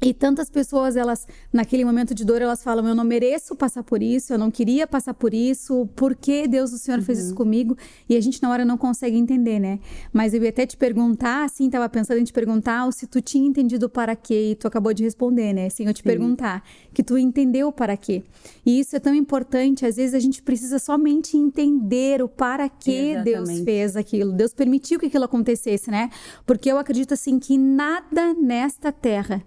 E 0.00 0.12
tantas 0.12 0.50
pessoas, 0.50 0.94
elas, 0.94 1.26
naquele 1.52 1.84
momento 1.84 2.14
de 2.14 2.24
dor, 2.24 2.42
elas 2.42 2.62
falam: 2.62 2.86
Eu 2.86 2.94
não 2.94 3.04
mereço 3.04 3.56
passar 3.56 3.82
por 3.82 4.02
isso, 4.02 4.32
eu 4.32 4.38
não 4.38 4.50
queria 4.50 4.86
passar 4.86 5.14
por 5.14 5.32
isso, 5.32 5.88
por 5.96 6.14
que 6.14 6.46
Deus, 6.46 6.72
o 6.72 6.78
Senhor, 6.78 6.98
uhum. 6.98 7.04
fez 7.04 7.18
isso 7.18 7.30
uhum. 7.30 7.36
comigo? 7.36 7.76
E 8.08 8.16
a 8.16 8.20
gente, 8.20 8.42
na 8.42 8.50
hora, 8.50 8.64
não 8.64 8.76
consegue 8.76 9.16
entender, 9.16 9.58
né? 9.58 9.78
Mas 10.12 10.34
eu 10.34 10.42
ia 10.42 10.50
até 10.50 10.66
te 10.66 10.76
perguntar, 10.76 11.44
assim, 11.44 11.70
tava 11.70 11.88
pensando 11.88 12.18
em 12.18 12.24
te 12.24 12.32
perguntar 12.32 12.92
se 12.92 13.06
tu 13.06 13.20
tinha 13.22 13.46
entendido 13.48 13.88
para 13.88 14.14
quê, 14.14 14.50
e 14.52 14.54
tu 14.54 14.68
acabou 14.68 14.92
de 14.92 15.02
responder, 15.02 15.52
né? 15.54 15.66
Assim, 15.66 15.86
eu 15.86 15.94
te 15.94 16.02
Sim. 16.02 16.04
perguntar, 16.04 16.62
que 16.92 17.02
tu 17.02 17.16
entendeu 17.16 17.72
para 17.72 17.96
quê. 17.96 18.22
E 18.64 18.78
isso 18.78 18.94
é 18.96 19.00
tão 19.00 19.14
importante, 19.14 19.86
às 19.86 19.96
vezes 19.96 20.14
a 20.14 20.20
gente 20.20 20.42
precisa 20.42 20.78
somente 20.78 21.36
entender 21.36 22.22
o 22.22 22.28
para 22.28 22.68
que 22.68 23.16
Deus 23.22 23.60
fez 23.60 23.96
aquilo, 23.96 24.32
Deus 24.32 24.52
permitiu 24.52 25.00
que 25.00 25.06
aquilo 25.06 25.24
acontecesse, 25.24 25.90
né? 25.90 26.10
Porque 26.44 26.70
eu 26.70 26.78
acredito, 26.78 27.14
assim, 27.14 27.38
que 27.38 27.56
nada 27.56 28.34
nesta 28.34 28.92
terra 28.92 29.42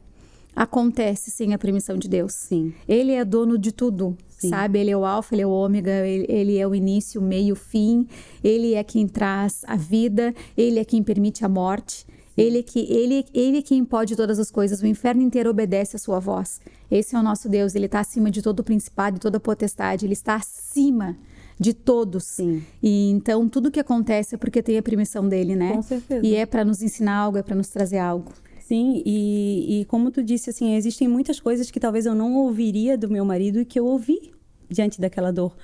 acontece 0.60 1.32
sem 1.32 1.54
a 1.54 1.58
permissão 1.58 1.98
de 1.98 2.10
Deus. 2.10 2.34
Sim. 2.34 2.74
Ele 2.86 3.14
é 3.14 3.24
dono 3.24 3.58
de 3.58 3.72
tudo, 3.72 4.18
Sim. 4.28 4.50
sabe? 4.50 4.78
Ele 4.78 4.92
é 4.92 4.98
o 4.98 5.06
alfa, 5.06 5.34
ele 5.34 5.42
é 5.42 5.48
o 5.48 5.52
ômega, 5.52 6.06
ele, 6.06 6.26
ele, 6.28 6.58
é 6.58 6.68
o 6.68 6.76
início, 6.76 7.22
o 7.22 7.24
meio, 7.24 7.54
o 7.54 7.56
fim. 7.56 8.06
Ele 8.44 8.74
é 8.74 8.84
quem 8.84 9.08
traz 9.08 9.62
a 9.66 9.78
vida, 9.78 10.36
ele 10.58 10.78
é 10.78 10.84
quem 10.84 11.02
permite 11.02 11.46
a 11.46 11.50
morte. 11.50 12.06
Ele 12.36 12.60
é, 12.60 12.64
que, 12.64 12.80
ele, 12.92 13.26
ele 13.34 13.58
é 13.60 13.62
quem 13.62 13.86
pode 13.86 14.18
todas 14.18 14.38
as 14.38 14.52
coisas. 14.52 14.82
O 14.82 14.88
inferno 14.88 15.22
inteiro 15.22 15.50
obedece 15.50 15.96
a 15.96 16.00
sua 16.00 16.20
voz. 16.20 16.60
Esse 16.92 17.16
é 17.16 17.20
o 17.20 17.24
nosso 17.24 17.48
Deus. 17.48 17.74
Ele 17.74 17.86
está 17.86 18.02
acima 18.02 18.30
de 18.30 18.42
todo 18.42 18.60
o 18.60 18.64
principado 18.64 19.16
e 19.16 19.20
toda 19.20 19.40
potestade. 19.40 20.06
Ele 20.06 20.14
está 20.14 20.36
acima 20.36 21.18
de 21.58 21.74
todos. 21.74 22.24
Sim. 22.26 22.64
E 22.84 23.10
então 23.12 23.48
tudo 23.48 23.72
que 23.72 23.80
acontece 23.80 24.36
é 24.36 24.38
porque 24.38 24.62
tem 24.62 24.78
a 24.78 24.84
permissão 24.84 25.28
dele, 25.28 25.56
né? 25.56 25.74
Com 25.74 25.82
certeza. 25.82 26.26
E 26.26 26.36
é 26.36 26.46
para 26.46 26.64
nos 26.64 26.82
ensinar 26.82 27.16
algo, 27.16 27.38
é 27.38 27.44
para 27.44 27.56
nos 27.56 27.70
trazer 27.70 28.00
algo. 28.00 28.32
Sim, 28.70 29.02
e, 29.04 29.82
e 29.82 29.86
como 29.86 30.12
tu 30.12 30.22
disse, 30.22 30.52
assim, 30.52 30.76
existem 30.76 31.08
muitas 31.08 31.40
coisas 31.40 31.72
que 31.72 31.80
talvez 31.80 32.06
eu 32.06 32.14
não 32.14 32.36
ouviria 32.36 32.96
do 32.96 33.10
meu 33.10 33.26
marido 33.26 33.60
e 33.60 33.66
que 33.66 33.80
eu 33.80 33.86
ouvi 33.88 34.32
diante 34.70 35.02
daquela 35.02 35.32
dor. 35.32 35.58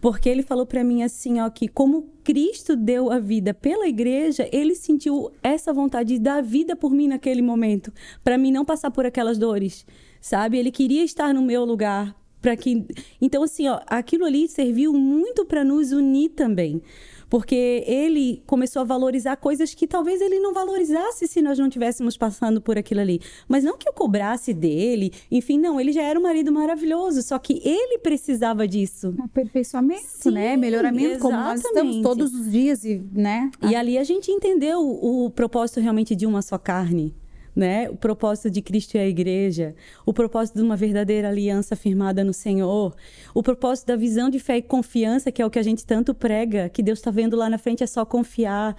Porque 0.00 0.28
ele 0.28 0.42
falou 0.42 0.66
para 0.66 0.82
mim 0.82 1.04
assim, 1.04 1.40
ó, 1.40 1.48
que 1.48 1.68
como 1.68 2.08
Cristo 2.24 2.74
deu 2.74 3.08
a 3.08 3.20
vida 3.20 3.54
pela 3.54 3.86
igreja, 3.86 4.48
ele 4.50 4.74
sentiu 4.74 5.30
essa 5.44 5.72
vontade 5.72 6.14
de 6.14 6.18
dar 6.18 6.42
vida 6.42 6.74
por 6.74 6.90
mim 6.90 7.06
naquele 7.06 7.40
momento, 7.40 7.92
para 8.24 8.36
mim 8.36 8.50
não 8.50 8.64
passar 8.64 8.90
por 8.90 9.06
aquelas 9.06 9.38
dores, 9.38 9.86
sabe? 10.20 10.58
Ele 10.58 10.72
queria 10.72 11.04
estar 11.04 11.32
no 11.32 11.42
meu 11.42 11.64
lugar, 11.64 12.16
para 12.42 12.56
que 12.56 12.84
Então 13.22 13.44
assim, 13.44 13.68
ó, 13.68 13.78
aquilo 13.86 14.24
ali 14.24 14.48
serviu 14.48 14.92
muito 14.92 15.44
para 15.44 15.62
nos 15.62 15.92
unir 15.92 16.30
também 16.30 16.82
porque 17.30 17.84
ele 17.86 18.42
começou 18.44 18.82
a 18.82 18.84
valorizar 18.84 19.36
coisas 19.36 19.72
que 19.72 19.86
talvez 19.86 20.20
ele 20.20 20.40
não 20.40 20.52
valorizasse 20.52 21.28
se 21.28 21.40
nós 21.40 21.58
não 21.58 21.68
estivéssemos 21.68 22.16
passando 22.16 22.60
por 22.60 22.76
aquilo 22.76 23.00
ali. 23.00 23.20
Mas 23.48 23.62
não 23.62 23.78
que 23.78 23.88
eu 23.88 23.92
cobrasse 23.92 24.52
dele, 24.52 25.12
enfim, 25.30 25.56
não, 25.56 25.80
ele 25.80 25.92
já 25.92 26.02
era 26.02 26.18
um 26.18 26.22
marido 26.22 26.50
maravilhoso, 26.50 27.22
só 27.22 27.38
que 27.38 27.62
ele 27.64 27.98
precisava 27.98 28.66
disso. 28.66 29.14
Aperfeiçoamento, 29.20 30.02
Sim, 30.04 30.32
né? 30.32 30.56
Melhoramento, 30.56 31.12
exatamente. 31.12 31.22
como 31.22 31.36
nós 31.36 31.64
estamos 31.64 32.02
todos 32.02 32.34
os 32.34 32.50
dias, 32.50 32.84
e, 32.84 33.00
né? 33.12 33.50
E 33.62 33.76
ali 33.76 33.96
a 33.96 34.04
gente 34.04 34.32
entendeu 34.32 34.80
o 34.80 35.30
propósito 35.30 35.78
realmente 35.78 36.16
de 36.16 36.26
uma 36.26 36.42
só 36.42 36.58
carne 36.58 37.14
né? 37.54 37.88
O 37.90 37.96
propósito 37.96 38.50
de 38.50 38.62
Cristo 38.62 38.96
e 38.96 38.98
a 38.98 39.06
igreja, 39.06 39.74
o 40.06 40.12
propósito 40.12 40.56
de 40.56 40.62
uma 40.62 40.76
verdadeira 40.76 41.28
aliança 41.28 41.74
firmada 41.74 42.22
no 42.22 42.32
Senhor, 42.32 42.94
o 43.34 43.42
propósito 43.42 43.88
da 43.88 43.96
visão 43.96 44.30
de 44.30 44.38
fé 44.38 44.58
e 44.58 44.62
confiança, 44.62 45.32
que 45.32 45.42
é 45.42 45.46
o 45.46 45.50
que 45.50 45.58
a 45.58 45.62
gente 45.62 45.84
tanto 45.84 46.14
prega, 46.14 46.68
que 46.68 46.82
Deus 46.82 46.98
está 46.98 47.10
vendo 47.10 47.36
lá 47.36 47.48
na 47.48 47.58
frente, 47.58 47.82
é 47.82 47.86
só 47.86 48.04
confiar. 48.04 48.76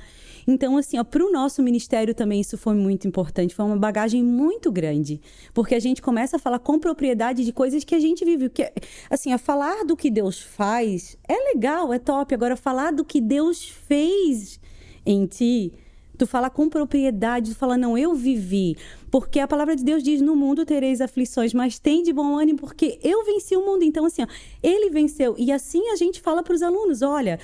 Então, 0.48 0.78
assim, 0.78 1.02
para 1.04 1.24
o 1.24 1.32
nosso 1.32 1.62
ministério 1.62 2.16
também 2.16 2.42
isso 2.42 2.58
foi 2.58 2.74
muito 2.74 3.08
importante, 3.08 3.54
foi 3.54 3.66
uma 3.66 3.78
bagagem 3.78 4.24
muito 4.24 4.72
grande, 4.72 5.22
porque 5.54 5.76
a 5.76 5.80
gente 5.80 6.02
começa 6.02 6.38
a 6.38 6.40
falar 6.40 6.60
com 6.60 6.80
propriedade 6.80 7.46
de 7.46 7.52
coisas 7.52 7.84
que 7.84 7.96
a 7.96 8.00
gente 8.00 8.26
vive. 8.26 8.50
Que, 8.50 8.72
assim, 9.10 9.34
a 9.34 9.38
falar 9.38 9.86
do 9.86 9.96
que 9.96 10.10
Deus 10.10 10.42
faz 10.42 11.18
é 11.28 11.54
legal, 11.54 11.94
é 11.94 12.00
top. 12.00 12.34
Agora, 12.34 12.56
falar 12.56 12.92
do 12.92 13.06
que 13.06 13.22
Deus 13.22 13.68
fez 13.68 14.60
em 15.06 15.26
ti, 15.26 15.74
tu 16.22 16.28
fala 16.28 16.52
com 16.52 16.70
propriedade, 16.70 17.52
tu 17.52 17.58
fala, 17.58 17.76
não, 17.76 17.98
eu 17.98 18.14
vivi. 18.14 18.78
Porque 19.10 19.40
a 19.40 19.48
palavra 19.48 19.76
de 19.76 19.84
Deus 19.84 20.04
diz: 20.04 20.22
no 20.22 20.36
mundo 20.36 20.64
tereis 20.64 21.02
aflições, 21.02 21.52
mas 21.52 21.80
tem 21.80 22.04
de 22.04 22.14
bom 22.14 22.38
ânimo, 22.38 22.60
porque 22.60 23.00
eu 23.02 23.26
venci 23.26 23.56
o 23.56 23.66
mundo. 23.66 23.84
Então, 23.84 24.06
assim, 24.06 24.22
ó, 24.22 24.28
ele 24.62 24.92
venceu. 24.92 25.34
E 25.36 25.52
assim 25.52 25.90
a 25.90 25.96
gente 25.96 26.22
fala 26.22 26.44
para 26.44 26.54
os 26.54 26.62
alunos: 26.62 27.02
olha, 27.02 27.40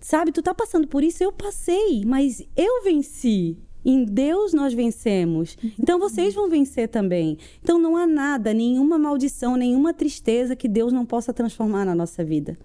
sabe, 0.00 0.32
tu 0.32 0.40
tá 0.40 0.54
passando 0.54 0.88
por 0.88 1.04
isso, 1.04 1.22
eu 1.22 1.30
passei, 1.30 2.02
mas 2.06 2.42
eu 2.56 2.82
venci. 2.82 3.58
Em 3.84 4.04
Deus 4.04 4.54
nós 4.54 4.72
vencemos. 4.72 5.56
Então 5.78 5.98
vocês 5.98 6.34
vão 6.34 6.48
vencer 6.48 6.88
também. 6.88 7.36
Então 7.62 7.78
não 7.78 7.96
há 7.96 8.06
nada, 8.06 8.54
nenhuma 8.54 8.98
maldição, 8.98 9.56
nenhuma 9.56 9.92
tristeza 9.92 10.56
que 10.56 10.68
Deus 10.68 10.92
não 10.92 11.04
possa 11.04 11.32
transformar 11.32 11.84
na 11.84 11.94
nossa 11.94 12.24
vida. 12.24 12.58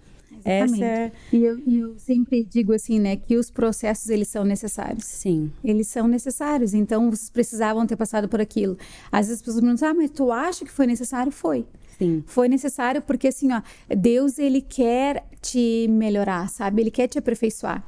Exatamente. 0.46 0.84
Essa 0.84 0.86
é... 0.86 1.12
e, 1.34 1.44
eu, 1.44 1.60
eu 1.68 1.98
sempre 1.98 2.44
digo 2.44 2.74
assim, 2.74 3.00
né, 3.00 3.16
que 3.16 3.36
os 3.36 3.50
processos 3.50 4.10
eles 4.10 4.28
são 4.28 4.44
necessários. 4.44 5.04
Sim. 5.06 5.52
Eles 5.64 5.88
são 5.88 6.08
necessários, 6.08 6.74
então 6.74 7.10
vocês 7.10 7.30
precisavam 7.30 7.86
ter 7.88 7.96
passado 7.96 8.30
por 8.30 8.40
aquilo. 8.40 8.78
Às 9.12 9.28
vezes 9.28 9.42
as 9.42 9.42
pessoas 9.42 9.62
me 9.64 9.70
perguntam, 9.70 9.90
ah, 9.90 9.94
mas 9.94 10.12
tu 10.12 10.32
acha 10.32 10.64
que 10.64 10.72
foi 10.72 10.86
necessário? 10.86 11.32
Foi. 11.32 11.66
Sim. 11.98 12.24
Foi 12.28 12.48
necessário 12.48 13.02
porque 13.02 13.30
assim, 13.30 13.52
ó, 13.52 13.62
Deus 13.96 14.38
ele 14.38 14.62
quer 14.62 15.26
te 15.42 15.88
melhorar, 15.90 16.50
sabe? 16.50 16.82
Ele 16.82 16.92
quer 16.92 17.08
te 17.08 17.18
aperfeiçoar. 17.18 17.84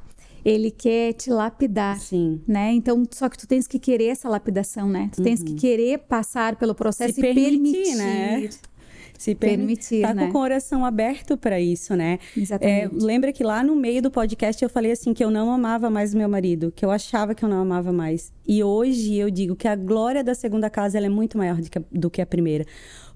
Ele 0.45 0.71
quer 0.71 1.11
te 1.13 1.29
lapidar, 1.29 1.99
Sim. 1.99 2.41
né? 2.47 2.71
Então, 2.71 3.03
só 3.11 3.27
que 3.27 3.37
tu 3.37 3.45
tens 3.45 3.67
que 3.67 3.77
querer 3.77 4.05
essa 4.05 4.29
lapidação, 4.29 4.87
né? 4.87 5.09
Tu 5.13 5.17
uhum. 5.17 5.23
tens 5.25 5.43
que 5.43 5.51
uhum. 5.51 5.57
querer 5.57 5.97
passar 5.99 6.55
pelo 6.55 6.73
processo 6.73 7.15
Se 7.15 7.19
e 7.19 7.21
permitir, 7.21 7.71
permitir 7.73 7.95
né? 7.97 8.49
Se 9.17 9.33
permitir, 9.33 10.01
tá 10.01 10.13
né? 10.13 10.23
com 10.23 10.29
o 10.29 10.33
coração 10.33 10.85
aberto 10.85 11.37
para 11.37 11.59
isso, 11.59 11.95
né? 11.95 12.19
Exatamente. 12.35 12.95
É, 12.95 13.05
lembra 13.05 13.33
que 13.33 13.43
lá 13.43 13.63
no 13.63 13.75
meio 13.75 14.01
do 14.01 14.11
podcast 14.11 14.61
eu 14.63 14.69
falei 14.69 14.91
assim 14.91 15.13
que 15.13 15.23
eu 15.23 15.31
não 15.31 15.51
amava 15.51 15.89
mais 15.89 16.13
meu 16.13 16.29
marido, 16.29 16.71
que 16.75 16.85
eu 16.85 16.91
achava 16.91 17.33
que 17.33 17.43
eu 17.43 17.49
não 17.49 17.61
amava 17.61 17.91
mais. 17.91 18.31
E 18.47 18.63
hoje 18.63 19.15
eu 19.15 19.29
digo 19.29 19.55
que 19.55 19.67
a 19.67 19.75
glória 19.75 20.23
da 20.23 20.35
segunda 20.35 20.69
casa 20.69 20.97
ela 20.97 21.07
é 21.07 21.09
muito 21.09 21.37
maior 21.37 21.57
do 21.57 21.69
que, 21.69 21.77
a, 21.77 21.81
do 21.91 22.09
que 22.09 22.21
a 22.21 22.25
primeira. 22.25 22.65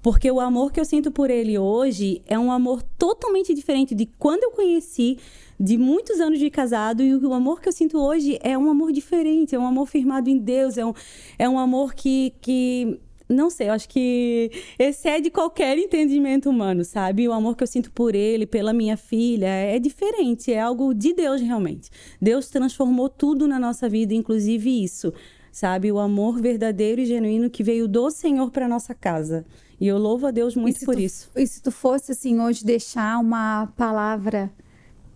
Porque 0.02 0.32
o 0.32 0.40
amor 0.40 0.72
que 0.72 0.80
eu 0.80 0.86
sinto 0.86 1.12
por 1.12 1.30
ele 1.30 1.58
hoje 1.58 2.24
é 2.26 2.38
um 2.38 2.52
amor 2.52 2.82
totalmente 2.98 3.54
diferente 3.54 3.94
de 3.94 4.08
quando 4.18 4.44
eu 4.44 4.52
conheci, 4.52 5.20
de 5.60 5.78
muitos 5.78 6.20
anos 6.20 6.40
de 6.40 6.50
casado, 6.50 7.04
e 7.04 7.16
o 7.16 7.34
amor 7.34 7.62
que 7.62 7.70
eu 7.70 7.72
sinto 7.72 8.00
hoje 8.00 8.40
é 8.42 8.58
um 8.58 8.70
amor 8.70 8.92
diferente, 8.92 9.54
é 9.54 9.60
um 9.60 9.68
amor 9.68 9.86
firmado 9.86 10.28
em 10.28 10.40
Deus, 10.40 10.78
é 10.78 10.86
um, 10.86 10.94
é 11.38 11.48
um 11.48 11.60
amor 11.60 11.94
que, 11.94 12.34
que 12.42 13.00
não 13.32 13.50
sei, 13.50 13.70
eu 13.70 13.74
acho 13.74 13.88
que 13.88 14.52
excede 14.78 15.30
qualquer 15.30 15.78
entendimento 15.78 16.50
humano, 16.50 16.84
sabe? 16.84 17.28
O 17.28 17.34
amor 17.34 17.56
que 17.56 17.64
eu 17.64 17.68
sinto 17.68 17.92
por 17.92 18.16
ele, 18.16 18.46
pela 18.46 18.74
minha 18.74 18.98
filha, 18.98 19.48
é 19.48 19.80
diferente, 19.80 20.52
é 20.52 20.60
algo 20.60 20.94
de 20.94 21.14
Deus 21.14 21.42
realmente. 21.42 21.90
Deus 22.22 22.50
transformou 22.50 23.10
tudo 23.10 23.48
na 23.48 23.60
nossa 23.60 23.88
vida, 23.88 24.14
inclusive 24.14 24.84
isso, 24.84 25.14
sabe? 25.52 25.92
O 25.92 26.00
amor 26.00 26.42
verdadeiro 26.42 27.02
e 27.02 27.06
genuíno 27.06 27.50
que 27.50 27.64
veio 27.64 27.88
do 27.88 28.10
Senhor 28.10 28.52
para 28.52 28.68
nossa 28.68 28.94
casa. 28.94 29.46
E 29.80 29.88
eu 29.88 29.98
louvo 29.98 30.28
a 30.28 30.32
Deus 30.32 30.56
muito 30.56 30.86
por 30.86 30.96
tu, 30.96 31.02
isso. 31.02 31.32
E 31.36 31.48
se 31.48 31.62
tu 31.62 31.72
fosse 31.72 32.12
assim 32.12 32.40
hoje 32.40 32.64
deixar 32.64 33.20
uma 33.20 33.68
palavra 33.76 34.52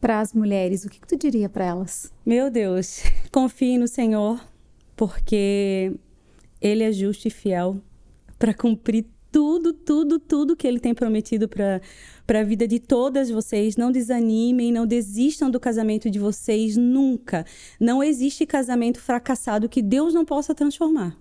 para 0.01 0.19
as 0.19 0.33
mulheres, 0.33 0.85
o 0.85 0.89
que, 0.89 0.99
que 0.99 1.07
tu 1.07 1.17
diria 1.17 1.47
para 1.47 1.65
elas? 1.65 2.11
Meu 2.25 2.49
Deus, 2.49 3.03
confie 3.31 3.77
no 3.77 3.87
Senhor, 3.87 4.39
porque 4.95 5.93
ele 6.59 6.83
é 6.83 6.91
justo 6.91 7.27
e 7.27 7.31
fiel 7.31 7.79
para 8.37 8.53
cumprir 8.53 9.05
tudo, 9.31 9.73
tudo, 9.73 10.17
tudo 10.17 10.55
que 10.55 10.65
ele 10.65 10.79
tem 10.79 10.93
prometido 10.93 11.49
para 11.49 12.39
a 12.39 12.43
vida 12.43 12.65
de 12.65 12.79
todas 12.79 13.29
vocês. 13.29 13.75
Não 13.75 13.91
desanimem, 13.91 14.71
não 14.71 14.87
desistam 14.87 15.51
do 15.51 15.59
casamento 15.59 16.09
de 16.09 16.17
vocês 16.17 16.77
nunca. 16.77 17.45
Não 17.77 18.01
existe 18.01 18.45
casamento 18.45 19.01
fracassado 19.01 19.67
que 19.67 19.81
Deus 19.81 20.13
não 20.13 20.23
possa 20.23 20.55
transformar. 20.55 21.17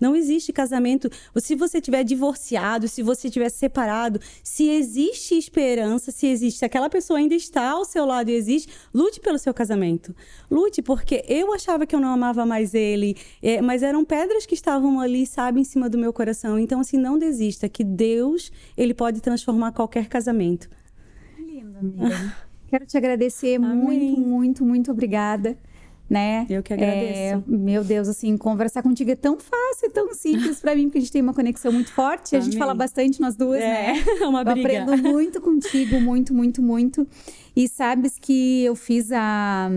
Não 0.00 0.14
existe 0.14 0.52
casamento. 0.52 1.10
Se 1.36 1.54
você 1.54 1.80
tiver 1.80 2.04
divorciado, 2.04 2.88
se 2.88 3.02
você 3.02 3.30
tiver 3.30 3.48
separado, 3.48 4.20
se 4.42 4.68
existe 4.68 5.36
esperança, 5.36 6.10
se 6.10 6.26
existe, 6.26 6.58
se 6.58 6.64
aquela 6.64 6.88
pessoa 6.88 7.18
ainda 7.18 7.34
está 7.34 7.70
ao 7.70 7.84
seu 7.84 8.04
lado 8.04 8.30
e 8.30 8.34
existe, 8.34 8.72
lute 8.92 9.20
pelo 9.20 9.38
seu 9.38 9.52
casamento. 9.54 10.14
Lute, 10.50 10.82
porque 10.82 11.24
eu 11.28 11.52
achava 11.52 11.86
que 11.86 11.94
eu 11.94 12.00
não 12.00 12.10
amava 12.10 12.44
mais 12.44 12.74
ele, 12.74 13.16
é, 13.42 13.60
mas 13.60 13.82
eram 13.82 14.04
pedras 14.04 14.46
que 14.46 14.54
estavam 14.54 15.00
ali, 15.00 15.26
sabe, 15.26 15.60
em 15.60 15.64
cima 15.64 15.88
do 15.88 15.98
meu 15.98 16.12
coração. 16.12 16.58
Então, 16.58 16.80
assim, 16.80 16.96
não 16.96 17.18
desista, 17.18 17.68
que 17.68 17.84
Deus, 17.84 18.52
ele 18.76 18.94
pode 18.94 19.20
transformar 19.20 19.72
qualquer 19.72 20.08
casamento. 20.08 20.68
Lindo, 21.38 21.76
amiga. 21.78 22.36
Quero 22.68 22.84
te 22.84 22.96
agradecer 22.96 23.56
Amém. 23.56 23.76
muito, 23.76 24.20
muito, 24.20 24.64
muito 24.64 24.90
obrigada 24.90 25.56
né? 26.08 26.46
Eu 26.48 26.62
que 26.62 26.72
agradeço. 26.72 27.18
É, 27.18 27.42
meu 27.46 27.82
Deus, 27.82 28.08
assim, 28.08 28.36
conversar 28.36 28.82
contigo 28.82 29.10
é 29.10 29.16
tão 29.16 29.38
fácil, 29.38 29.90
tão 29.92 30.14
simples 30.14 30.60
para 30.60 30.74
mim, 30.74 30.84
porque 30.84 30.98
a 30.98 31.00
gente 31.00 31.12
tem 31.12 31.22
uma 31.22 31.34
conexão 31.34 31.72
muito 31.72 31.92
forte. 31.92 32.36
A 32.36 32.40
gente 32.40 32.56
fala 32.56 32.74
bastante 32.74 33.20
nós 33.20 33.36
duas, 33.36 33.60
é, 33.60 33.92
né? 33.92 34.04
É 34.20 34.26
uma 34.26 34.44
briga. 34.44 34.72
Eu 34.72 34.82
aprendo 34.82 35.02
muito 35.02 35.40
contigo, 35.40 36.00
muito, 36.00 36.32
muito, 36.32 36.62
muito. 36.62 37.06
E 37.54 37.68
sabes 37.68 38.18
que 38.18 38.64
eu 38.64 38.76
fiz 38.76 39.10
a 39.12 39.68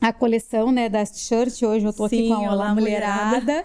a 0.00 0.12
coleção, 0.12 0.70
né, 0.70 0.88
das 0.88 1.10
t-shirts. 1.10 1.62
Hoje 1.62 1.86
eu 1.86 1.92
tô 1.92 2.06
Sim, 2.08 2.18
aqui 2.18 2.28
com 2.28 2.46
a 2.46 2.52
Olá 2.52 2.74
Mulherada. 2.74 3.40
mulherada. 3.40 3.64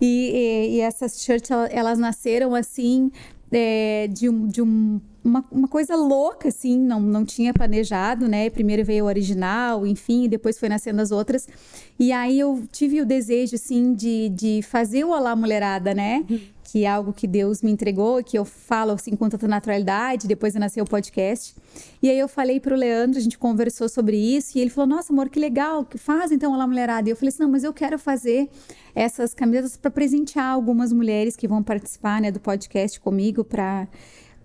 E, 0.00 0.30
e, 0.32 0.76
e, 0.76 0.80
essas 0.80 1.14
t-shirts, 1.14 1.50
elas 1.70 1.98
nasceram 1.98 2.54
assim, 2.54 3.10
é, 3.50 4.06
de, 4.08 4.28
um, 4.28 4.46
de 4.46 4.62
um 4.62 5.00
uma, 5.24 5.44
uma 5.50 5.68
coisa 5.68 5.94
louca, 5.96 6.48
assim, 6.48 6.78
não, 6.78 7.00
não 7.00 7.24
tinha 7.24 7.52
planejado, 7.52 8.28
né? 8.28 8.48
Primeiro 8.50 8.84
veio 8.84 9.04
o 9.04 9.08
original, 9.08 9.86
enfim, 9.86 10.28
depois 10.28 10.58
foi 10.58 10.68
nascendo 10.68 11.00
as 11.00 11.10
outras. 11.10 11.46
E 11.98 12.12
aí 12.12 12.38
eu 12.38 12.62
tive 12.72 13.00
o 13.00 13.06
desejo, 13.06 13.54
assim, 13.56 13.92
de, 13.94 14.30
de 14.30 14.62
fazer 14.62 15.04
o 15.04 15.10
Olá 15.10 15.36
Mulherada, 15.36 15.94
né? 15.94 16.24
Que 16.70 16.84
é 16.84 16.88
algo 16.88 17.12
que 17.12 17.26
Deus 17.26 17.62
me 17.62 17.70
entregou, 17.72 18.22
que 18.22 18.38
eu 18.38 18.44
falo, 18.44 18.92
assim, 18.92 19.16
com 19.16 19.28
tanta 19.28 19.48
naturalidade. 19.48 20.28
Depois 20.28 20.54
nasceu 20.54 20.84
o 20.84 20.86
podcast. 20.86 21.56
E 22.00 22.08
aí 22.08 22.16
eu 22.16 22.28
falei 22.28 22.60
pro 22.60 22.76
Leandro, 22.76 23.18
a 23.18 23.20
gente 23.20 23.36
conversou 23.36 23.88
sobre 23.88 24.16
isso, 24.16 24.56
e 24.56 24.60
ele 24.60 24.70
falou, 24.70 24.88
nossa, 24.88 25.12
amor, 25.12 25.28
que 25.28 25.40
legal, 25.40 25.84
que 25.84 25.98
faz 25.98 26.30
então 26.30 26.52
Olá 26.52 26.68
Mulherada. 26.68 27.08
E 27.08 27.10
eu 27.10 27.16
falei 27.16 27.30
assim, 27.30 27.42
não, 27.42 27.50
mas 27.50 27.64
eu 27.64 27.72
quero 27.72 27.98
fazer 27.98 28.48
essas 28.94 29.34
camisetas 29.34 29.76
para 29.76 29.90
presentear 29.90 30.46
algumas 30.46 30.92
mulheres 30.92 31.34
que 31.34 31.48
vão 31.48 31.60
participar, 31.60 32.20
né, 32.20 32.30
do 32.30 32.38
podcast 32.38 33.00
comigo, 33.00 33.42
para 33.42 33.88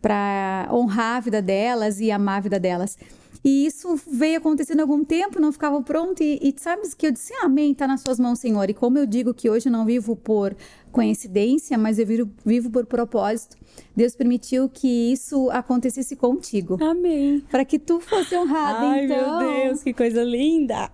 para 0.01 0.67
honrar 0.71 1.17
a 1.17 1.19
vida 1.19 1.41
delas 1.41 1.99
e 1.99 2.11
amar 2.11 2.37
a 2.37 2.41
vida 2.41 2.59
delas. 2.59 2.97
E 3.45 3.67
isso 3.67 3.95
veio 4.07 4.39
acontecendo 4.39 4.79
há 4.79 4.83
algum 4.83 5.05
tempo, 5.05 5.39
não 5.39 5.51
ficava 5.51 5.79
pronto. 5.83 6.23
E, 6.23 6.39
e 6.41 6.53
sabes 6.57 6.95
que 6.95 7.05
eu 7.05 7.11
disse, 7.11 7.31
amém, 7.43 7.73
está 7.73 7.85
nas 7.85 8.01
suas 8.01 8.19
mãos, 8.19 8.39
Senhor. 8.39 8.67
E 8.71 8.73
como 8.73 8.97
eu 8.97 9.05
digo 9.05 9.35
que 9.35 9.47
hoje 9.47 9.69
eu 9.69 9.71
não 9.71 9.85
vivo 9.85 10.15
por 10.15 10.55
coincidência, 10.91 11.77
mas 11.77 11.99
eu 11.99 12.07
vivo, 12.07 12.31
vivo 12.43 12.71
por 12.71 12.87
propósito, 12.87 13.55
Deus 13.95 14.15
permitiu 14.15 14.67
que 14.67 15.11
isso 15.11 15.47
acontecesse 15.51 16.15
contigo. 16.15 16.83
Amém. 16.83 17.43
Para 17.51 17.63
que 17.63 17.77
tu 17.77 17.99
fosse 17.99 18.35
honrada, 18.35 18.79
Ai, 18.79 19.05
então. 19.05 19.39
meu 19.39 19.47
Deus, 19.47 19.83
que 19.83 19.93
coisa 19.93 20.23
linda. 20.23 20.89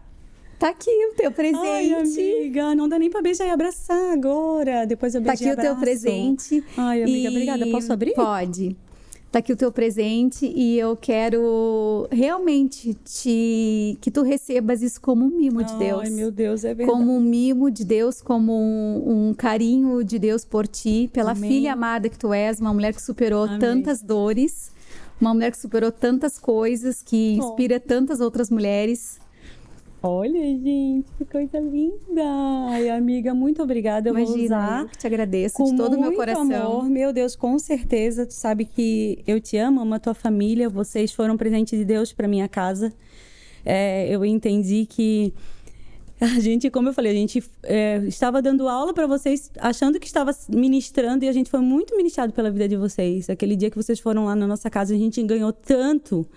Tá 0.60 0.72
aqui 0.72 0.92
o 1.12 1.16
teu 1.16 1.32
presente. 1.32 1.66
Ai, 1.66 1.94
amiga, 1.94 2.76
não 2.76 2.90
dá 2.90 3.00
nem 3.00 3.10
pra 3.10 3.22
beijar 3.22 3.48
e 3.48 3.50
abraçar 3.50 4.12
agora. 4.12 4.86
Depois 4.86 5.16
eu 5.16 5.22
beijo 5.22 5.42
Tá 5.42 5.52
aqui 5.52 5.60
o 5.60 5.64
teu 5.64 5.76
presente. 5.78 6.62
Ai, 6.76 7.02
amiga, 7.02 7.30
e... 7.30 7.32
obrigada. 7.32 7.66
Posso 7.72 7.94
abrir? 7.94 8.14
Pode 8.14 8.76
tá 9.32 9.40
aqui 9.40 9.54
o 9.54 9.56
teu 9.56 9.72
presente 9.72 10.46
e 10.46 10.78
eu 10.78 10.96
quero 10.98 12.06
realmente 12.12 12.94
te 13.06 13.98
que 14.02 14.12
tu 14.12 14.24
recebas 14.24 14.82
isso 14.82 15.00
como 15.00 15.26
um 15.26 15.30
mimo 15.30 15.64
de 15.64 15.74
Deus. 15.78 16.02
Ai, 16.02 16.10
meu 16.10 16.30
Deus, 16.30 16.66
é 16.66 16.74
verdade. 16.74 16.92
Como 16.92 17.16
um 17.16 17.22
mimo 17.22 17.72
de 17.72 17.86
Deus, 17.86 18.22
como 18.22 18.52
um, 18.54 19.30
um 19.30 19.34
carinho 19.34 20.04
de 20.04 20.20
Deus 20.20 20.44
por 20.44 20.68
ti, 20.68 21.10
pela 21.14 21.32
Amém. 21.32 21.50
filha 21.50 21.74
amada 21.74 22.10
que 22.10 22.20
tu 22.20 22.34
és, 22.34 22.60
uma 22.60 22.74
mulher 22.74 22.94
que 22.94 23.02
superou 23.02 23.46
Amém. 23.46 23.60
tantas 23.60 24.02
dores, 24.02 24.72
uma 25.20 25.34
mulher 25.34 25.52
que 25.52 25.58
superou 25.58 25.92
tantas 25.92 26.38
coisas, 26.38 27.02
que 27.02 27.36
inspira 27.36 27.80
tantas 27.80 28.20
outras 28.20 28.50
mulheres. 28.50 29.18
Olha, 30.04 30.42
gente, 30.42 31.12
que 31.16 31.26
coisa 31.26 31.60
linda! 31.60 32.24
Ai, 32.70 32.90
amiga, 32.90 33.36
muito 33.36 33.62
obrigada. 33.62 34.10
Eu 34.10 34.18
Imagina, 34.18 34.36
vou 34.36 34.46
usar 34.46 34.82
eu 34.82 34.98
te 34.98 35.06
agradeço 35.06 35.56
com 35.56 35.66
de 35.66 35.78
todo 35.78 35.96
o 35.96 36.02
meu 36.02 36.14
coração. 36.14 36.80
Amor. 36.80 36.90
Meu 36.90 37.14
Deus, 37.14 37.36
com 37.36 37.60
certeza. 37.60 38.26
Tu 38.26 38.34
sabe 38.34 38.66
que 38.66 39.20
eu 39.28 39.40
te 39.40 39.58
amo, 39.58 39.80
amo 39.80 39.94
a 39.94 40.00
tua 40.00 40.16
família. 40.16 40.68
Vocês 40.68 41.14
foram 41.14 41.38
presente 41.38 41.78
de 41.78 41.86
Deus 41.86 42.12
para 42.12 42.28
minha 42.28 42.48
casa. 42.48 42.92
É, 43.64 44.08
eu 44.10 44.26
entendi 44.26 44.88
que 44.88 45.32
a 46.20 46.40
gente, 46.40 46.70
como 46.72 46.90
eu 46.90 46.94
falei, 46.94 47.12
a 47.12 47.16
gente 47.16 47.44
é, 47.62 47.98
estava 48.08 48.42
dando 48.42 48.68
aula 48.68 48.96
para 48.96 49.06
vocês, 49.06 49.52
achando 49.60 50.00
que 50.00 50.08
estava 50.08 50.32
ministrando, 50.50 51.26
e 51.26 51.28
a 51.28 51.32
gente 51.32 51.50
foi 51.50 51.60
muito 51.60 51.96
ministrado 51.96 52.34
pela 52.34 52.50
vida 52.50 52.68
de 52.68 52.76
vocês. 52.76 53.30
Aquele 53.30 53.56
dia 53.56 53.70
que 53.70 53.78
vocês 53.78 54.00
foram 54.00 54.26
lá 54.26 54.36
na 54.36 54.48
nossa 54.48 54.68
casa, 54.68 54.96
a 54.96 54.98
gente 54.98 55.22
ganhou 55.22 55.54
tanto 55.54 56.28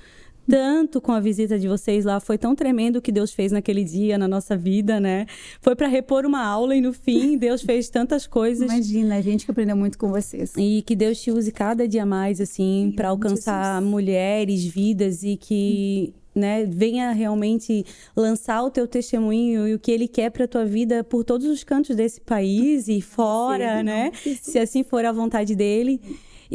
tanto 0.48 1.00
com 1.00 1.12
a 1.12 1.20
visita 1.20 1.58
de 1.58 1.68
vocês 1.68 2.04
lá. 2.04 2.20
Foi 2.20 2.36
tão 2.38 2.54
tremendo 2.54 2.96
o 2.96 3.02
que 3.02 3.12
Deus 3.12 3.32
fez 3.32 3.52
naquele 3.52 3.84
dia 3.84 4.18
na 4.18 4.28
nossa 4.28 4.56
vida, 4.56 5.00
né? 5.00 5.26
Foi 5.60 5.74
para 5.74 5.86
repor 5.86 6.26
uma 6.26 6.44
aula 6.44 6.76
e 6.76 6.80
no 6.80 6.92
fim 6.92 7.36
Deus 7.36 7.62
fez 7.62 7.88
tantas 7.88 8.26
coisas. 8.26 8.70
Imagina, 8.70 9.16
a 9.16 9.20
gente 9.20 9.44
que 9.44 9.50
aprendeu 9.50 9.76
muito 9.76 9.98
com 9.98 10.08
vocês. 10.08 10.52
E 10.56 10.82
que 10.82 10.94
Deus 10.94 11.20
te 11.20 11.30
use 11.30 11.50
cada 11.50 11.88
dia 11.88 12.04
mais, 12.06 12.40
assim, 12.40 12.92
para 12.94 13.08
alcançar 13.08 13.76
Jesus. 13.76 13.90
mulheres, 13.90 14.64
vidas 14.64 15.22
e 15.22 15.36
que. 15.36 16.12
Né, 16.34 16.64
venha 16.66 17.12
realmente 17.12 17.86
lançar 18.16 18.60
o 18.64 18.68
teu 18.68 18.88
testemunho 18.88 19.68
e 19.68 19.74
o 19.74 19.78
que 19.78 19.92
ele 19.92 20.08
quer 20.08 20.30
para 20.30 20.48
tua 20.48 20.64
vida 20.64 21.04
por 21.04 21.22
todos 21.22 21.46
os 21.46 21.62
cantos 21.62 21.94
desse 21.94 22.20
país 22.20 22.88
e 22.88 23.00
fora, 23.00 23.78
Sim, 23.78 23.84
né? 23.84 24.10
Se 24.42 24.58
assim 24.58 24.82
for 24.82 25.04
a 25.04 25.12
vontade 25.12 25.54
dele. 25.54 26.00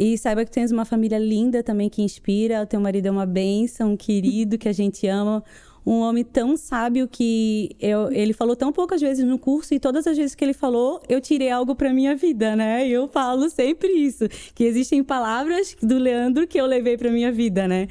E 0.02 0.16
saiba 0.16 0.46
que 0.46 0.50
tens 0.50 0.72
uma 0.72 0.86
família 0.86 1.18
linda 1.18 1.62
também 1.62 1.90
que 1.90 2.00
inspira. 2.00 2.62
O 2.62 2.66
teu 2.66 2.80
marido 2.80 3.04
é 3.04 3.10
uma 3.10 3.26
bênção, 3.26 3.92
um 3.92 3.96
querido 3.98 4.56
que 4.56 4.66
a 4.66 4.72
gente 4.72 5.06
ama. 5.06 5.44
Um 5.84 6.00
homem 6.00 6.24
tão 6.24 6.56
sábio 6.56 7.06
que 7.06 7.76
eu, 7.78 8.10
ele 8.10 8.32
falou 8.32 8.56
tão 8.56 8.72
poucas 8.72 9.02
vezes 9.02 9.22
no 9.22 9.38
curso 9.38 9.74
e 9.74 9.78
todas 9.78 10.06
as 10.06 10.16
vezes 10.16 10.34
que 10.34 10.42
ele 10.42 10.54
falou, 10.54 11.02
eu 11.06 11.20
tirei 11.20 11.50
algo 11.50 11.74
para 11.74 11.92
minha 11.92 12.16
vida, 12.16 12.56
né? 12.56 12.88
E 12.88 12.92
eu 12.92 13.08
falo 13.08 13.50
sempre 13.50 13.88
isso, 13.88 14.26
que 14.54 14.64
existem 14.64 15.04
palavras 15.04 15.76
do 15.82 15.98
Leandro 15.98 16.46
que 16.46 16.58
eu 16.58 16.64
levei 16.64 16.96
para 16.96 17.10
minha 17.10 17.30
vida, 17.30 17.68
né? 17.68 17.86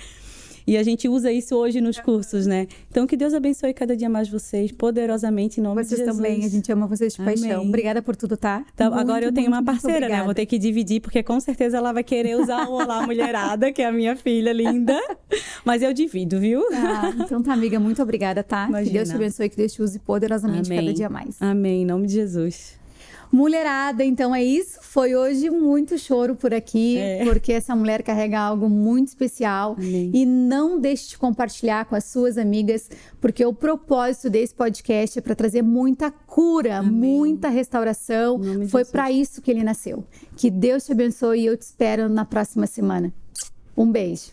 E 0.69 0.77
a 0.77 0.83
gente 0.83 1.09
usa 1.09 1.31
isso 1.31 1.55
hoje 1.55 1.81
nos 1.81 1.99
cursos, 1.99 2.45
né? 2.45 2.67
Então, 2.91 3.07
que 3.07 3.17
Deus 3.17 3.33
abençoe 3.33 3.73
cada 3.73 3.97
dia 3.97 4.07
mais 4.07 4.29
vocês, 4.29 4.71
poderosamente, 4.71 5.59
em 5.59 5.63
nome 5.63 5.83
vocês 5.83 5.89
de 5.89 6.05
Jesus. 6.05 6.15
Vocês 6.15 6.29
também, 6.29 6.45
a 6.45 6.47
gente 6.47 6.71
ama 6.71 6.85
vocês 6.85 7.13
de 7.13 7.23
paixão. 7.23 7.51
Amém. 7.53 7.67
Obrigada 7.69 8.03
por 8.03 8.15
tudo, 8.15 8.37
tá? 8.37 8.63
Então, 8.75 8.91
muito, 8.91 9.01
agora 9.01 9.25
eu 9.25 9.33
tenho 9.33 9.49
muito, 9.49 9.63
uma 9.63 9.73
parceira, 9.73 10.07
né? 10.07 10.21
Vou 10.23 10.35
ter 10.35 10.45
que 10.45 10.59
dividir, 10.59 11.01
porque 11.01 11.23
com 11.23 11.39
certeza 11.39 11.77
ela 11.77 11.91
vai 11.91 12.03
querer 12.03 12.35
usar 12.39 12.69
o 12.69 12.73
Olá 12.73 13.01
Mulherada, 13.01 13.71
que 13.71 13.81
é 13.81 13.87
a 13.87 13.91
minha 13.91 14.15
filha 14.15 14.53
linda. 14.53 14.95
Mas 15.65 15.81
eu 15.81 15.91
divido, 15.91 16.39
viu? 16.39 16.61
Ah, 16.71 17.15
então 17.17 17.41
tá, 17.41 17.51
amiga, 17.51 17.79
muito 17.79 18.03
obrigada, 18.03 18.43
tá? 18.43 18.67
Imagina. 18.69 18.85
Que 18.85 18.93
Deus 18.93 19.09
te 19.09 19.15
abençoe, 19.15 19.49
que 19.49 19.57
Deus 19.57 19.73
te 19.73 19.81
use 19.81 19.97
poderosamente 19.97 20.71
Amém. 20.71 20.85
cada 20.85 20.93
dia 20.93 21.09
mais. 21.09 21.41
Amém, 21.41 21.81
em 21.81 21.85
nome 21.85 22.05
de 22.05 22.13
Jesus. 22.13 22.78
Mulherada, 23.31 24.03
então 24.03 24.33
é 24.35 24.43
isso. 24.43 24.79
Foi 24.81 25.15
hoje 25.15 25.49
muito 25.49 25.97
choro 25.97 26.35
por 26.35 26.53
aqui, 26.53 26.97
É. 26.97 27.23
porque 27.25 27.53
essa 27.53 27.75
mulher 27.75 28.01
carrega 28.01 28.39
algo 28.39 28.67
muito 28.69 29.09
especial. 29.09 29.73
Amém. 29.77 30.11
E 30.13 30.25
não 30.25 30.79
deixe 30.79 31.09
de 31.09 31.17
compartilhar 31.17 31.85
com 31.85 31.95
as 31.95 32.05
suas 32.05 32.37
amigas, 32.37 32.89
porque 33.21 33.45
o 33.45 33.53
propósito 33.53 34.29
desse 34.29 34.53
podcast 34.55 35.19
é 35.19 35.21
para 35.21 35.35
trazer 35.35 35.61
muita 35.61 36.09
cura, 36.11 36.81
muita 36.81 37.49
restauração. 37.49 38.39
Foi 38.69 38.83
para 38.83 39.11
isso 39.11 39.41
que 39.41 39.51
ele 39.51 39.63
nasceu. 39.63 40.03
Que 40.35 40.49
Deus 40.49 40.85
te 40.85 40.91
abençoe 40.91 41.41
e 41.41 41.45
eu 41.45 41.55
te 41.57 41.61
espero 41.61 42.09
na 42.09 42.25
próxima 42.25 42.65
semana. 42.65 43.13
Um 43.77 43.91
beijo. 43.91 44.31